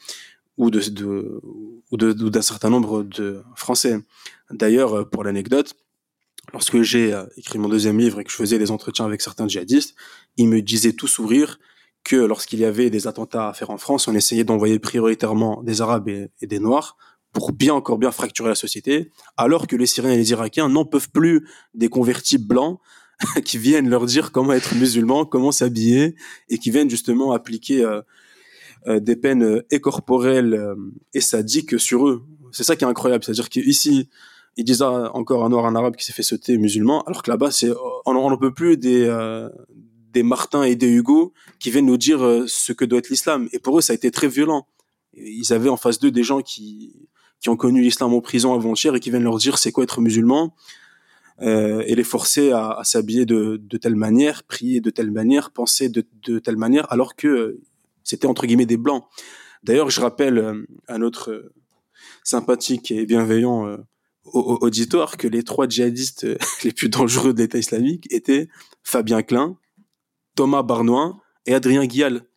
ou 0.57 0.71
de, 0.71 0.81
d'un 1.91 2.41
certain 2.41 2.69
nombre 2.69 3.03
de 3.03 3.43
Français. 3.55 3.99
D'ailleurs, 4.51 4.93
euh, 4.93 5.05
pour 5.05 5.23
l'anecdote, 5.23 5.75
lorsque 6.51 6.81
j'ai 6.81 7.15
écrit 7.37 7.59
mon 7.59 7.69
deuxième 7.69 7.99
livre 7.99 8.19
et 8.19 8.23
que 8.23 8.31
je 8.31 8.35
faisais 8.35 8.57
des 8.57 8.71
entretiens 8.71 9.05
avec 9.05 9.21
certains 9.21 9.47
djihadistes, 9.47 9.95
ils 10.37 10.49
me 10.49 10.61
disaient 10.61 10.93
tout 10.93 11.07
sourire 11.07 11.59
que 12.03 12.15
lorsqu'il 12.15 12.59
y 12.59 12.65
avait 12.65 12.89
des 12.89 13.07
attentats 13.07 13.49
à 13.49 13.53
faire 13.53 13.69
en 13.69 13.77
France, 13.77 14.07
on 14.07 14.15
essayait 14.15 14.43
d'envoyer 14.43 14.79
prioritairement 14.79 15.61
des 15.63 15.81
Arabes 15.81 16.09
et, 16.09 16.29
des 16.41 16.59
Noirs 16.59 16.97
pour 17.31 17.51
bien 17.51 17.73
encore 17.73 17.97
bien 17.97 18.11
fracturer 18.11 18.49
la 18.49 18.55
société, 18.55 19.11
alors 19.37 19.67
que 19.67 19.75
les 19.75 19.85
Syriens 19.85 20.13
et 20.13 20.17
les 20.17 20.31
Irakiens 20.31 20.69
n'en 20.69 20.85
peuvent 20.85 21.09
plus 21.11 21.47
des 21.73 21.89
convertis 21.89 22.37
blancs 22.37 22.79
qui 23.45 23.57
viennent 23.57 23.89
leur 23.89 24.05
dire 24.05 24.31
comment 24.31 24.53
être 24.53 24.75
musulman, 24.75 25.25
comment 25.25 25.51
s'habiller, 25.51 26.15
et 26.49 26.57
qui 26.57 26.71
viennent 26.71 26.89
justement 26.89 27.31
appliquer 27.31 27.83
euh, 27.83 28.01
euh, 28.87 28.99
des 28.99 29.15
peines 29.15 29.43
euh, 29.43 29.65
écorporelles 29.71 30.75
et 31.13 31.21
sadiques 31.21 31.79
sur 31.79 32.07
eux. 32.07 32.23
C'est 32.51 32.63
ça 32.63 32.75
qui 32.75 32.83
est 32.83 32.87
incroyable, 32.87 33.23
c'est-à-dire 33.23 33.49
qu'ici, 33.49 34.09
ils 34.57 34.63
disent 34.63 34.81
ah, 34.81 35.11
encore 35.13 35.45
un 35.45 35.49
noir, 35.49 35.65
un 35.65 35.75
arabe 35.75 35.95
qui 35.95 36.05
s'est 36.05 36.13
fait 36.13 36.23
sauter 36.23 36.57
musulman, 36.57 37.03
alors 37.03 37.21
que 37.21 37.29
là-bas, 37.29 37.51
c'est 37.51 37.71
on 38.05 38.13
n'en 38.13 38.37
peut 38.37 38.53
plus 38.53 38.77
des 38.77 39.07
des 40.11 40.23
Martin 40.23 40.63
et 40.63 40.75
des 40.75 40.87
Hugo 40.87 41.33
qui 41.59 41.69
viennent 41.69 41.85
nous 41.85 41.97
dire 41.97 42.19
ce 42.47 42.73
que 42.73 42.83
doit 42.83 42.97
être 42.97 43.09
l'islam. 43.09 43.47
Et 43.53 43.59
pour 43.59 43.77
eux, 43.77 43.81
ça 43.81 43.93
a 43.93 43.95
été 43.95 44.09
très 44.09 44.27
violent. 44.27 44.65
Ils 45.13 45.53
avaient 45.53 45.69
en 45.69 45.77
face 45.77 45.99
d'eux 45.99 46.09
des 46.09 46.23
gens 46.23 46.41
qui, 46.41 47.08
qui 47.39 47.49
ont 47.49 47.55
connu 47.55 47.81
l'islam 47.81 48.13
en 48.13 48.21
prison 48.21 48.53
avant-hier 48.53 48.95
et 48.95 48.99
qui 48.99 49.09
viennent 49.09 49.23
leur 49.23 49.37
dire 49.37 49.57
c'est 49.57 49.71
quoi 49.71 49.83
être 49.83 50.01
musulman 50.01 50.53
euh, 51.41 51.83
et 51.85 51.95
les 51.95 52.03
forcer 52.03 52.51
à, 52.51 52.71
à 52.71 52.83
s'habiller 52.83 53.25
de, 53.25 53.61
de, 53.63 53.77
telle 53.77 53.95
manière, 53.95 54.43
prier 54.43 54.81
de 54.81 54.89
telle 54.89 55.11
manière, 55.11 55.51
penser 55.51 55.87
de, 55.87 56.05
de 56.23 56.39
telle 56.39 56.57
manière, 56.57 56.91
alors 56.91 57.15
que 57.15 57.27
euh, 57.27 57.61
c'était 58.03 58.27
entre 58.27 58.45
guillemets 58.45 58.65
des 58.65 58.77
blancs. 58.77 59.05
D'ailleurs, 59.63 59.89
je 59.89 60.01
rappelle 60.01 60.37
euh, 60.37 60.65
à 60.87 60.97
notre 60.97 61.51
sympathique 62.23 62.91
et 62.91 63.05
bienveillant 63.05 63.77
auditoire 64.25 65.17
que 65.17 65.27
les 65.27 65.43
trois 65.43 65.67
djihadistes 65.67 66.27
les 66.63 66.73
plus 66.73 66.89
dangereux 66.89 67.33
de 67.33 67.39
l'État 67.41 67.57
islamique 67.57 68.05
étaient 68.11 68.49
Fabien 68.83 69.23
Klein, 69.23 69.57
Thomas 70.35 70.63
Barnoin 70.63 71.21
et 71.45 71.53
Adrien 71.53 71.85
Guial. 71.85 72.28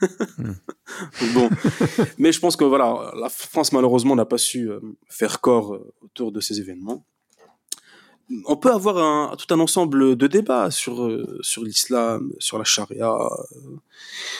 Bon, 1.34 1.48
mais 2.18 2.32
je 2.32 2.40
pense 2.40 2.56
que 2.56 2.64
voilà, 2.64 3.12
la 3.18 3.28
France 3.28 3.72
malheureusement 3.72 4.14
n'a 4.14 4.24
pas 4.24 4.38
su 4.38 4.70
euh, 4.70 4.80
faire 5.08 5.40
corps 5.40 5.74
euh, 5.74 5.92
autour 6.02 6.32
de 6.32 6.40
ces 6.40 6.60
événements. 6.60 7.04
On 8.46 8.56
peut 8.56 8.72
avoir 8.72 9.36
tout 9.36 9.52
un 9.52 9.60
ensemble 9.60 10.16
de 10.16 10.26
débats 10.26 10.70
sur 10.70 11.04
euh, 11.04 11.38
sur 11.42 11.64
l'islam, 11.64 12.32
sur 12.38 12.56
la 12.56 12.64
charia, 12.64 13.14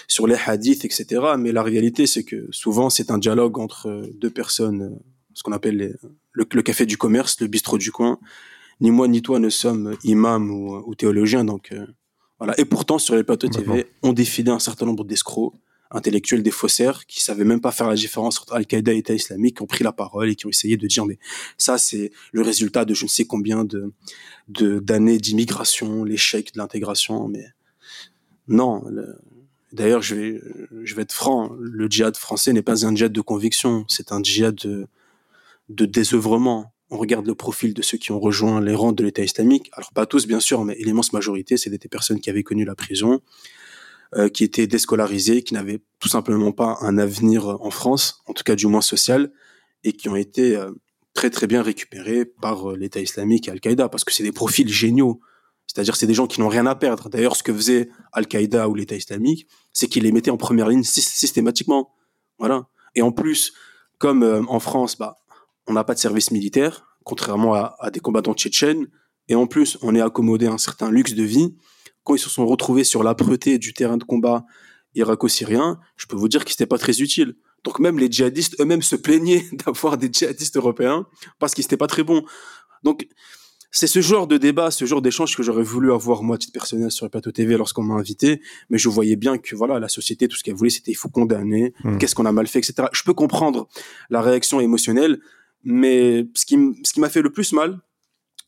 sur 0.09 0.26
les 0.26 0.37
hadiths, 0.47 0.85
etc. 0.85 1.35
Mais 1.39 1.53
la 1.53 1.62
réalité, 1.62 2.07
c'est 2.07 2.24
que 2.24 2.49
souvent 2.53 2.91
c'est 2.91 3.11
un 3.11 3.18
dialogue 3.18 3.59
entre 3.59 4.09
deux 4.14 4.30
personnes, 4.30 4.99
ce 5.35 5.43
qu'on 5.43 5.53
appelle 5.53 5.99
le, 6.33 6.45
café 6.62 6.87
du 6.87 6.97
commerce, 6.97 7.41
le 7.41 7.49
bistrot 7.49 7.78
du 7.78 7.93
coin. 7.93 8.18
Ni 8.80 8.91
moi 8.91 9.09
ni 9.09 9.20
toi 9.20 9.39
ne 9.39 9.51
sommes 9.51 9.97
imams 10.05 10.51
ou, 10.51 10.83
ou 10.87 10.95
théologiens, 10.95 11.45
donc 11.45 11.72
voilà. 12.43 12.59
Et 12.59 12.64
pourtant, 12.64 12.99
sur 12.99 13.14
les 13.14 13.22
plateaux 13.22 13.47
TV, 13.47 13.86
on 14.03 14.12
défilait 14.12 14.51
un 14.51 14.59
certain 14.59 14.84
nombre 14.84 15.05
d'escrocs 15.05 15.55
intellectuels, 15.93 16.43
des 16.43 16.51
faussaires, 16.51 17.07
qui 17.07 17.22
savaient 17.22 17.45
même 17.45 17.61
pas 17.61 17.70
faire 17.70 17.86
la 17.86 17.95
différence 17.95 18.40
entre 18.40 18.55
Al-Qaïda 18.55 18.93
et 18.93 18.97
État 18.97 19.14
islamique, 19.14 19.59
qui 19.59 19.62
ont 19.62 19.68
pris 19.68 19.84
la 19.84 19.93
parole 19.93 20.28
et 20.28 20.34
qui 20.34 20.47
ont 20.47 20.49
essayé 20.49 20.76
de 20.76 20.88
dire, 20.88 21.07
mais 21.07 21.20
ça, 21.57 21.78
c'est 21.78 22.11
le 22.32 22.43
résultat 22.43 22.84
de 22.84 22.95
je 22.95 23.05
ne 23.05 23.09
sais 23.09 23.26
combien 23.26 23.64
de, 23.64 23.93
d'années 24.49 25.18
d'immigration, 25.18 26.03
l'échec 26.03 26.53
de 26.53 26.59
l'intégration, 26.59 27.28
mais 27.28 27.47
non. 28.49 28.82
D'ailleurs, 29.72 30.03
je 30.03 30.16
vais, 30.16 30.40
je 30.82 30.95
vais 30.97 31.03
être 31.03 31.12
franc, 31.12 31.53
le 31.61 31.86
djihad 31.86 32.16
français 32.16 32.53
n'est 32.53 32.62
pas 32.62 32.84
un 32.84 32.97
djihad 32.97 33.12
de 33.12 33.20
conviction, 33.20 33.84
c'est 33.86 34.11
un 34.11 34.20
djihad 34.20 34.57
de, 34.57 34.88
de 35.68 35.86
désœuvrement 35.86 36.72
on 36.93 36.99
regarde 36.99 37.26
le 37.26 37.34
profil 37.34 37.72
de 37.72 37.80
ceux 37.80 37.97
qui 37.97 38.12
ont 38.12 38.20
rejoint 38.20 38.61
les 38.61 38.74
rangs 38.74 38.93
de 38.93 39.03
l'État 39.03 39.22
islamique. 39.22 39.70
Alors 39.72 39.93
pas 39.95 40.05
tous 40.05 40.26
bien 40.26 40.40
sûr, 40.40 40.62
mais 40.62 40.76
l'immense 40.78 41.14
majorité, 41.14 41.57
c'est 41.57 41.70
des 41.70 41.78
personnes 41.78 42.20
qui 42.20 42.28
avaient 42.28 42.43
connu 42.43 42.66
la 42.66 42.74
prison, 42.74 43.22
euh, 44.14 44.28
qui 44.28 44.45
étaient 44.45 44.66
déscolarisées, 44.66 45.43
qui 45.43 45.55
n'avaient 45.55 45.80
tout 46.01 46.11
simplement 46.11 46.53
pas 46.53 46.76
un 46.82 46.99
avenir 46.99 47.49
en 47.49 47.70
France, 47.70 48.22
en 48.26 48.34
tout 48.34 48.45
cas 48.45 48.57
du 48.57 48.66
moins 48.66 48.82
social, 48.82 49.32
et 49.84 49.95
qui 49.95 50.11
ont 50.11 50.16
été 50.16 50.55
euh, 50.55 50.70
très 51.14 51.30
très 51.30 51.47
bien 51.47 51.62
récupérés 51.62 52.26
par 52.26 52.72
euh, 52.72 52.76
l'État 52.76 53.01
islamique 53.01 53.49
et 53.49 53.53
Al-Qaïda, 53.53 53.88
parce 53.88 54.05
que 54.05 54.12
c'est 54.12 54.22
des 54.22 54.30
profils 54.30 54.68
géniaux. 54.68 55.18
C'est-à-dire 55.66 55.97
c'est 55.97 56.07
des 56.07 56.12
gens 56.12 56.26
qui 56.26 56.43
n'ont 56.43 56.49
rien 56.49 56.66
à 56.66 56.74
perdre. 56.74 57.09
D'ailleurs, 57.09 57.36
ce 57.36 57.43
que 57.43 57.55
faisait 57.55 57.88
Al-Qaïda 58.12 58.68
ou 58.68 58.74
l'État 58.74 58.97
islamique, 58.97 59.49
c'est 59.72 59.86
qu'ils 59.86 60.03
les 60.03 60.12
mettaient 60.12 60.30
en 60.30 60.36
première 60.36 60.68
ligne 60.68 60.82
systématiquement. 60.82 61.95
Voilà. 62.38 62.66
Et 62.95 63.01
en 63.01 63.12
plus, 63.12 63.55
comme 63.97 64.45
en 64.49 64.61
France, 64.61 64.99
bah, 64.99 65.22
on 65.67 65.73
n'a 65.73 65.85
pas 65.85 65.95
de 65.95 65.99
service 65.99 66.31
militaire, 66.31 66.87
contrairement 67.05 67.55
à, 67.55 67.91
des 67.93 68.01
combattants 68.01 68.35
tchétchènes, 68.35 68.89
et 69.29 69.35
en 69.35 69.47
plus, 69.47 69.79
on 69.83 69.95
est 69.95 70.01
accommodé 70.01 70.47
à 70.47 70.53
un 70.53 70.59
certain 70.59 70.91
luxe 70.91 71.15
de 71.15 71.23
vie. 71.23 71.55
Quand 72.05 72.15
ils 72.15 72.21
se 72.21 72.31
sont 72.31 72.47
retrouvés 72.47 72.85
sur 72.85 73.03
l'âpreté 73.03 73.59
du 73.59 73.73
terrain 73.73 73.97
de 73.97 74.05
combat 74.05 74.45
irako-syrien, 74.95 75.79
je 75.97 76.07
peux 76.07 76.17
vous 76.17 76.29
dire 76.29 76.45
que 76.45 76.51
c'était 76.51 76.67
pas 76.67 76.79
très 76.79 77.01
utile. 77.01 77.37
Donc 77.65 77.79
même 77.79 77.99
les 77.99 78.11
djihadistes 78.11 78.61
eux-mêmes 78.61 78.83
se 78.83 78.97
plaignaient 78.97 79.45
d'avoir 79.65 79.97
des 79.97 80.11
djihadistes 80.13 80.57
européens 80.57 81.07
parce 81.39 81.55
qu'ils 81.55 81.63
n'étaient 81.63 81.77
pas 81.77 81.87
très 81.87 82.03
bons. 82.03 82.25
Donc 82.83 83.07
c'est 83.75 83.87
ce 83.87 84.03
genre 84.03 84.27
de 84.27 84.37
débat, 84.37 84.71
ce 84.71 84.85
genre 84.85 85.01
d'échange 85.01 85.35
que 85.35 85.43
j'aurais 85.43 85.63
voulu 85.63 85.93
avoir 85.93 86.23
moi, 86.23 86.37
à 86.37 86.39
titre 86.39 86.53
personnel, 86.53 86.91
sur 86.91 87.07
le 87.07 87.11
plateau 87.11 87.33
TV 87.33 87.57
lorsqu'on 87.57 87.83
m'a 87.83 87.95
invité. 87.95 88.43
Mais 88.69 88.77
je 88.77 88.91
voyais 88.91 89.17
bien 89.17 89.39
que 89.39 89.57
voilà, 89.57 89.79
la 89.79 89.89
société, 89.89 90.29
tout 90.29 90.37
ce 90.37 90.45
qu'elle 90.45 90.55
voulait, 90.55 90.71
c'était 90.71 90.91
il 90.91 90.97
faut 90.97 91.09
condamner, 91.09 91.73
mmh. 91.83 91.97
qu'est-ce 91.97 92.15
qu'on 92.15 92.27
a 92.27 92.33
mal 92.33 92.47
fait, 92.47 92.59
etc. 92.59 92.89
Je 92.93 93.03
peux 93.03 93.15
comprendre 93.15 93.69
la 94.11 94.21
réaction 94.21 94.61
émotionnelle, 94.61 95.21
mais 95.65 96.27
ce 96.35 96.45
qui, 96.45 96.57
ce 96.85 96.93
qui 96.93 97.01
m'a 97.01 97.09
fait 97.09 97.23
le 97.23 97.31
plus 97.31 97.53
mal, 97.53 97.81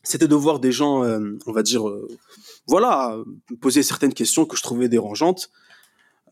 c'était 0.05 0.27
de 0.27 0.35
voir 0.35 0.59
des 0.59 0.71
gens, 0.71 1.03
euh, 1.03 1.37
on 1.45 1.51
va 1.51 1.63
dire, 1.63 1.87
euh, 1.87 2.07
voilà, 2.67 3.17
poser 3.59 3.83
certaines 3.83 4.13
questions 4.13 4.45
que 4.45 4.55
je 4.55 4.61
trouvais 4.61 4.87
dérangeantes 4.87 5.49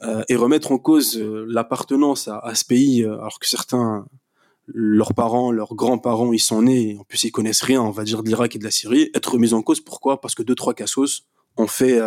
euh, 0.04 0.24
et 0.30 0.36
remettre 0.36 0.72
en 0.72 0.78
cause 0.78 1.18
l'appartenance 1.18 2.28
à, 2.28 2.38
à, 2.40 2.56
ce 2.56 2.66
pays, 2.66 3.04
alors 3.04 3.40
que 3.40 3.48
certains, 3.48 4.06
leurs 4.68 5.14
parents, 5.14 5.52
leurs 5.52 5.76
grands-parents, 5.76 6.34
ils 6.34 6.40
sont 6.40 6.62
nés, 6.62 6.98
en 7.00 7.04
plus 7.04 7.24
ils 7.24 7.32
connaissent 7.32 7.62
rien, 7.64 7.82
on 7.82 7.92
va 7.92 8.04
dire, 8.04 8.24
de 8.24 8.28
l'Irak 8.28 8.56
et 8.56 8.60
de 8.60 8.64
la 8.64 8.72
Syrie, 8.72 9.10
être 9.14 9.34
remis 9.34 9.54
en 9.54 9.62
cause. 9.62 9.82
Pourquoi? 9.82 10.22
Parce 10.22 10.36
que 10.36 10.44
deux, 10.44 10.56
trois 10.56 10.74
cassos 10.74 11.26
ont 11.58 11.68
fait 11.68 12.00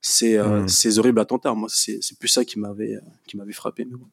ces, 0.00 0.38
hmm. 0.38 0.68
ces 0.68 0.98
horribles 0.98 1.20
attentats. 1.20 1.54
Moi, 1.54 1.68
c'est 1.70 2.18
plus 2.18 2.28
ça 2.28 2.44
qui 2.44 2.58
m'avait 2.58 2.98
m'avait 3.34 3.52
frappé. 3.52 3.84
Mais 3.84 3.96
bon. 3.96 4.08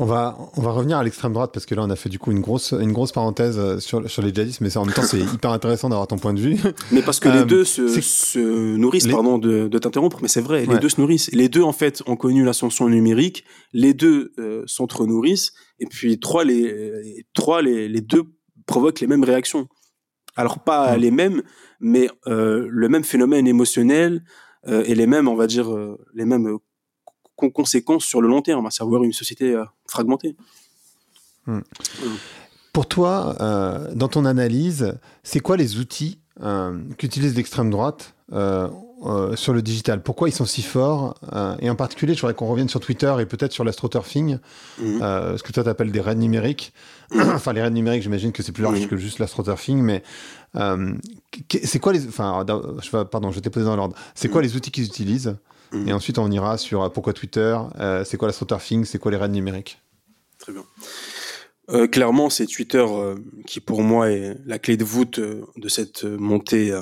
On 0.00 0.04
va, 0.04 0.38
on 0.56 0.62
va 0.62 0.70
revenir 0.70 0.96
à 0.96 1.02
l'extrême 1.02 1.32
droite 1.32 1.50
parce 1.52 1.66
que 1.66 1.74
là, 1.74 1.82
on 1.82 1.90
a 1.90 1.96
fait 1.96 2.08
du 2.08 2.20
coup 2.20 2.30
une 2.30 2.38
grosse, 2.38 2.72
une 2.72 2.92
grosse 2.92 3.10
parenthèse 3.10 3.58
euh, 3.58 3.80
sur, 3.80 4.08
sur 4.08 4.22
les 4.22 4.32
djihadistes, 4.32 4.60
mais 4.60 4.76
en 4.76 4.84
même 4.84 4.94
temps, 4.94 5.02
c'est 5.02 5.18
hyper 5.34 5.50
intéressant 5.50 5.88
d'avoir 5.88 6.06
ton 6.06 6.18
point 6.18 6.32
de 6.32 6.40
vue. 6.40 6.56
Mais 6.92 7.02
parce 7.02 7.18
que 7.18 7.28
les 7.28 7.40
euh, 7.40 7.44
deux 7.44 7.64
se, 7.64 7.88
se 8.00 8.38
nourrissent, 8.76 9.08
pardon 9.08 9.38
de, 9.38 9.66
de 9.66 9.78
t'interrompre, 9.78 10.18
mais 10.22 10.28
c'est 10.28 10.40
vrai, 10.40 10.66
les 10.66 10.78
deux 10.78 10.88
se 10.88 11.00
nourrissent. 11.00 11.30
Les 11.32 11.48
deux, 11.48 11.62
en 11.62 11.72
fait, 11.72 12.02
ont 12.06 12.14
connu 12.14 12.44
l'ascension 12.44 12.88
numérique, 12.88 13.44
les 13.72 13.92
deux 13.92 14.32
euh, 14.38 14.62
s'entre-nourrissent, 14.66 15.52
et 15.80 15.86
puis 15.86 16.20
trois, 16.20 16.44
les, 16.44 17.24
trois 17.34 17.60
les, 17.60 17.88
les 17.88 18.00
deux 18.00 18.22
provoquent 18.66 19.00
les 19.00 19.08
mêmes 19.08 19.24
réactions. 19.24 19.66
Alors, 20.36 20.60
pas 20.60 20.96
les 20.96 21.10
mêmes, 21.10 21.42
mais 21.80 22.08
euh, 22.28 22.68
le 22.70 22.88
même 22.88 23.02
phénomène 23.02 23.48
émotionnel 23.48 24.22
et 24.66 24.94
les 24.94 25.06
mêmes, 25.06 25.28
on 25.28 25.34
va 25.34 25.46
dire, 25.46 25.68
les 26.14 26.26
mêmes 26.26 26.58
conséquences 27.36 28.04
sur 28.04 28.20
le 28.20 28.28
long 28.28 28.42
terme, 28.42 28.66
à 28.66 28.70
savoir 28.70 29.02
une 29.02 29.12
société 29.12 29.56
euh, 29.88 29.92
fragmentée. 29.92 30.36
Hmm. 31.46 31.60
Pour 32.72 32.86
toi, 32.86 33.36
euh, 33.40 33.94
dans 33.94 34.08
ton 34.08 34.24
analyse, 34.24 34.94
c'est 35.22 35.40
quoi 35.40 35.56
les 35.56 35.78
outils 35.78 36.18
euh, 36.42 36.78
qu'utilise 36.96 37.34
l'extrême 37.34 37.70
droite 37.70 38.14
sur 38.30 39.54
le 39.54 39.62
digital? 39.62 40.02
Pourquoi 40.02 40.28
ils 40.28 40.32
sont 40.32 40.44
si 40.44 40.62
forts 40.62 41.14
Et 41.60 41.70
en 41.70 41.74
particulier, 41.74 42.14
je 42.14 42.20
voudrais 42.20 42.34
qu'on 42.34 42.46
revienne 42.48 42.68
sur 42.68 42.80
Twitter 42.80 43.14
et 43.20 43.26
peut-être 43.26 43.52
sur 43.52 43.64
l'astroturfing, 43.64 44.38
mmh. 44.78 44.82
ce 45.00 45.42
que 45.42 45.52
toi 45.52 45.64
tu 45.64 45.70
appelles 45.70 45.92
des 45.92 46.00
raids 46.00 46.14
numériques. 46.14 46.72
Hmm. 47.10 47.20
enfin, 47.34 47.52
les 47.52 47.62
raids 47.62 47.70
numériques, 47.70 48.02
j'imagine 48.02 48.32
que 48.32 48.42
c'est 48.42 48.52
plus 48.52 48.62
large 48.62 48.86
que 48.86 48.96
juste 48.96 49.18
l'astroturfing, 49.18 49.80
mais 49.80 50.02
c'est 51.64 51.78
quoi 51.78 51.94
les. 51.94 52.06
Enfin, 52.06 52.44
pardon, 53.10 53.32
je 53.32 53.40
t'ai 53.40 53.50
posé 53.50 53.64
dans 53.64 53.76
l'ordre. 53.76 53.96
C'est 54.14 54.28
quoi 54.28 54.42
les 54.42 54.54
outils 54.54 54.70
qu'ils 54.70 54.84
utilisent 54.84 55.36
et 55.72 55.92
ensuite, 55.92 56.18
on 56.18 56.30
ira 56.30 56.58
sur 56.58 56.82
euh, 56.82 56.88
pourquoi 56.88 57.12
Twitter, 57.12 57.56
euh, 57.78 58.04
c'est 58.04 58.16
quoi 58.16 58.28
la 58.28 58.32
surfing, 58.32 58.84
c'est 58.84 58.98
quoi 58.98 59.10
les 59.10 59.16
raids 59.16 59.28
numériques? 59.28 59.80
Très 60.38 60.52
bien. 60.52 60.64
Euh, 61.70 61.86
clairement, 61.86 62.30
c'est 62.30 62.46
Twitter 62.46 62.84
qui, 63.46 63.60
pour 63.60 63.82
moi, 63.82 64.10
est 64.10 64.36
la 64.46 64.58
clé 64.58 64.76
de 64.76 64.84
voûte 64.84 65.20
de 65.20 65.68
cette 65.68 66.04
montée. 66.04 66.78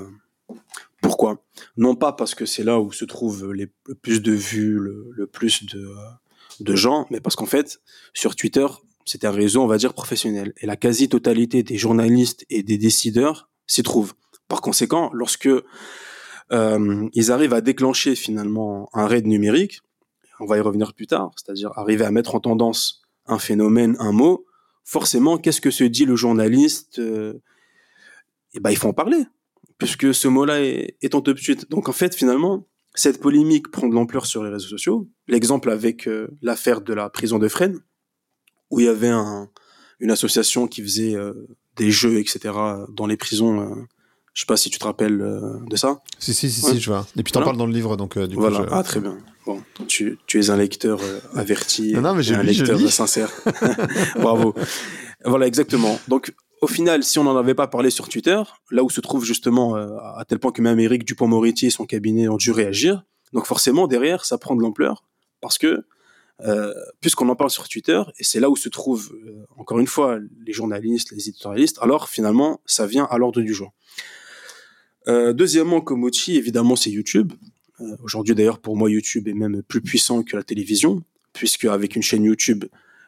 pourquoi? 1.01 1.43
Non 1.76 1.97
pas 1.97 2.12
parce 2.12 2.34
que 2.34 2.47
c'est 2.47 2.62
là 2.62 2.78
où 2.78 2.93
se 2.93 3.05
trouvent 3.05 3.51
le 3.53 3.68
plus 4.03 4.22
de 4.22 4.32
vues, 4.32 4.78
le, 4.78 5.26
plus 5.26 5.64
de 6.61 6.76
gens, 6.76 7.07
mais 7.11 7.20
parce 7.20 7.34
qu'en 7.34 7.47
fait, 7.47 7.80
sur 8.14 8.37
Twitter, 8.37 8.66
c'est 9.05 9.24
un 9.24 9.32
réseau, 9.32 9.62
on 9.62 9.66
va 9.66 9.78
dire, 9.78 9.93
professionnel. 9.93 10.53
Et 10.59 10.66
la 10.66 10.76
quasi-totalité 10.76 11.64
des 11.64 11.78
journalistes 11.78 12.45
et 12.51 12.62
des 12.62 12.78
décideurs 12.78 13.49
s'y 13.66 13.82
trouvent. 13.82 14.14
Par 14.49 14.61
conséquent, 14.61 15.11
lorsque 15.12 15.49
euh, 16.53 17.09
ils 17.13 17.33
arrivent 17.33 17.55
à 17.55 17.61
déclencher 17.61 18.15
finalement 18.15 18.89
un 18.93 19.07
raid 19.07 19.27
numérique. 19.27 19.81
On 20.39 20.47
va 20.47 20.59
y 20.59 20.61
revenir 20.61 20.95
plus 20.95 21.07
tard, 21.07 21.33
c'est-à-dire 21.37 21.71
arriver 21.77 22.05
à 22.05 22.11
mettre 22.11 22.35
en 22.35 22.41
tendance 22.41 23.03
un 23.27 23.39
phénomène, 23.39 23.97
un 23.99 24.13
mot. 24.13 24.45
Forcément, 24.85 25.39
qu'est-ce 25.39 25.61
que 25.61 25.71
se 25.71 25.85
dit 25.85 26.05
le 26.05 26.15
journaliste 26.15 26.99
euh, 26.99 27.35
Eh 28.55 28.61
ben, 28.61 28.71
il 28.71 28.77
faut 28.77 28.89
en 28.89 28.93
parler, 28.93 29.25
puisque 29.79 30.15
ce 30.15 30.29
mot-là 30.29 30.61
est, 30.63 31.15
en 31.15 31.21
top 31.21 31.39
suite. 31.39 31.69
Donc 31.71 31.89
en 31.89 31.93
fait, 31.93 32.15
finalement, 32.15 32.67
cette 32.95 33.21
polémique 33.21 33.71
prend 33.71 33.89
de 33.89 33.95
l'ampleur 33.95 34.27
sur 34.27 34.45
les 34.45 34.51
réseaux 34.51 34.69
sociaux. 34.69 35.09
L'exemple 35.27 35.71
avec 35.71 36.07
euh, 36.07 36.29
l'affaire 36.43 36.81
de 36.81 36.95
la 36.95 37.11
prison 37.11 37.39
de 37.39 37.49
Fresnes, 37.49 37.81
où 38.71 38.81
il 38.81 38.87
y 38.87 38.89
avait 38.89 39.09
un, 39.09 39.51
une 39.99 40.11
association 40.11 40.69
qui 40.69 40.83
faisait 40.83 41.15
des 41.77 41.91
jeux, 41.91 42.19
etc., 42.19 42.53
dans 42.91 43.07
les 43.07 43.17
prisons 43.17 43.87
je 44.37 44.43
sais 44.43 44.47
pas 44.47 44.59
si 44.59 44.68
tu 44.68 44.78
te 44.78 44.84
rappelles 44.84 45.22
euh, 45.22 45.59
de 45.66 45.76
ça. 45.76 46.03
Si, 46.18 46.34
si, 46.34 46.51
si, 46.51 46.61
si, 46.61 46.78
je 46.78 46.91
vois. 46.91 47.07
Et 47.16 47.22
puis 47.22 47.32
tu 47.32 47.39
en 47.39 47.43
parles 47.43 47.57
dans 47.57 47.64
le 47.64 47.72
livre, 47.72 47.97
donc 47.97 48.18
euh, 48.18 48.26
du 48.26 48.37
voilà. 48.37 48.59
coup. 48.59 48.66
Ah, 48.70 48.82
très 48.82 49.01
bien. 49.01 49.16
Bon, 49.47 49.62
tu, 49.89 50.18
tu 50.26 50.39
es 50.39 50.51
un 50.51 50.59
lecteur 50.59 51.01
euh, 51.03 51.20
averti. 51.34 51.95
non, 51.95 52.03
non, 52.03 52.14
mais 52.14 52.22
j'ai 52.22 52.34
un 52.34 52.43
lecteur 52.43 52.78
sincère. 52.91 53.32
Bravo. 54.20 54.55
Voilà, 55.24 55.47
exactement. 55.47 55.99
Donc, 56.09 56.34
au 56.61 56.66
final, 56.66 57.03
si 57.03 57.18
on 57.18 57.24
n'en 57.24 57.34
avait 57.34 57.55
pas 57.55 57.66
parlé 57.66 57.89
sur 57.89 58.11
Twitter, 58.11 58.43
là 58.70 58.84
où 58.84 58.91
se 58.91 59.01
trouve 59.01 59.24
justement, 59.24 59.74
à 59.74 60.22
tel 60.28 60.39
point 60.39 60.53
que 60.53 60.61
même 60.61 60.80
Eric 60.80 61.07
Dupont-Moretti 61.07 61.66
et 61.66 61.70
son 61.70 61.87
cabinet 61.87 62.28
ont 62.28 62.37
dû 62.37 62.51
réagir, 62.51 63.05
donc 63.32 63.47
forcément, 63.47 63.87
derrière, 63.87 64.26
ça 64.26 64.37
prend 64.37 64.55
de 64.55 64.61
l'ampleur, 64.61 65.03
parce 65.41 65.57
que 65.57 65.87
euh, 66.43 66.74
puisqu'on 67.01 67.28
en 67.30 67.37
parle 67.37 67.51
sur 67.51 67.68
Twitter, 67.68 68.03
et 68.18 68.24
c'est 68.24 68.41
là 68.41 68.51
où 68.51 68.57
se 68.57 68.68
trouvent, 68.68 69.16
encore 69.57 69.78
une 69.78 69.87
fois, 69.87 70.18
les 70.45 70.53
journalistes, 70.53 71.12
les 71.12 71.30
éditorialistes, 71.30 71.78
alors 71.80 72.11
finalement, 72.11 72.61
ça 72.66 72.87
vient 72.87 73.07
à 73.11 73.16
l'ordre 73.16 73.41
du 73.41 73.55
jour. 73.55 73.72
Euh, 75.09 75.33
deuxièmement, 75.33 75.81
comme 75.81 76.03
outil, 76.05 76.37
évidemment, 76.37 76.77
c'est 76.77 76.91
YouTube. 76.91 77.33
Euh, 77.81 77.97
aujourd'hui, 78.03 78.35
d'ailleurs, 78.35 78.59
pour 78.59 78.77
moi, 78.77 78.91
YouTube 78.91 79.29
est 79.29 79.35
même 79.35 79.63
plus 79.63 79.81
puissant 79.81 80.23
que 80.23 80.37
la 80.37 80.43
télévision, 80.43 81.03
puisque 81.33 81.67
avec 81.67 81.97
une 81.97 82.03
chaîne 82.03 82.25
YouTube, 82.25 82.65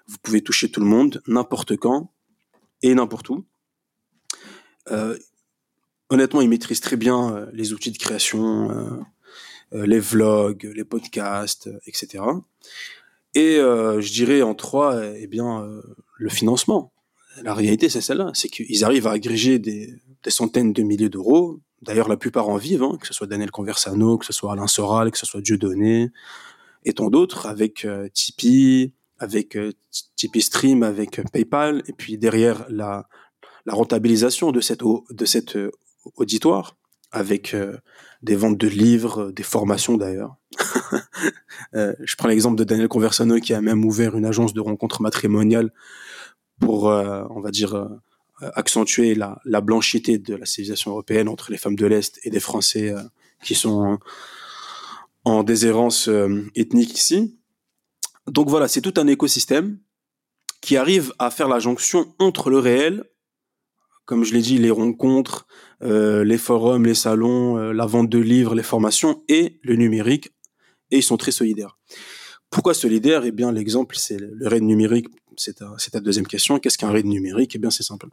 vous 0.06 0.16
pouvez 0.22 0.42
toucher 0.42 0.70
tout 0.70 0.80
le 0.80 0.86
monde, 0.86 1.22
n'importe 1.26 1.76
quand 1.76 2.12
et 2.82 2.94
n'importe 2.94 3.28
où. 3.30 3.44
Euh, 4.90 5.18
honnêtement, 6.08 6.40
il 6.40 6.48
maîtrise 6.48 6.80
très 6.80 6.96
bien 6.96 7.48
les 7.52 7.72
outils 7.72 7.90
de 7.90 7.98
création, 7.98 9.04
les 9.72 10.00
vlogs, 10.00 10.70
les 10.74 10.84
podcasts, 10.84 11.68
etc. 11.86 12.24
Et 13.34 13.56
je 13.56 14.12
dirais 14.12 14.40
en 14.40 14.54
trois, 14.54 15.04
eh 15.16 15.26
bien, 15.26 15.68
le 16.16 16.28
financement. 16.30 16.92
La 17.42 17.54
réalité, 17.54 17.88
c'est 17.88 18.00
celle-là, 18.00 18.30
c'est 18.34 18.48
qu'ils 18.48 18.84
arrivent 18.84 19.06
à 19.06 19.12
agréger 19.12 19.58
des, 19.58 20.00
centaines 20.28 20.72
de 20.72 20.82
milliers 20.82 21.08
d'euros. 21.08 21.60
D'ailleurs, 21.82 22.08
la 22.08 22.16
plupart 22.16 22.48
en 22.48 22.56
vivent, 22.56 22.82
hein, 22.82 22.98
que 23.00 23.06
ce 23.06 23.14
soit 23.14 23.26
Daniel 23.26 23.50
Conversano, 23.50 24.18
que 24.18 24.26
ce 24.26 24.32
soit 24.32 24.52
Alain 24.52 24.66
Soral, 24.66 25.10
que 25.10 25.18
ce 25.18 25.26
soit 25.26 25.40
Dieudonné, 25.40 26.10
et 26.84 26.92
tant 26.92 27.08
d'autres, 27.08 27.46
avec 27.46 27.86
Tipeee, 28.12 28.92
avec 29.18 29.58
Tipeee 30.16 30.42
Stream, 30.42 30.82
avec 30.82 31.20
PayPal, 31.32 31.82
et 31.86 31.92
puis 31.92 32.18
derrière 32.18 32.66
la, 32.68 33.08
rentabilisation 33.66 34.50
de 34.50 34.60
cette, 34.60 35.56
euh, 35.56 35.70
auditoire 36.16 36.76
avec 37.10 37.52
euh, 37.52 37.76
des 38.22 38.34
ventes 38.34 38.56
de 38.56 38.68
livres, 38.68 39.30
des 39.30 39.42
formations 39.42 39.96
d'ailleurs. 39.96 40.36
Euh, 41.74 41.92
je 42.02 42.16
prends 42.16 42.28
l'exemple 42.28 42.56
de 42.56 42.64
Daniel 42.64 42.88
Conversano 42.88 43.40
qui 43.40 43.52
a 43.52 43.60
même 43.60 43.84
ouvert 43.84 44.16
une 44.16 44.24
agence 44.24 44.54
de 44.54 44.60
rencontres 44.60 45.02
matrimoniales 45.02 45.70
pour, 46.60 46.84
on 46.84 47.40
va 47.40 47.50
dire, 47.50 47.88
accentuer 48.40 49.14
la, 49.14 49.40
la, 49.44 49.60
blanchité 49.60 50.18
de 50.18 50.34
la 50.34 50.46
civilisation 50.46 50.92
européenne 50.92 51.28
entre 51.28 51.50
les 51.50 51.58
femmes 51.58 51.76
de 51.76 51.86
l'Est 51.86 52.20
et 52.22 52.30
des 52.30 52.40
Français 52.40 52.94
qui 53.42 53.54
sont 53.54 53.98
en 55.24 55.42
déshérence 55.42 56.08
ethnique 56.54 56.96
ici. 56.96 57.38
Donc 58.26 58.48
voilà, 58.48 58.68
c'est 58.68 58.80
tout 58.80 58.94
un 58.96 59.06
écosystème 59.06 59.78
qui 60.60 60.76
arrive 60.76 61.12
à 61.18 61.30
faire 61.30 61.48
la 61.48 61.58
jonction 61.58 62.14
entre 62.18 62.50
le 62.50 62.58
réel 62.58 63.04
comme 64.08 64.24
je 64.24 64.32
l'ai 64.32 64.40
dit, 64.40 64.56
les 64.56 64.70
rencontres, 64.70 65.46
euh, 65.82 66.24
les 66.24 66.38
forums, 66.38 66.86
les 66.86 66.94
salons, 66.94 67.58
euh, 67.58 67.72
la 67.72 67.84
vente 67.84 68.08
de 68.08 68.18
livres, 68.18 68.54
les 68.54 68.62
formations 68.62 69.22
et 69.28 69.60
le 69.62 69.76
numérique. 69.76 70.30
Et 70.90 70.96
ils 70.96 71.02
sont 71.02 71.18
très 71.18 71.30
solidaires. 71.30 71.78
Pourquoi 72.48 72.72
solidaires? 72.72 73.26
Eh 73.26 73.32
bien, 73.32 73.52
l'exemple, 73.52 73.96
c'est 73.98 74.16
le 74.18 74.48
raid 74.48 74.62
numérique. 74.62 75.08
C'est 75.38 75.90
ta, 75.90 76.00
deuxième 76.00 76.26
question. 76.26 76.58
Qu'est-ce 76.58 76.78
qu'un 76.78 76.90
raid 76.90 77.06
numérique? 77.06 77.54
Eh 77.54 77.58
bien, 77.58 77.70
c'est 77.70 77.82
simple. 77.82 78.08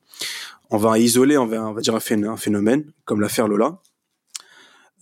On 0.69 0.77
va 0.77 0.97
isoler, 0.97 1.37
on 1.37 1.47
un 1.47 2.37
phénomène, 2.37 2.91
comme 3.03 3.21
l'affaire 3.21 3.47
Lola. 3.47 3.81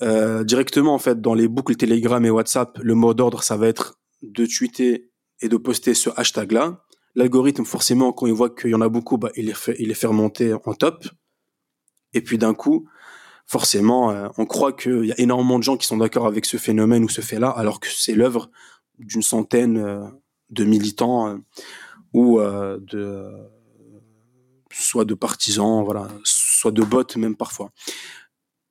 Euh, 0.02 0.44
directement, 0.44 0.94
en 0.94 1.00
fait, 1.00 1.22
dans 1.22 1.34
les 1.34 1.48
boucles 1.48 1.76
Telegram 1.76 2.24
et 2.26 2.30
WhatsApp, 2.30 2.78
le 2.82 2.96
mot 2.96 3.14
d'ordre, 3.14 3.44
ça 3.44 3.58
va 3.58 3.68
être 3.68 4.00
de 4.22 4.46
tweeter 4.46 5.12
et 5.42 5.50
de 5.50 5.58
poster 5.58 5.94
ce 5.94 6.10
hashtag-là 6.16 6.84
l'algorithme, 7.16 7.66
forcément, 7.66 8.14
quand 8.14 8.26
il 8.26 8.34
voit 8.34 8.50
qu'il 8.50 8.72
y 8.72 8.76
en 8.76 8.82
a 8.82 8.90
beaucoup, 8.90 9.18
bah, 9.18 9.30
il 9.36 9.46
les 9.46 9.94
fait, 9.94 10.08
remonter 10.08 10.54
en 10.54 10.74
top. 10.74 11.06
Et 12.14 12.22
puis 12.22 12.38
d'un 12.38 12.54
coup, 12.54 12.88
forcément, 13.46 14.12
euh, 14.12 14.28
on 14.38 14.46
croit 14.46 14.74
qu'il 14.74 15.06
y 15.06 15.12
a 15.12 15.20
énormément 15.20 15.58
de 15.60 15.64
gens 15.64 15.78
qui 15.78 15.88
sont 15.88 15.98
d'accord 15.98 16.28
avec 16.28 16.46
ce 16.46 16.58
phénomène 16.58 17.04
ou 17.04 17.10
ce 17.10 17.22
fait-là, 17.22 17.50
alors 17.50 17.80
que 17.80 17.88
c'est 17.90 18.14
l'œuvre 18.14 18.50
d'une 19.00 19.22
centaine 19.22 19.78
euh, 19.78 20.04
de 20.50 20.64
militants 20.66 21.40
ou 22.14 22.40
de 22.40 23.32
soit 24.72 25.06
de 25.06 25.14
partisans, 25.14 25.84
voilà, 25.84 26.08
soit 26.24 26.72
de 26.72 26.84
bots 26.84 27.04
même 27.18 27.36
parfois. 27.36 27.72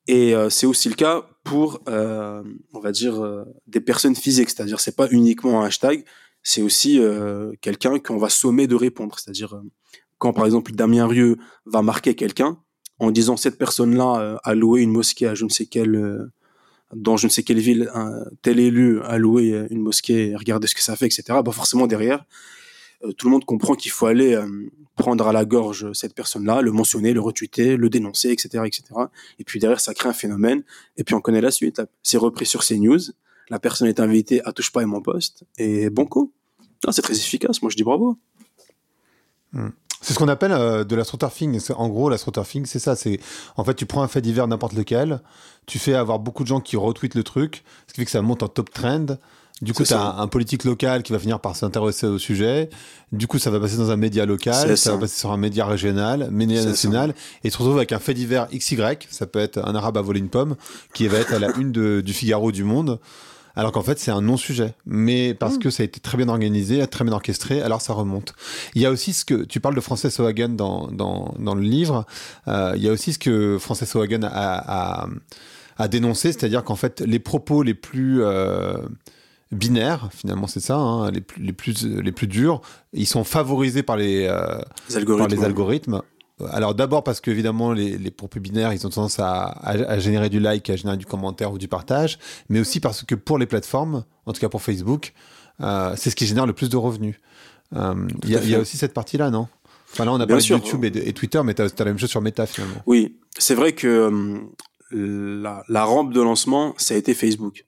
Et 0.09 0.35
c'est 0.51 0.67
aussi 0.67 0.89
le 0.89 0.95
cas 0.95 1.27
pour, 1.45 1.81
on 1.87 2.81
va 2.81 2.93
dire, 2.93 3.45
des 3.67 3.81
personnes 3.81 4.17
physiques, 4.17 4.51
c'est-à-dire 4.51 4.81
c'est 4.81 4.97
pas 4.97 5.09
uniquement 5.11 5.63
un 5.63 5.67
hashtag, 5.67 6.05
c'est 6.43 6.63
aussi 6.63 6.99
euh, 6.99 7.53
quelqu'un 7.61 7.99
qu'on 7.99 8.19
va 8.19 8.29
sommer 8.29 8.67
de 8.67 8.75
répondre. 8.75 9.19
C'est-à-dire, 9.19 9.55
euh, 9.55 9.63
quand 10.19 10.33
par 10.33 10.45
exemple 10.45 10.73
Damien 10.73 11.07
Rieu 11.07 11.37
va 11.67 11.83
marquer 11.83 12.15
quelqu'un 12.15 12.59
en 12.99 13.11
disant 13.11 13.37
cette 13.37 13.59
personne-là 13.59 14.21
euh, 14.21 14.37
a 14.45 14.55
loué 14.55 14.83
une 14.83 14.91
mosquée 14.91 15.27
à 15.27 15.35
je 15.35 15.45
ne 15.45 15.51
sais 15.51 15.67
quelle, 15.67 16.31
dans 16.95 17.17
je 17.17 17.27
ne 17.27 17.31
sais 17.31 17.43
quelle 17.43 17.61
ville, 17.61 17.91
un 17.95 18.25
tel 18.43 18.61
élu 18.61 19.01
a 19.03 19.19
loué 19.19 19.67
une 19.71 19.81
mosquée, 19.81 20.35
regardez 20.37 20.67
ce 20.67 20.75
que 20.75 20.83
ça 20.83 20.97
fait, 20.97 21.07
etc. 21.07 21.23
Bah 21.45 21.53
forcément 21.53 21.87
derrière, 21.87 22.25
tout 23.17 23.27
le 23.27 23.33
monde 23.33 23.45
comprend 23.45 23.75
qu'il 23.75 23.91
faut 23.91 24.07
aller 24.07 24.39
prendre 24.97 25.27
à 25.27 25.33
la 25.33 25.45
gorge 25.45 25.93
cette 25.93 26.15
personne-là, 26.15 26.63
le 26.63 26.71
mentionner, 26.71 27.13
le 27.13 27.21
retweeter, 27.21 27.77
le 27.77 27.89
dénoncer, 27.89 28.31
etc., 28.31 28.65
etc. 28.67 28.85
Et 29.39 29.45
puis 29.45 29.59
derrière, 29.59 29.81
ça 29.81 29.95
crée 29.95 30.09
un 30.09 30.13
phénomène. 30.15 30.63
Et 30.97 31.05
puis 31.05 31.15
on 31.15 31.21
connaît 31.21 31.41
la 31.41 31.51
suite. 31.51 31.83
C'est 32.03 32.19
repris 32.19 32.47
sur 32.47 32.65
CNews 32.65 33.01
la 33.53 33.59
personne 33.59 33.87
est 33.87 34.01
invitée 34.01 34.41
à 34.47 34.53
touche 34.53 34.73
pas 34.73 34.83
à 34.83 34.87
mon 34.87 35.03
poste 35.03 35.45
et 35.59 35.91
bon 35.91 36.07
coup. 36.07 36.33
c'est 36.91 37.03
très 37.03 37.15
efficace. 37.15 37.61
Moi, 37.61 37.71
je 37.71 37.77
dis 37.77 37.83
bravo. 37.83 38.17
Hmm. 39.53 39.69
C'est 40.01 40.15
ce 40.15 40.19
qu'on 40.19 40.29
appelle 40.29 40.53
euh, 40.53 40.85
de 40.85 40.97
l'astroturfing. 40.97 41.61
En 41.77 41.89
gros, 41.89 42.09
l'astroturfing, 42.09 42.65
c'est 42.65 42.79
ça. 42.79 42.97
C'est 42.97 43.21
en 43.57 43.63
fait, 43.63 43.75
tu 43.75 43.85
prends 43.85 44.03
un 44.03 44.09
fait 44.09 44.23
divers 44.23 44.49
n'importe 44.49 44.73
lequel, 44.73 45.21
tu 45.67 45.79
fais 45.79 45.95
avoir 45.95 46.19
beaucoup 46.19 46.43
de 46.43 46.49
gens 46.49 46.61
qui 46.61 46.77
retweetent 46.77 47.15
le 47.15 47.23
truc, 47.23 47.63
ce 47.87 47.93
qui 47.93 48.01
fait 48.01 48.05
que 48.07 48.11
ça 48.11 48.23
monte 48.23 48.43
en 48.43 48.49
top 48.49 48.71
trend. 48.71 49.19
Du 49.61 49.73
coup, 49.73 49.85
tu 49.85 49.93
as 49.93 50.17
un, 50.17 50.27
politique 50.27 50.65
local 50.65 51.03
qui 51.03 51.13
va 51.13 51.19
finir 51.19 51.39
par 51.39 51.55
s'intéresser 51.55 52.07
au 52.07 52.19
sujet. 52.19 52.69
Du 53.13 53.27
coup, 53.27 53.39
ça 53.39 53.51
va 53.51 53.61
passer 53.61 53.77
dans 53.77 53.91
un 53.91 53.97
média 53.97 54.27
local, 54.27 54.77
ça, 54.77 54.93
va 54.93 54.99
passer 54.99 55.19
sur 55.19 55.31
un 55.31 55.37
média 55.37 55.67
régional, 55.67 56.29
média 56.33 56.65
national, 56.65 57.15
et 57.45 57.51
tu 57.51 57.57
te 57.57 57.59
retrouves 57.59 57.77
avec 57.77 57.93
un 57.93 57.99
fait 57.99 58.15
divers 58.15 58.49
XY, 58.53 58.77
ça 59.11 59.27
peut 59.27 59.39
être 59.39 59.59
un 59.59 59.75
arabe 59.75 59.99
à 59.99 60.03
voler 60.03 60.19
une 60.21 60.31
pomme, 60.31 60.57
qui 60.95 61.07
va 61.07 61.19
être 61.19 61.35
à 61.35 61.39
la 61.39 61.51
une 61.59 61.73
du 61.73 62.13
Figaro 62.13 62.51
du 62.51 62.65
Monde 62.65 62.99
alors 63.55 63.73
qu'en 63.73 63.83
fait 63.83 63.99
c'est 63.99 64.11
un 64.11 64.21
non-sujet. 64.21 64.75
Mais 64.87 65.35
parce 65.35 65.57
mm. 65.57 65.59
que 65.59 65.71
ça 65.71 65.83
a 65.83 65.85
été 65.85 66.01
très 66.01 66.17
bien 66.17 66.29
organisé, 66.29 66.87
très 66.87 67.05
bien 67.05 67.13
orchestré, 67.13 67.63
alors 67.63 67.81
ça 67.81 67.93
remonte. 67.93 68.35
Il 68.75 68.83
y 68.83 68.87
a 68.87 68.91
aussi 68.91 69.13
ce 69.13 69.25
que 69.25 69.45
tu 69.45 69.61
parles 69.61 69.75
de 69.75 69.81
Frances 69.81 70.19
O'Hagan 70.21 70.51
dans, 70.51 70.89
dans, 70.89 71.35
dans, 71.39 71.55
le 71.55 71.63
livre. 71.63 72.07
Euh, 72.49 72.73
il 72.77 72.83
y 72.83 72.89
a 72.89 72.93
aussi 72.93 73.13
ce 73.13 73.19
que 73.19 73.59
Frances 73.59 73.95
O'Hagan 73.95 74.23
a, 74.23 74.29
a, 75.03 75.09
a, 75.77 75.89
dénoncé, 75.89 76.33
c'est-à-dire 76.33 76.65
qu'en 76.65 76.77
fait 76.77 77.01
les 77.01 77.19
propos 77.19 77.63
les 77.63 77.75
plus 77.75 78.23
euh, 78.23 78.79
binaires, 79.53 80.09
finalement 80.13 80.47
c'est 80.47 80.61
ça, 80.61 80.77
hein, 80.77 81.11
les, 81.11 81.21
plus, 81.21 81.43
les, 81.43 81.53
plus, 81.53 81.87
les 81.87 82.13
plus 82.13 82.27
durs, 82.27 82.61
ils 82.93 83.07
sont 83.07 83.23
favorisés 83.23 83.83
par 83.83 83.97
les, 83.97 84.27
euh, 84.27 84.59
algorithmes, 84.95 85.19
par 85.19 85.29
les 85.29 85.45
algorithmes. 85.45 86.03
alors 86.51 86.75
d'abord 86.75 87.05
parce 87.05 87.21
qu'évidemment 87.21 87.73
les, 87.73 87.99
les 87.99 88.11
propos 88.11 88.41
binaires 88.41 88.73
ils 88.73 88.87
ont 88.87 88.91
tendance 88.91 89.19
à, 89.19 89.99
générer 89.99 90.31
du 90.31 90.41
like, 90.41 90.71
à 90.71 90.77
générer 90.77 90.97
du 90.97 91.07
commentaire 91.07 91.53
ou 91.53 91.59
du 91.59 91.69
partage, 91.69 92.19
mais 92.49 92.61
aussi 92.61 92.81
parce 92.81 93.05
que 93.05 93.15
pour 93.15 93.39
les 93.39 93.47
plateformes, 93.47 94.05
en 94.27 94.33
tout 94.33 94.41
cas 94.41 94.49
pour 94.49 94.63
Facebook, 94.63 95.13
euh, 95.61 95.95
c'est 95.97 96.11
ce 96.11 96.17
qui 96.17 96.27
génère 96.27 96.47
le 96.47 96.55
plus 96.55 96.71
de 96.71 96.77
revenus. 96.77 97.17
Euh, 97.75 97.95
il 98.25 98.31
y, 98.31 98.55
a 98.55 98.59
aussi 98.59 98.77
cette 98.77 98.95
partie-là, 98.95 99.31
non? 99.31 99.49
Enfin 99.93 100.07
là 100.07 100.13
on 100.13 100.21
a 100.21 100.27
parlé 100.27 100.43
de 100.43 100.49
YouTube 100.49 100.85
et, 100.85 101.13
Twitter, 101.13 101.43
mais 101.45 101.55
tu 101.55 101.61
as, 101.61 101.69
la 101.79 101.85
même 101.85 101.99
chose 101.99 102.11
sur 102.11 102.23
Meta 102.23 102.47
finalement. 102.47 102.83
Oui, 102.87 103.19
c'est 103.39 103.55
vrai 103.55 103.73
que 103.73 104.41
la, 104.91 105.63
la, 105.69 105.85
rampe 105.85 106.13
de 106.15 106.21
lancement, 106.23 106.75
ça 106.79 106.95
a 106.95 106.97
été 106.97 107.13
Facebook. 107.13 107.67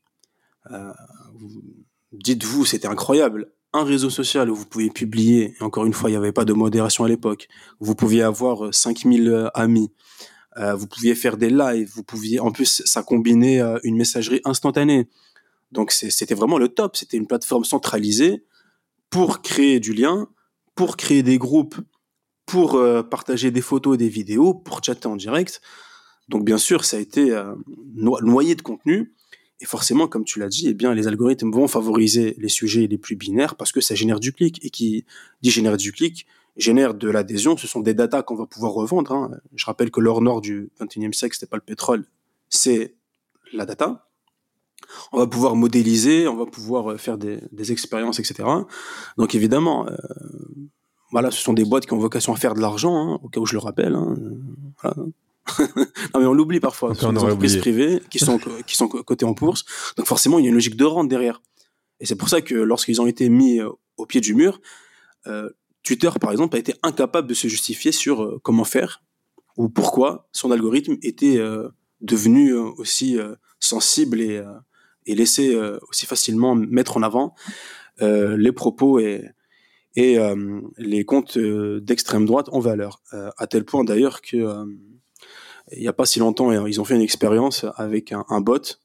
Dites-vous, 2.12 2.64
c'était 2.64 2.88
incroyable 2.88 3.50
un 3.74 3.82
réseau 3.82 4.08
social 4.08 4.48
où 4.50 4.54
vous 4.54 4.66
pouvez 4.66 4.88
publier, 4.88 5.56
et 5.58 5.62
encore 5.62 5.84
une 5.84 5.92
fois, 5.92 6.08
il 6.08 6.12
n'y 6.12 6.16
avait 6.16 6.32
pas 6.32 6.44
de 6.44 6.52
modération 6.52 7.04
à 7.04 7.08
l'époque, 7.08 7.48
vous 7.80 7.96
pouviez 7.96 8.22
avoir 8.22 8.72
5000 8.72 9.28
euh, 9.28 9.46
euh, 9.46 9.50
amis, 9.52 9.90
euh, 10.58 10.76
vous 10.76 10.86
pouviez 10.86 11.16
faire 11.16 11.36
des 11.36 11.50
lives, 11.50 11.90
vous 11.92 12.04
pouviez, 12.04 12.38
en 12.38 12.52
plus, 12.52 12.82
ça 12.86 13.02
combinait 13.02 13.60
une 13.82 13.96
messagerie 13.96 14.40
instantanée. 14.44 15.08
Donc 15.72 15.90
c'était 15.90 16.36
vraiment 16.36 16.56
le 16.56 16.68
top, 16.68 16.96
c'était 16.96 17.16
une 17.16 17.26
plateforme 17.26 17.64
centralisée 17.64 18.44
pour 19.10 19.42
créer 19.42 19.80
du 19.80 19.92
lien, 19.92 20.28
pour 20.76 20.96
créer 20.96 21.24
des 21.24 21.36
groupes, 21.36 21.74
pour 22.46 22.80
partager 23.10 23.50
des 23.50 23.60
photos, 23.60 23.98
des 23.98 24.08
vidéos, 24.08 24.54
pour 24.54 24.84
chatter 24.84 25.08
en 25.08 25.16
direct. 25.16 25.60
Donc 26.28 26.44
bien 26.44 26.58
sûr, 26.58 26.84
ça 26.84 26.98
a 26.98 27.00
été 27.00 27.36
noyé 27.96 28.54
de 28.54 28.62
contenu. 28.62 29.16
Et 29.64 29.66
forcément, 29.66 30.08
comme 30.08 30.24
tu 30.24 30.38
l'as 30.40 30.50
dit, 30.50 30.68
eh 30.68 30.74
bien, 30.74 30.92
les 30.92 31.08
algorithmes 31.08 31.50
vont 31.50 31.66
favoriser 31.68 32.34
les 32.36 32.50
sujets 32.50 32.86
les 32.86 32.98
plus 32.98 33.16
binaires 33.16 33.54
parce 33.54 33.72
que 33.72 33.80
ça 33.80 33.94
génère 33.94 34.20
du 34.20 34.30
clic. 34.30 34.62
Et 34.62 34.68
qui 34.68 35.06
dit 35.40 35.50
générer 35.50 35.78
du 35.78 35.90
clic, 35.90 36.26
génère 36.58 36.92
de 36.92 37.08
l'adhésion. 37.08 37.56
Ce 37.56 37.66
sont 37.66 37.80
des 37.80 37.94
datas 37.94 38.22
qu'on 38.22 38.34
va 38.34 38.44
pouvoir 38.44 38.72
revendre. 38.72 39.10
Hein. 39.12 39.30
Je 39.54 39.64
rappelle 39.64 39.90
que 39.90 40.00
l'or 40.00 40.20
nord 40.20 40.42
du 40.42 40.68
21e 40.82 41.14
siècle, 41.14 41.34
c'était 41.34 41.48
pas 41.48 41.56
le 41.56 41.62
pétrole, 41.62 42.04
c'est 42.50 42.92
la 43.54 43.64
data. 43.64 44.06
On 45.12 45.18
va 45.18 45.26
pouvoir 45.26 45.56
modéliser, 45.56 46.28
on 46.28 46.36
va 46.36 46.44
pouvoir 46.44 46.92
euh, 46.92 46.98
faire 46.98 47.16
des, 47.16 47.72
expériences, 47.72 48.20
etc. 48.20 48.46
Donc 49.16 49.34
évidemment, 49.34 49.88
euh, 49.88 49.96
voilà, 51.10 51.30
ce 51.30 51.40
sont 51.40 51.54
des 51.54 51.64
boîtes 51.64 51.86
qui 51.86 51.94
ont 51.94 51.98
vocation 51.98 52.34
à 52.34 52.36
faire 52.36 52.52
de 52.52 52.60
l'argent, 52.60 52.94
hein, 53.14 53.18
au 53.22 53.30
cas 53.30 53.40
où 53.40 53.46
je 53.46 53.54
le 53.54 53.60
rappelle. 53.60 53.94
Hein. 53.94 54.14
non 56.14 56.20
mais 56.20 56.26
on 56.26 56.32
l'oublie 56.32 56.60
parfois. 56.60 56.94
Ce 56.94 57.02
sont 57.02 57.12
des 57.12 57.20
entreprises 57.20 57.58
privées 57.58 58.00
qui 58.10 58.18
sont 58.18 58.38
qui 58.66 58.76
sont 58.76 58.88
cotées 58.88 59.24
en 59.24 59.32
bourse. 59.32 59.64
Donc 59.96 60.06
forcément, 60.06 60.38
il 60.38 60.44
y 60.44 60.46
a 60.46 60.48
une 60.48 60.54
logique 60.54 60.76
de 60.76 60.84
rente 60.84 61.08
derrière. 61.08 61.42
Et 62.00 62.06
c'est 62.06 62.16
pour 62.16 62.28
ça 62.28 62.40
que 62.40 62.54
lorsqu'ils 62.54 63.00
ont 63.00 63.06
été 63.06 63.28
mis 63.28 63.60
euh, 63.60 63.68
au 63.96 64.06
pied 64.06 64.20
du 64.20 64.34
mur, 64.34 64.60
euh, 65.26 65.48
Twitter 65.82 66.10
par 66.20 66.32
exemple 66.32 66.56
a 66.56 66.58
été 66.58 66.74
incapable 66.82 67.28
de 67.28 67.34
se 67.34 67.48
justifier 67.48 67.92
sur 67.92 68.22
euh, 68.22 68.40
comment 68.42 68.64
faire 68.64 69.02
ou 69.56 69.68
pourquoi 69.68 70.28
son 70.32 70.50
algorithme 70.50 70.96
était 71.02 71.36
euh, 71.38 71.68
devenu 72.00 72.52
aussi 72.54 73.18
sensible 73.60 74.20
et 74.20 74.42
et 75.06 75.14
laissé 75.14 75.56
aussi 75.88 76.04
facilement 76.04 76.54
mettre 76.54 76.98
en 76.98 77.02
avant 77.02 77.34
les 78.00 78.52
propos 78.52 78.98
et 78.98 79.24
et 79.96 80.18
les 80.76 81.04
comptes 81.06 81.38
d'extrême 81.38 82.26
droite 82.26 82.48
en 82.50 82.58
valeur, 82.58 83.00
à 83.12 83.46
tel 83.46 83.64
point 83.64 83.84
d'ailleurs 83.84 84.20
que 84.20 84.66
il 85.76 85.82
n'y 85.82 85.88
a 85.88 85.92
pas 85.92 86.06
si 86.06 86.18
longtemps, 86.18 86.52
ils 86.66 86.80
ont 86.80 86.84
fait 86.84 86.94
une 86.94 87.02
expérience 87.02 87.66
avec 87.76 88.12
un, 88.12 88.40
bot 88.40 88.78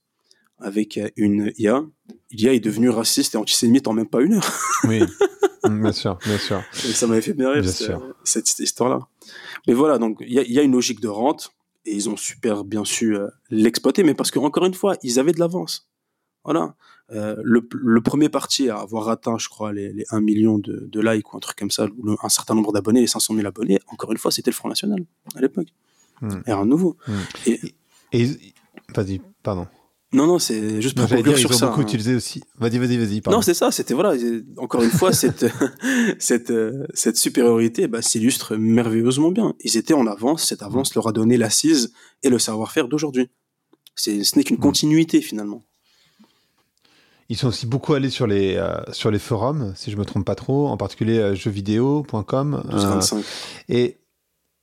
avec 0.59 0.99
une 1.15 1.53
IA, 1.57 1.83
l'IA 2.31 2.53
est 2.53 2.59
devenue 2.59 2.89
raciste 2.89 3.35
et 3.35 3.37
antisémite 3.37 3.87
en 3.87 3.93
même 3.93 4.09
pas 4.09 4.21
une 4.21 4.33
heure. 4.33 4.59
Oui, 4.85 5.01
bien 5.69 5.91
sûr, 5.91 6.17
bien 6.25 6.37
sûr. 6.37 6.63
Et 6.73 6.93
ça 6.93 7.05
m'avait 7.05 7.21
fait 7.21 7.33
bien 7.33 7.51
rire, 7.51 7.69
cette, 8.23 8.59
histoire-là. 8.59 9.07
Mais 9.67 9.73
voilà, 9.73 9.97
donc 9.97 10.17
il 10.21 10.31
y 10.31 10.59
a, 10.59 10.61
une 10.61 10.71
logique 10.71 11.01
de 11.01 11.09
rente 11.09 11.51
et 11.85 11.93
ils 11.93 12.09
ont 12.09 12.15
super 12.15 12.63
bien 12.63 12.85
su 12.85 13.15
euh, 13.15 13.27
l'exploiter, 13.49 14.03
mais 14.03 14.13
parce 14.13 14.31
que 14.31 14.39
encore 14.39 14.65
une 14.65 14.73
fois, 14.73 14.95
ils 15.03 15.19
avaient 15.19 15.33
de 15.33 15.39
l'avance. 15.39 15.89
Voilà. 16.45 16.75
Euh, 17.11 17.35
le, 17.43 18.01
premier 18.01 18.29
parti 18.29 18.69
à 18.69 18.77
avoir 18.77 19.09
atteint, 19.09 19.37
je 19.37 19.49
crois, 19.49 19.73
les, 19.73 20.05
1 20.11 20.21
million 20.21 20.59
de, 20.59 20.99
likes 20.99 21.33
ou 21.33 21.37
un 21.37 21.39
truc 21.39 21.57
comme 21.57 21.71
ça, 21.71 21.87
ou 21.97 22.15
un 22.21 22.29
certain 22.29 22.55
nombre 22.55 22.71
d'abonnés, 22.71 23.01
les 23.01 23.07
500 23.07 23.35
000 23.35 23.47
abonnés, 23.47 23.79
encore 23.87 24.11
une 24.11 24.17
fois, 24.17 24.31
c'était 24.31 24.51
le 24.51 24.55
Front 24.55 24.69
National 24.69 25.03
à 25.35 25.41
l'époque. 25.41 25.67
Hmm. 26.21 26.41
Et 26.47 26.51
un 26.51 26.65
nouveau. 26.65 26.97
Hmm. 27.07 27.13
Et, 27.45 27.59
et 28.13 28.29
vas-y, 28.95 29.21
pardon. 29.43 29.67
Non, 30.11 30.25
non, 30.25 30.39
c'est 30.39 30.81
juste 30.81 30.97
pour 30.97 31.07
conclure 31.07 31.37
sur 31.37 31.51
ils 31.51 31.55
ça. 31.55 31.65
Ont 31.65 31.69
beaucoup 31.69 31.81
hein. 31.81 31.83
utilisé 31.83 32.15
aussi. 32.15 32.41
Vas-y, 32.57 32.79
vas-y, 32.79 32.97
vas-y. 32.97 33.21
Non, 33.29 33.43
c'est 33.43 33.53
ça. 33.53 33.71
C'était 33.71 33.93
voilà. 33.93 34.13
Encore 34.57 34.81
une 34.81 34.89
fois, 34.89 35.13
cette 35.13 35.45
cette 36.17 36.51
cette 36.93 37.17
supériorité 37.17 37.87
bah, 37.87 38.01
s'illustre 38.01 38.55
merveilleusement 38.55 39.31
bien. 39.31 39.53
Ils 39.59 39.77
étaient 39.77 39.93
en 39.93 40.07
avance. 40.07 40.45
Cette 40.45 40.63
avance 40.63 40.95
leur 40.95 41.07
a 41.07 41.11
donné 41.11 41.37
l'assise 41.37 41.93
et 42.23 42.29
le 42.29 42.39
savoir-faire 42.39 42.87
d'aujourd'hui. 42.87 43.29
C'est 43.95 44.23
ce 44.23 44.35
n'est 44.35 44.43
qu'une 44.43 44.57
mm. 44.57 44.61
continuité 44.61 45.21
finalement. 45.21 45.63
Ils 47.31 47.37
sont 47.37 47.49
aussi 47.49 47.67
beaucoup 47.67 47.93
allés 47.93 48.09
sur 48.09 48.25
les 48.25 48.55
euh, 48.55 48.81
sur 48.91 49.11
les 49.11 49.19
forums, 49.19 49.73
si 49.75 49.91
je 49.91 49.97
me 49.97 50.05
trompe 50.05 50.25
pas 50.25 50.33
trop, 50.33 50.67
en 50.67 50.77
particulier 50.77 51.19
euh, 51.19 51.35
jeuxvideo.com. 51.35 52.63
Euh, 52.73 53.21
et 53.69 53.99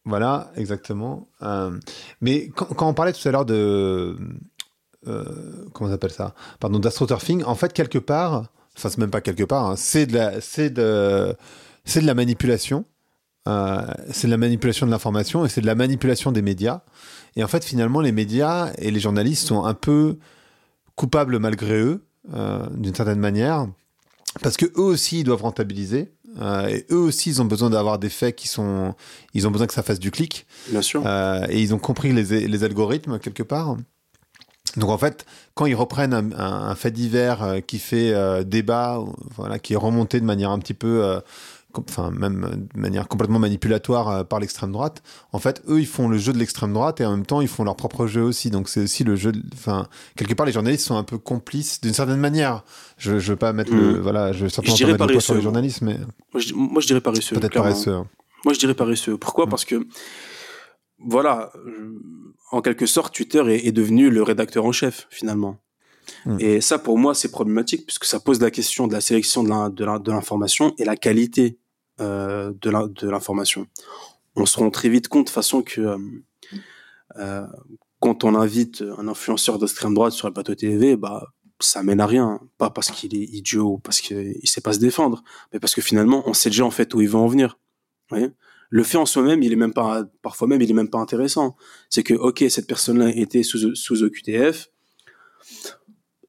voilà, 0.06 0.52
exactement. 0.56 1.28
Euh, 1.42 1.76
mais 2.20 2.48
quand, 2.54 2.88
on 2.88 2.94
parlait 2.94 3.12
tout 3.12 3.28
à 3.28 3.32
l'heure 3.32 3.44
de 3.44 4.16
euh, 5.08 5.24
comment 5.72 5.90
on 5.90 5.92
appelle 5.92 6.12
ça? 6.12 6.32
Pardon, 6.60 6.78
d'astroturfing. 6.78 7.42
En 7.42 7.56
fait, 7.56 7.72
quelque 7.72 7.98
part, 7.98 8.46
enfin 8.76 8.88
c'est 8.88 8.98
même 8.98 9.10
pas 9.10 9.20
quelque 9.20 9.42
part, 9.42 9.66
hein, 9.66 9.74
c'est 9.76 10.06
de 10.06 10.16
la, 12.06 12.14
manipulation. 12.14 12.84
Euh, 13.48 13.84
c'est 14.12 14.28
de 14.28 14.30
la 14.30 14.36
manipulation 14.36 14.86
de 14.86 14.92
l'information 14.92 15.44
et 15.44 15.48
c'est 15.48 15.60
de 15.60 15.66
la 15.66 15.74
manipulation 15.74 16.30
des 16.30 16.42
médias. 16.42 16.82
Et 17.34 17.42
en 17.42 17.48
fait, 17.48 17.64
finalement, 17.64 18.00
les 18.00 18.12
médias 18.12 18.72
et 18.78 18.92
les 18.92 19.00
journalistes 19.00 19.48
sont 19.48 19.64
un 19.64 19.74
peu 19.74 20.18
coupables 20.94 21.40
malgré 21.40 21.80
eux, 21.80 22.04
d'une 22.74 22.94
certaine 22.94 23.20
manière, 23.20 23.66
parce 24.40 24.56
que 24.56 24.66
eux 24.66 24.84
aussi 24.84 25.20
ils 25.20 25.24
doivent 25.24 25.42
rentabiliser. 25.42 26.12
Et 26.68 26.84
eux 26.90 26.98
aussi, 26.98 27.30
ils 27.30 27.42
ont 27.42 27.46
besoin 27.46 27.70
d'avoir 27.70 27.98
des 27.98 28.10
faits 28.10 28.36
qui 28.36 28.48
sont, 28.48 28.94
ils 29.34 29.46
ont 29.46 29.50
besoin 29.50 29.66
que 29.66 29.74
ça 29.74 29.82
fasse 29.82 29.98
du 29.98 30.10
clic. 30.10 30.46
Bien 30.68 30.82
sûr. 30.82 31.06
et 31.06 31.60
ils 31.60 31.74
ont 31.74 31.78
compris 31.78 32.12
les, 32.12 32.46
les 32.46 32.64
algorithmes 32.64 33.18
quelque 33.18 33.42
part. 33.42 33.76
Donc 34.76 34.90
en 34.90 34.98
fait, 34.98 35.24
quand 35.54 35.66
ils 35.66 35.74
reprennent 35.74 36.34
un, 36.36 36.74
fait 36.74 36.90
divers 36.90 37.42
euh, 37.42 37.60
qui 37.60 37.78
fait 37.78 38.12
euh, 38.12 38.44
débat, 38.44 39.02
voilà, 39.34 39.58
qui 39.58 39.72
est 39.72 39.76
remonté 39.76 40.20
de 40.20 40.24
manière 40.24 40.50
un 40.50 40.58
petit 40.58 40.74
peu, 40.74 41.02
euh, 41.02 41.20
enfin 41.88 42.10
même 42.10 42.68
de 42.74 42.80
manière 42.80 43.08
complètement 43.08 43.38
manipulatoire 43.38 44.26
par 44.26 44.40
l'extrême 44.40 44.72
droite, 44.72 45.02
en 45.32 45.38
fait, 45.38 45.62
eux 45.68 45.80
ils 45.80 45.86
font 45.86 46.08
le 46.08 46.18
jeu 46.18 46.32
de 46.32 46.38
l'extrême 46.38 46.72
droite 46.72 47.00
et 47.00 47.06
en 47.06 47.10
même 47.12 47.26
temps 47.26 47.40
ils 47.40 47.48
font 47.48 47.64
leur 47.64 47.76
propre 47.76 48.06
jeu 48.06 48.22
aussi. 48.22 48.50
Donc 48.50 48.68
c'est 48.68 48.82
aussi 48.82 49.04
le 49.04 49.16
jeu, 49.16 49.32
enfin 49.54 49.86
quelque 50.16 50.34
part 50.34 50.46
les 50.46 50.52
journalistes 50.52 50.86
sont 50.86 50.96
un 50.96 51.04
peu 51.04 51.18
complices 51.18 51.80
d'une 51.80 51.94
certaine 51.94 52.20
manière. 52.20 52.64
Je, 52.98 53.18
je 53.18 53.32
veux 53.32 53.36
pas 53.36 53.52
mettre 53.52 53.72
le, 53.72 53.98
mm. 53.98 54.00
voilà, 54.00 54.32
je 54.32 54.44
veux 54.44 54.48
certainement 54.48 54.96
pas 54.96 55.04
mettre 55.04 55.14
le 55.14 55.20
sur 55.20 55.34
les 55.34 55.42
journalistes, 55.42 55.82
mais 55.82 55.98
moi 56.32 56.40
je, 56.40 56.54
moi, 56.54 56.80
je 56.80 56.86
dirais 56.86 57.00
paresseux. 57.00 57.36
Peut-être 57.36 57.54
paresseux. 57.54 58.02
Moi 58.44 58.54
je 58.54 58.58
dirais 58.58 58.74
paresseux. 58.74 59.16
Pourquoi? 59.16 59.46
Mm. 59.46 59.50
Parce 59.50 59.64
que 59.64 59.86
voilà, 60.98 61.52
en 62.50 62.62
quelque 62.62 62.86
sorte, 62.86 63.14
Twitter 63.14 63.42
est, 63.48 63.72
devenu 63.72 64.10
le 64.10 64.22
rédacteur 64.22 64.64
en 64.64 64.72
chef, 64.72 65.06
finalement. 65.10 65.58
Hmm. 66.24 66.36
Et 66.40 66.60
ça, 66.60 66.78
pour 66.78 66.98
moi, 66.98 67.14
c'est 67.14 67.30
problématique, 67.30 67.84
puisque 67.86 68.04
ça 68.04 68.20
pose 68.20 68.40
la 68.40 68.50
question 68.50 68.86
de 68.86 68.92
la 68.92 69.00
sélection 69.00 69.42
de 69.42 70.10
l'information 70.10 70.74
et 70.78 70.84
la 70.84 70.96
qualité 70.96 71.58
euh, 72.00 72.52
de 72.60 73.08
l'information. 73.08 73.66
On 74.34 74.44
se 74.44 74.58
rend 74.58 74.70
très 74.70 74.90
vite 74.90 75.08
compte, 75.08 75.28
de 75.28 75.30
façon 75.30 75.62
que 75.62 75.80
euh, 75.80 75.98
euh, 77.16 77.46
quand 78.00 78.22
on 78.22 78.34
invite 78.34 78.84
un 78.98 79.08
influenceur 79.08 79.58
d'extrême 79.58 79.94
droite 79.94 80.12
sur 80.12 80.28
le 80.28 80.34
plateau 80.34 80.54
TV, 80.54 80.96
bah, 80.96 81.32
ça 81.58 81.82
mène 81.82 82.00
à 82.00 82.06
rien. 82.06 82.38
Pas 82.58 82.68
parce 82.68 82.90
qu'il 82.90 83.16
est 83.16 83.24
idiot 83.24 83.72
ou 83.72 83.78
parce 83.78 84.02
qu'il 84.02 84.38
sait 84.44 84.60
pas 84.60 84.74
se 84.74 84.78
défendre, 84.78 85.24
mais 85.54 85.58
parce 85.58 85.74
que 85.74 85.80
finalement, 85.80 86.22
on 86.26 86.34
sait 86.34 86.50
déjà 86.50 86.66
en 86.66 86.70
fait 86.70 86.92
où 86.92 87.00
il 87.00 87.08
va 87.08 87.18
en 87.18 87.28
venir. 87.28 87.58
Le 88.68 88.82
fait 88.82 88.98
en 88.98 89.06
soi-même, 89.06 89.42
il 89.42 89.54
est 89.54 89.56
même 89.56 89.72
pas, 89.72 90.04
parfois 90.20 90.48
même, 90.48 90.60
il 90.60 90.70
est 90.70 90.74
même 90.74 90.90
pas 90.90 90.98
intéressant. 90.98 91.56
C'est 91.88 92.02
que, 92.02 92.12
ok, 92.12 92.44
cette 92.50 92.66
personne-là 92.66 93.08
était 93.08 93.42
sous, 93.42 93.74
sous 93.74 94.02
OQTF. 94.02 94.68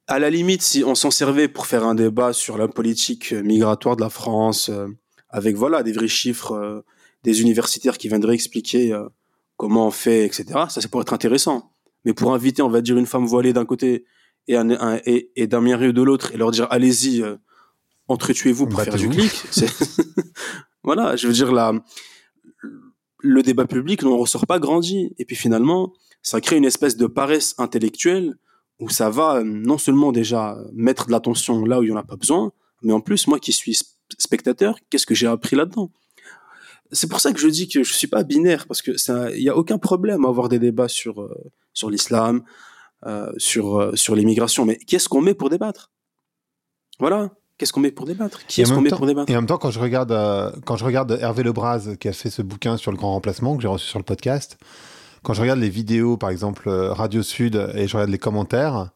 À 0.07 0.19
la 0.19 0.29
limite, 0.29 0.61
si 0.61 0.85
on 0.85 0.95
s'en 0.95 1.11
servait 1.11 1.49
pour 1.49 1.65
faire 1.65 1.85
un 1.85 1.93
débat 1.93 2.31
sur 2.31 2.57
la 2.57 2.69
politique 2.69 3.33
migratoire 3.33 3.97
de 3.97 4.01
la 4.01 4.09
France, 4.09 4.71
avec 5.29 5.55
voilà 5.55 5.83
des 5.83 5.91
vrais 5.91 6.07
chiffres, 6.07 6.53
euh, 6.53 6.81
des 7.23 7.41
universitaires 7.41 7.97
qui 7.97 8.07
viendraient 8.07 8.35
expliquer 8.35 8.93
euh, 8.93 9.07
comment 9.55 9.87
on 9.87 9.91
fait, 9.91 10.25
etc. 10.25 10.45
Ça, 10.69 10.81
ça 10.81 10.87
pourrait 10.87 11.03
être 11.03 11.13
intéressant. 11.13 11.71
Mais 12.05 12.13
pour 12.13 12.33
inviter, 12.33 12.61
on 12.61 12.69
va 12.69 12.81
dire 12.81 12.97
une 12.97 13.05
femme 13.05 13.25
voilée 13.25 13.53
d'un 13.53 13.65
côté 13.65 14.05
et, 14.47 14.55
un, 14.55 14.99
et, 15.05 15.31
et 15.35 15.47
d'un 15.47 15.61
mien 15.61 15.77
de 15.77 16.01
l'autre, 16.01 16.33
et 16.33 16.37
leur 16.37 16.51
dire 16.51 16.67
allez-y, 16.69 17.21
entretuez-vous 18.07 18.67
pour 18.67 18.81
faire 18.81 18.95
du 18.95 19.09
clic. 19.09 19.31
voilà, 20.83 21.15
je 21.17 21.27
veux 21.27 21.33
dire 21.33 21.51
là 21.51 21.73
le 23.19 23.41
débat 23.41 23.65
public 23.65 24.03
n'en 24.03 24.17
ressort 24.17 24.47
pas 24.47 24.59
grandi. 24.59 25.13
Et 25.17 25.25
puis 25.25 25.35
finalement, 25.35 25.93
ça 26.21 26.41
crée 26.41 26.57
une 26.57 26.65
espèce 26.65 26.97
de 26.97 27.07
paresse 27.07 27.55
intellectuelle 27.57 28.35
où 28.79 28.89
ça 28.89 29.09
va 29.09 29.37
euh, 29.37 29.43
non 29.43 29.77
seulement 29.77 30.11
déjà 30.11 30.57
mettre 30.73 31.07
de 31.07 31.11
l'attention 31.11 31.65
là 31.65 31.79
où 31.79 31.83
il 31.83 31.87
n'y 31.87 31.95
en 31.95 31.99
a 31.99 32.03
pas 32.03 32.15
besoin, 32.15 32.51
mais 32.83 32.93
en 32.93 33.01
plus, 33.01 33.27
moi 33.27 33.39
qui 33.39 33.51
suis 33.51 33.77
spectateur, 34.17 34.77
qu'est-ce 34.89 35.05
que 35.05 35.15
j'ai 35.15 35.27
appris 35.27 35.55
là-dedans? 35.55 35.91
C'est 36.91 37.09
pour 37.09 37.19
ça 37.19 37.33
que 37.33 37.39
je 37.39 37.47
dis 37.47 37.67
que 37.67 37.83
je 37.83 37.93
suis 37.93 38.07
pas 38.07 38.23
binaire, 38.23 38.65
parce 38.67 38.81
que 38.81 38.91
il 39.35 39.41
n'y 39.41 39.49
a 39.49 39.57
aucun 39.57 39.77
problème 39.77 40.25
à 40.25 40.29
avoir 40.29 40.47
des 40.47 40.59
débats 40.59 40.87
sur, 40.87 41.21
euh, 41.21 41.51
sur 41.73 41.89
l'islam, 41.89 42.43
euh, 43.05 43.31
sur, 43.37 43.91
sur 43.97 44.15
l'immigration, 44.15 44.65
mais 44.65 44.77
qu'est-ce 44.77 45.09
qu'on 45.09 45.21
met 45.21 45.33
pour 45.33 45.49
débattre? 45.49 45.91
Voilà. 46.99 47.31
Qu'est-ce 47.57 47.73
qu'on 47.73 47.79
met 47.79 47.91
pour 47.91 48.05
débattre? 48.05 48.45
Qui 48.45 48.61
est-ce 48.61 48.71
qu'on 48.71 48.81
met 48.81 48.89
pour 48.89 49.07
débattre? 49.07 49.31
Et 49.31 49.35
en 49.35 49.39
même 49.39 49.47
temps, 49.47 49.57
quand 49.57 49.71
je 49.71 49.79
regarde, 49.79 50.11
euh, 50.11 50.51
quand 50.65 50.77
je 50.77 50.85
regarde 50.85 51.17
Hervé 51.19 51.41
Lebras, 51.41 51.95
qui 51.99 52.07
a 52.07 52.13
fait 52.13 52.29
ce 52.29 52.43
bouquin 52.43 52.77
sur 52.77 52.91
le 52.91 52.97
grand 52.97 53.13
remplacement 53.13 53.55
que 53.55 53.63
j'ai 53.63 53.67
reçu 53.67 53.87
sur 53.87 53.97
le 53.97 54.05
podcast, 54.05 54.57
quand 55.23 55.33
je 55.33 55.41
regarde 55.41 55.59
les 55.59 55.69
vidéos, 55.69 56.17
par 56.17 56.29
exemple 56.29 56.69
euh, 56.69 56.93
Radio 56.93 57.23
Sud, 57.23 57.55
et 57.73 57.87
je 57.87 57.93
regarde 57.97 58.11
les 58.11 58.19
commentaires, 58.19 58.91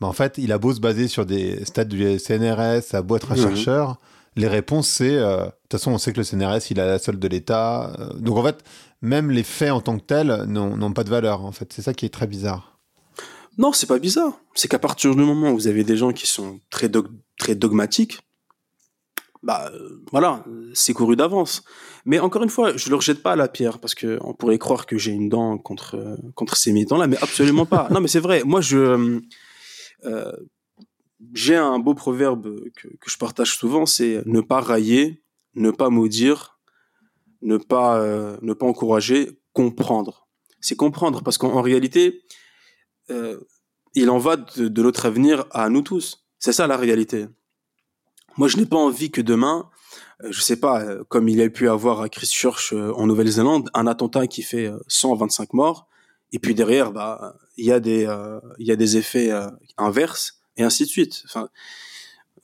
bah, 0.00 0.06
en 0.06 0.12
fait, 0.12 0.36
il 0.36 0.52
a 0.52 0.58
beau 0.58 0.74
se 0.74 0.80
baser 0.80 1.08
sur 1.08 1.24
des 1.24 1.64
stats 1.64 1.84
du 1.84 2.18
CNRS, 2.18 2.94
à 2.94 3.02
beau 3.02 3.16
être 3.16 3.32
un 3.32 3.36
chercheur, 3.36 3.98
les 4.36 4.48
réponses, 4.48 4.88
c'est 4.88 5.16
euh, 5.16 5.44
de 5.44 5.50
toute 5.68 5.72
façon, 5.72 5.92
on 5.92 5.98
sait 5.98 6.12
que 6.12 6.18
le 6.18 6.24
CNRS, 6.24 6.70
il 6.70 6.80
a 6.80 6.86
la 6.86 6.98
solde 6.98 7.18
de 7.18 7.28
l'État. 7.28 7.92
donc 8.16 8.36
en 8.36 8.44
fait, 8.44 8.62
même 9.02 9.30
les 9.30 9.42
faits 9.42 9.70
en 9.70 9.80
tant 9.80 9.98
que 9.98 10.04
tels 10.04 10.44
n'ont 10.46 10.92
pas 10.92 11.04
de 11.04 11.10
valeur. 11.10 11.44
En 11.44 11.52
fait, 11.52 11.72
c'est 11.72 11.82
ça 11.82 11.94
qui 11.94 12.06
est 12.06 12.10
très 12.10 12.26
bizarre. 12.26 12.78
Non, 13.58 13.72
c'est 13.72 13.86
pas 13.86 13.98
bizarre. 13.98 14.32
C'est 14.54 14.68
qu'à 14.68 14.78
partir 14.78 15.14
du 15.14 15.22
moment 15.22 15.50
où 15.50 15.54
vous 15.54 15.66
avez 15.68 15.84
des 15.84 15.96
gens 15.96 16.12
qui 16.12 16.26
sont 16.26 16.60
très 16.70 16.90
très 17.38 17.54
dogmatique, 17.54 18.20
bah 19.42 19.70
euh, 19.72 20.02
voilà, 20.12 20.44
c'est 20.74 20.92
couru 20.92 21.16
d'avance. 21.16 21.62
Mais 22.04 22.18
encore 22.18 22.42
une 22.42 22.50
fois, 22.50 22.76
je 22.76 22.90
leur 22.90 23.00
jette 23.00 23.22
pas 23.22 23.36
la 23.36 23.48
pierre 23.48 23.78
parce 23.78 23.94
que 23.94 24.18
on 24.22 24.34
pourrait 24.34 24.58
croire 24.58 24.86
que 24.86 24.98
j'ai 24.98 25.12
une 25.12 25.28
dent 25.28 25.58
contre 25.58 25.96
euh, 25.96 26.16
contre 26.34 26.56
ces 26.56 26.72
militants-là, 26.72 27.06
mais 27.06 27.16
absolument 27.22 27.66
pas. 27.66 27.88
non, 27.90 28.00
mais 28.00 28.08
c'est 28.08 28.20
vrai. 28.20 28.42
Moi, 28.44 28.60
je 28.60 29.20
euh, 30.04 30.32
j'ai 31.32 31.56
un 31.56 31.78
beau 31.78 31.94
proverbe 31.94 32.70
que, 32.76 32.88
je 33.06 33.16
partage 33.18 33.56
souvent, 33.56 33.86
c'est 33.86 34.22
ne 34.26 34.40
pas 34.40 34.60
railler, 34.60 35.22
ne 35.54 35.70
pas 35.70 35.90
maudire, 35.90 36.58
ne 37.42 37.56
pas 37.56 38.00
ne 38.42 38.52
pas 38.52 38.66
encourager, 38.66 39.38
comprendre. 39.52 40.28
C'est 40.60 40.76
comprendre 40.76 41.22
parce 41.22 41.38
qu'en 41.38 41.62
réalité, 41.62 42.22
il 43.94 44.10
en 44.10 44.18
va 44.18 44.36
de, 44.36 44.82
notre 44.82 45.06
avenir 45.06 45.46
à 45.50 45.68
nous 45.68 45.82
tous. 45.82 46.26
C'est 46.38 46.52
ça 46.52 46.66
la 46.66 46.76
réalité. 46.76 47.26
Moi, 48.36 48.48
je 48.48 48.56
n'ai 48.56 48.66
pas 48.66 48.76
envie 48.76 49.10
que 49.10 49.20
demain, 49.20 49.68
euh, 50.22 50.28
je 50.30 50.40
sais 50.40 50.56
pas, 50.56 50.82
euh, 50.82 51.04
comme 51.08 51.28
il 51.28 51.42
a 51.42 51.50
pu 51.50 51.68
avoir 51.68 52.00
à 52.00 52.08
Christchurch 52.08 52.72
euh, 52.72 52.92
en 52.94 53.06
Nouvelle-Zélande, 53.06 53.68
un 53.74 53.86
attentat 53.86 54.26
qui 54.26 54.42
fait 54.42 54.70
125 54.86 55.52
morts, 55.52 55.88
et 56.32 56.38
puis 56.38 56.54
derrière, 56.54 56.92
bah, 56.92 57.36
y 57.56 57.64
il 57.64 58.66
y 58.66 58.72
a 58.72 58.76
des 58.76 58.96
effets 58.96 59.32
inverses 59.76 60.39
et 60.60 60.64
ainsi 60.64 60.84
de 60.84 60.88
suite. 60.88 61.22
Enfin, 61.24 61.48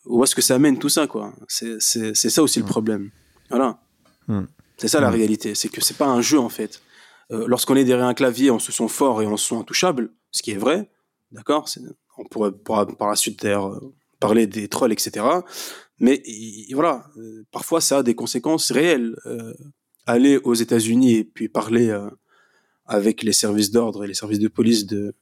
où 0.04 0.22
est-ce 0.24 0.34
que 0.34 0.42
ça 0.42 0.58
mène 0.58 0.78
tout 0.78 0.88
ça, 0.88 1.06
quoi? 1.06 1.34
C'est 1.48 1.80
ça 1.80 2.42
aussi 2.42 2.58
le 2.58 2.64
hmm. 2.64 2.68
problème. 2.68 3.10
Voilà. 3.50 3.80
Hmm. 4.28 4.44
C'est 4.76 4.88
ça 4.88 5.00
la 5.00 5.10
hmm. 5.10 5.14
réalité. 5.14 5.54
C'est 5.54 5.68
que 5.68 5.80
c'est 5.80 5.96
pas 5.96 6.06
un 6.06 6.20
jeu 6.20 6.38
en 6.38 6.48
fait. 6.48 6.82
Lorsqu'on 7.30 7.74
est 7.74 7.84
derrière 7.84 8.06
un 8.06 8.14
clavier, 8.14 8.52
on 8.52 8.60
se 8.60 8.70
sent 8.70 8.86
fort 8.86 9.20
et 9.20 9.26
on 9.26 9.36
se 9.36 9.48
sent 9.48 9.56
intouchable, 9.56 10.12
ce 10.30 10.42
qui 10.42 10.52
est 10.52 10.56
vrai. 10.56 10.88
D'accord? 11.32 11.68
On 12.18 12.24
pourrait, 12.24 12.52
pourra 12.52 12.86
par 12.86 13.08
la 13.08 13.16
suite 13.16 13.42
d'ailleurs 13.42 13.80
parler 14.20 14.46
des 14.46 14.68
trolls, 14.68 14.92
etc. 14.92 15.26
Mais 15.98 16.22
voilà, 16.72 17.06
euh, 17.16 17.44
parfois 17.50 17.80
ça 17.80 17.98
a 17.98 18.02
des 18.02 18.14
conséquences 18.14 18.70
réelles. 18.70 19.16
Euh, 19.26 19.54
aller 20.06 20.38
aux 20.38 20.54
États-Unis 20.54 21.16
et 21.16 21.24
puis 21.24 21.48
parler 21.48 21.88
euh, 21.88 22.08
avec 22.84 23.24
les 23.24 23.32
services 23.32 23.72
d'ordre 23.72 24.04
et 24.04 24.06
les 24.06 24.14
services 24.14 24.38
de 24.38 24.46
police 24.46 24.86
de, 24.86 25.14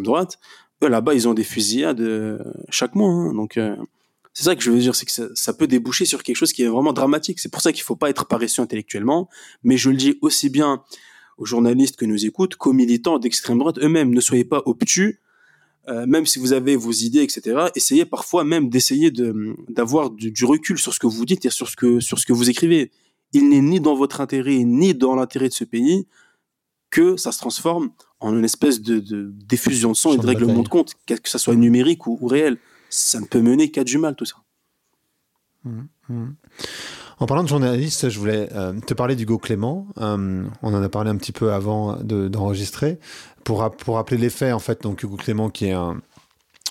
droite, 0.00 0.40
là-bas, 0.88 1.14
ils 1.14 1.28
ont 1.28 1.34
des 1.34 1.44
fusillades 1.44 2.02
chaque 2.70 2.94
mois. 2.94 3.10
Hein. 3.10 3.34
donc 3.34 3.58
c'est 4.34 4.44
ça 4.44 4.56
que 4.56 4.62
je 4.62 4.70
veux 4.70 4.78
dire, 4.78 4.94
c'est 4.94 5.04
que 5.04 5.34
ça, 5.34 5.52
peut 5.52 5.66
déboucher 5.66 6.06
sur 6.06 6.22
quelque 6.22 6.36
chose 6.36 6.52
qui 6.52 6.62
est 6.62 6.68
vraiment 6.68 6.92
dramatique. 6.92 7.38
C'est 7.38 7.50
pour 7.50 7.60
ça 7.60 7.72
qu'il 7.72 7.82
faut 7.82 7.96
pas 7.96 8.08
être 8.08 8.26
paresseux 8.26 8.62
intellectuellement, 8.62 9.28
mais 9.62 9.76
je 9.76 9.90
le 9.90 9.96
dis 9.96 10.18
aussi 10.22 10.48
bien 10.48 10.82
aux 11.36 11.44
journalistes 11.44 11.96
que 11.96 12.06
nous 12.06 12.24
écoutent 12.24 12.56
qu'aux 12.56 12.72
militants 12.72 13.18
d'extrême 13.18 13.58
droite 13.58 13.78
eux-mêmes. 13.78 14.14
Ne 14.14 14.20
soyez 14.20 14.44
pas 14.44 14.62
obtus, 14.64 15.20
euh, 15.88 16.06
même 16.06 16.24
si 16.24 16.38
vous 16.38 16.54
avez 16.54 16.76
vos 16.76 16.92
idées, 16.92 17.22
etc. 17.22 17.66
Essayez 17.74 18.06
parfois 18.06 18.44
même 18.44 18.70
d'essayer 18.70 19.10
de 19.10 19.54
d'avoir 19.68 20.10
du, 20.10 20.30
du, 20.30 20.44
recul 20.46 20.78
sur 20.78 20.94
ce 20.94 20.98
que 20.98 21.06
vous 21.06 21.26
dites 21.26 21.44
et 21.44 21.50
sur 21.50 21.68
ce 21.68 21.76
que 21.76 22.00
sur 22.00 22.18
ce 22.18 22.24
que 22.24 22.32
vous 22.32 22.48
écrivez. 22.48 22.90
Il 23.34 23.50
n'est 23.50 23.60
ni 23.60 23.80
dans 23.80 23.94
votre 23.94 24.20
intérêt 24.20 24.58
ni 24.64 24.94
dans 24.94 25.14
l'intérêt 25.14 25.48
de 25.48 25.54
ce 25.54 25.64
pays 25.64 26.06
que 26.92 27.16
ça 27.16 27.32
se 27.32 27.38
transforme 27.38 27.90
en 28.20 28.36
une 28.36 28.44
espèce 28.44 28.80
de, 28.80 29.00
de 29.00 29.32
diffusion 29.32 29.90
de 29.90 29.96
son 29.96 30.12
et 30.12 30.18
de 30.18 30.26
règlement 30.26 30.62
de 30.62 30.68
compte, 30.68 30.94
que 31.06 31.28
ça 31.28 31.38
soit 31.38 31.56
numérique 31.56 32.06
ou, 32.06 32.16
ou 32.20 32.28
réel 32.28 32.58
ça 32.92 33.20
ne 33.20 33.26
peut 33.26 33.40
mener 33.40 33.70
qu'à 33.70 33.84
du 33.84 33.98
mal 33.98 34.14
tout 34.14 34.26
ça. 34.26 34.36
Mmh, 35.64 35.82
mmh. 36.08 36.28
En 37.18 37.26
parlant 37.26 37.42
de 37.42 37.48
journaliste, 37.48 38.08
je 38.08 38.18
voulais 38.18 38.48
euh, 38.52 38.78
te 38.80 38.94
parler 38.94 39.16
d'Hugo 39.16 39.38
Clément. 39.38 39.86
Euh, 39.98 40.44
on 40.62 40.74
en 40.74 40.82
a 40.82 40.88
parlé 40.88 41.10
un 41.10 41.16
petit 41.16 41.32
peu 41.32 41.52
avant 41.52 41.96
d'enregistrer. 42.02 42.98
pour, 43.44 43.68
pour 43.76 43.96
rappeler 43.96 44.18
les 44.18 44.30
faits, 44.30 44.52
en 44.52 44.58
fait, 44.58 44.82
donc 44.82 45.02
Hugo 45.02 45.16
Clément 45.16 45.48
qui 45.48 45.66
est 45.66 45.72
un 45.72 46.00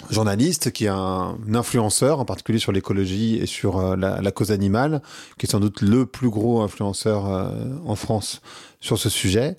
journaliste, 0.09 0.71
qui 0.71 0.85
est 0.85 0.89
un, 0.89 1.37
influenceur, 1.53 2.19
en 2.19 2.25
particulier 2.25 2.59
sur 2.59 2.71
l'écologie 2.71 3.37
et 3.37 3.45
sur 3.45 3.77
euh, 3.77 3.95
la, 3.95 4.21
la, 4.21 4.31
cause 4.31 4.51
animale, 4.51 5.01
qui 5.37 5.45
est 5.45 5.49
sans 5.49 5.59
doute 5.59 5.81
le 5.81 6.05
plus 6.05 6.29
gros 6.29 6.61
influenceur 6.61 7.25
en 7.85 7.95
France 7.95 8.41
sur 8.79 8.97
ce 8.97 9.09
sujet 9.09 9.57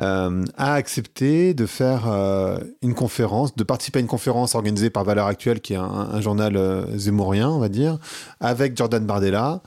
euh, 0.00 0.44
a 0.56 0.74
accepté 0.74 1.54
de 1.54 1.66
faire 1.66 2.08
euh, 2.08 2.58
une 2.80 2.94
conférence, 2.94 3.54
de 3.54 3.64
participer 3.64 3.98
à 3.98 4.02
une 4.02 4.08
conférence 4.08 4.54
organisée 4.54 4.90
par 4.90 5.04
Valeurs 5.04 5.26
Actuelles, 5.26 5.60
qui 5.60 5.74
est 5.74 5.76
un, 5.76 6.20
journal 6.20 6.56
euh, 6.56 6.96
zémourien, 6.96 7.50
on 7.50 7.58
va 7.58 7.68
dire, 7.68 7.98
avec 8.40 8.76
Jordan 8.76 9.04
Bardella, 9.04 9.62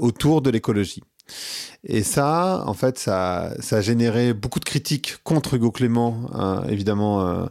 autour 0.00 0.42
de 0.42 0.50
l'écologie. 0.50 1.02
Et 1.84 2.02
ça, 2.02 2.64
en 2.66 2.74
fait, 2.74 2.98
ça, 2.98 3.52
a 3.70 3.80
généré 3.80 4.32
beaucoup 4.32 4.60
de 4.60 4.64
critiques 4.64 5.16
contre 5.24 5.54
Hugo 5.54 5.70
Clément, 5.70 6.26
évidemment 6.68 7.48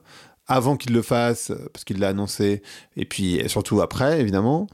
avant 0.47 0.75
qu'il 0.75 0.93
le 0.93 1.01
fasse, 1.01 1.51
parce 1.71 1.83
qu'il 1.85 1.99
l'a 1.99 2.09
annoncé, 2.09 2.61
et 2.97 3.05
puis 3.05 3.41
surtout 3.47 3.81
après, 3.81 4.19
évidemment. 4.19 4.67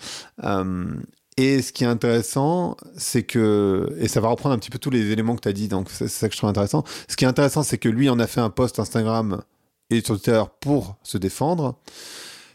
Et 1.39 1.61
ce 1.61 1.71
qui 1.71 1.85
est 1.85 1.87
intéressant, 1.87 2.75
c'est 2.97 3.23
que, 3.23 3.95
et 3.97 4.09
ça 4.09 4.19
va 4.19 4.27
reprendre 4.27 4.53
un 4.53 4.59
petit 4.59 4.69
peu 4.69 4.77
tous 4.77 4.89
les 4.89 5.11
éléments 5.11 5.37
que 5.37 5.41
tu 5.41 5.47
as 5.47 5.53
dit, 5.53 5.69
donc 5.69 5.89
c'est 5.89 6.09
ça 6.09 6.27
que 6.27 6.33
je 6.33 6.37
trouve 6.37 6.49
intéressant. 6.49 6.83
Ce 7.07 7.15
qui 7.15 7.23
est 7.23 7.29
intéressant, 7.29 7.63
c'est 7.63 7.77
que 7.77 7.87
lui 7.87 8.09
en 8.09 8.19
a 8.19 8.27
fait 8.27 8.41
un 8.41 8.49
post 8.49 8.77
Instagram 8.77 9.41
et 9.89 10.01
Twitter 10.01 10.43
pour 10.59 10.97
se 11.01 11.17
défendre. 11.17 11.75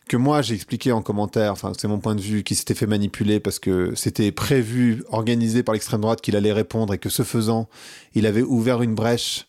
Que 0.07 0.19
moi 0.19 0.43
j'ai 0.43 0.55
expliqué 0.55 0.93
en 0.93 1.01
commentaire, 1.01 1.53
enfin 1.53 1.73
c'est 1.79 1.89
mon 1.89 1.99
point 1.99 2.15
de 2.15 2.21
vue, 2.21 2.43
qu'il 2.43 2.59
s'était 2.59 2.75
fait 2.75 2.87
manipuler 2.87 3.41
parce 3.41 3.59
que 3.59 3.95
c'était 3.95 4.33
prévu, 4.33 5.03
organisé 5.09 5.63
par 5.63 5.73
l'extrême 5.73 6.03
droite 6.03 6.21
qu'il 6.21 6.37
allait 6.37 6.53
répondre 6.53 6.93
et 6.93 6.99
que 6.99 7.09
ce 7.09 7.23
faisant, 7.23 7.71
il 8.13 8.27
avait 8.27 8.43
ouvert 8.43 8.83
une 8.83 8.95
brèche 8.95 9.47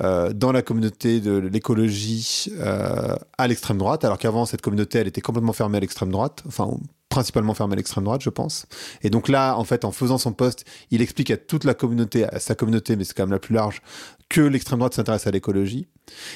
euh, 0.00 0.34
dans 0.34 0.52
la 0.52 0.60
communauté 0.60 1.20
de 1.20 1.38
l'écologie 1.38 2.48
euh, 2.58 3.16
à 3.38 3.48
l'extrême 3.48 3.78
droite, 3.78 4.04
alors 4.04 4.18
qu'avant 4.18 4.44
cette 4.44 4.60
communauté 4.60 4.98
elle 4.98 5.08
était 5.08 5.22
complètement 5.22 5.54
fermée 5.54 5.78
à 5.78 5.80
l'extrême 5.80 6.10
droite, 6.10 6.42
enfin 6.46 6.68
principalement 7.14 7.54
fermé 7.54 7.74
à 7.74 7.76
l'extrême 7.76 8.02
droite, 8.02 8.22
je 8.22 8.30
pense. 8.30 8.66
Et 9.02 9.08
donc 9.08 9.28
là, 9.28 9.54
en 9.54 9.62
fait, 9.62 9.84
en 9.84 9.92
faisant 9.92 10.18
son 10.18 10.32
poste, 10.32 10.64
il 10.90 11.00
explique 11.00 11.30
à 11.30 11.36
toute 11.36 11.62
la 11.62 11.72
communauté, 11.72 12.24
à 12.24 12.40
sa 12.40 12.56
communauté, 12.56 12.96
mais 12.96 13.04
c'est 13.04 13.14
quand 13.14 13.22
même 13.22 13.30
la 13.30 13.38
plus 13.38 13.54
large, 13.54 13.82
que 14.34 14.40
l'extrême 14.40 14.80
droite 14.80 14.94
s'intéresse 14.94 15.28
à 15.28 15.30
l'écologie. 15.30 15.86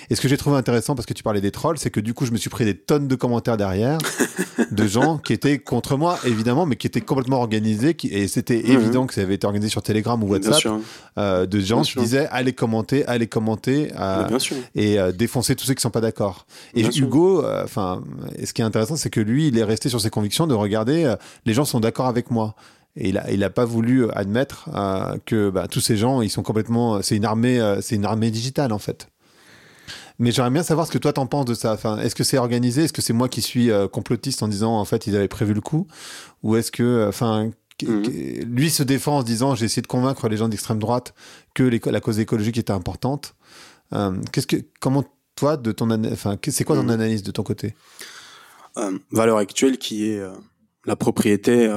Et 0.08 0.14
ce 0.14 0.20
que 0.20 0.28
j'ai 0.28 0.36
trouvé 0.36 0.56
intéressant, 0.56 0.94
parce 0.94 1.04
que 1.04 1.14
tu 1.14 1.24
parlais 1.24 1.40
des 1.40 1.50
trolls, 1.50 1.78
c'est 1.78 1.90
que 1.90 1.98
du 1.98 2.14
coup, 2.14 2.26
je 2.26 2.30
me 2.30 2.36
suis 2.36 2.48
pris 2.48 2.64
des 2.64 2.76
tonnes 2.76 3.08
de 3.08 3.14
commentaires 3.16 3.56
derrière 3.56 3.98
de 4.70 4.86
gens 4.86 5.18
qui 5.18 5.32
étaient 5.32 5.58
contre 5.58 5.96
moi, 5.96 6.16
évidemment, 6.24 6.64
mais 6.64 6.76
qui 6.76 6.86
étaient 6.86 7.00
complètement 7.00 7.38
organisés. 7.38 7.94
Qui, 7.94 8.06
et 8.06 8.28
c'était 8.28 8.62
mhm. 8.64 8.70
évident 8.70 9.06
que 9.06 9.14
ça 9.14 9.22
avait 9.22 9.34
été 9.34 9.48
organisé 9.48 9.68
sur 9.68 9.82
Telegram 9.82 10.22
ou 10.22 10.28
WhatsApp, 10.28 10.80
euh, 11.18 11.46
de 11.46 11.58
gens 11.58 11.82
qui 11.82 11.98
disaient 11.98 12.28
allez 12.30 12.52
commenter, 12.52 13.04
allez 13.06 13.26
commenter, 13.26 13.90
euh, 13.98 14.28
et 14.76 15.00
euh, 15.00 15.10
défoncer 15.10 15.56
tous 15.56 15.66
ceux 15.66 15.74
qui 15.74 15.82
sont 15.82 15.90
pas 15.90 16.00
d'accord. 16.00 16.46
Et 16.74 16.84
Hugo, 16.84 17.44
euh, 17.44 17.64
enfin, 17.64 18.04
ce 18.44 18.52
qui 18.52 18.62
est 18.62 18.64
intéressant, 18.64 18.94
c'est 18.94 19.10
que 19.10 19.20
lui, 19.20 19.48
il 19.48 19.58
est 19.58 19.64
resté 19.64 19.88
sur 19.88 20.00
ses 20.00 20.10
convictions 20.10 20.46
de 20.46 20.54
regarder, 20.54 21.14
les 21.46 21.52
gens 21.52 21.64
sont 21.64 21.80
d'accord 21.80 22.06
avec 22.06 22.30
moi. 22.30 22.54
Et 23.00 23.10
il 23.10 23.18
a, 23.18 23.30
il 23.30 23.44
a 23.44 23.50
pas 23.50 23.64
voulu 23.64 24.10
admettre 24.10 24.68
euh, 24.74 25.16
que 25.24 25.50
bah, 25.50 25.68
tous 25.68 25.80
ces 25.80 25.96
gens, 25.96 26.20
ils 26.20 26.30
sont 26.30 26.42
complètement, 26.42 27.00
c'est 27.00 27.16
une 27.16 27.24
armée, 27.24 27.60
euh, 27.60 27.80
c'est 27.80 27.94
une 27.94 28.04
armée 28.04 28.32
digitale 28.32 28.72
en 28.72 28.78
fait. 28.78 29.08
Mais 30.18 30.32
j'aimerais 30.32 30.50
bien 30.50 30.64
savoir 30.64 30.88
ce 30.88 30.90
que 30.90 30.98
toi 30.98 31.12
t'en 31.12 31.26
penses 31.28 31.44
de 31.44 31.54
ça. 31.54 31.72
Enfin, 31.72 31.98
est-ce 31.98 32.16
que 32.16 32.24
c'est 32.24 32.38
organisé? 32.38 32.82
Est-ce 32.82 32.92
que 32.92 33.00
c'est 33.00 33.12
moi 33.12 33.28
qui 33.28 33.40
suis 33.40 33.70
euh, 33.70 33.86
complotiste 33.86 34.42
en 34.42 34.48
disant 34.48 34.76
en 34.76 34.84
fait 34.84 35.06
ils 35.06 35.14
avaient 35.14 35.28
prévu 35.28 35.54
le 35.54 35.60
coup? 35.60 35.86
Ou 36.42 36.56
est-ce 36.56 36.72
que, 36.72 37.06
enfin, 37.08 37.52
mhm. 37.84 38.02
lui 38.46 38.68
se 38.68 38.82
défend 38.82 39.18
en 39.18 39.20
se 39.20 39.26
disant 39.26 39.54
j'ai 39.54 39.66
essayé 39.66 39.82
de 39.82 39.86
convaincre 39.86 40.28
les 40.28 40.36
gens 40.36 40.48
d'extrême 40.48 40.80
droite 40.80 41.14
que 41.54 41.62
la 41.62 42.00
cause 42.00 42.18
écologique 42.18 42.58
était 42.58 42.72
importante. 42.72 43.36
qu'est-ce 44.32 44.48
que, 44.48 44.56
comment 44.80 45.04
toi 45.36 45.56
de 45.56 45.70
ton, 45.70 45.88
enfin, 46.10 46.36
c'est 46.48 46.64
quoi 46.64 46.74
ton 46.74 46.82
mhm. 46.82 46.90
analyse 46.90 47.22
de 47.22 47.30
ton 47.30 47.44
côté? 47.44 47.76
Valeur 49.12 49.36
actuelle 49.36 49.78
qui 49.78 50.08
est 50.08 50.20
la 50.84 50.96
propriété 50.96 51.68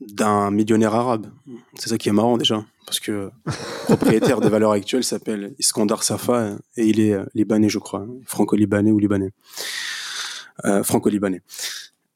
d'un 0.00 0.50
millionnaire 0.50 0.94
arabe. 0.94 1.26
C'est 1.74 1.88
ça 1.88 1.98
qui 1.98 2.08
est 2.08 2.12
marrant 2.12 2.36
déjà, 2.36 2.64
parce 2.86 3.00
que 3.00 3.30
propriétaire 3.84 4.40
des 4.40 4.48
valeurs 4.48 4.72
actuelles 4.72 5.04
s'appelle 5.04 5.54
Iskandar 5.58 6.02
Safa 6.02 6.56
et 6.76 6.86
il 6.86 7.00
est 7.00 7.14
euh, 7.14 7.24
libanais, 7.34 7.68
je 7.68 7.78
crois, 7.78 8.06
franco-libanais 8.26 8.92
ou 8.92 8.98
libanais, 8.98 9.32
euh, 10.64 10.82
franco-libanais. 10.84 11.42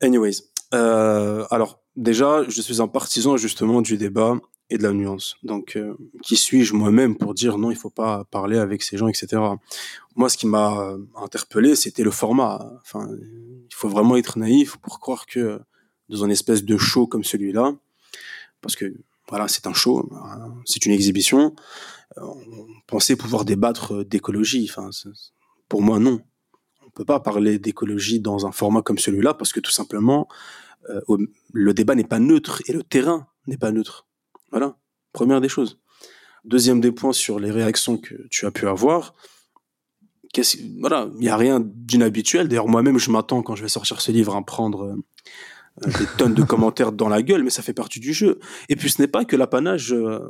Anyways, 0.01 0.43
euh, 0.75 1.45
alors 1.51 1.81
déjà, 1.97 2.45
je 2.49 2.61
suis 2.61 2.81
un 2.81 2.89
partisan 2.89 3.37
justement 3.37 3.83
du 3.83 3.97
débat 3.97 4.37
et 4.71 4.79
de 4.79 4.85
la 4.85 4.93
nuance. 4.93 5.37
Donc, 5.43 5.79
qui 6.23 6.37
suis-je 6.37 6.73
moi-même 6.73 7.17
pour 7.17 7.35
dire 7.35 7.59
non, 7.59 7.71
il 7.71 7.77
faut 7.77 7.91
pas 7.91 8.25
parler 8.31 8.57
avec 8.57 8.83
ces 8.83 8.97
gens, 8.97 9.09
etc. 9.09 9.43
Moi, 10.17 10.31
ce 10.31 10.39
qui 10.39 10.47
m'a 10.47 10.97
interpellé, 11.17 11.75
c'était 11.75 12.05
le 12.05 12.11
format. 12.11 12.73
Enfin, 12.81 13.07
il 13.11 13.75
faut 13.75 13.91
vraiment 13.91 14.17
être 14.17 14.39
naïf 14.39 14.77
pour 14.79 14.99
croire 14.99 15.27
que 15.27 15.61
dans 16.13 16.25
une 16.25 16.31
espèce 16.31 16.65
de 16.65 16.77
show 16.77 17.07
comme 17.07 17.25
celui-là, 17.25 17.75
parce 18.61 18.77
que 18.77 18.95
voilà, 19.29 19.49
c'est 19.49 19.67
un 19.67 19.73
show, 19.73 20.09
hein, 20.15 20.55
c'est 20.67 20.85
une 20.85 20.93
exhibition. 20.93 21.55
Euh, 22.19 22.23
on 22.23 22.67
pensait 22.87 23.17
pouvoir 23.17 23.45
débattre 23.45 24.05
d'écologie. 24.05 24.69
Enfin, 24.71 24.91
pour 25.69 25.83
moi, 25.83 25.99
non. 25.99 26.21
On 26.85 26.91
peut 26.91 27.07
pas 27.07 27.21
parler 27.21 27.59
d'écologie 27.59 28.21
dans 28.21 28.47
un 28.47 28.53
format 28.53 28.83
comme 28.83 28.99
celui-là 28.99 29.33
parce 29.33 29.53
que 29.53 29.61
tout 29.61 29.71
simplement, 29.71 30.29
euh, 30.91 31.01
le 31.53 31.73
débat 31.73 31.95
n'est 31.95 32.05
pas 32.05 32.19
neutre 32.19 32.63
et 32.67 32.73
le 32.73 32.83
terrain 32.83 33.27
n'est 33.47 33.57
pas 33.57 33.73
neutre. 33.73 34.07
Voilà, 34.51 34.77
première 35.13 35.41
des 35.41 35.49
choses. 35.49 35.79
Deuxième 36.45 36.81
des 36.81 36.93
points 36.93 37.15
sur 37.15 37.39
les 37.39 37.51
réactions 37.51 37.97
que 37.97 38.15
tu 38.29 38.45
as 38.45 38.51
pu 38.51 38.67
avoir. 38.67 39.15
Voilà, 40.81 41.09
il 41.15 41.21
n'y 41.21 41.29
a 41.29 41.37
rien 41.37 41.61
d'inhabituel. 41.63 42.49
D'ailleurs, 42.49 42.69
moi-même, 42.69 42.99
je 42.99 43.11
m'attends 43.11 43.43
quand 43.43 43.55
je 43.55 43.63
vais 43.63 43.69
sortir 43.69 44.01
ce 44.01 44.13
livre 44.13 44.35
à 44.35 44.43
prendre 44.43 44.85
euh, 44.85 44.95
euh, 44.95 44.97
des 45.81 46.07
tonnes 46.19 46.35
de 46.35 46.43
commentaires 46.43 46.93
dans 46.93 47.09
la 47.09 47.23
gueule, 47.23 47.43
mais 47.43 47.51
ça 47.51 47.63
fait 47.63 47.73
partie 47.73 48.01
du 48.01 48.13
jeu. 48.13 48.39
Et 48.69 48.77
puis 48.77 48.91
ce 48.91 49.01
n'est 49.01 49.09
pas 49.09 49.25
que 49.25 49.37
l'apanage 49.37 49.93
euh, 49.93 50.21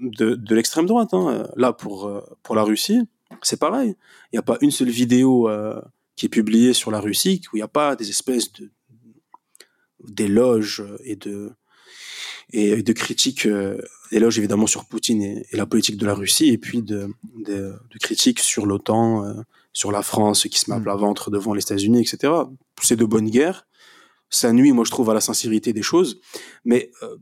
de, 0.00 0.34
de 0.34 0.54
l'extrême 0.54 0.86
droite. 0.86 1.12
Hein. 1.12 1.46
Là, 1.56 1.72
pour, 1.72 2.06
euh, 2.06 2.22
pour 2.42 2.54
la 2.54 2.62
Russie, 2.62 3.00
c'est 3.42 3.60
pareil. 3.60 3.96
Il 4.32 4.36
n'y 4.36 4.38
a 4.38 4.42
pas 4.42 4.58
une 4.60 4.70
seule 4.70 4.88
vidéo 4.88 5.50
qui 6.14 6.26
est 6.26 6.30
publiée 6.30 6.72
sur 6.72 6.90
la 6.90 7.00
Russie 7.00 7.42
où 7.52 7.56
il 7.56 7.60
n'y 7.60 7.64
a 7.64 7.68
pas 7.68 7.96
des 7.96 8.08
espèces 8.08 8.52
de 8.52 8.70
d'éloges 10.08 10.84
et 11.04 11.16
de 11.16 11.50
et 12.52 12.80
de 12.80 12.92
critiques 12.92 13.48
d'éloges 14.12 14.38
évidemment 14.38 14.68
sur 14.68 14.84
Poutine 14.84 15.20
et, 15.22 15.44
la 15.52 15.66
politique 15.66 15.96
de 15.96 16.06
la 16.06 16.14
Russie 16.14 16.50
et 16.50 16.58
puis 16.58 16.80
de, 16.82 17.08
de, 17.44 17.74
de 17.90 17.98
critiques 17.98 18.38
sur 18.38 18.66
l'OTAN 18.66 19.42
sur 19.72 19.90
la 19.90 20.02
France 20.02 20.46
qui 20.48 20.60
se 20.60 20.70
met 20.70 20.76
à 20.76 20.80
plat 20.80 20.94
ventre 20.94 21.32
devant 21.32 21.54
les 21.54 21.62
États-Unis 21.62 22.02
etc 22.02 22.32
c'est 22.80 22.94
de 22.94 23.04
bonne 23.04 23.28
guerre 23.28 23.66
ça 24.28 24.52
nuit, 24.52 24.72
moi 24.72 24.84
je 24.84 24.90
trouve, 24.90 25.10
à 25.10 25.14
la 25.14 25.20
sincérité 25.20 25.72
des 25.72 25.82
choses. 25.82 26.20
Mais 26.64 26.90
euh, 27.02 27.16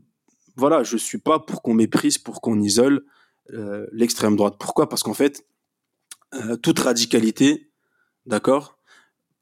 voilà, 0.55 0.83
je 0.83 0.97
suis 0.97 1.17
pas 1.17 1.39
pour 1.39 1.61
qu'on 1.61 1.73
méprise, 1.73 2.17
pour 2.17 2.41
qu'on 2.41 2.59
isole 2.61 3.05
euh, 3.53 3.85
l'extrême 3.91 4.35
droite. 4.35 4.55
Pourquoi? 4.59 4.89
Parce 4.89 5.03
qu'en 5.03 5.13
fait, 5.13 5.45
euh, 6.33 6.55
toute 6.57 6.79
radicalité, 6.79 7.71
d'accord, 8.25 8.79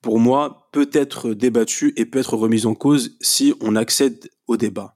pour 0.01 0.20
moi, 0.20 0.70
peut 0.72 0.89
être 0.91 1.34
débattue 1.34 1.93
et 1.95 2.05
peut 2.05 2.20
être 2.20 2.36
remise 2.36 2.66
en 2.66 2.76
cause 2.76 3.18
si 3.22 3.53
on 3.61 3.76
accède 3.76 4.30
au 4.47 4.57
débat. 4.57 4.95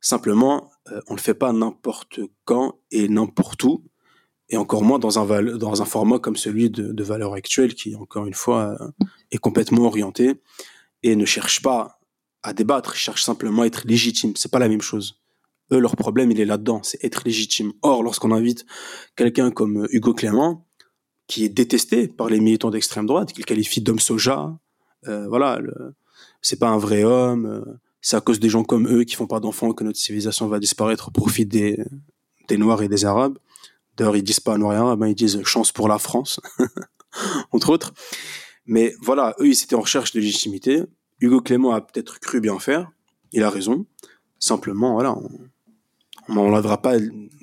Simplement, 0.00 0.70
on 1.06 1.12
ne 1.12 1.16
le 1.16 1.22
fait 1.22 1.32
pas 1.32 1.52
n'importe 1.52 2.20
quand 2.44 2.80
et 2.90 3.08
n'importe 3.08 3.62
où, 3.64 3.84
et 4.50 4.56
encore 4.58 4.82
moins 4.82 4.98
dans 4.98 5.18
un, 5.18 5.42
dans 5.56 5.80
un 5.80 5.84
format 5.86 6.18
comme 6.18 6.36
celui 6.36 6.68
de, 6.68 6.92
de 6.92 7.04
valeur 7.04 7.32
actuelle 7.32 7.74
qui, 7.74 7.94
encore 7.94 8.26
une 8.26 8.34
fois, 8.34 8.76
est 9.30 9.38
complètement 9.38 9.84
orienté 9.84 10.42
et 11.02 11.16
ne 11.16 11.24
cherche 11.24 11.62
pas 11.62 12.01
à 12.42 12.52
débattre, 12.52 12.94
ils 12.94 12.98
cherchent 12.98 13.24
simplement 13.24 13.62
à 13.62 13.66
être 13.66 13.86
légitimes. 13.86 14.34
C'est 14.36 14.50
pas 14.50 14.58
la 14.58 14.68
même 14.68 14.82
chose. 14.82 15.20
Eux, 15.72 15.78
leur 15.78 15.96
problème, 15.96 16.30
il 16.30 16.40
est 16.40 16.44
là-dedans, 16.44 16.82
c'est 16.82 17.02
être 17.04 17.22
légitime. 17.24 17.72
Or, 17.82 18.02
lorsqu'on 18.02 18.32
invite 18.32 18.66
quelqu'un 19.16 19.50
comme 19.50 19.86
Hugo 19.90 20.12
Clément, 20.12 20.66
qui 21.26 21.44
est 21.44 21.48
détesté 21.48 22.08
par 22.08 22.28
les 22.28 22.40
militants 22.40 22.70
d'extrême 22.70 23.06
droite, 23.06 23.32
qu'il 23.32 23.44
qualifie 23.44 23.80
d'homme 23.80 24.00
soja. 24.00 24.54
Euh, 25.08 25.26
voilà, 25.28 25.60
c'est 26.42 26.58
pas 26.58 26.68
un 26.68 26.78
vrai 26.78 27.04
homme. 27.04 27.46
Euh, 27.46 27.64
c'est 28.00 28.16
à 28.16 28.20
cause 28.20 28.40
des 28.40 28.48
gens 28.48 28.64
comme 28.64 28.88
eux 28.88 29.04
qui 29.04 29.14
font 29.14 29.28
pas 29.28 29.40
d'enfants 29.40 29.72
que 29.72 29.84
notre 29.84 29.98
civilisation 29.98 30.48
va 30.48 30.58
disparaître 30.58 31.08
au 31.08 31.10
profit 31.10 31.46
des, 31.46 31.78
des 32.48 32.58
Noirs 32.58 32.82
et 32.82 32.88
des 32.88 33.04
Arabes. 33.04 33.38
D'ailleurs, 33.96 34.16
ils 34.16 34.22
disent 34.22 34.40
pas 34.40 34.58
Noirs 34.58 34.74
et 34.74 34.76
Arabes, 34.76 35.02
hein, 35.02 35.08
ils 35.08 35.14
disent 35.14 35.42
chance 35.44 35.70
pour 35.70 35.88
la 35.88 35.98
France, 35.98 36.40
entre 37.52 37.70
autres. 37.70 37.94
Mais 38.66 38.94
voilà, 39.00 39.34
eux, 39.40 39.46
ils 39.46 39.62
étaient 39.62 39.74
en 39.74 39.80
recherche 39.80 40.12
de 40.12 40.20
légitimité. 40.20 40.82
Hugo 41.22 41.40
Clément 41.40 41.72
a 41.72 41.80
peut-être 41.80 42.18
cru 42.18 42.40
bien 42.40 42.58
faire. 42.58 42.90
Il 43.32 43.44
a 43.44 43.50
raison. 43.50 43.86
Simplement, 44.40 44.94
voilà, 44.94 45.16
on 46.28 46.46
ne 46.46 46.50
lavera 46.50 46.82
pas 46.82 46.96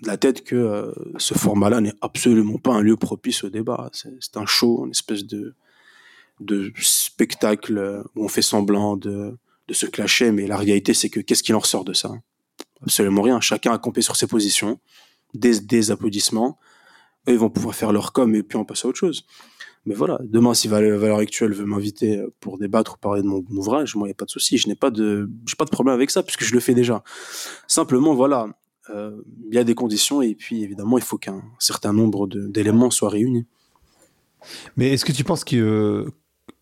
la 0.04 0.18
tête 0.18 0.44
que 0.44 0.56
euh, 0.56 0.92
ce 1.18 1.34
format-là 1.34 1.80
n'est 1.80 1.94
absolument 2.02 2.58
pas 2.58 2.74
un 2.74 2.82
lieu 2.82 2.98
propice 2.98 3.44
au 3.46 3.50
débat. 3.50 3.90
C'est 3.94 4.36
un 4.36 4.46
show, 4.46 4.84
une 4.86 4.92
espèce 4.92 5.26
de, 5.26 5.56
spectacle 6.76 8.04
où 8.16 8.26
on 8.26 8.28
fait 8.28 8.42
semblant 8.42 8.98
de, 8.98 9.38
de 9.70 9.74
se 9.74 9.86
clasher, 9.86 10.32
mais 10.32 10.46
la 10.46 10.58
réalité, 10.58 10.94
c'est 10.94 11.10
que 11.10 11.22
qu'est-ce 11.22 11.44
qu'il 11.44 11.56
en 11.56 11.60
ressort 11.60 11.86
de 11.86 11.94
ça? 11.94 12.12
Absolument 12.84 13.22
rien. 13.22 13.40
Chacun 13.40 13.72
a 13.72 13.78
campé 13.78 14.02
sur 14.02 14.18
ses 14.18 14.28
positions, 14.28 14.80
des, 15.34 15.60
des 15.62 15.92
applaudissements. 15.92 16.60
Eux, 17.28 17.34
ils 17.34 17.40
vont 17.40 17.50
pouvoir 17.50 17.76
faire 17.76 17.94
leur 17.94 18.12
com 18.12 18.36
et 18.36 18.44
puis 18.44 18.58
on 18.58 18.66
passe 18.66 18.84
à 18.84 18.90
autre 18.90 19.00
chose. 19.00 19.26
Mais 19.86 19.96
voilà, 19.96 20.20
demain, 20.24 20.54
si 20.54 20.68
Valeur 20.68 21.18
Actuelle 21.18 21.54
veut 21.54 21.66
m'inviter 21.66 22.22
pour 22.40 22.58
débattre 22.58 22.96
ou 22.96 22.98
parler 22.98 23.22
de 23.22 23.28
mon 23.28 23.44
ouvrage, 23.52 23.96
moi, 23.96 24.08
il 24.08 24.10
n'y 24.10 24.14
a 24.14 24.16
pas 24.16 24.26
de 24.26 24.30
souci. 24.30 24.58
Je 24.58 24.68
n'ai 24.68 24.76
pas 24.76 24.92
de, 24.92 25.30
j'ai 25.48 25.56
pas 25.56 25.66
de 25.66 25.70
problème 25.70 25.96
avec 25.96 26.10
ça 26.12 26.22
puisque 26.22 26.44
je 26.44 26.54
le 26.54 26.60
fais 26.60 26.74
déjà. 26.74 27.04
Simplement, 27.68 28.14
voilà, 28.14 28.50
euh, 28.92 29.22
il 29.48 29.56
y 29.56 29.58
a 29.58 29.64
des 29.64 29.76
conditions 29.76 30.22
et 30.22 30.36
puis 30.36 30.64
évidemment 30.64 30.98
il 30.98 31.04
faut 31.04 31.18
qu'un 31.18 31.44
certain 31.60 31.94
nombre 31.94 32.28
d'éléments 32.28 32.90
soient 32.90 33.10
réunis. 33.10 33.46
Mais 34.78 34.94
est-ce 34.94 35.06
que 35.06 35.12
tu 35.12 35.24
penses 35.24 35.44
que 35.44 36.08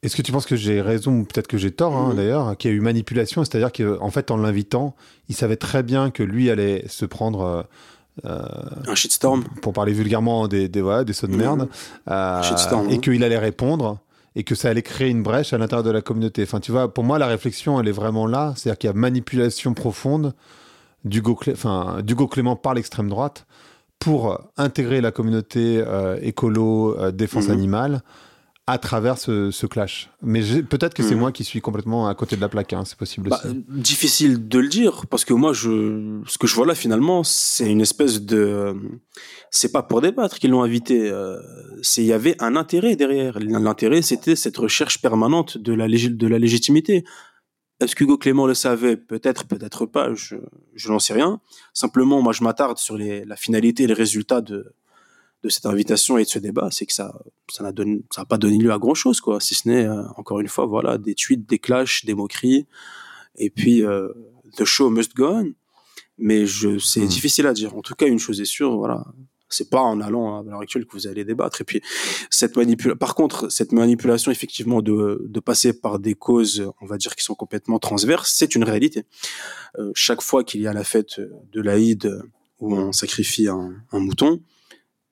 est-ce 0.04 0.16
que 0.16 0.22
tu 0.22 0.32
penses 0.32 0.46
que 0.46 0.56
j'ai 0.56 0.82
raison 0.82 1.20
ou 1.20 1.24
peut-être 1.24 1.48
que 1.48 1.58
j'ai 1.58 1.72
tort 1.72 1.96
hein, 1.96 2.10
mhm. 2.10 2.16
d'ailleurs 2.16 2.58
qu'il 2.58 2.72
y 2.72 2.74
a 2.74 2.78
eu 2.78 2.82
manipulation, 2.82 3.44
c'est-à-dire 3.44 3.72
qu'en 3.72 4.12
fait 4.12 4.32
en 4.32 4.38
l'invitant, 4.38 4.96
il 5.30 5.36
savait 5.36 5.56
très 5.58 5.84
bien 5.84 6.12
que 6.12 6.24
lui 6.24 6.50
allait 6.50 6.84
se 6.88 7.06
prendre 7.06 7.68
euh, 8.26 8.42
un 8.88 8.96
shitstorm 8.96 9.44
pour 9.62 9.74
parler 9.74 9.94
vulgairement 9.94 10.48
des 10.48 10.68
des, 10.70 10.82
des 11.06 11.14
sauts 11.14 11.28
de 11.28 11.32
mhm. 11.34 11.38
merde 11.38 11.70
et 12.90 13.00
qu'il 13.00 13.24
allait 13.24 13.38
répondre 13.38 14.00
et 14.36 14.44
que 14.44 14.56
ça 14.56 14.70
allait 14.70 14.84
créer 14.84 15.10
une 15.10 15.24
brèche 15.24 15.54
à 15.54 15.58
l'intérieur 15.58 15.84
de 15.84 15.92
la 15.92 16.02
communauté. 16.02 16.44
Enfin, 16.44 16.60
tu 16.60 16.72
vois, 16.72 16.94
pour 16.94 17.04
moi, 17.04 17.18
la 17.18 17.26
réflexion, 17.26 17.80
elle 17.80 17.88
est 17.88 17.92
vraiment 17.92 18.28
là. 18.28 18.54
C'est-à-dire 18.56 18.78
qu'il 18.78 18.88
y 18.88 18.92
a 18.92 18.94
manipulation 18.94 19.74
profonde 19.74 20.34
d'Hugo 21.06 21.36
Clément 21.36 22.56
par 22.56 22.76
l'extrême 22.76 23.10
droite 23.10 23.48
pour 23.98 24.40
intégrer 24.58 25.02
la 25.02 25.12
communauté 25.12 25.82
euh, 25.86 26.20
écolo, 26.22 26.96
défense 27.12 27.48
mhm. 27.48 27.54
animale 27.54 28.02
à 28.70 28.78
travers 28.78 29.18
ce, 29.18 29.66
clash. 29.66 30.10
Mais 30.22 30.42
peut-être 30.62 30.94
que 30.94 31.02
c'est 31.02 31.14
mhm. 31.14 31.22
moi 31.22 31.32
qui 31.32 31.46
suis 31.46 31.62
complètement 31.62 32.10
à 32.10 32.16
côté 32.16 32.36
de 32.36 32.42
la 32.42 32.50
plaque, 32.50 32.74
hein, 32.74 32.84
c'est 32.86 32.98
possible 32.98 33.30
bah, 33.30 33.40
aussi. 33.44 33.64
Difficile 33.70 34.50
de 34.50 34.60
le 34.60 34.68
dire, 34.68 35.06
parce 35.10 35.24
que 35.24 35.34
moi, 35.34 35.54
je, 35.54 36.22
ce 36.28 36.38
que 36.38 36.48
je 36.48 36.54
vois 36.54 36.66
là, 36.66 36.76
finalement, 36.76 37.24
c'est 37.24 37.72
une 37.72 37.80
espèce 37.80 38.22
de... 38.22 38.76
C'est 39.52 39.72
pas 39.72 39.84
pour 39.84 40.02
débattre 40.02 40.38
qu'ils 40.38 40.52
l'ont 40.52 40.64
invité, 40.64 41.10
euh, 41.10 41.38
c'est 41.82 42.02
il 42.02 42.08
y 42.08 42.14
avait 42.14 42.36
un 42.44 42.58
intérêt 42.58 42.98
derrière. 42.98 43.40
L'intérêt, 43.40 44.02
c'était 44.02 44.36
cette 44.36 44.58
recherche 44.58 45.02
permanente 45.02 45.58
de 45.58 45.72
la, 45.72 45.88
de 45.88 46.28
la 46.28 46.38
légitimité. 46.38 47.06
Est-ce 47.80 47.96
qu'Hugo 47.96 48.18
Clément 48.18 48.48
le 48.48 48.54
savait? 48.54 48.98
Peut-être, 48.98 49.48
peut-être 49.48 49.86
pas, 49.86 50.14
je, 50.14 50.36
je 50.76 50.92
n'en 50.92 51.00
sais 51.00 51.14
rien. 51.14 51.40
Simplement, 51.74 52.22
moi, 52.22 52.34
je 52.34 52.44
m'attarde 52.44 52.80
sur 52.80 52.98
les, 52.98 53.24
la 53.24 53.38
finalité 53.38 53.84
et 53.84 53.88
les 53.88 53.94
résultats 53.94 54.42
de, 54.42 54.74
de 55.44 55.50
cette 55.50 55.66
invitation 55.66 56.18
et 56.18 56.24
de 56.24 56.30
ce 56.30 56.40
débat. 56.40 56.70
C'est 56.72 56.86
que 56.86 56.94
ça 56.94 57.14
ça 57.52 57.64
n'a 57.64 57.72
donné, 57.72 58.02
ça 58.14 58.26
pas 58.26 58.38
donné 58.38 58.58
lieu 58.58 58.72
à 58.72 58.78
grand-chose, 58.78 59.22
quoi. 59.22 59.40
Si 59.40 59.56
ce 59.56 59.68
n'est, 59.70 59.86
euh, 59.86 60.04
encore 60.18 60.40
une 60.40 60.48
fois, 60.48 60.66
voilà, 60.66 60.98
des 60.98 61.16
tweets, 61.16 61.48
des 61.48 61.60
clashs, 61.60 62.06
des 62.06 62.14
moqueries. 62.14 62.66
Et 63.36 63.50
puis, 63.50 63.84
euh, 63.84 64.10
the 64.58 64.66
show 64.66 64.90
must 64.90 65.16
go 65.16 65.28
on. 65.28 65.54
Mais 66.18 66.46
je, 66.46 66.80
c'est 66.80 67.02
hmm. 67.02 67.08
difficile 67.08 67.48
à 67.48 67.54
dire. 67.54 67.76
En 67.76 67.82
tout 67.82 67.94
cas, 67.94 68.08
une 68.08 68.20
chose 68.20 68.42
est 68.42 68.46
sûre, 68.46 68.76
voilà, 68.76 69.06
c'est 69.50 69.70
pas 69.70 69.82
en 69.82 70.02
allant 70.02 70.40
à 70.40 70.44
l'heure 70.44 70.62
actuelle 70.62 70.86
que 70.86 70.94
vous 70.94 71.08
allez 71.08 71.24
débattre. 71.24 71.62
Et 71.62 71.64
puis, 71.64 71.82
cette 72.30 72.56
manipulation, 72.58 72.98
par 72.98 73.16
contre, 73.16 73.50
cette 73.50 73.72
manipulation, 73.72 74.32
effectivement, 74.32 74.82
de, 74.82 75.24
de 75.24 75.40
passer 75.40 75.74
par 75.74 76.00
des 76.00 76.16
causes, 76.16 76.72
on 76.82 76.86
va 76.86 76.98
dire, 76.98 77.16
qui 77.16 77.24
sont 77.24 77.36
complètement 77.36 77.80
transverses, 77.80 78.34
c'est 78.36 78.56
une 78.56 78.64
réalité. 78.64 79.04
Euh, 79.78 79.92
chaque 79.94 80.22
fois 80.22 80.44
qu'il 80.44 80.62
y 80.62 80.68
a 80.68 80.74
la 80.74 80.84
fête 80.84 81.22
de 81.52 81.62
l'Aïd 81.62 82.20
où 82.60 82.76
on 82.76 82.92
sacrifie 82.92 83.48
un, 83.48 83.76
un, 83.92 84.00
mouton, 84.00 84.42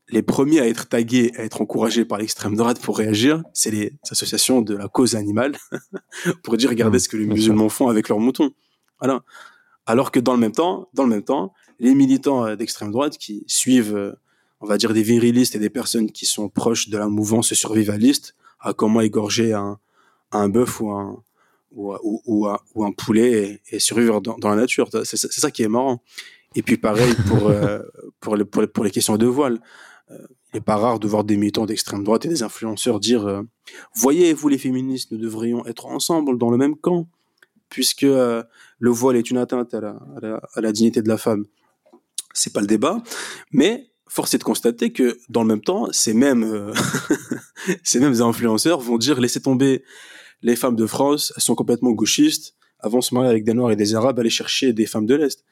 les 0.09 0.21
premiers 0.21 0.59
à 0.59 0.67
être 0.67 0.87
tagués, 0.87 1.31
à 1.37 1.43
être 1.43 1.61
encouragés 1.61 2.05
par 2.05 2.19
l'extrême 2.19 2.55
droite 2.55 2.79
pour 2.79 2.97
réagir, 2.97 3.43
c'est 3.53 3.71
les 3.71 3.93
associations 4.11 4.61
de 4.61 4.75
la 4.75 4.87
cause 4.87 5.15
animale 5.15 5.57
pour 6.43 6.57
dire 6.57 6.69
regardez 6.69 6.97
mmh, 6.97 7.01
ce 7.01 7.09
que 7.09 7.17
les 7.17 7.25
musulmans 7.25 7.69
font 7.69 7.87
avec 7.87 8.09
leurs 8.09 8.19
moutons. 8.19 8.51
Voilà. 8.99 9.23
Alors 9.85 10.11
que 10.11 10.19
dans 10.19 10.33
le 10.33 10.39
même 10.39 10.51
temps, 10.51 10.89
dans 10.93 11.03
le 11.03 11.09
même 11.09 11.23
temps, 11.23 11.53
les 11.79 11.95
militants 11.95 12.55
d'extrême 12.55 12.91
droite 12.91 13.17
qui 13.17 13.43
suivent 13.47 13.95
euh, 13.95 14.13
on 14.61 14.67
va 14.67 14.77
dire 14.77 14.93
des 14.93 15.03
virilistes 15.03 15.55
et 15.55 15.59
des 15.59 15.69
personnes 15.69 16.11
qui 16.11 16.25
sont 16.25 16.49
proches 16.49 16.89
de 16.89 16.97
la 16.97 17.07
mouvance 17.07 17.53
survivaliste 17.53 18.35
à 18.59 18.73
comment 18.73 19.01
égorger 19.01 19.53
un, 19.53 19.77
un 20.31 20.49
bœuf 20.49 20.81
ou 20.81 20.89
un, 20.89 21.21
ou, 21.71 21.93
ou, 22.25 22.47
ou, 22.73 22.85
un, 22.85 22.91
poulet 22.91 23.61
et, 23.69 23.79
survivre 23.79 24.21
dans, 24.21 24.37
dans, 24.37 24.49
la 24.49 24.55
nature. 24.55 24.89
C'est 25.03 25.17
ça 25.17 25.51
qui 25.51 25.63
est 25.63 25.67
marrant. 25.67 26.01
Et 26.55 26.61
puis 26.61 26.77
pareil 26.77 27.13
pour, 27.27 27.49
euh, 27.49 27.79
pour, 28.19 28.35
les, 28.37 28.45
pour, 28.45 28.61
les, 28.61 28.67
pour, 28.67 28.83
les, 28.83 28.91
questions 28.91 29.17
de 29.17 29.25
voile. 29.25 29.59
Euh, 30.11 30.17
il 30.53 30.57
n'est 30.57 30.61
pas 30.61 30.77
rare 30.77 30.99
de 30.99 31.07
voir 31.07 31.23
des 31.23 31.35
militants 31.35 31.65
d'extrême 31.65 32.03
droite 32.03 32.25
et 32.25 32.29
des 32.29 32.43
influenceurs 32.43 32.99
dire 32.99 33.25
euh, 33.25 33.41
Voyez, 33.95 34.33
vous 34.33 34.47
les 34.47 34.57
féministes, 34.57 35.11
nous 35.11 35.17
devrions 35.17 35.65
être 35.65 35.85
ensemble 35.85 36.37
dans 36.37 36.49
le 36.49 36.57
même 36.57 36.75
camp, 36.75 37.07
puisque 37.69 38.03
le 38.03 38.45
voile 38.79 39.15
est 39.15 39.29
une 39.29 39.37
atteinte 39.37 39.73
à 39.73 39.81
la, 40.61 40.71
dignité 40.71 41.01
de 41.01 41.07
la 41.07 41.17
femme. 41.17 41.45
C'est 42.33 42.53
pas 42.53 42.61
le 42.61 42.67
débat, 42.67 43.01
mais 43.51 43.89
force 44.07 44.33
est 44.33 44.37
de 44.37 44.43
constater 44.43 44.91
que 44.91 45.17
dans 45.29 45.41
le 45.41 45.47
même 45.47 45.61
temps, 45.61 45.87
ces 45.91 46.13
mêmes, 46.13 46.43
euh, 46.43 46.73
ces 47.83 47.99
mêmes 47.99 48.21
influenceurs 48.21 48.79
vont 48.79 48.97
dire 48.97 49.19
laissez 49.19 49.41
tomber 49.41 49.83
les 50.41 50.55
femmes 50.55 50.75
de 50.75 50.85
France, 50.85 51.33
elles 51.35 51.43
sont 51.43 51.55
complètement 51.55 51.91
gauchistes, 51.91 52.55
avant 52.79 53.01
se 53.01 53.13
marier 53.13 53.29
avec 53.29 53.43
des 53.43 53.53
Noirs 53.53 53.71
et 53.71 53.75
des 53.75 53.95
Arabes, 53.95 54.19
aller 54.19 54.29
chercher 54.29 54.73
des 54.73 54.85
femmes 54.85 55.05
de 55.05 55.15
l'Est. 55.15 55.43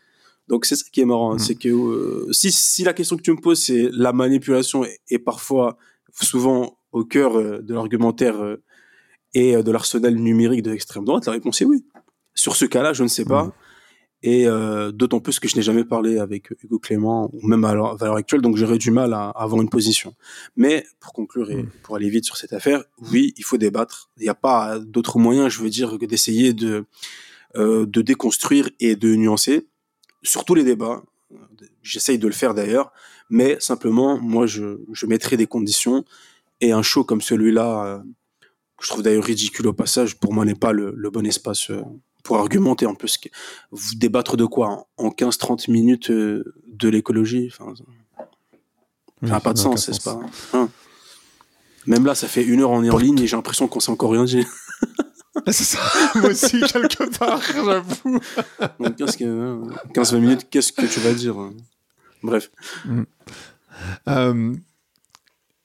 Donc 0.48 0.66
c'est 0.66 0.76
ça 0.76 0.84
qui 0.92 1.02
est 1.02 1.06
marrant, 1.06 1.34
hein, 1.34 1.36
mm. 1.36 1.40
c'est 1.40 1.56
que 1.56 1.70
euh, 1.70 2.32
si, 2.32 2.52
si 2.52 2.84
la 2.84 2.94
question 2.94 3.18
que 3.18 3.22
tu 3.22 3.32
me 3.32 3.40
poses, 3.40 3.62
c'est 3.64 3.90
la 3.92 4.14
manipulation 4.14 4.84
est, 4.86 5.20
parfois 5.20 5.78
souvent 6.14 6.78
au 6.92 7.06
cœur 7.06 7.38
euh, 7.38 7.62
de 7.62 7.74
l'argumentaire 7.74 8.58
et 9.34 9.56
de 9.56 9.72
l'arsenal 9.72 10.16
numérique 10.16 10.62
de 10.62 10.72
l'extrême 10.72 11.06
droite, 11.06 11.26
la 11.26 11.32
réponse 11.32 11.62
est 11.62 11.66
oui. 11.66 11.86
Sur 12.36 12.56
ce 12.56 12.66
cas-là, 12.66 12.94
je 12.94 13.04
ne 13.04 13.08
sais 13.08 13.26
pas. 13.26 13.46
Mm. 13.46 13.52
Et 14.24 14.48
euh, 14.48 14.94
d'autant 14.94 15.20
plus 15.20 15.42
que 15.42 15.50
je 15.50 15.58
n'ai 15.58 15.62
jamais 15.62 15.84
parlé 15.84 16.18
avec 16.18 16.52
Hugo 16.64 16.80
Clément, 16.80 17.30
ou 17.34 17.46
même 17.46 17.66
à 17.66 17.74
l'heure 17.74 18.16
actuelle, 18.16 18.42
donc 18.42 18.56
j'aurais 18.56 18.78
du 18.78 18.90
mal 18.90 19.14
à, 19.14 19.30
avoir 19.32 19.62
une 19.62 19.70
position. 19.70 20.16
Mais 20.56 20.86
pour 21.02 21.12
conclure 21.12 21.52
et 21.52 21.64
hmm. 21.64 21.70
pour 21.84 21.98
aller 21.98 22.10
vite 22.10 22.24
sur 22.24 22.38
cette 22.38 22.54
affaire, 22.54 22.86
oui, 23.12 23.34
il 23.36 23.44
faut 23.44 23.58
débattre. 23.58 24.10
Il 24.18 24.24
n'y 24.24 24.30
a 24.30 24.36
pas 24.36 24.80
d'autre 24.80 25.20
moyen, 25.20 25.50
je 25.50 25.60
veux 25.60 25.70
dire, 25.70 25.98
que 26.00 26.06
d'essayer 26.06 26.54
de, 26.54 26.86
euh, 27.58 27.86
de 27.86 28.02
déconstruire 28.02 28.70
et 28.80 28.96
de 28.96 29.14
nuancer. 29.14 29.68
Sur 30.24 30.46
tous 30.46 30.56
les 30.56 30.64
débats, 30.64 31.04
j'essaye 31.82 32.18
de 32.18 32.28
le 32.28 32.34
faire 32.34 32.54
d'ailleurs, 32.54 32.92
mais 33.30 33.58
simplement, 33.60 34.18
moi, 34.20 34.46
je, 34.46 34.80
je 34.92 35.06
mettrai 35.06 35.38
des 35.38 35.48
conditions. 35.48 36.06
Et 36.62 36.72
un 36.72 36.82
show 36.82 37.04
comme 37.04 37.22
celui-là, 37.22 37.86
euh, 37.86 38.00
je 38.82 38.90
trouve 38.90 39.04
d'ailleurs 39.04 39.24
ridicule 39.24 39.68
au 39.68 39.74
passage, 39.74 40.18
pour 40.18 40.34
moi 40.34 40.46
n'est 40.46 40.56
pas 40.56 40.72
le, 40.72 40.94
le 40.96 41.10
bon 41.10 41.26
espace 41.26 41.70
euh, 41.72 41.82
pour 42.24 42.38
argumenter 42.38 42.86
en 42.86 42.96
plus. 42.96 43.20
Vous 43.72 43.96
débattre 43.96 44.38
de 44.38 44.46
quoi 44.46 44.88
En 44.98 45.10
15-30 45.10 45.70
minutes 45.70 46.10
euh, 46.10 46.56
de 46.68 46.90
l'écologie 46.90 47.50
enfin, 47.52 47.74
Ça 49.22 49.28
n'a 49.28 49.40
pas 49.40 49.54
de 49.54 49.58
sens, 49.58 49.92
c'est 49.92 50.04
pas 50.04 50.20
hein. 50.54 50.70
Même 51.86 52.06
là, 52.06 52.16
ça 52.16 52.30
fait 52.30 52.44
une 52.44 52.62
heure 52.62 52.72
on 52.72 52.84
est 52.84 52.90
en 52.90 52.98
ligne 52.98 53.20
et 53.20 53.28
j'ai 53.28 53.36
l'impression 53.36 53.68
qu'on 53.68 53.82
s'est 53.82 53.92
encore 53.92 54.12
rien 54.12 54.24
dit. 54.24 54.46
c'est 55.48 55.64
ça, 55.64 55.80
moi 56.16 56.30
aussi, 56.30 56.60
quelque 56.62 57.18
part, 57.18 57.42
j'avoue. 57.42 58.20
Donc 58.80 58.98
15-20 58.98 60.20
minutes, 60.20 60.48
qu'est-ce 60.50 60.72
que 60.72 60.86
tu 60.86 61.00
vas 61.00 61.14
dire 61.14 61.38
hein? 61.38 61.54
Bref. 62.22 62.52
Mm. 62.86 63.04
Euh, 64.08 64.56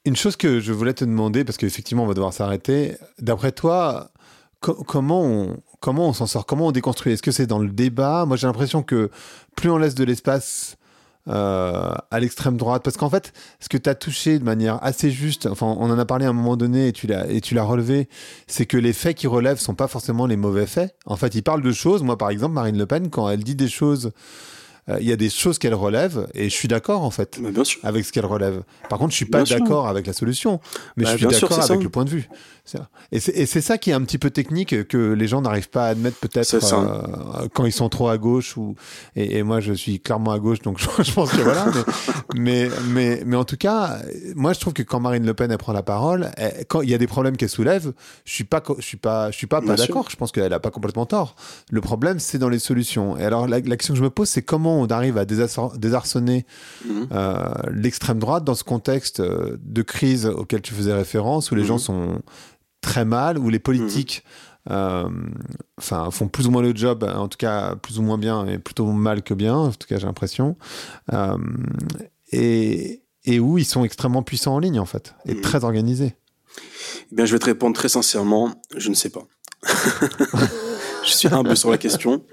une 0.05 0.15
chose 0.15 0.35
que 0.35 0.59
je 0.59 0.73
voulais 0.73 0.93
te 0.93 1.05
demander, 1.05 1.43
parce 1.43 1.57
qu'effectivement, 1.57 2.03
on 2.03 2.07
va 2.07 2.13
devoir 2.13 2.33
s'arrêter. 2.33 2.95
D'après 3.19 3.51
toi, 3.51 4.11
comment 4.59 5.23
on, 5.23 5.57
comment 5.79 6.09
on 6.09 6.13
s'en 6.13 6.25
sort? 6.25 6.45
Comment 6.45 6.67
on 6.67 6.71
déconstruit? 6.71 7.13
Est-ce 7.13 7.21
que 7.21 7.31
c'est 7.31 7.47
dans 7.47 7.59
le 7.59 7.69
débat? 7.69 8.25
Moi, 8.25 8.37
j'ai 8.37 8.47
l'impression 8.47 8.83
que 8.83 9.09
plus 9.55 9.69
on 9.69 9.77
laisse 9.77 9.95
de 9.95 10.03
l'espace 10.03 10.77
euh, 11.27 11.91
à 12.11 12.19
l'extrême 12.19 12.57
droite, 12.57 12.81
parce 12.83 12.97
qu'en 12.97 13.09
fait, 13.09 13.33
ce 13.59 13.69
que 13.69 13.77
tu 13.77 13.89
as 13.89 13.95
touché 13.95 14.39
de 14.39 14.43
manière 14.43 14.79
assez 14.83 15.11
juste, 15.11 15.45
enfin, 15.45 15.75
on 15.77 15.91
en 15.91 15.99
a 15.99 16.05
parlé 16.05 16.25
à 16.25 16.29
un 16.29 16.33
moment 16.33 16.57
donné 16.57 16.87
et 16.87 16.91
tu 16.91 17.07
l'as 17.07 17.29
et 17.29 17.41
tu 17.41 17.53
l'as 17.53 17.63
relevé, 17.63 18.07
c'est 18.47 18.65
que 18.65 18.77
les 18.77 18.93
faits 18.93 19.15
qui 19.15 19.27
relèvent 19.27 19.59
sont 19.59 19.75
pas 19.75 19.87
forcément 19.87 20.25
les 20.25 20.37
mauvais 20.37 20.65
faits. 20.65 20.95
En 21.05 21.17
fait, 21.17 21.35
il 21.35 21.43
parle 21.43 21.61
de 21.61 21.71
choses. 21.71 22.03
Moi, 22.03 22.17
par 22.17 22.29
exemple, 22.29 22.53
Marine 22.53 22.77
Le 22.77 22.85
Pen, 22.85 23.09
quand 23.09 23.29
elle 23.29 23.43
dit 23.43 23.55
des 23.55 23.67
choses 23.67 24.11
euh, 24.89 24.97
il 25.01 25.07
y 25.07 25.11
a 25.11 25.15
des 25.15 25.29
choses 25.29 25.59
qu'elle 25.59 25.73
relève 25.73 26.27
et 26.33 26.45
je 26.45 26.55
suis 26.55 26.67
d'accord 26.67 27.03
en 27.03 27.11
fait 27.11 27.39
avec 27.83 28.05
ce 28.05 28.11
qu'elle 28.11 28.25
relève. 28.25 28.63
Par 28.89 28.97
contre, 28.97 29.11
je 29.11 29.17
suis 29.17 29.25
pas 29.25 29.43
d'accord 29.43 29.87
avec 29.87 30.07
la 30.07 30.13
solution, 30.13 30.59
mais 30.95 31.05
je 31.05 31.11
bah, 31.11 31.17
suis 31.17 31.41
d'accord 31.41 31.59
avec 31.59 31.83
le 31.83 31.89
point 31.89 32.05
de 32.05 32.09
vue. 32.09 32.29
Et 33.11 33.19
c'est 33.19 33.61
ça 33.61 33.77
qui 33.77 33.91
est 33.91 33.93
un 33.93 34.01
petit 34.01 34.17
peu 34.17 34.29
technique 34.29 34.87
que 34.87 35.13
les 35.13 35.27
gens 35.27 35.41
n'arrivent 35.41 35.69
pas 35.69 35.85
à 35.85 35.89
admettre 35.89 36.17
peut-être 36.17 36.55
euh, 36.55 37.47
quand 37.53 37.65
ils 37.65 37.71
sont 37.71 37.89
trop 37.89 38.09
à 38.09 38.17
gauche 38.17 38.57
ou 38.57 38.75
et, 39.15 39.43
moi 39.43 39.59
je 39.59 39.73
suis 39.73 39.99
clairement 39.99 40.31
à 40.31 40.39
gauche 40.39 40.59
donc 40.61 40.79
je, 40.99 41.11
pense 41.11 41.31
que 41.31 41.41
voilà. 41.41 41.65
mais, 42.35 42.69
mais, 42.89 43.23
mais 43.25 43.35
en 43.35 43.45
tout 43.45 43.57
cas, 43.57 43.99
moi 44.35 44.53
je 44.53 44.59
trouve 44.59 44.73
que 44.73 44.83
quand 44.83 44.99
Marine 44.99 45.25
Le 45.25 45.33
Pen 45.33 45.51
elle 45.51 45.57
prend 45.57 45.73
la 45.73 45.83
parole, 45.83 46.31
quand 46.67 46.81
il 46.81 46.89
y 46.89 46.93
a 46.93 46.97
des 46.97 47.07
problèmes 47.07 47.37
qu'elle 47.37 47.49
soulève, 47.49 47.93
je 48.25 48.33
suis 48.33 48.43
pas 48.43 48.63
je 48.77 48.83
suis 48.83 48.97
pas 48.97 49.31
je 49.31 49.37
suis 49.37 49.47
pas, 49.47 49.61
pas 49.61 49.75
d'accord. 49.75 50.09
Je 50.09 50.15
pense 50.15 50.31
qu'elle 50.31 50.53
a 50.53 50.59
pas 50.59 50.71
complètement 50.71 51.05
tort. 51.05 51.35
Le 51.71 51.81
problème 51.81 52.19
c'est 52.19 52.37
dans 52.37 52.49
les 52.49 52.59
solutions. 52.59 53.17
Et 53.17 53.23
alors 53.23 53.47
la, 53.47 53.61
question 53.61 53.93
que 53.93 53.99
je 53.99 54.03
me 54.03 54.09
pose 54.09 54.29
c'est 54.29 54.41
comment 54.41 54.79
on 54.79 54.87
arrive 54.87 55.17
à 55.17 55.25
désarçonner 55.25 56.45
mhm. 56.85 57.07
euh, 57.11 57.53
l'extrême 57.71 58.19
droite 58.19 58.43
dans 58.43 58.55
ce 58.55 58.63
contexte 58.63 59.19
euh, 59.19 59.57
de 59.63 59.81
crise 59.81 60.25
auquel 60.25 60.61
tu 60.61 60.73
faisais 60.73 60.93
référence 60.93 61.51
où 61.51 61.55
les 61.55 61.61
mhm. 61.61 61.67
gens 61.67 61.77
sont 61.77 62.21
très 62.81 63.05
mal, 63.05 63.37
où 63.37 63.49
les 63.49 63.59
politiques 63.59 64.23
mhm. 64.65 64.75
euh, 64.75 65.09
enfin, 65.77 66.11
font 66.11 66.27
plus 66.27 66.47
ou 66.47 66.51
moins 66.51 66.61
le 66.61 66.75
job, 66.75 67.03
en 67.03 67.27
tout 67.27 67.37
cas 67.37 67.75
plus 67.75 67.99
ou 67.99 68.01
moins 68.01 68.17
bien, 68.17 68.45
et 68.45 68.57
plutôt 68.57 68.85
mal 68.85 69.21
que 69.23 69.33
bien, 69.33 69.55
en 69.55 69.71
tout 69.71 69.87
cas 69.87 69.97
j'ai 69.97 70.05
l'impression, 70.05 70.57
euh, 71.13 71.37
et, 72.31 73.01
et, 73.25 73.39
où 73.39 73.57
ils 73.57 73.65
sont 73.65 73.83
extrêmement 73.83 74.23
puissants 74.23 74.55
en 74.55 74.59
ligne 74.59 74.79
en 74.79 74.85
fait, 74.85 75.15
et 75.25 75.35
mhm. 75.35 75.41
très 75.41 75.63
organisés. 75.63 76.15
Eh 77.11 77.15
bien, 77.15 77.25
je 77.25 77.33
vais 77.33 77.39
te 77.39 77.45
répondre 77.45 77.75
très 77.75 77.89
sincèrement, 77.89 78.61
je 78.75 78.89
ne 78.89 78.95
sais 78.95 79.09
pas. 79.09 79.25
je 81.09 81.15
suis 81.15 81.27
un 81.27 81.43
peu 81.43 81.55
sur 81.55 81.69
la 81.69 81.77
question. 81.77 82.23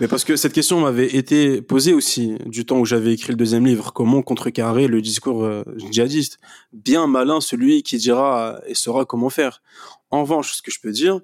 Mais 0.00 0.08
parce 0.08 0.24
que 0.24 0.36
cette 0.36 0.52
question 0.52 0.80
m'avait 0.80 1.14
été 1.14 1.62
posée 1.62 1.94
aussi 1.94 2.36
du 2.46 2.66
temps 2.66 2.78
où 2.78 2.84
j'avais 2.84 3.14
écrit 3.14 3.30
le 3.30 3.36
deuxième 3.36 3.64
livre, 3.64 3.92
comment 3.92 4.22
contrecarrer 4.22 4.88
le 4.88 5.00
discours 5.00 5.44
euh, 5.44 5.62
djihadiste. 5.90 6.38
Bien 6.72 7.06
malin 7.06 7.40
celui 7.40 7.82
qui 7.82 7.96
dira 7.96 8.60
et 8.66 8.74
saura 8.74 9.04
comment 9.04 9.30
faire. 9.30 9.62
En 10.10 10.22
revanche, 10.22 10.52
ce 10.54 10.62
que 10.62 10.70
je 10.70 10.80
peux 10.80 10.92
dire, 10.92 11.20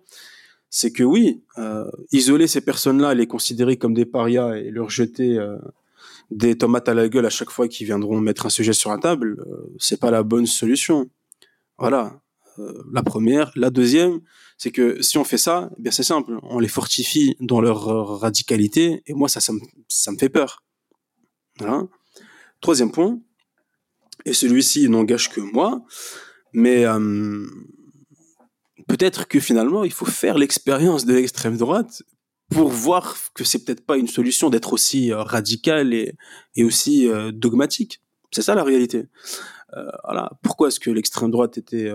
c'est 0.70 0.92
que 0.92 1.02
oui, 1.02 1.42
euh, 1.58 1.90
isoler 2.12 2.46
ces 2.46 2.60
personnes-là, 2.60 3.14
les 3.14 3.26
considérer 3.26 3.76
comme 3.76 3.94
des 3.94 4.06
parias 4.06 4.54
et 4.54 4.70
leur 4.70 4.88
jeter 4.88 5.38
euh, 5.38 5.58
des 6.30 6.56
tomates 6.56 6.88
à 6.88 6.94
la 6.94 7.08
gueule 7.08 7.26
à 7.26 7.30
chaque 7.30 7.50
fois 7.50 7.68
qu'ils 7.68 7.86
viendront 7.86 8.18
mettre 8.20 8.46
un 8.46 8.50
sujet 8.50 8.72
sur 8.72 8.90
la 8.90 8.98
table, 8.98 9.44
c'est 9.78 10.00
pas 10.00 10.10
la 10.10 10.22
bonne 10.22 10.46
solution. 10.46 11.10
Voilà. 11.78 12.21
La 12.92 13.02
première. 13.02 13.52
La 13.56 13.70
deuxième, 13.70 14.20
c'est 14.58 14.70
que 14.70 15.02
si 15.02 15.18
on 15.18 15.24
fait 15.24 15.38
ça, 15.38 15.70
eh 15.78 15.82
bien 15.82 15.92
c'est 15.92 16.02
simple, 16.02 16.38
on 16.42 16.58
les 16.58 16.68
fortifie 16.68 17.36
dans 17.40 17.60
leur 17.60 18.20
radicalité, 18.20 19.02
et 19.06 19.14
moi 19.14 19.28
ça, 19.28 19.40
me, 19.52 20.18
fait 20.18 20.28
peur. 20.28 20.62
Troisième 22.60 22.92
point, 22.92 23.18
et 24.24 24.32
celui-ci 24.32 24.88
n'engage 24.88 25.30
que 25.30 25.40
moi, 25.40 25.82
mais 26.52 26.84
euh, 26.84 27.46
peut-être 28.86 29.26
que 29.26 29.40
finalement 29.40 29.84
il 29.84 29.92
faut 29.92 30.06
faire 30.06 30.38
l'expérience 30.38 31.04
de 31.04 31.14
l'extrême 31.14 31.56
droite 31.56 32.02
pour 32.50 32.68
voir 32.68 33.16
que 33.34 33.44
c'est 33.44 33.64
peut-être 33.64 33.84
pas 33.84 33.96
une 33.96 34.08
solution 34.08 34.50
d'être 34.50 34.72
aussi 34.72 35.12
euh, 35.12 35.22
radical 35.22 35.94
et, 35.94 36.14
aussi 36.62 37.08
euh, 37.08 37.32
dogmatique. 37.32 38.02
C'est 38.30 38.42
ça 38.42 38.54
la 38.54 38.64
réalité. 38.64 39.06
Pourquoi 40.42 40.68
est-ce 40.68 40.78
que 40.78 40.90
l'extrême 40.90 41.30
droite 41.30 41.56
était 41.56 41.90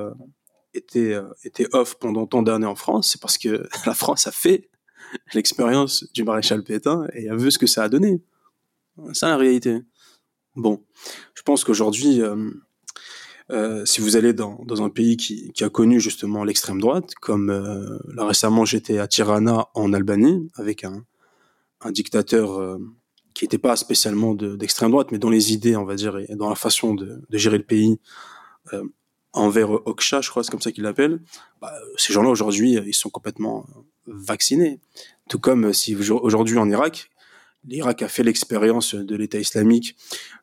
était, 0.73 1.13
euh, 1.13 1.27
était 1.43 1.67
off 1.73 1.95
pendant 1.99 2.25
tant 2.27 2.41
d'années 2.41 2.65
en 2.65 2.75
France, 2.75 3.11
c'est 3.11 3.21
parce 3.21 3.37
que 3.37 3.67
la 3.85 3.93
France 3.93 4.27
a 4.27 4.31
fait 4.31 4.69
l'expérience 5.33 6.05
du 6.13 6.23
maréchal 6.23 6.63
Pétain 6.63 7.07
et 7.13 7.29
a 7.29 7.35
vu 7.35 7.51
ce 7.51 7.57
que 7.57 7.67
ça 7.67 7.83
a 7.83 7.89
donné. 7.89 8.21
C'est 9.13 9.25
la 9.25 9.37
réalité. 9.37 9.79
Bon, 10.55 10.83
je 11.35 11.43
pense 11.43 11.63
qu'aujourd'hui, 11.63 12.21
euh, 12.21 12.49
euh, 13.51 13.85
si 13.85 14.01
vous 14.01 14.17
allez 14.17 14.33
dans, 14.33 14.83
un 14.83 14.89
pays 14.89 15.15
qui, 15.15 15.53
a 15.63 15.69
connu 15.69 16.01
justement 16.01 16.43
l'extrême 16.43 16.81
droite, 16.81 17.13
comme 17.21 17.51
là 18.07 18.25
récemment 18.25 18.65
j'étais 18.65 18.97
à 18.97 19.07
Tirana 19.07 19.67
en 19.75 19.93
Albanie 19.93 20.49
avec 20.55 20.83
un, 20.83 21.05
dictateur 21.91 22.77
qui 23.33 23.45
n'était 23.45 23.59
pas 23.59 23.75
spécialement 23.75 24.33
d'extrême 24.33 24.89
droite, 24.91 25.11
mais 25.11 25.19
dans 25.19 25.29
les 25.29 25.53
idées, 25.53 25.77
on 25.77 25.85
va 25.85 25.95
dire, 25.95 26.17
et 26.17 26.35
dans 26.35 26.49
la 26.49 26.55
façon 26.55 26.95
de 26.95 27.21
gérer 27.29 27.59
le 27.59 27.63
pays, 27.63 27.99
envers 29.37 29.71
Oksha, 29.87 30.21
je 30.21 30.29
crois, 30.29 30.43
c'est 30.43 30.51
comme 30.51 30.61
ça 30.61 30.71
qu'il 30.71 30.83
l'appelle, 30.83 31.21
bah, 31.61 31.73
ces 31.97 32.13
gens-là 32.13 32.29
aujourd'hui, 32.29 32.73
ils 32.85 32.93
sont 32.93 33.09
complètement 33.09 33.65
vaccinés. 34.07 34.79
Tout 35.29 35.39
comme 35.39 35.65
euh, 35.65 35.73
si 35.73 35.95
aujourd'hui 35.95 36.57
en 36.57 36.69
Irak, 36.69 37.09
l'Irak 37.65 38.01
a 38.01 38.07
fait 38.07 38.23
l'expérience 38.23 38.95
de 38.95 39.15
l'État 39.15 39.39
islamique 39.39 39.95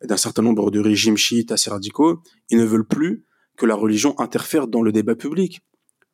d'un 0.03 0.17
certain 0.17 0.43
nombre 0.43 0.71
de 0.71 0.81
régimes 0.81 1.17
chiites 1.17 1.53
assez 1.53 1.71
radicaux, 1.71 2.23
ils 2.51 2.59
ne 2.59 2.65
veulent 2.65 2.87
plus 2.87 3.25
que 3.57 3.67
la 3.67 3.75
religion 3.75 4.19
interfère 4.19 4.67
dans 4.69 4.83
le 4.83 4.93
débat 4.93 5.15
public. 5.15 5.63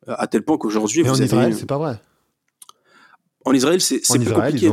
Euh, 0.07 0.15
à 0.17 0.27
tel 0.27 0.43
point 0.43 0.57
qu'aujourd'hui, 0.57 1.03
vous 1.03 1.09
en 1.09 1.23
Israël, 1.23 1.55
c'est 1.55 1.65
pas 1.65 1.77
vrai. 1.77 1.99
En 3.45 3.53
Israël, 3.53 3.81
c'est 3.81 3.99
plus 3.99 4.31
compliqué. 4.31 4.71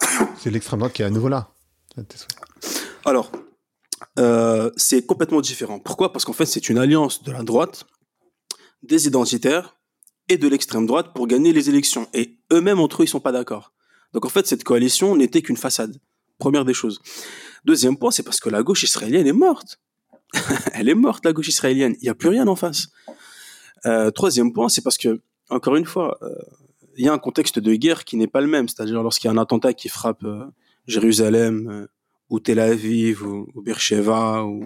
C'est 0.38 0.50
l'extrême 0.50 0.78
droite 0.78 0.94
qui 0.94 1.02
est 1.02 1.04
à 1.04 1.10
nouveau 1.10 1.28
là. 1.28 1.50
Alors, 3.04 3.30
euh, 4.18 4.70
c'est 4.76 5.06
complètement 5.06 5.40
différent. 5.40 5.78
Pourquoi? 5.78 6.12
Parce 6.12 6.24
qu'en 6.24 6.32
fait, 6.32 6.46
c'est 6.46 6.68
une 6.68 6.78
alliance 6.78 7.22
de 7.22 7.32
la 7.32 7.42
droite, 7.42 7.84
des 8.82 9.06
identitaires 9.06 9.76
et 10.28 10.36
de 10.36 10.48
l'extrême 10.48 10.86
droite 10.86 11.12
pour 11.14 11.26
gagner 11.26 11.52
les 11.52 11.68
élections. 11.68 12.08
Et 12.14 12.38
eux-mêmes, 12.52 12.80
entre 12.80 13.02
eux, 13.02 13.04
ils 13.04 13.08
sont 13.08 13.20
pas 13.20 13.32
d'accord. 13.32 13.72
Donc 14.12 14.24
en 14.24 14.28
fait, 14.28 14.46
cette 14.46 14.64
coalition 14.64 15.16
n'était 15.16 15.42
qu'une 15.42 15.56
façade. 15.56 15.96
Première 16.38 16.64
des 16.64 16.74
choses. 16.74 17.00
Deuxième 17.64 17.96
point, 17.96 18.10
c'est 18.10 18.22
parce 18.22 18.40
que 18.40 18.48
la 18.48 18.62
gauche 18.62 18.82
israélienne 18.82 19.26
est 19.26 19.32
morte. 19.32 19.78
Elle 20.72 20.88
est 20.88 20.94
morte, 20.94 21.24
la 21.24 21.32
gauche 21.32 21.48
israélienne. 21.48 21.94
Il 22.00 22.04
n'y 22.04 22.08
a 22.08 22.14
plus 22.14 22.28
rien 22.28 22.48
en 22.48 22.56
face. 22.56 22.88
Euh, 23.86 24.10
troisième 24.10 24.52
point, 24.52 24.68
c'est 24.68 24.82
parce 24.82 24.98
que, 24.98 25.20
encore 25.50 25.76
une 25.76 25.84
fois, 25.84 26.18
euh, 26.22 26.34
il 26.96 27.04
y 27.04 27.08
a 27.08 27.12
un 27.12 27.18
contexte 27.18 27.58
de 27.58 27.74
guerre 27.74 28.04
qui 28.04 28.16
n'est 28.16 28.26
pas 28.26 28.40
le 28.40 28.46
même. 28.46 28.68
C'est-à-dire 28.68 29.02
lorsqu'il 29.02 29.28
y 29.28 29.30
a 29.30 29.34
un 29.34 29.38
attentat 29.38 29.74
qui 29.74 29.88
frappe 29.88 30.24
Jérusalem, 30.86 31.86
ou 32.30 32.40
Tel 32.40 32.58
Aviv, 32.58 33.22
ou, 33.22 33.48
ou 33.54 33.62
ou, 33.62 34.64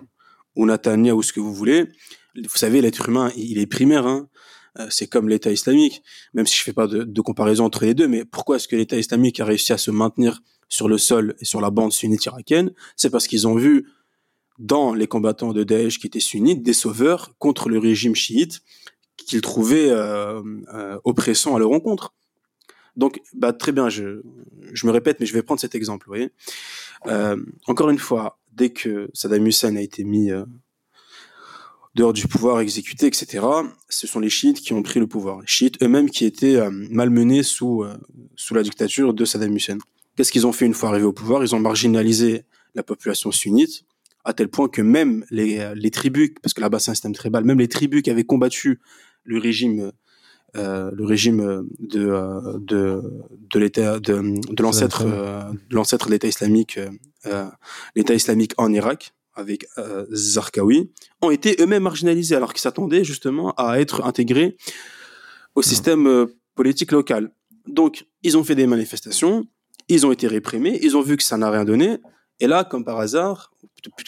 ou 0.56 0.66
Natania, 0.66 1.14
ou 1.16 1.22
ce 1.22 1.32
que 1.32 1.40
vous 1.40 1.54
voulez. 1.54 1.88
Vous 2.36 2.56
savez, 2.56 2.80
l'être 2.80 3.08
humain, 3.08 3.32
il 3.36 3.58
est 3.58 3.66
primaire. 3.66 4.06
Hein. 4.06 4.28
Euh, 4.78 4.86
c'est 4.90 5.06
comme 5.06 5.28
l'État 5.28 5.52
islamique, 5.52 6.02
même 6.34 6.46
si 6.46 6.56
je 6.56 6.62
fais 6.62 6.72
pas 6.72 6.86
de, 6.86 7.04
de 7.04 7.20
comparaison 7.20 7.64
entre 7.64 7.84
les 7.84 7.94
deux. 7.94 8.08
Mais 8.08 8.24
pourquoi 8.24 8.56
est-ce 8.56 8.68
que 8.68 8.76
l'État 8.76 8.96
islamique 8.96 9.40
a 9.40 9.44
réussi 9.44 9.72
à 9.72 9.78
se 9.78 9.90
maintenir 9.90 10.42
sur 10.68 10.88
le 10.88 10.98
sol 10.98 11.36
et 11.40 11.44
sur 11.44 11.60
la 11.60 11.70
bande 11.70 11.92
sunnite 11.92 12.24
irakienne? 12.24 12.72
C'est 12.96 13.10
parce 13.10 13.26
qu'ils 13.26 13.46
ont 13.46 13.54
vu 13.54 13.86
dans 14.58 14.94
les 14.94 15.06
combattants 15.06 15.52
de 15.52 15.64
Daesh 15.64 15.98
qui 15.98 16.06
étaient 16.06 16.20
sunnites 16.20 16.62
des 16.62 16.72
sauveurs 16.72 17.34
contre 17.38 17.68
le 17.68 17.78
régime 17.78 18.14
chiite 18.14 18.62
qu'ils 19.16 19.40
trouvaient 19.40 19.90
euh, 19.90 20.42
euh, 20.74 20.98
oppressant 21.04 21.54
à 21.54 21.58
leur 21.58 21.70
rencontre. 21.70 22.14
Donc, 22.96 23.20
bah, 23.32 23.52
très 23.52 23.72
bien, 23.72 23.88
je, 23.88 24.22
je 24.72 24.86
me 24.86 24.92
répète, 24.92 25.18
mais 25.18 25.26
je 25.26 25.34
vais 25.34 25.42
prendre 25.42 25.60
cet 25.60 25.74
exemple. 25.74 26.06
Vous 26.06 26.10
voyez 26.10 26.30
euh, 27.06 27.36
encore 27.66 27.90
une 27.90 27.98
fois, 27.98 28.38
dès 28.52 28.70
que 28.70 29.08
Saddam 29.12 29.46
Hussein 29.46 29.76
a 29.76 29.80
été 29.80 30.04
mis 30.04 30.30
euh, 30.30 30.44
dehors 31.94 32.12
du 32.12 32.26
pouvoir, 32.26 32.60
exécuté, 32.60 33.06
etc., 33.06 33.44
ce 33.88 34.06
sont 34.06 34.20
les 34.20 34.30
chiites 34.30 34.60
qui 34.60 34.72
ont 34.72 34.82
pris 34.82 35.00
le 35.00 35.06
pouvoir. 35.06 35.40
Les 35.40 35.46
chiites 35.46 35.82
eux-mêmes 35.82 36.10
qui 36.10 36.24
étaient 36.24 36.56
euh, 36.56 36.70
malmenés 36.70 37.42
sous, 37.42 37.84
sous 38.36 38.54
la 38.54 38.62
dictature 38.62 39.14
de 39.14 39.24
Saddam 39.24 39.54
Hussein. 39.54 39.78
Qu'est-ce 40.16 40.32
qu'ils 40.32 40.46
ont 40.46 40.52
fait 40.52 40.66
une 40.66 40.74
fois 40.74 40.90
arrivés 40.90 41.06
au 41.06 41.12
pouvoir? 41.12 41.42
Ils 41.42 41.54
ont 41.54 41.60
marginalisé 41.60 42.44
la 42.74 42.82
population 42.82 43.30
sunnite 43.32 43.84
à 44.24 44.32
tel 44.32 44.48
point 44.48 44.68
que 44.68 44.82
même 44.82 45.24
les, 45.30 45.90
tribus, 45.90 46.30
parce 46.42 46.54
que 46.54 46.60
là-bas 46.60 46.78
c'est 46.78 46.90
un 46.90 46.94
système 46.94 47.14
tribal, 47.14 47.44
même 47.44 47.58
les 47.58 47.68
tribus 47.68 48.02
qui 48.02 48.10
avaient 48.10 48.24
combattu 48.24 48.80
le 49.24 49.38
régime 49.38 49.92
euh, 50.56 50.90
le 50.92 51.04
régime 51.04 51.66
de 51.80 52.06
euh, 52.06 52.58
de 52.58 53.02
de 53.50 53.58
l'état 53.58 53.98
de, 53.98 54.52
de 54.52 54.62
l'ancêtre 54.62 55.02
euh, 55.04 55.42
l'ancêtre 55.70 56.06
de 56.06 56.12
l'État 56.12 56.28
islamique 56.28 56.78
l'État 57.96 58.14
islamique 58.14 58.52
en 58.58 58.72
Irak 58.72 59.14
avec 59.34 59.66
Zarqawi 60.12 60.92
ont 61.22 61.30
été 61.30 61.56
eux-mêmes 61.60 61.82
marginalisés 61.82 62.36
alors 62.36 62.52
qu'ils 62.52 62.60
s'attendaient 62.60 63.02
justement 63.02 63.52
à 63.54 63.80
être 63.80 64.04
intégrés 64.04 64.56
au 65.54 65.62
système 65.62 66.28
politique 66.54 66.92
local. 66.92 67.32
Donc 67.66 68.06
ils 68.22 68.36
ont 68.36 68.44
fait 68.44 68.54
des 68.54 68.66
manifestations, 68.66 69.46
ils 69.88 70.06
ont 70.06 70.12
été 70.12 70.28
réprimés, 70.28 70.78
ils 70.82 70.96
ont 70.96 71.02
vu 71.02 71.16
que 71.16 71.22
ça 71.22 71.36
n'a 71.38 71.50
rien 71.50 71.64
donné. 71.64 71.98
Et 72.40 72.46
là, 72.46 72.62
comme 72.62 72.84
par 72.84 73.00
hasard, 73.00 73.52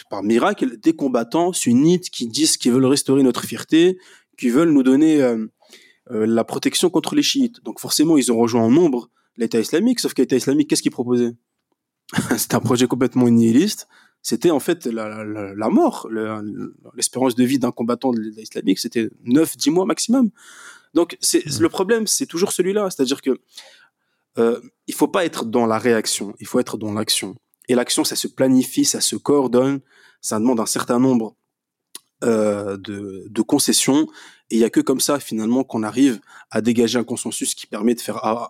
par 0.09 0.23
miracle, 0.23 0.77
des 0.77 0.93
combattants 0.93 1.53
sunnites 1.53 2.09
qui 2.09 2.27
disent 2.27 2.57
qu'ils 2.57 2.71
veulent 2.71 2.85
restaurer 2.85 3.23
notre 3.23 3.43
fierté, 3.43 3.97
qui 4.37 4.49
veulent 4.49 4.71
nous 4.71 4.83
donner 4.83 5.21
euh, 5.21 5.47
la 6.09 6.43
protection 6.43 6.89
contre 6.89 7.15
les 7.15 7.23
chiites. 7.23 7.63
Donc 7.63 7.79
forcément, 7.79 8.17
ils 8.17 8.31
ont 8.31 8.37
rejoint 8.37 8.63
en 8.63 8.71
nombre 8.71 9.09
l'État 9.37 9.59
islamique, 9.59 9.99
sauf 9.99 10.13
que 10.13 10.21
l'État 10.21 10.35
islamique, 10.35 10.69
qu'est-ce 10.69 10.81
qu'il 10.81 10.91
proposait 10.91 11.33
C'était 12.37 12.55
un 12.55 12.59
projet 12.59 12.87
complètement 12.87 13.29
nihiliste. 13.29 13.87
C'était 14.21 14.51
en 14.51 14.59
fait 14.59 14.85
la, 14.85 15.23
la, 15.23 15.69
mort, 15.69 16.09
l'espérance 16.95 17.35
de 17.35 17.43
vie 17.43 17.59
d'un 17.59 17.71
combattant 17.71 18.11
de 18.11 18.19
l'État 18.19 18.41
islamique, 18.41 18.79
c'était 18.79 19.09
9-10 19.25 19.71
mois 19.71 19.85
maximum. 19.85 20.31
Donc 20.93 21.17
c'est, 21.21 21.45
le 21.59 21.69
problème, 21.69 22.07
c'est 22.07 22.25
toujours 22.25 22.51
celui-là, 22.51 22.89
c'est-à-dire 22.89 23.21
que 23.21 23.39
euh, 24.37 24.59
il 24.87 24.93
faut 24.93 25.07
pas 25.07 25.25
être 25.25 25.45
dans 25.45 25.65
la 25.65 25.77
réaction, 25.77 26.35
il 26.39 26.47
faut 26.47 26.59
être 26.59 26.77
dans 26.77 26.93
l'action. 26.93 27.35
Et 27.69 27.75
l'action, 27.75 28.03
ça 28.03 28.15
se 28.15 28.27
planifie, 28.27 28.85
ça 28.85 29.01
se 29.01 29.15
coordonne, 29.15 29.81
ça 30.21 30.39
demande 30.39 30.59
un 30.59 30.65
certain 30.65 30.99
nombre 30.99 31.35
euh, 32.23 32.77
de, 32.77 33.41
concessions. 33.41 34.07
Et 34.49 34.55
il 34.55 34.59
y 34.59 34.63
a 34.63 34.69
que 34.69 34.79
comme 34.79 34.99
ça, 34.99 35.19
finalement, 35.19 35.63
qu'on 35.63 35.83
arrive 35.83 36.19
à 36.51 36.61
dégager 36.61 36.97
un 36.97 37.03
consensus 37.03 37.53
qui 37.53 37.67
permet 37.67 37.95
de 37.95 38.01
faire 38.01 38.49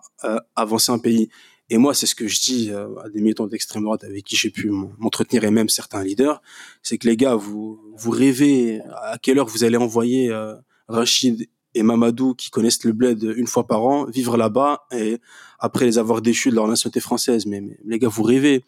avancer 0.56 0.92
un 0.92 0.98
pays. 0.98 1.28
Et 1.70 1.76
moi, 1.76 1.92
c'est 1.92 2.06
ce 2.06 2.14
que 2.14 2.26
je 2.26 2.40
dis 2.40 2.70
euh, 2.70 2.88
à 3.04 3.10
des 3.10 3.20
militants 3.20 3.46
d'extrême 3.46 3.82
droite 3.82 4.04
avec 4.04 4.24
qui 4.24 4.36
j'ai 4.36 4.50
pu 4.50 4.70
m'entretenir 4.70 5.44
et 5.44 5.50
même 5.50 5.68
certains 5.68 6.02
leaders, 6.02 6.40
c'est 6.82 6.96
que 6.96 7.06
les 7.06 7.16
gars, 7.16 7.34
vous 7.34 7.78
vous 7.94 8.10
rêvez 8.10 8.80
à 9.02 9.18
quelle 9.18 9.38
heure 9.38 9.46
vous 9.46 9.64
allez 9.64 9.76
envoyer 9.76 10.30
euh, 10.30 10.54
Rachid 10.88 11.48
et 11.74 11.82
Mamadou 11.82 12.34
qui 12.34 12.50
connaissent 12.50 12.84
le 12.84 12.92
bled 12.92 13.22
une 13.36 13.46
fois 13.46 13.66
par 13.66 13.84
an 13.84 14.06
vivre 14.06 14.38
là-bas 14.38 14.86
et 14.92 15.18
après 15.58 15.84
les 15.84 15.98
avoir 15.98 16.22
déchus 16.22 16.50
de 16.50 16.54
leur 16.54 16.66
nationalité 16.66 17.00
française. 17.00 17.44
Mais 17.44 17.62
les 17.84 17.98
gars, 17.98 18.08
vous 18.08 18.22
rêvez. 18.22 18.64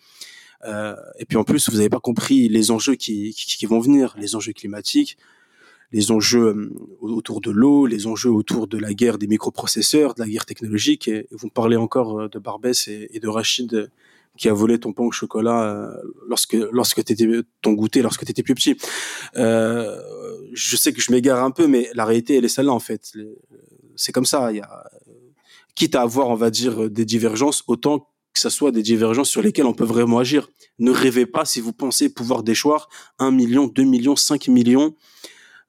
Euh, 0.64 0.94
et 1.18 1.24
puis 1.24 1.36
en 1.36 1.44
plus, 1.44 1.70
vous 1.70 1.76
n'avez 1.76 1.88
pas 1.88 2.00
compris 2.00 2.48
les 2.48 2.70
enjeux 2.70 2.94
qui, 2.94 3.32
qui, 3.34 3.66
vont 3.66 3.80
venir, 3.80 4.14
les 4.18 4.34
enjeux 4.36 4.52
climatiques, 4.52 5.16
les 5.92 6.10
enjeux 6.10 6.48
euh, 6.48 6.72
autour 7.00 7.40
de 7.40 7.50
l'eau, 7.50 7.86
les 7.86 8.06
enjeux 8.06 8.30
autour 8.30 8.66
de 8.66 8.78
la 8.78 8.92
guerre 8.92 9.18
des 9.18 9.26
microprocesseurs, 9.26 10.14
de 10.14 10.20
la 10.20 10.28
guerre 10.28 10.46
technologique. 10.46 11.08
Et 11.08 11.26
vous 11.30 11.48
parlez 11.48 11.76
encore 11.76 12.20
euh, 12.20 12.28
de 12.28 12.38
Barbès 12.38 12.88
et, 12.88 13.20
de 13.20 13.28
Rachid 13.28 13.90
qui 14.36 14.48
a 14.48 14.52
volé 14.52 14.78
ton 14.78 14.92
pain 14.92 15.02
au 15.02 15.10
chocolat 15.10 15.92
lorsque 16.28 16.56
lorsque 16.72 17.02
t'étais 17.04 17.26
ton 17.60 17.72
goûter 17.72 18.00
lorsque 18.00 18.24
t'étais 18.24 18.44
plus 18.44 18.54
petit. 18.54 18.76
Je 19.34 20.76
sais 20.76 20.92
que 20.92 21.00
je 21.02 21.10
m'égare 21.10 21.44
un 21.44 21.50
peu, 21.50 21.66
mais 21.66 21.90
la 21.94 22.04
réalité 22.04 22.36
elle 22.36 22.44
est 22.44 22.48
celle-là 22.48 22.72
en 22.72 22.78
fait. 22.78 23.12
C'est 23.96 24.12
comme 24.12 24.24
ça. 24.24 24.52
Il 24.52 24.58
y 24.58 24.60
a 24.60 24.84
quitte 25.74 25.96
à 25.96 26.02
avoir 26.02 26.28
on 26.28 26.36
va 26.36 26.50
dire 26.50 26.88
des 26.88 27.04
divergences, 27.04 27.64
autant 27.66 28.06
que 28.32 28.40
ce 28.40 28.48
soit 28.48 28.70
des 28.70 28.82
divergences 28.82 29.28
sur 29.28 29.42
lesquelles 29.42 29.66
on 29.66 29.74
peut 29.74 29.84
vraiment 29.84 30.18
agir. 30.18 30.48
Ne 30.78 30.90
rêvez 30.90 31.26
pas 31.26 31.44
si 31.44 31.60
vous 31.60 31.72
pensez 31.72 32.12
pouvoir 32.12 32.42
déchoir 32.42 32.88
un 33.18 33.30
million, 33.30 33.66
deux 33.66 33.84
millions, 33.84 34.16
cinq 34.16 34.48
millions 34.48 34.94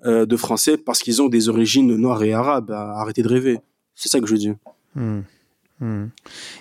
euh, 0.05 0.25
de 0.25 0.37
Français 0.37 0.77
parce 0.77 0.99
qu'ils 0.99 1.21
ont 1.21 1.27
des 1.27 1.49
origines 1.49 1.95
noires 1.95 2.23
et 2.23 2.33
arabes. 2.33 2.71
Arrêtez 2.71 3.23
de 3.23 3.27
rêver. 3.27 3.59
C'est 3.95 4.09
ça 4.09 4.19
que 4.19 4.27
je 4.27 4.35
dis. 4.35 4.51
Hmm. 4.95 5.21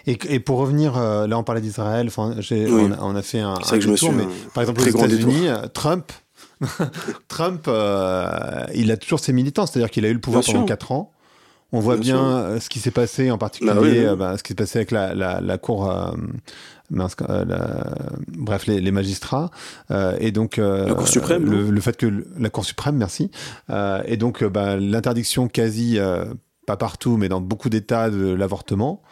Et, 0.07 0.41
pour 0.41 0.59
revenir, 0.59 0.97
euh, 0.97 1.27
là 1.27 1.39
on 1.39 1.45
parlait 1.45 1.61
d'Israël, 1.61 2.09
on, 2.17 2.31
a 2.31 3.23
fait 3.23 3.41
un, 3.41 3.53
un 3.53 3.79
que 3.79 3.97
tour, 3.97 4.13
mais 4.13 4.25
par 4.55 4.63
exemple 4.63 4.81
aux 4.81 4.85
États-Unis, 4.87 5.49
Trump, 5.75 6.11
Trump, 7.29 7.65
euh, 7.69 8.67
il 8.75 8.91
a 8.91 8.97
toujours 8.97 9.21
ses 9.21 9.33
militants, 9.33 9.67
c'est-à-dire 9.67 9.91
qu'il 9.91 10.05
a 10.05 10.09
eu 10.09 10.15
le 10.15 10.21
pouvoir 10.21 10.45
pendant 10.45 10.65
4 10.65 10.93
ans. 10.93 11.13
On 11.73 11.81
voit 11.81 11.97
bien, 11.97 12.25
euh, 12.25 12.61
ce 12.61 12.69
qui 12.69 12.81
s'est 12.81 12.91
passé, 12.91 13.31
en 13.31 13.39
particulier, 13.39 13.73
bah 13.73 14.11
euh, 14.11 14.17
bah, 14.17 14.37
ce 14.37 14.43
qui 14.43 14.49
s'est 14.49 14.57
passé 14.57 14.79
avec 14.81 14.91
la, 14.91 15.15
la, 15.15 15.41
la 15.41 15.59
cour, 15.59 15.89
euh, 15.89 16.11
bref, 16.91 18.67
les, 18.67 18.81
les 18.81 18.91
magistrats, 18.91 19.51
et 20.19 20.33
donc 20.33 20.57
la 20.57 20.95
Cour 20.95 21.07
suprême, 21.09 21.45
le, 21.45 21.71
le, 21.71 21.81
fait 21.81 21.97
que 21.97 22.27
la 22.39 22.51
Cour 22.51 22.65
suprême, 22.65 22.97
merci, 22.97 23.31
et 24.05 24.17
donc 24.17 24.43
bah, 24.45 24.77
l'interdiction 24.77 25.47
quasi, 25.47 25.99
pas 26.67 26.77
partout, 26.77 27.17
mais 27.17 27.29
dans 27.29 27.41
beaucoup 27.41 27.69
d'États 27.69 28.11
de 28.11 28.33
l'avortement. 28.33 29.03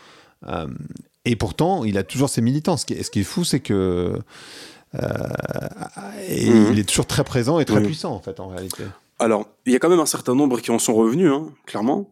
et 1.24 1.36
pourtant, 1.36 1.84
il 1.84 1.96
a 1.98 2.02
toujours 2.02 2.28
ses 2.28 2.40
militants. 2.40 2.76
Ce 2.76 2.86
qui 2.86 2.94
est, 2.94 3.04
ce 3.04 3.10
qui 3.12 3.20
est 3.20 3.24
fou, 3.24 3.44
c'est 3.44 3.60
que 3.60 4.18
et 6.28 6.50
mmh. 6.50 6.72
il 6.72 6.78
est 6.78 6.88
toujours 6.88 7.06
très 7.06 7.22
présent 7.22 7.60
et 7.60 7.66
très 7.66 7.82
puissant 7.82 8.12
en 8.14 8.20
fait 8.20 8.40
en 8.40 8.48
réalité. 8.48 8.84
Alors, 9.20 9.46
il 9.66 9.72
y 9.72 9.76
a 9.76 9.78
quand 9.78 9.88
même 9.88 10.00
un 10.00 10.06
certain 10.06 10.34
nombre 10.34 10.60
qui 10.60 10.70
en 10.70 10.78
sont 10.78 10.94
revenus, 10.94 11.30
hein, 11.30 11.48
clairement. 11.66 12.08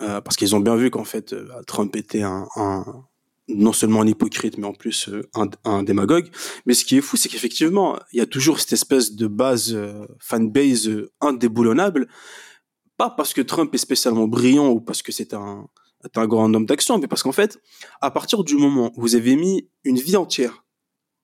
Euh, 0.00 0.20
parce 0.20 0.36
qu'ils 0.36 0.54
ont 0.54 0.60
bien 0.60 0.76
vu 0.76 0.90
qu'en 0.90 1.04
fait 1.04 1.32
euh, 1.32 1.48
Trump 1.66 1.96
était 1.96 2.22
un, 2.22 2.46
un, 2.54 2.84
non 3.48 3.72
seulement 3.72 4.02
un 4.02 4.06
hypocrite, 4.06 4.56
mais 4.56 4.66
en 4.66 4.72
plus 4.72 5.08
euh, 5.08 5.22
un, 5.34 5.48
un, 5.64 5.82
démagogue. 5.82 6.30
Mais 6.66 6.74
ce 6.74 6.84
qui 6.84 6.96
est 6.96 7.00
fou, 7.00 7.16
c'est 7.16 7.28
qu'effectivement, 7.28 7.98
il 8.12 8.18
y 8.18 8.20
a 8.20 8.26
toujours 8.26 8.60
cette 8.60 8.72
espèce 8.72 9.14
de 9.14 9.26
base 9.26 9.76
fanbase 10.20 10.88
indéboulonnable, 11.20 12.08
pas 12.96 13.10
parce 13.10 13.34
que 13.34 13.40
Trump 13.42 13.74
est 13.74 13.78
spécialement 13.78 14.28
brillant 14.28 14.68
ou 14.68 14.80
parce 14.80 15.02
que 15.02 15.10
c'est 15.10 15.34
un, 15.34 15.66
un 16.14 16.26
grand 16.26 16.54
homme 16.54 16.66
d'action, 16.66 16.98
mais 16.98 17.08
parce 17.08 17.24
qu'en 17.24 17.32
fait, 17.32 17.60
à 18.00 18.12
partir 18.12 18.44
du 18.44 18.54
moment 18.56 18.92
où 18.96 19.00
vous 19.00 19.16
avez 19.16 19.34
mis 19.34 19.68
une 19.82 19.98
vie 19.98 20.16
entière 20.16 20.64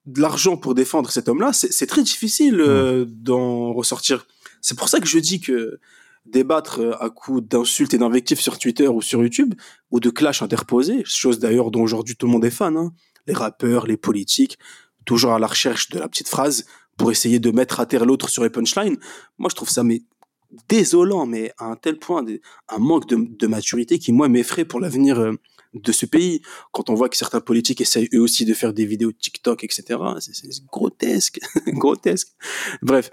de 0.06 0.20
l'argent 0.20 0.56
pour 0.56 0.74
défendre 0.74 1.10
cet 1.10 1.28
homme-là, 1.28 1.52
c'est 1.52 1.86
très 1.86 2.02
difficile 2.02 3.06
d'en 3.06 3.72
ressortir. 3.72 4.26
C'est 4.60 4.76
pour 4.76 4.88
ça 4.88 5.00
que 5.00 5.06
je 5.06 5.18
dis 5.18 5.40
que 5.40 5.78
débattre 6.24 6.80
euh, 6.80 7.02
à 7.02 7.10
coups 7.10 7.42
d'insultes 7.46 7.94
et 7.94 7.98
d'invectives 7.98 8.40
sur 8.40 8.58
Twitter 8.58 8.88
ou 8.88 9.02
sur 9.02 9.22
YouTube, 9.22 9.54
ou 9.90 10.00
de 10.00 10.10
clash 10.10 10.42
interposés, 10.42 11.02
chose 11.04 11.38
d'ailleurs 11.38 11.70
dont 11.70 11.82
aujourd'hui 11.82 12.16
tout 12.16 12.26
le 12.26 12.32
monde 12.32 12.44
est 12.44 12.50
fan, 12.50 12.76
hein. 12.76 12.92
les 13.26 13.34
rappeurs, 13.34 13.86
les 13.86 13.96
politiques, 13.96 14.58
toujours 15.04 15.32
à 15.32 15.38
la 15.38 15.46
recherche 15.46 15.90
de 15.90 15.98
la 15.98 16.08
petite 16.08 16.28
phrase 16.28 16.64
pour 16.96 17.10
essayer 17.10 17.38
de 17.40 17.50
mettre 17.50 17.80
à 17.80 17.86
terre 17.86 18.06
l'autre 18.06 18.28
sur 18.28 18.42
les 18.42 18.50
punchlines. 18.50 18.98
Moi, 19.38 19.48
je 19.50 19.56
trouve 19.56 19.68
ça 19.68 19.82
mais 19.82 20.02
désolant, 20.68 21.26
mais 21.26 21.52
à 21.58 21.66
un 21.66 21.76
tel 21.76 21.98
point, 21.98 22.24
un 22.68 22.78
manque 22.78 23.06
de, 23.08 23.46
maturité 23.46 23.98
qui, 23.98 24.12
moi, 24.12 24.28
m'effraie 24.28 24.64
pour 24.64 24.80
l'avenir 24.80 25.18
euh, 25.18 25.32
de 25.74 25.92
ce 25.92 26.06
pays. 26.06 26.40
Quand 26.72 26.90
on 26.90 26.94
voit 26.94 27.08
que 27.08 27.16
certains 27.16 27.40
politiques 27.40 27.80
essayent 27.80 28.08
eux 28.14 28.20
aussi 28.20 28.44
de 28.44 28.54
faire 28.54 28.72
des 28.72 28.86
vidéos 28.86 29.12
TikTok, 29.12 29.64
etc., 29.64 29.98
c'est 30.20 30.64
grotesque, 30.70 31.40
grotesque. 31.68 32.28
Bref. 32.82 33.10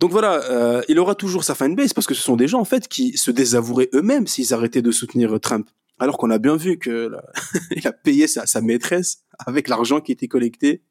Donc 0.00 0.10
voilà, 0.10 0.42
euh, 0.50 0.82
il 0.88 0.98
aura 0.98 1.14
toujours 1.14 1.44
sa 1.44 1.54
fanbase 1.54 1.92
parce 1.92 2.06
que 2.06 2.14
ce 2.14 2.22
sont 2.22 2.36
des 2.36 2.48
gens, 2.48 2.60
en 2.60 2.64
fait, 2.64 2.88
qui 2.88 3.16
se 3.16 3.30
désavoueraient 3.30 3.90
eux-mêmes 3.94 4.26
s'ils 4.26 4.52
arrêtaient 4.54 4.82
de 4.82 4.92
soutenir 4.92 5.38
Trump. 5.40 5.68
Alors 5.98 6.18
qu'on 6.18 6.30
a 6.30 6.38
bien 6.38 6.56
vu 6.56 6.78
que 6.78 7.12
il 7.76 7.86
a 7.86 7.92
payé 7.92 8.26
sa, 8.26 8.46
sa 8.46 8.60
maîtresse 8.60 9.22
avec 9.38 9.68
l'argent 9.68 10.00
qui 10.00 10.12
était 10.12 10.28
collecté 10.28 10.82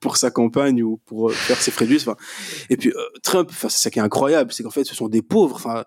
pour 0.00 0.16
sa 0.16 0.30
campagne 0.30 0.82
ou 0.82 0.98
pour 0.98 1.30
euh, 1.30 1.32
faire 1.32 1.60
ses 1.60 1.70
frais 1.70 1.88
Enfin, 1.96 2.16
et 2.70 2.76
puis 2.76 2.90
euh, 2.90 3.02
Trump, 3.22 3.48
enfin, 3.50 3.68
c'est 3.68 3.82
ça 3.82 3.90
qui 3.90 3.98
est 3.98 4.02
incroyable, 4.02 4.52
c'est 4.52 4.62
qu'en 4.62 4.70
fait, 4.70 4.84
ce 4.84 4.94
sont 4.94 5.08
des 5.08 5.22
pauvres. 5.22 5.56
Enfin, 5.56 5.84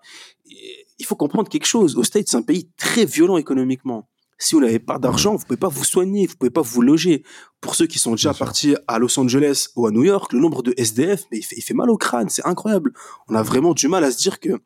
il 0.98 1.06
faut 1.06 1.16
comprendre 1.16 1.48
quelque 1.48 1.66
chose. 1.66 1.96
Au 1.96 2.04
States, 2.04 2.28
c'est 2.28 2.36
un 2.36 2.42
pays 2.42 2.70
très 2.76 3.04
violent 3.04 3.36
économiquement. 3.36 4.08
Si 4.42 4.56
vous 4.56 4.60
n'avez 4.60 4.80
pas 4.80 4.98
d'argent, 4.98 5.36
vous 5.36 5.44
pouvez 5.46 5.56
pas 5.56 5.68
vous 5.68 5.84
soigner, 5.84 6.26
vous 6.26 6.34
pouvez 6.34 6.50
pas 6.50 6.62
vous 6.62 6.82
loger. 6.82 7.22
Pour 7.60 7.76
ceux 7.76 7.86
qui 7.86 8.00
sont 8.00 8.10
déjà 8.10 8.34
partis 8.34 8.74
à 8.88 8.98
Los 8.98 9.16
Angeles 9.20 9.68
ou 9.76 9.86
à 9.86 9.92
New 9.92 10.02
York, 10.02 10.32
le 10.32 10.40
nombre 10.40 10.64
de 10.64 10.74
SDF, 10.76 11.26
mais 11.30 11.38
il 11.38 11.44
fait, 11.44 11.54
il 11.56 11.62
fait 11.62 11.74
mal 11.74 11.88
au 11.90 11.96
crâne, 11.96 12.28
c'est 12.28 12.44
incroyable. 12.44 12.92
On 13.28 13.36
a 13.36 13.42
vraiment 13.44 13.72
du 13.72 13.86
mal 13.86 14.02
à 14.02 14.10
se 14.10 14.18
dire 14.18 14.40
que 14.40 14.60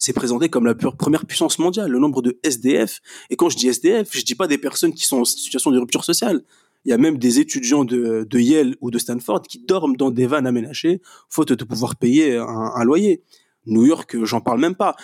c'est 0.00 0.12
présenté 0.12 0.48
comme 0.48 0.66
la 0.66 0.74
première 0.74 1.26
puissance 1.26 1.60
mondiale, 1.60 1.92
le 1.92 2.00
nombre 2.00 2.22
de 2.22 2.40
SDF. 2.42 3.00
Et 3.30 3.36
quand 3.36 3.48
je 3.48 3.56
dis 3.56 3.68
SDF, 3.68 4.08
je 4.10 4.22
dis 4.22 4.34
pas 4.34 4.48
des 4.48 4.58
personnes 4.58 4.92
qui 4.92 5.06
sont 5.06 5.18
en 5.18 5.24
situation 5.24 5.70
de 5.70 5.78
rupture 5.78 6.04
sociale. 6.04 6.42
Il 6.84 6.90
y 6.90 6.92
a 6.92 6.98
même 6.98 7.18
des 7.18 7.38
étudiants 7.38 7.84
de, 7.84 8.26
de 8.28 8.38
Yale 8.40 8.74
ou 8.80 8.90
de 8.90 8.98
Stanford 8.98 9.42
qui 9.42 9.60
dorment 9.60 9.96
dans 9.96 10.10
des 10.10 10.26
vannes 10.26 10.46
aménagées, 10.48 11.02
faute 11.28 11.52
de 11.52 11.64
pouvoir 11.64 11.94
payer 11.94 12.36
un, 12.36 12.72
un 12.74 12.82
loyer. 12.82 13.22
New 13.64 13.86
York, 13.86 14.16
j'en 14.24 14.40
parle 14.40 14.58
même 14.58 14.74
pas. 14.74 14.96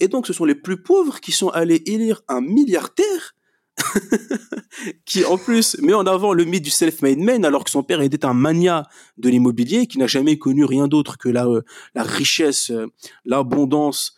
Et 0.00 0.08
donc, 0.08 0.26
ce 0.26 0.32
sont 0.32 0.44
les 0.44 0.56
plus 0.56 0.82
pauvres 0.82 1.20
qui 1.20 1.30
sont 1.30 1.50
allés 1.50 1.82
élire 1.86 2.22
un 2.26 2.40
milliardaire 2.40 3.35
qui 5.04 5.24
en 5.24 5.36
plus 5.36 5.76
met 5.80 5.94
en 5.94 6.06
avant 6.06 6.32
le 6.32 6.44
mythe 6.44 6.64
du 6.64 6.70
self-made 6.70 7.18
man 7.18 7.44
alors 7.44 7.64
que 7.64 7.70
son 7.70 7.82
père 7.82 8.00
était 8.00 8.24
un 8.24 8.34
mania 8.34 8.84
de 9.18 9.28
l'immobilier 9.28 9.86
qui 9.86 9.98
n'a 9.98 10.06
jamais 10.06 10.38
connu 10.38 10.64
rien 10.64 10.88
d'autre 10.88 11.18
que 11.18 11.28
la, 11.28 11.46
euh, 11.46 11.62
la 11.94 12.02
richesse, 12.02 12.70
euh, 12.70 12.86
l'abondance 13.24 14.16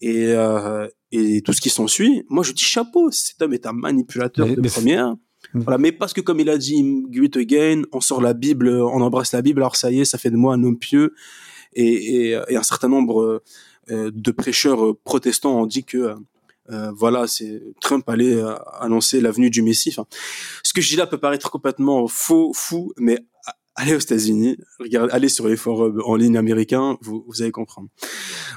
et, 0.00 0.26
euh, 0.28 0.88
et 1.12 1.40
tout 1.42 1.52
ce 1.52 1.60
qui 1.60 1.70
s'ensuit. 1.70 2.24
Moi 2.28 2.42
je 2.42 2.52
dis 2.52 2.64
chapeau, 2.64 3.10
cet 3.10 3.40
homme 3.42 3.54
est 3.54 3.66
un 3.66 3.72
manipulateur 3.72 4.46
de 4.46 4.68
première. 4.68 5.14
Voilà, 5.54 5.78
mais 5.78 5.92
parce 5.92 6.12
que 6.12 6.20
comme 6.20 6.40
il 6.40 6.50
a 6.50 6.58
dit, 6.58 6.82
Great 7.08 7.36
Again, 7.36 7.82
on 7.92 8.00
sort 8.00 8.20
la 8.20 8.34
Bible, 8.34 8.68
on 8.68 9.00
embrasse 9.00 9.32
la 9.32 9.42
Bible, 9.42 9.60
alors 9.60 9.76
ça 9.76 9.92
y 9.92 10.00
est, 10.00 10.04
ça 10.04 10.18
fait 10.18 10.30
de 10.30 10.36
moi 10.36 10.54
un 10.54 10.62
homme 10.64 10.78
pieux. 10.78 11.14
Et, 11.72 11.84
et, 11.86 12.40
et 12.48 12.56
un 12.56 12.62
certain 12.62 12.88
nombre 12.88 13.42
de 13.88 14.30
prêcheurs 14.32 14.96
protestants 15.04 15.60
ont 15.60 15.66
dit 15.66 15.84
que 15.84 16.16
euh, 16.70 16.92
voilà, 16.94 17.26
c'est 17.26 17.62
Trump 17.80 18.08
allait 18.08 18.34
euh, 18.34 18.54
annoncer 18.80 19.20
l'avenue 19.20 19.50
du 19.50 19.62
Messie. 19.62 19.90
Enfin, 19.90 20.06
ce 20.62 20.72
que 20.72 20.80
je 20.80 20.88
dis 20.88 20.96
là 20.96 21.06
peut 21.06 21.18
paraître 21.18 21.50
complètement 21.50 22.08
faux, 22.08 22.52
fou, 22.54 22.92
mais 22.96 23.18
allez 23.74 23.94
aux 23.94 23.98
États-Unis, 23.98 24.58
regardez, 24.80 25.12
allez 25.12 25.28
sur 25.28 25.48
les 25.48 25.56
forums 25.56 26.02
en 26.04 26.16
ligne 26.16 26.36
américains, 26.36 26.98
vous, 27.00 27.24
vous 27.26 27.42
allez 27.42 27.52
comprendre. 27.52 27.88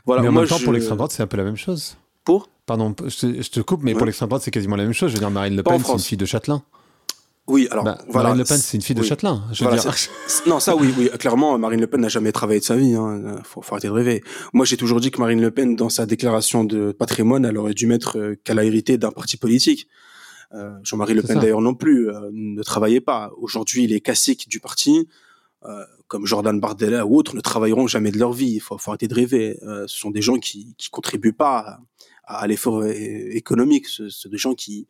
Voilà. 0.06 0.22
Mais 0.22 0.30
en 0.30 0.31
même 0.31 0.48
temps, 0.48 0.60
pour 0.60 0.73
l'extrême 0.73 0.98
droite, 0.98 1.11
c'est 1.11 1.23
un 1.23 1.27
peu 1.27 1.38
la 1.38 1.44
même 1.44 1.57
chose. 1.57 1.98
Pour? 2.23 2.49
Pardon, 2.65 2.95
je 3.03 3.49
te, 3.49 3.60
coupe, 3.61 3.81
mais 3.84 3.94
pour 3.94 4.06
l'extrême 4.06 4.30
droite, 4.30 4.44
c'est 4.44 4.52
quasiment 4.52 4.76
la 4.76 4.84
même 4.84 4.94
chose. 4.94 5.10
Je 5.10 5.15
veux 5.15 5.19
dire, 5.19 5.31
Marine 5.31 5.56
Le 5.56 5.64
Pen, 5.64 5.81
c'est 5.84 5.94
une 5.94 5.99
fille 5.99 6.18
de 6.18 6.26
Châtelain. 6.26 6.61
Oui, 7.49 7.67
alors 7.71 7.84
bah, 7.84 7.97
Marine 8.13 8.38
Le 8.38 8.45
Pen, 8.45 8.57
c'est 8.57 8.77
une 8.77 8.84
fille 8.84 8.95
de 8.95 9.03
Châtelain. 9.03 9.43
Je 9.51 9.65
veux 9.65 9.71
dire. 9.71 9.93
Non, 10.45 10.59
ça 10.59 10.76
oui, 10.76 10.93
oui, 10.97 11.09
clairement, 11.19 11.57
Marine 11.57 11.81
Le 11.81 11.88
Pen 11.88 11.99
n'a 11.99 12.07
jamais 12.07 12.31
travaillé 12.31 12.59
de 12.59 12.65
sa 12.65 12.76
vie. 12.76 12.93
Hein. 12.93 13.41
Faut, 13.43 13.61
faut 13.61 13.73
arrêter 13.73 13.88
de 13.88 13.93
rêver. 13.93 14.23
Moi, 14.53 14.65
j'ai 14.65 14.77
toujours 14.77 14.99
dit 14.99 15.09
que 15.09 15.19
Marine 15.19 15.41
Le 15.41 15.51
Pen, 15.51 15.76
dans 15.76 15.89
sa 15.89 16.05
déclaration 16.05 16.63
de 16.63 16.91
patrimoine, 16.91 17.45
elle 17.45 17.57
aurait 17.57 17.73
dû 17.73 17.88
mettre 17.88 18.17
euh, 18.17 18.35
qu'elle 18.43 18.59
a 18.59 18.63
hérité 18.63 18.97
d'un 18.97 19.11
parti 19.11 19.35
politique. 19.35 19.88
Euh, 20.53 20.77
Jean-Marie 20.84 21.13
Le 21.13 21.21
Pen 21.21 21.39
d'ailleurs 21.39 21.61
non 21.61 21.76
plus 21.76 22.09
euh, 22.09 22.30
ne 22.31 22.63
travaillait 22.63 23.01
pas. 23.01 23.31
Aujourd'hui, 23.38 23.88
les 23.88 24.01
classiques 24.01 24.47
du 24.47 24.59
parti, 24.59 25.07
euh, 25.65 25.84
comme 26.07 26.26
Jordan 26.26 26.59
Bardella 26.59 27.05
ou 27.05 27.15
autres, 27.15 27.35
ne 27.35 27.41
travailleront 27.41 27.88
jamais 27.88 28.11
de 28.11 28.17
leur 28.17 28.34
vie. 28.34 28.53
Il 28.53 28.59
faut, 28.59 28.77
faut 28.77 28.91
arrêter 28.91 29.07
de 29.07 29.13
rêver. 29.13 29.57
ce 29.61 29.88
sont 29.88 30.11
des 30.11 30.21
gens 30.21 30.38
qui 30.38 30.76
qui 30.77 30.89
contribuent 30.89 31.34
pas 31.34 31.81
à, 32.26 32.41
à 32.41 32.47
l'effort 32.47 32.85
économique. 32.85 33.88
Ce 33.88 34.09
sont 34.09 34.30
des 34.30 34.38
gens 34.38 34.55
qui 34.55 34.88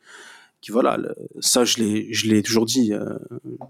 qui 0.61 0.71
voilà, 0.71 0.97
ça 1.39 1.65
je 1.65 1.77
l'ai, 1.77 2.13
je 2.13 2.27
l'ai 2.27 2.43
toujours 2.43 2.65
dit, 2.65 2.93
euh, 2.93 3.17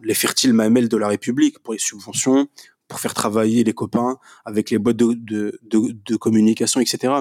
les 0.04 0.14
fertiles 0.14 0.54
mamelles 0.54 0.90
de 0.90 0.98
la 0.98 1.08
République 1.08 1.60
pour 1.60 1.74
les 1.74 1.80
subventions, 1.80 2.48
pour 2.90 3.00
faire 3.00 3.14
travailler 3.14 3.64
les 3.64 3.74
copains 3.74 4.18
avec 4.44 4.72
les 4.72 4.80
boîtes 4.80 4.98
de, 4.98 5.14
de, 5.14 5.60
de, 5.62 5.96
de 6.06 6.16
communication, 6.16 6.82
etc. 6.82 7.14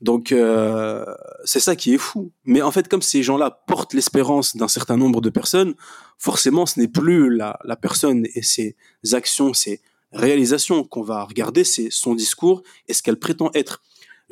Donc 0.00 0.32
euh, 0.32 1.04
c'est 1.44 1.60
ça 1.60 1.76
qui 1.76 1.94
est 1.94 1.98
fou. 1.98 2.32
Mais 2.44 2.62
en 2.62 2.72
fait, 2.72 2.88
comme 2.88 3.02
ces 3.02 3.22
gens-là 3.22 3.62
portent 3.66 3.92
l'espérance 3.92 4.56
d'un 4.56 4.68
certain 4.68 4.96
nombre 4.96 5.20
de 5.20 5.28
personnes, 5.28 5.74
forcément, 6.18 6.64
ce 6.64 6.80
n'est 6.80 6.88
plus 6.88 7.28
la, 7.34 7.58
la 7.64 7.76
personne 7.76 8.26
et 8.34 8.42
ses 8.42 8.74
actions, 9.12 9.52
ses 9.52 9.82
réalisations 10.12 10.82
qu'on 10.82 11.02
va 11.02 11.24
regarder, 11.24 11.62
c'est 11.64 11.88
son 11.90 12.14
discours 12.14 12.62
et 12.88 12.94
ce 12.94 13.02
qu'elle 13.02 13.18
prétend 13.18 13.50
être 13.54 13.82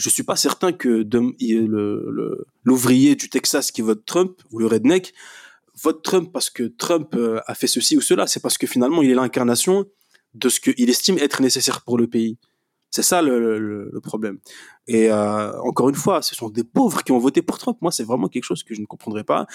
je 0.00 0.08
suis 0.08 0.22
pas 0.22 0.36
certain 0.36 0.72
que 0.72 1.06
l'ouvrier 2.64 3.16
du 3.16 3.28
Texas 3.28 3.70
qui 3.70 3.82
vote 3.82 4.06
Trump 4.06 4.40
ou 4.50 4.58
le 4.58 4.66
redneck 4.66 5.12
vote 5.82 6.02
Trump 6.02 6.30
parce 6.32 6.48
que 6.48 6.62
Trump 6.62 7.14
euh, 7.14 7.40
a 7.46 7.54
fait 7.54 7.66
ceci 7.66 7.96
ou 7.96 8.00
cela. 8.00 8.26
C'est 8.26 8.40
parce 8.40 8.56
que 8.56 8.66
finalement, 8.66 9.02
il 9.02 9.10
est 9.10 9.14
l'incarnation 9.14 9.86
de 10.34 10.48
ce 10.48 10.60
qu'il 10.60 10.88
estime 10.88 11.18
être 11.18 11.42
nécessaire 11.42 11.82
pour 11.82 11.98
le 11.98 12.06
pays. 12.06 12.38
C'est 12.90 13.02
ça 13.02 13.22
le, 13.22 14.00
problème. 14.02 14.38
Et 14.88 15.10
euh, 15.10 15.52
encore 15.60 15.88
une 15.88 15.94
fois, 15.94 16.22
ce 16.22 16.34
sont 16.34 16.50
des 16.50 16.64
pauvres 16.64 17.04
qui 17.04 17.12
ont 17.12 17.18
voté 17.18 17.40
pour 17.40 17.58
Trump. 17.58 17.78
Moi, 17.80 17.92
c'est 17.92 18.02
vraiment 18.02 18.26
quelque 18.26 18.44
chose 18.44 18.64
que 18.64 18.74
je 18.74 18.80
ne 18.80 18.86
comprendrais 18.86 19.22
pas. 19.22 19.46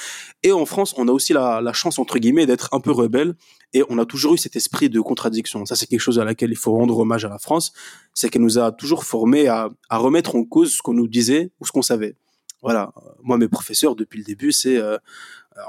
Et 0.44 0.54
en 0.54 0.66
France, 0.66 0.94
on 0.98 1.08
a 1.10 1.12
aussi 1.12 1.34
la, 1.34 1.74
chance, 1.74 2.00
entre 2.00 2.18
guillemets, 2.18 2.46
d'être 2.46 2.70
un 2.72 2.80
peu 2.80 2.92
rebelle. 2.92 3.36
Et 3.74 3.84
on 3.90 3.98
a 3.98 4.06
toujours 4.06 4.36
eu 4.36 4.38
cet 4.38 4.56
esprit 4.56 4.90
de 4.90 5.02
contradiction. 5.02 5.66
Ça, 5.66 5.76
c'est 5.76 5.88
quelque 5.88 6.00
chose 6.00 6.20
à 6.20 6.24
laquelle 6.24 6.52
il 6.52 6.58
faut 6.58 6.72
rendre 6.72 6.98
hommage 6.98 7.26
à 7.26 7.30
la 7.30 7.40
France. 7.40 7.74
C'est 8.14 8.30
qu'elle 8.30 8.42
nous 8.42 8.58
a 8.58 8.72
toujours 8.72 9.04
formés 9.04 9.48
à, 9.50 9.70
à 9.90 9.98
remettre 9.98 10.36
en 10.36 10.46
cause 10.46 10.74
ce 10.74 10.82
qu'on 10.82 10.94
nous 10.94 11.10
disait 11.10 11.52
ou 11.60 11.66
ce 11.66 11.74
qu'on 11.74 11.82
savait. 11.82 12.16
Voilà. 12.62 12.94
Moi, 13.22 13.38
mes 13.38 13.48
professeurs, 13.50 13.96
depuis 13.96 14.18
le 14.20 14.24
début, 14.24 14.52
c'est 14.52 14.78
euh, 14.78 14.98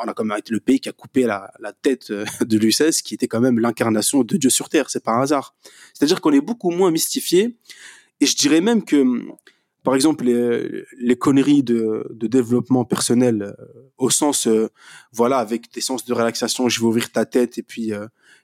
on 0.03 0.09
a 0.09 0.15
quand 0.15 0.25
même 0.25 0.39
été 0.39 0.53
le 0.53 0.61
pays 0.61 0.81
qui 0.81 0.89
a 0.89 0.93
coupé 0.93 1.25
la, 1.25 1.51
tête 1.83 2.11
euh, 2.11 2.25
de 2.45 2.59
l'UCS, 2.59 3.03
qui 3.03 3.15
était 3.15 3.29
quand 3.29 3.41
même 3.41 3.59
l'incarnation 3.59 4.23
de 4.23 4.37
Dieu 4.37 4.51
sur 4.51 4.69
terre. 4.69 4.91
C'est 4.91 5.03
pas 5.03 5.13
un 5.13 5.23
hasard. 5.23 5.55
C'est-à-dire 5.95 6.21
qu'on 6.21 6.33
est 6.33 6.41
beaucoup 6.41 6.71
moins 6.71 6.91
mystifié. 6.91 7.57
Et 8.21 8.27
je 8.27 8.37
dirais 8.37 8.61
même 8.61 8.85
que, 8.85 9.05
par 9.83 9.95
exemple, 9.95 10.25
les, 10.25 11.17
conneries 11.17 11.63
de, 11.63 12.07
développement 12.13 12.85
personnel, 12.85 13.43
euh, 13.43 13.53
au 13.99 14.11
sens, 14.11 14.47
euh, 14.47 14.69
voilà, 15.13 15.39
avec 15.39 15.73
des 15.73 15.81
sens 15.81 16.05
de 16.05 16.15
relaxation, 16.15 16.69
je 16.69 16.81
vais 16.81 16.87
ouvrir 16.87 17.13
ta 17.13 17.27
tête 17.27 17.59
et 17.59 17.63
puis 17.63 17.93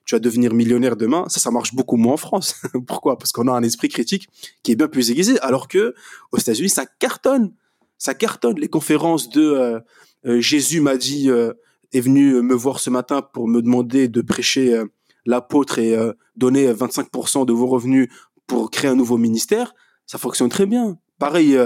tu 0.05 0.15
vas 0.15 0.19
devenir 0.19 0.53
millionnaire 0.53 0.97
demain, 0.97 1.25
ça, 1.29 1.41
ça 1.41 1.51
marche 1.51 1.75
beaucoup 1.75 1.97
moins 1.97 2.15
en 2.15 2.19
France. 2.19 2.61
Pourquoi? 2.87 3.19
Parce 3.19 3.33
qu'on 3.33 3.49
a 3.49 3.53
un 3.53 3.63
esprit 3.63 3.89
critique 3.89 4.29
qui 4.63 4.73
est 4.73 4.77
bien 4.77 4.89
plus 4.89 5.11
aiguisé, 5.11 5.39
alors 5.41 5.69
que 5.69 5.95
aux 6.33 6.39
États-Unis, 6.39 6.69
ça 6.69 6.87
cartonne. 6.87 7.55
Ça 7.99 8.15
cartonne. 8.15 8.59
Les 8.59 8.69
conférences 8.69 9.29
de 9.31 9.43
euh, 9.43 9.81
Jésus 10.25 10.81
m'a 10.81 10.97
dit, 10.97 11.31
euh, 11.31 11.53
est 11.93 12.01
venu 12.01 12.41
me 12.43 12.55
voir 12.55 12.81
ce 12.81 12.91
matin 12.91 13.23
pour 13.23 13.49
me 13.49 13.61
demander 13.61 14.09
de 14.09 14.21
prêcher 14.21 14.75
euh, 14.75 14.87
l'apôtre 15.27 15.79
et 15.79 15.97
donner 16.37 16.73
25% 16.73 17.47
de 17.47 17.53
vos 17.53 17.69
revenus 17.69 18.09
pour 18.49 18.73
créer 18.73 18.91
un 18.91 18.97
nouveau 18.97 19.19
ministère, 19.19 19.73
ça 20.05 20.19
fonctionne 20.19 20.49
très 20.49 20.67
bien. 20.67 20.99
Pareil 21.21 21.57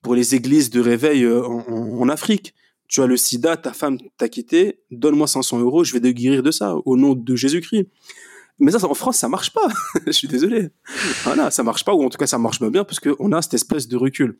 pour 0.00 0.14
les 0.14 0.36
églises 0.36 0.70
de 0.70 0.80
réveil 0.80 1.26
en, 1.26 2.08
Afrique. 2.08 2.54
Tu 2.86 3.02
as 3.02 3.06
le 3.06 3.16
sida, 3.16 3.56
ta 3.56 3.72
femme 3.72 3.98
t'a 4.16 4.28
quitté, 4.28 4.78
donne-moi 4.92 5.26
500 5.26 5.58
euros, 5.58 5.82
je 5.82 5.92
vais 5.92 6.00
te 6.00 6.06
guérir 6.06 6.44
de 6.44 6.52
ça 6.52 6.76
au 6.84 6.96
nom 6.96 7.14
de 7.14 7.34
Jésus-Christ. 7.34 7.88
Mais 8.60 8.70
ça, 8.70 8.86
en 8.86 8.94
France, 8.94 9.16
ça 9.16 9.28
marche 9.28 9.52
pas. 9.52 9.66
je 10.06 10.12
suis 10.12 10.28
désolé. 10.28 10.68
Voilà, 11.24 11.50
ça 11.50 11.64
marche 11.64 11.84
pas, 11.84 11.94
ou 11.94 12.04
en 12.04 12.10
tout 12.10 12.18
cas, 12.18 12.28
ça 12.28 12.38
marche 12.38 12.60
pas 12.60 12.70
bien 12.70 12.84
parce 12.84 13.00
qu'on 13.00 13.32
a 13.32 13.42
cette 13.42 13.54
espèce 13.54 13.88
de 13.88 13.96
recul. 13.96 14.38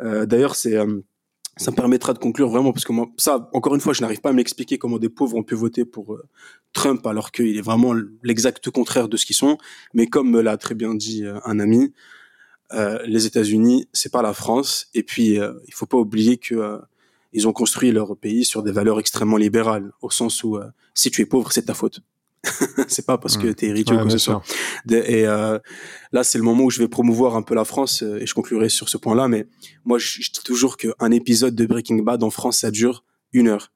D'ailleurs, 0.00 0.56
c'est 0.56 0.78
ça 1.56 1.70
me 1.70 1.76
permettra 1.76 2.12
de 2.12 2.18
conclure 2.18 2.48
vraiment 2.48 2.72
parce 2.72 2.84
que 2.84 2.92
moi, 2.92 3.08
ça, 3.16 3.48
encore 3.52 3.74
une 3.74 3.80
fois, 3.80 3.92
je 3.92 4.00
n'arrive 4.00 4.20
pas 4.20 4.30
à 4.30 4.32
m'expliquer 4.32 4.78
comment 4.78 4.98
des 4.98 5.08
pauvres 5.08 5.36
ont 5.36 5.42
pu 5.42 5.54
voter 5.54 5.84
pour 5.84 6.14
euh, 6.14 6.26
Trump 6.72 7.06
alors 7.06 7.30
qu'il 7.30 7.56
est 7.56 7.62
vraiment 7.62 7.94
l'exact 8.22 8.70
contraire 8.70 9.08
de 9.08 9.16
ce 9.16 9.24
qu'ils 9.24 9.36
sont. 9.36 9.56
Mais 9.94 10.06
comme 10.06 10.30
me 10.30 10.40
l'a 10.40 10.56
très 10.56 10.74
bien 10.74 10.94
dit 10.94 11.24
euh, 11.24 11.38
un 11.44 11.60
ami, 11.60 11.92
euh, 12.72 12.98
les 13.06 13.26
États-Unis, 13.26 13.88
c'est 13.92 14.12
pas 14.12 14.22
la 14.22 14.34
France. 14.34 14.88
Et 14.94 15.02
puis, 15.02 15.38
euh, 15.38 15.52
il 15.66 15.74
faut 15.74 15.86
pas 15.86 15.98
oublier 15.98 16.36
que 16.36 16.80
ils 17.32 17.48
ont 17.48 17.52
construit 17.52 17.90
leur 17.90 18.16
pays 18.16 18.44
sur 18.44 18.62
des 18.62 18.70
valeurs 18.70 19.00
extrêmement 19.00 19.36
libérales, 19.36 19.90
au 20.02 20.10
sens 20.10 20.44
où 20.44 20.60
si 20.94 21.10
tu 21.10 21.20
es 21.20 21.26
pauvre, 21.26 21.50
c'est 21.50 21.64
ta 21.64 21.74
faute. 21.74 22.00
c'est 22.88 23.06
pas 23.06 23.18
parce 23.18 23.36
que 23.36 23.48
mmh. 23.48 23.54
tu 23.54 23.66
es 23.66 23.72
riche 23.72 23.90
ou 23.90 23.94
quoi 23.94 24.04
que 24.04 24.10
ce 24.10 24.18
soit. 24.18 24.42
Et 24.90 25.26
euh, 25.26 25.58
là, 26.12 26.24
c'est 26.24 26.38
le 26.38 26.44
moment 26.44 26.64
où 26.64 26.70
je 26.70 26.78
vais 26.78 26.88
promouvoir 26.88 27.36
un 27.36 27.42
peu 27.42 27.54
la 27.54 27.64
France 27.64 28.02
euh, 28.02 28.20
et 28.20 28.26
je 28.26 28.34
conclurai 28.34 28.68
sur 28.68 28.88
ce 28.88 28.96
point-là. 28.96 29.28
Mais 29.28 29.46
moi, 29.84 29.98
je, 29.98 30.20
dis 30.20 30.42
toujours 30.44 30.76
qu'un 30.76 31.10
épisode 31.10 31.54
de 31.54 31.66
Breaking 31.66 32.02
Bad 32.02 32.22
en 32.22 32.30
France, 32.30 32.58
ça 32.58 32.70
dure 32.70 33.04
une 33.32 33.48
heure. 33.48 33.72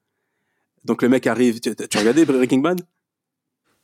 Donc 0.85 1.01
le 1.01 1.09
mec 1.09 1.27
arrive. 1.27 1.59
Tu, 1.59 1.69
as 1.69 1.99
regardé 1.99 2.25
Breaking 2.25 2.59
Bad? 2.59 2.81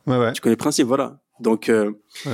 Ouais, 0.08 0.18
ouais. 0.18 0.34
Tu 0.34 0.42
connais 0.42 0.54
le 0.54 0.58
principe, 0.58 0.88
voilà. 0.88 1.20
Donc, 1.40 1.70
euh, 1.70 1.92
ouais. 2.26 2.32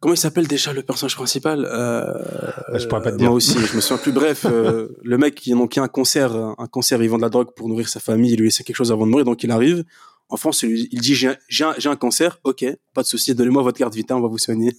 comment 0.00 0.14
il 0.14 0.18
s'appelle 0.18 0.46
déjà 0.46 0.72
le 0.72 0.82
personnage 0.82 1.16
principal? 1.16 1.66
Euh, 1.70 2.78
Je 2.78 2.86
pourrais 2.86 3.02
pas 3.02 3.12
te 3.12 3.16
dire. 3.16 3.28
Moi 3.28 3.36
aussi, 3.36 3.58
je 3.58 3.76
me 3.76 3.80
souviens 3.80 3.98
plus. 3.98 4.12
Bref, 4.12 4.46
euh, 4.46 4.88
le 5.02 5.18
mec 5.18 5.34
qui 5.34 5.50
donc 5.50 5.76
a 5.76 5.82
un 5.82 5.88
concert, 5.88 6.34
un 6.34 6.66
concert, 6.66 7.02
il 7.02 7.10
vend 7.10 7.18
de 7.18 7.22
la 7.22 7.28
drogue 7.28 7.50
pour 7.54 7.68
nourrir 7.68 7.88
sa 7.88 8.00
famille, 8.00 8.32
il 8.32 8.38
lui 8.38 8.46
laisse 8.46 8.58
quelque 8.58 8.76
chose 8.76 8.92
avant 8.92 9.06
de 9.06 9.10
mourir, 9.10 9.24
donc 9.24 9.42
il 9.42 9.50
arrive. 9.50 9.84
En 10.30 10.36
France, 10.36 10.62
il 10.62 11.00
dit 11.00 11.14
j'ai 11.14 11.28
un, 11.64 11.74
un, 11.84 11.96
cancer, 11.96 12.38
ok, 12.44 12.64
pas 12.94 13.02
de 13.02 13.06
souci, 13.06 13.34
donnez-moi 13.34 13.62
votre 13.62 13.78
carte 13.78 13.94
vitale, 13.94 14.16
on 14.18 14.20
va 14.22 14.28
vous 14.28 14.38
soigner. 14.38 14.72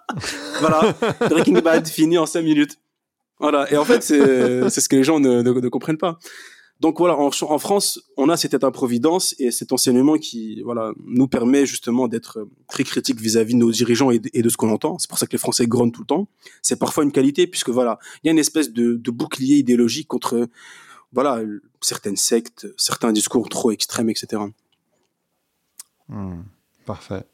voilà, 0.60 0.92
Breaking 1.30 1.60
Bad 1.60 1.86
fini 1.86 2.18
en 2.18 2.26
5 2.26 2.42
minutes. 2.42 2.78
Voilà, 3.38 3.72
et 3.72 3.76
en 3.76 3.84
fait, 3.84 4.02
c'est 4.02 4.80
ce 4.80 4.88
que 4.88 4.96
les 4.96 5.04
gens 5.04 5.20
ne, 5.20 5.42
ne, 5.42 5.68
comprennent 5.68 5.98
pas. 5.98 6.18
Donc 6.80 6.98
voilà, 6.98 7.16
en, 7.16 7.30
France, 7.30 8.00
on 8.16 8.28
a 8.28 8.36
cette 8.36 8.54
état-providence 8.54 9.34
et 9.38 9.50
cet 9.50 9.72
enseignement 9.72 10.16
qui, 10.16 10.62
voilà, 10.62 10.92
nous 11.06 11.28
permet 11.28 11.66
justement 11.66 12.06
d'être 12.06 12.46
très 12.68 12.84
critique 12.84 13.20
vis-à-vis 13.20 13.54
de 13.54 13.58
nos 13.58 13.70
dirigeants 13.70 14.10
et 14.10 14.18
de, 14.18 14.48
ce 14.48 14.56
qu'on 14.56 14.70
entend. 14.70 14.96
C'est 14.98 15.08
pour 15.08 15.18
ça 15.18 15.26
que 15.26 15.32
les 15.32 15.38
Français 15.38 15.66
grognent 15.66 15.90
tout 15.90 16.02
le 16.02 16.06
temps. 16.06 16.28
C'est 16.62 16.78
parfois 16.78 17.02
une 17.02 17.10
qualité 17.10 17.48
puisque 17.48 17.70
voilà, 17.70 17.98
il 18.22 18.28
y 18.28 18.30
a 18.30 18.32
une 18.32 18.38
espèce 18.38 18.72
de, 18.72 18.94
de 18.94 19.10
bouclier 19.10 19.56
idéologique 19.56 20.06
contre, 20.06 20.48
voilà, 21.12 21.42
certaines 21.80 22.16
sectes, 22.16 22.68
certains 22.76 23.12
discours 23.12 23.48
trop 23.48 23.72
extrêmes, 23.72 24.10
etc. 24.10 24.42
Hmm, 26.08 26.42
parfait. 26.86 27.24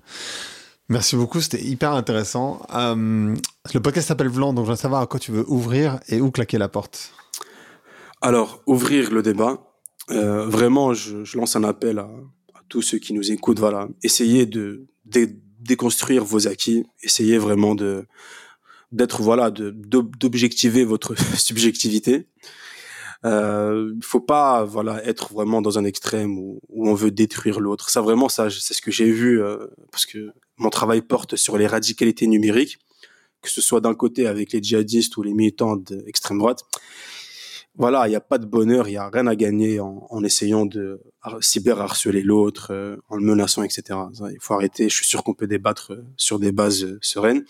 Merci 0.88 1.16
beaucoup, 1.16 1.40
c'était 1.40 1.62
hyper 1.62 1.92
intéressant. 1.92 2.60
Euh, 2.74 3.34
le 3.72 3.80
podcast 3.80 4.08
s'appelle 4.08 4.28
Vlan, 4.28 4.52
donc 4.52 4.66
je 4.66 4.70
veux 4.70 4.76
savoir 4.76 5.00
à 5.00 5.06
quoi 5.06 5.18
tu 5.18 5.32
veux 5.32 5.48
ouvrir 5.48 5.98
et 6.08 6.20
où 6.20 6.30
claquer 6.30 6.58
la 6.58 6.68
porte. 6.68 7.12
Alors, 8.20 8.62
ouvrir 8.66 9.10
le 9.10 9.22
débat. 9.22 9.58
Euh, 10.10 10.46
vraiment, 10.46 10.92
je, 10.92 11.36
lance 11.36 11.56
un 11.56 11.64
appel 11.64 11.98
à, 11.98 12.10
tous 12.68 12.82
ceux 12.82 12.98
qui 12.98 13.14
nous 13.14 13.32
écoutent. 13.32 13.58
Voilà, 13.58 13.88
essayez 14.02 14.44
de, 14.46 14.86
déconstruire 15.04 16.24
vos 16.24 16.48
acquis. 16.48 16.84
Essayez 17.02 17.38
vraiment 17.38 17.74
d'être 18.92 19.22
voilà, 19.22 19.50
d'objectiver 19.50 20.84
votre 20.84 21.14
subjectivité 21.38 22.26
il 23.24 24.04
faut 24.04 24.20
pas 24.20 24.64
voilà 24.64 25.04
être 25.06 25.32
vraiment 25.32 25.62
dans 25.62 25.78
un 25.78 25.84
extrême 25.84 26.38
où, 26.38 26.60
où 26.68 26.88
on 26.88 26.94
veut 26.94 27.10
détruire 27.10 27.60
l'autre. 27.60 27.88
Ça 27.90 28.02
vraiment 28.02 28.28
ça 28.28 28.50
c'est 28.50 28.74
ce 28.74 28.82
que 28.82 28.90
j'ai 28.90 29.10
vu 29.10 29.42
euh, 29.42 29.66
parce 29.90 30.04
que 30.04 30.32
mon 30.58 30.70
travail 30.70 31.00
porte 31.00 31.36
sur 31.36 31.56
les 31.56 31.66
radicalités 31.66 32.26
numériques, 32.26 32.78
que 33.42 33.50
ce 33.50 33.60
soit 33.60 33.80
d'un 33.80 33.94
côté 33.94 34.26
avec 34.26 34.52
les 34.52 34.62
djihadistes 34.62 35.16
ou 35.16 35.22
les 35.22 35.34
militants 35.34 35.76
d'extrême 35.76 36.38
droite. 36.38 36.60
Voilà, 37.76 38.06
il 38.06 38.10
n'y 38.10 38.16
a 38.16 38.20
pas 38.20 38.38
de 38.38 38.46
bonheur, 38.46 38.88
il 38.88 38.92
y 38.92 38.96
a 38.96 39.08
rien 39.08 39.26
à 39.26 39.34
gagner 39.34 39.80
en, 39.80 40.06
en 40.08 40.22
essayant 40.22 40.64
de 40.64 41.00
cyber 41.40 41.80
harceler 41.80 42.22
l'autre, 42.22 42.68
euh, 42.70 42.96
en 43.08 43.16
le 43.16 43.24
menaçant, 43.24 43.64
etc. 43.64 43.98
Il 44.30 44.38
faut 44.40 44.54
arrêter. 44.54 44.88
Je 44.88 44.94
suis 44.94 45.06
sûr 45.06 45.24
qu'on 45.24 45.34
peut 45.34 45.48
débattre 45.48 45.92
euh, 45.92 46.04
sur 46.16 46.38
des 46.38 46.52
bases 46.52 46.96
sereines. 47.00 47.44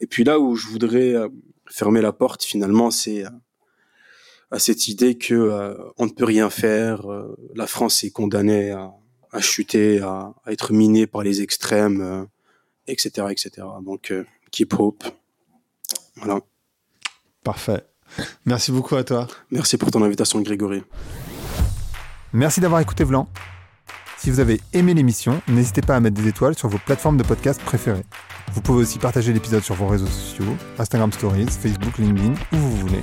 Et 0.00 0.06
puis 0.06 0.24
là 0.24 0.38
où 0.38 0.56
je 0.56 0.66
voudrais 0.66 1.14
fermer 1.70 2.02
la 2.02 2.12
porte, 2.12 2.44
finalement, 2.44 2.90
c'est 2.90 3.24
à 4.50 4.58
cette 4.58 4.88
idée 4.88 5.16
que 5.16 5.34
euh, 5.34 5.74
on 5.98 6.06
ne 6.06 6.10
peut 6.10 6.24
rien 6.24 6.50
faire, 6.50 7.10
euh, 7.10 7.36
la 7.54 7.66
France 7.66 8.04
est 8.04 8.10
condamnée 8.10 8.70
à, 8.70 8.92
à 9.32 9.40
chuter, 9.40 10.00
à, 10.00 10.34
à, 10.44 10.52
être 10.52 10.72
minée 10.72 11.06
par 11.06 11.22
les 11.22 11.42
extrêmes, 11.42 12.26
etc., 12.86 13.10
euh, 13.18 13.28
etc. 13.28 13.50
Donc, 13.84 14.12
keep 14.50 14.74
hope. 14.78 15.04
Voilà. 16.16 16.40
Parfait. 17.42 17.84
Merci 18.44 18.72
beaucoup 18.72 18.96
à 18.96 19.04
toi. 19.04 19.26
Merci 19.50 19.76
pour 19.76 19.90
ton 19.90 20.02
invitation, 20.02 20.40
Grégory. 20.40 20.82
Merci 22.32 22.60
d'avoir 22.60 22.80
écouté 22.80 23.04
Vlan. 23.04 23.28
Si 24.18 24.30
vous 24.30 24.40
avez 24.40 24.60
aimé 24.72 24.94
l'émission, 24.94 25.42
n'hésitez 25.48 25.82
pas 25.82 25.96
à 25.96 26.00
mettre 26.00 26.16
des 26.16 26.28
étoiles 26.28 26.56
sur 26.56 26.68
vos 26.68 26.78
plateformes 26.78 27.16
de 27.16 27.22
podcast 27.22 27.60
préférées. 27.62 28.04
Vous 28.52 28.60
pouvez 28.60 28.82
aussi 28.82 28.98
partager 28.98 29.32
l'épisode 29.32 29.62
sur 29.62 29.74
vos 29.74 29.88
réseaux 29.88 30.06
sociaux, 30.06 30.56
Instagram 30.78 31.12
Stories, 31.12 31.48
Facebook, 31.48 31.98
LinkedIn, 31.98 32.34
où 32.52 32.56
vous 32.56 32.76
voulez. 32.76 33.02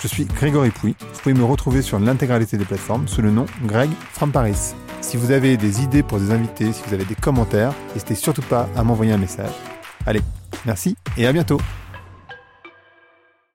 Je 0.00 0.08
suis 0.08 0.24
Grégory 0.26 0.70
Pouy. 0.70 0.94
Vous 1.00 1.20
pouvez 1.22 1.34
me 1.34 1.44
retrouver 1.44 1.82
sur 1.82 1.98
l'intégralité 1.98 2.56
des 2.56 2.64
plateformes 2.64 3.08
sous 3.08 3.22
le 3.22 3.30
nom 3.30 3.46
Greg 3.64 3.90
from 4.12 4.30
Paris. 4.30 4.74
Si 5.00 5.16
vous 5.16 5.30
avez 5.30 5.56
des 5.56 5.82
idées 5.82 6.02
pour 6.02 6.18
des 6.18 6.30
invités, 6.32 6.72
si 6.72 6.82
vous 6.86 6.94
avez 6.94 7.04
des 7.04 7.14
commentaires, 7.14 7.72
n'hésitez 7.94 8.14
surtout 8.14 8.42
pas 8.42 8.68
à 8.76 8.82
m'envoyer 8.82 9.12
un 9.12 9.18
message. 9.18 9.52
Allez, 10.06 10.20
merci 10.64 10.96
et 11.16 11.26
à 11.26 11.32
bientôt 11.32 11.58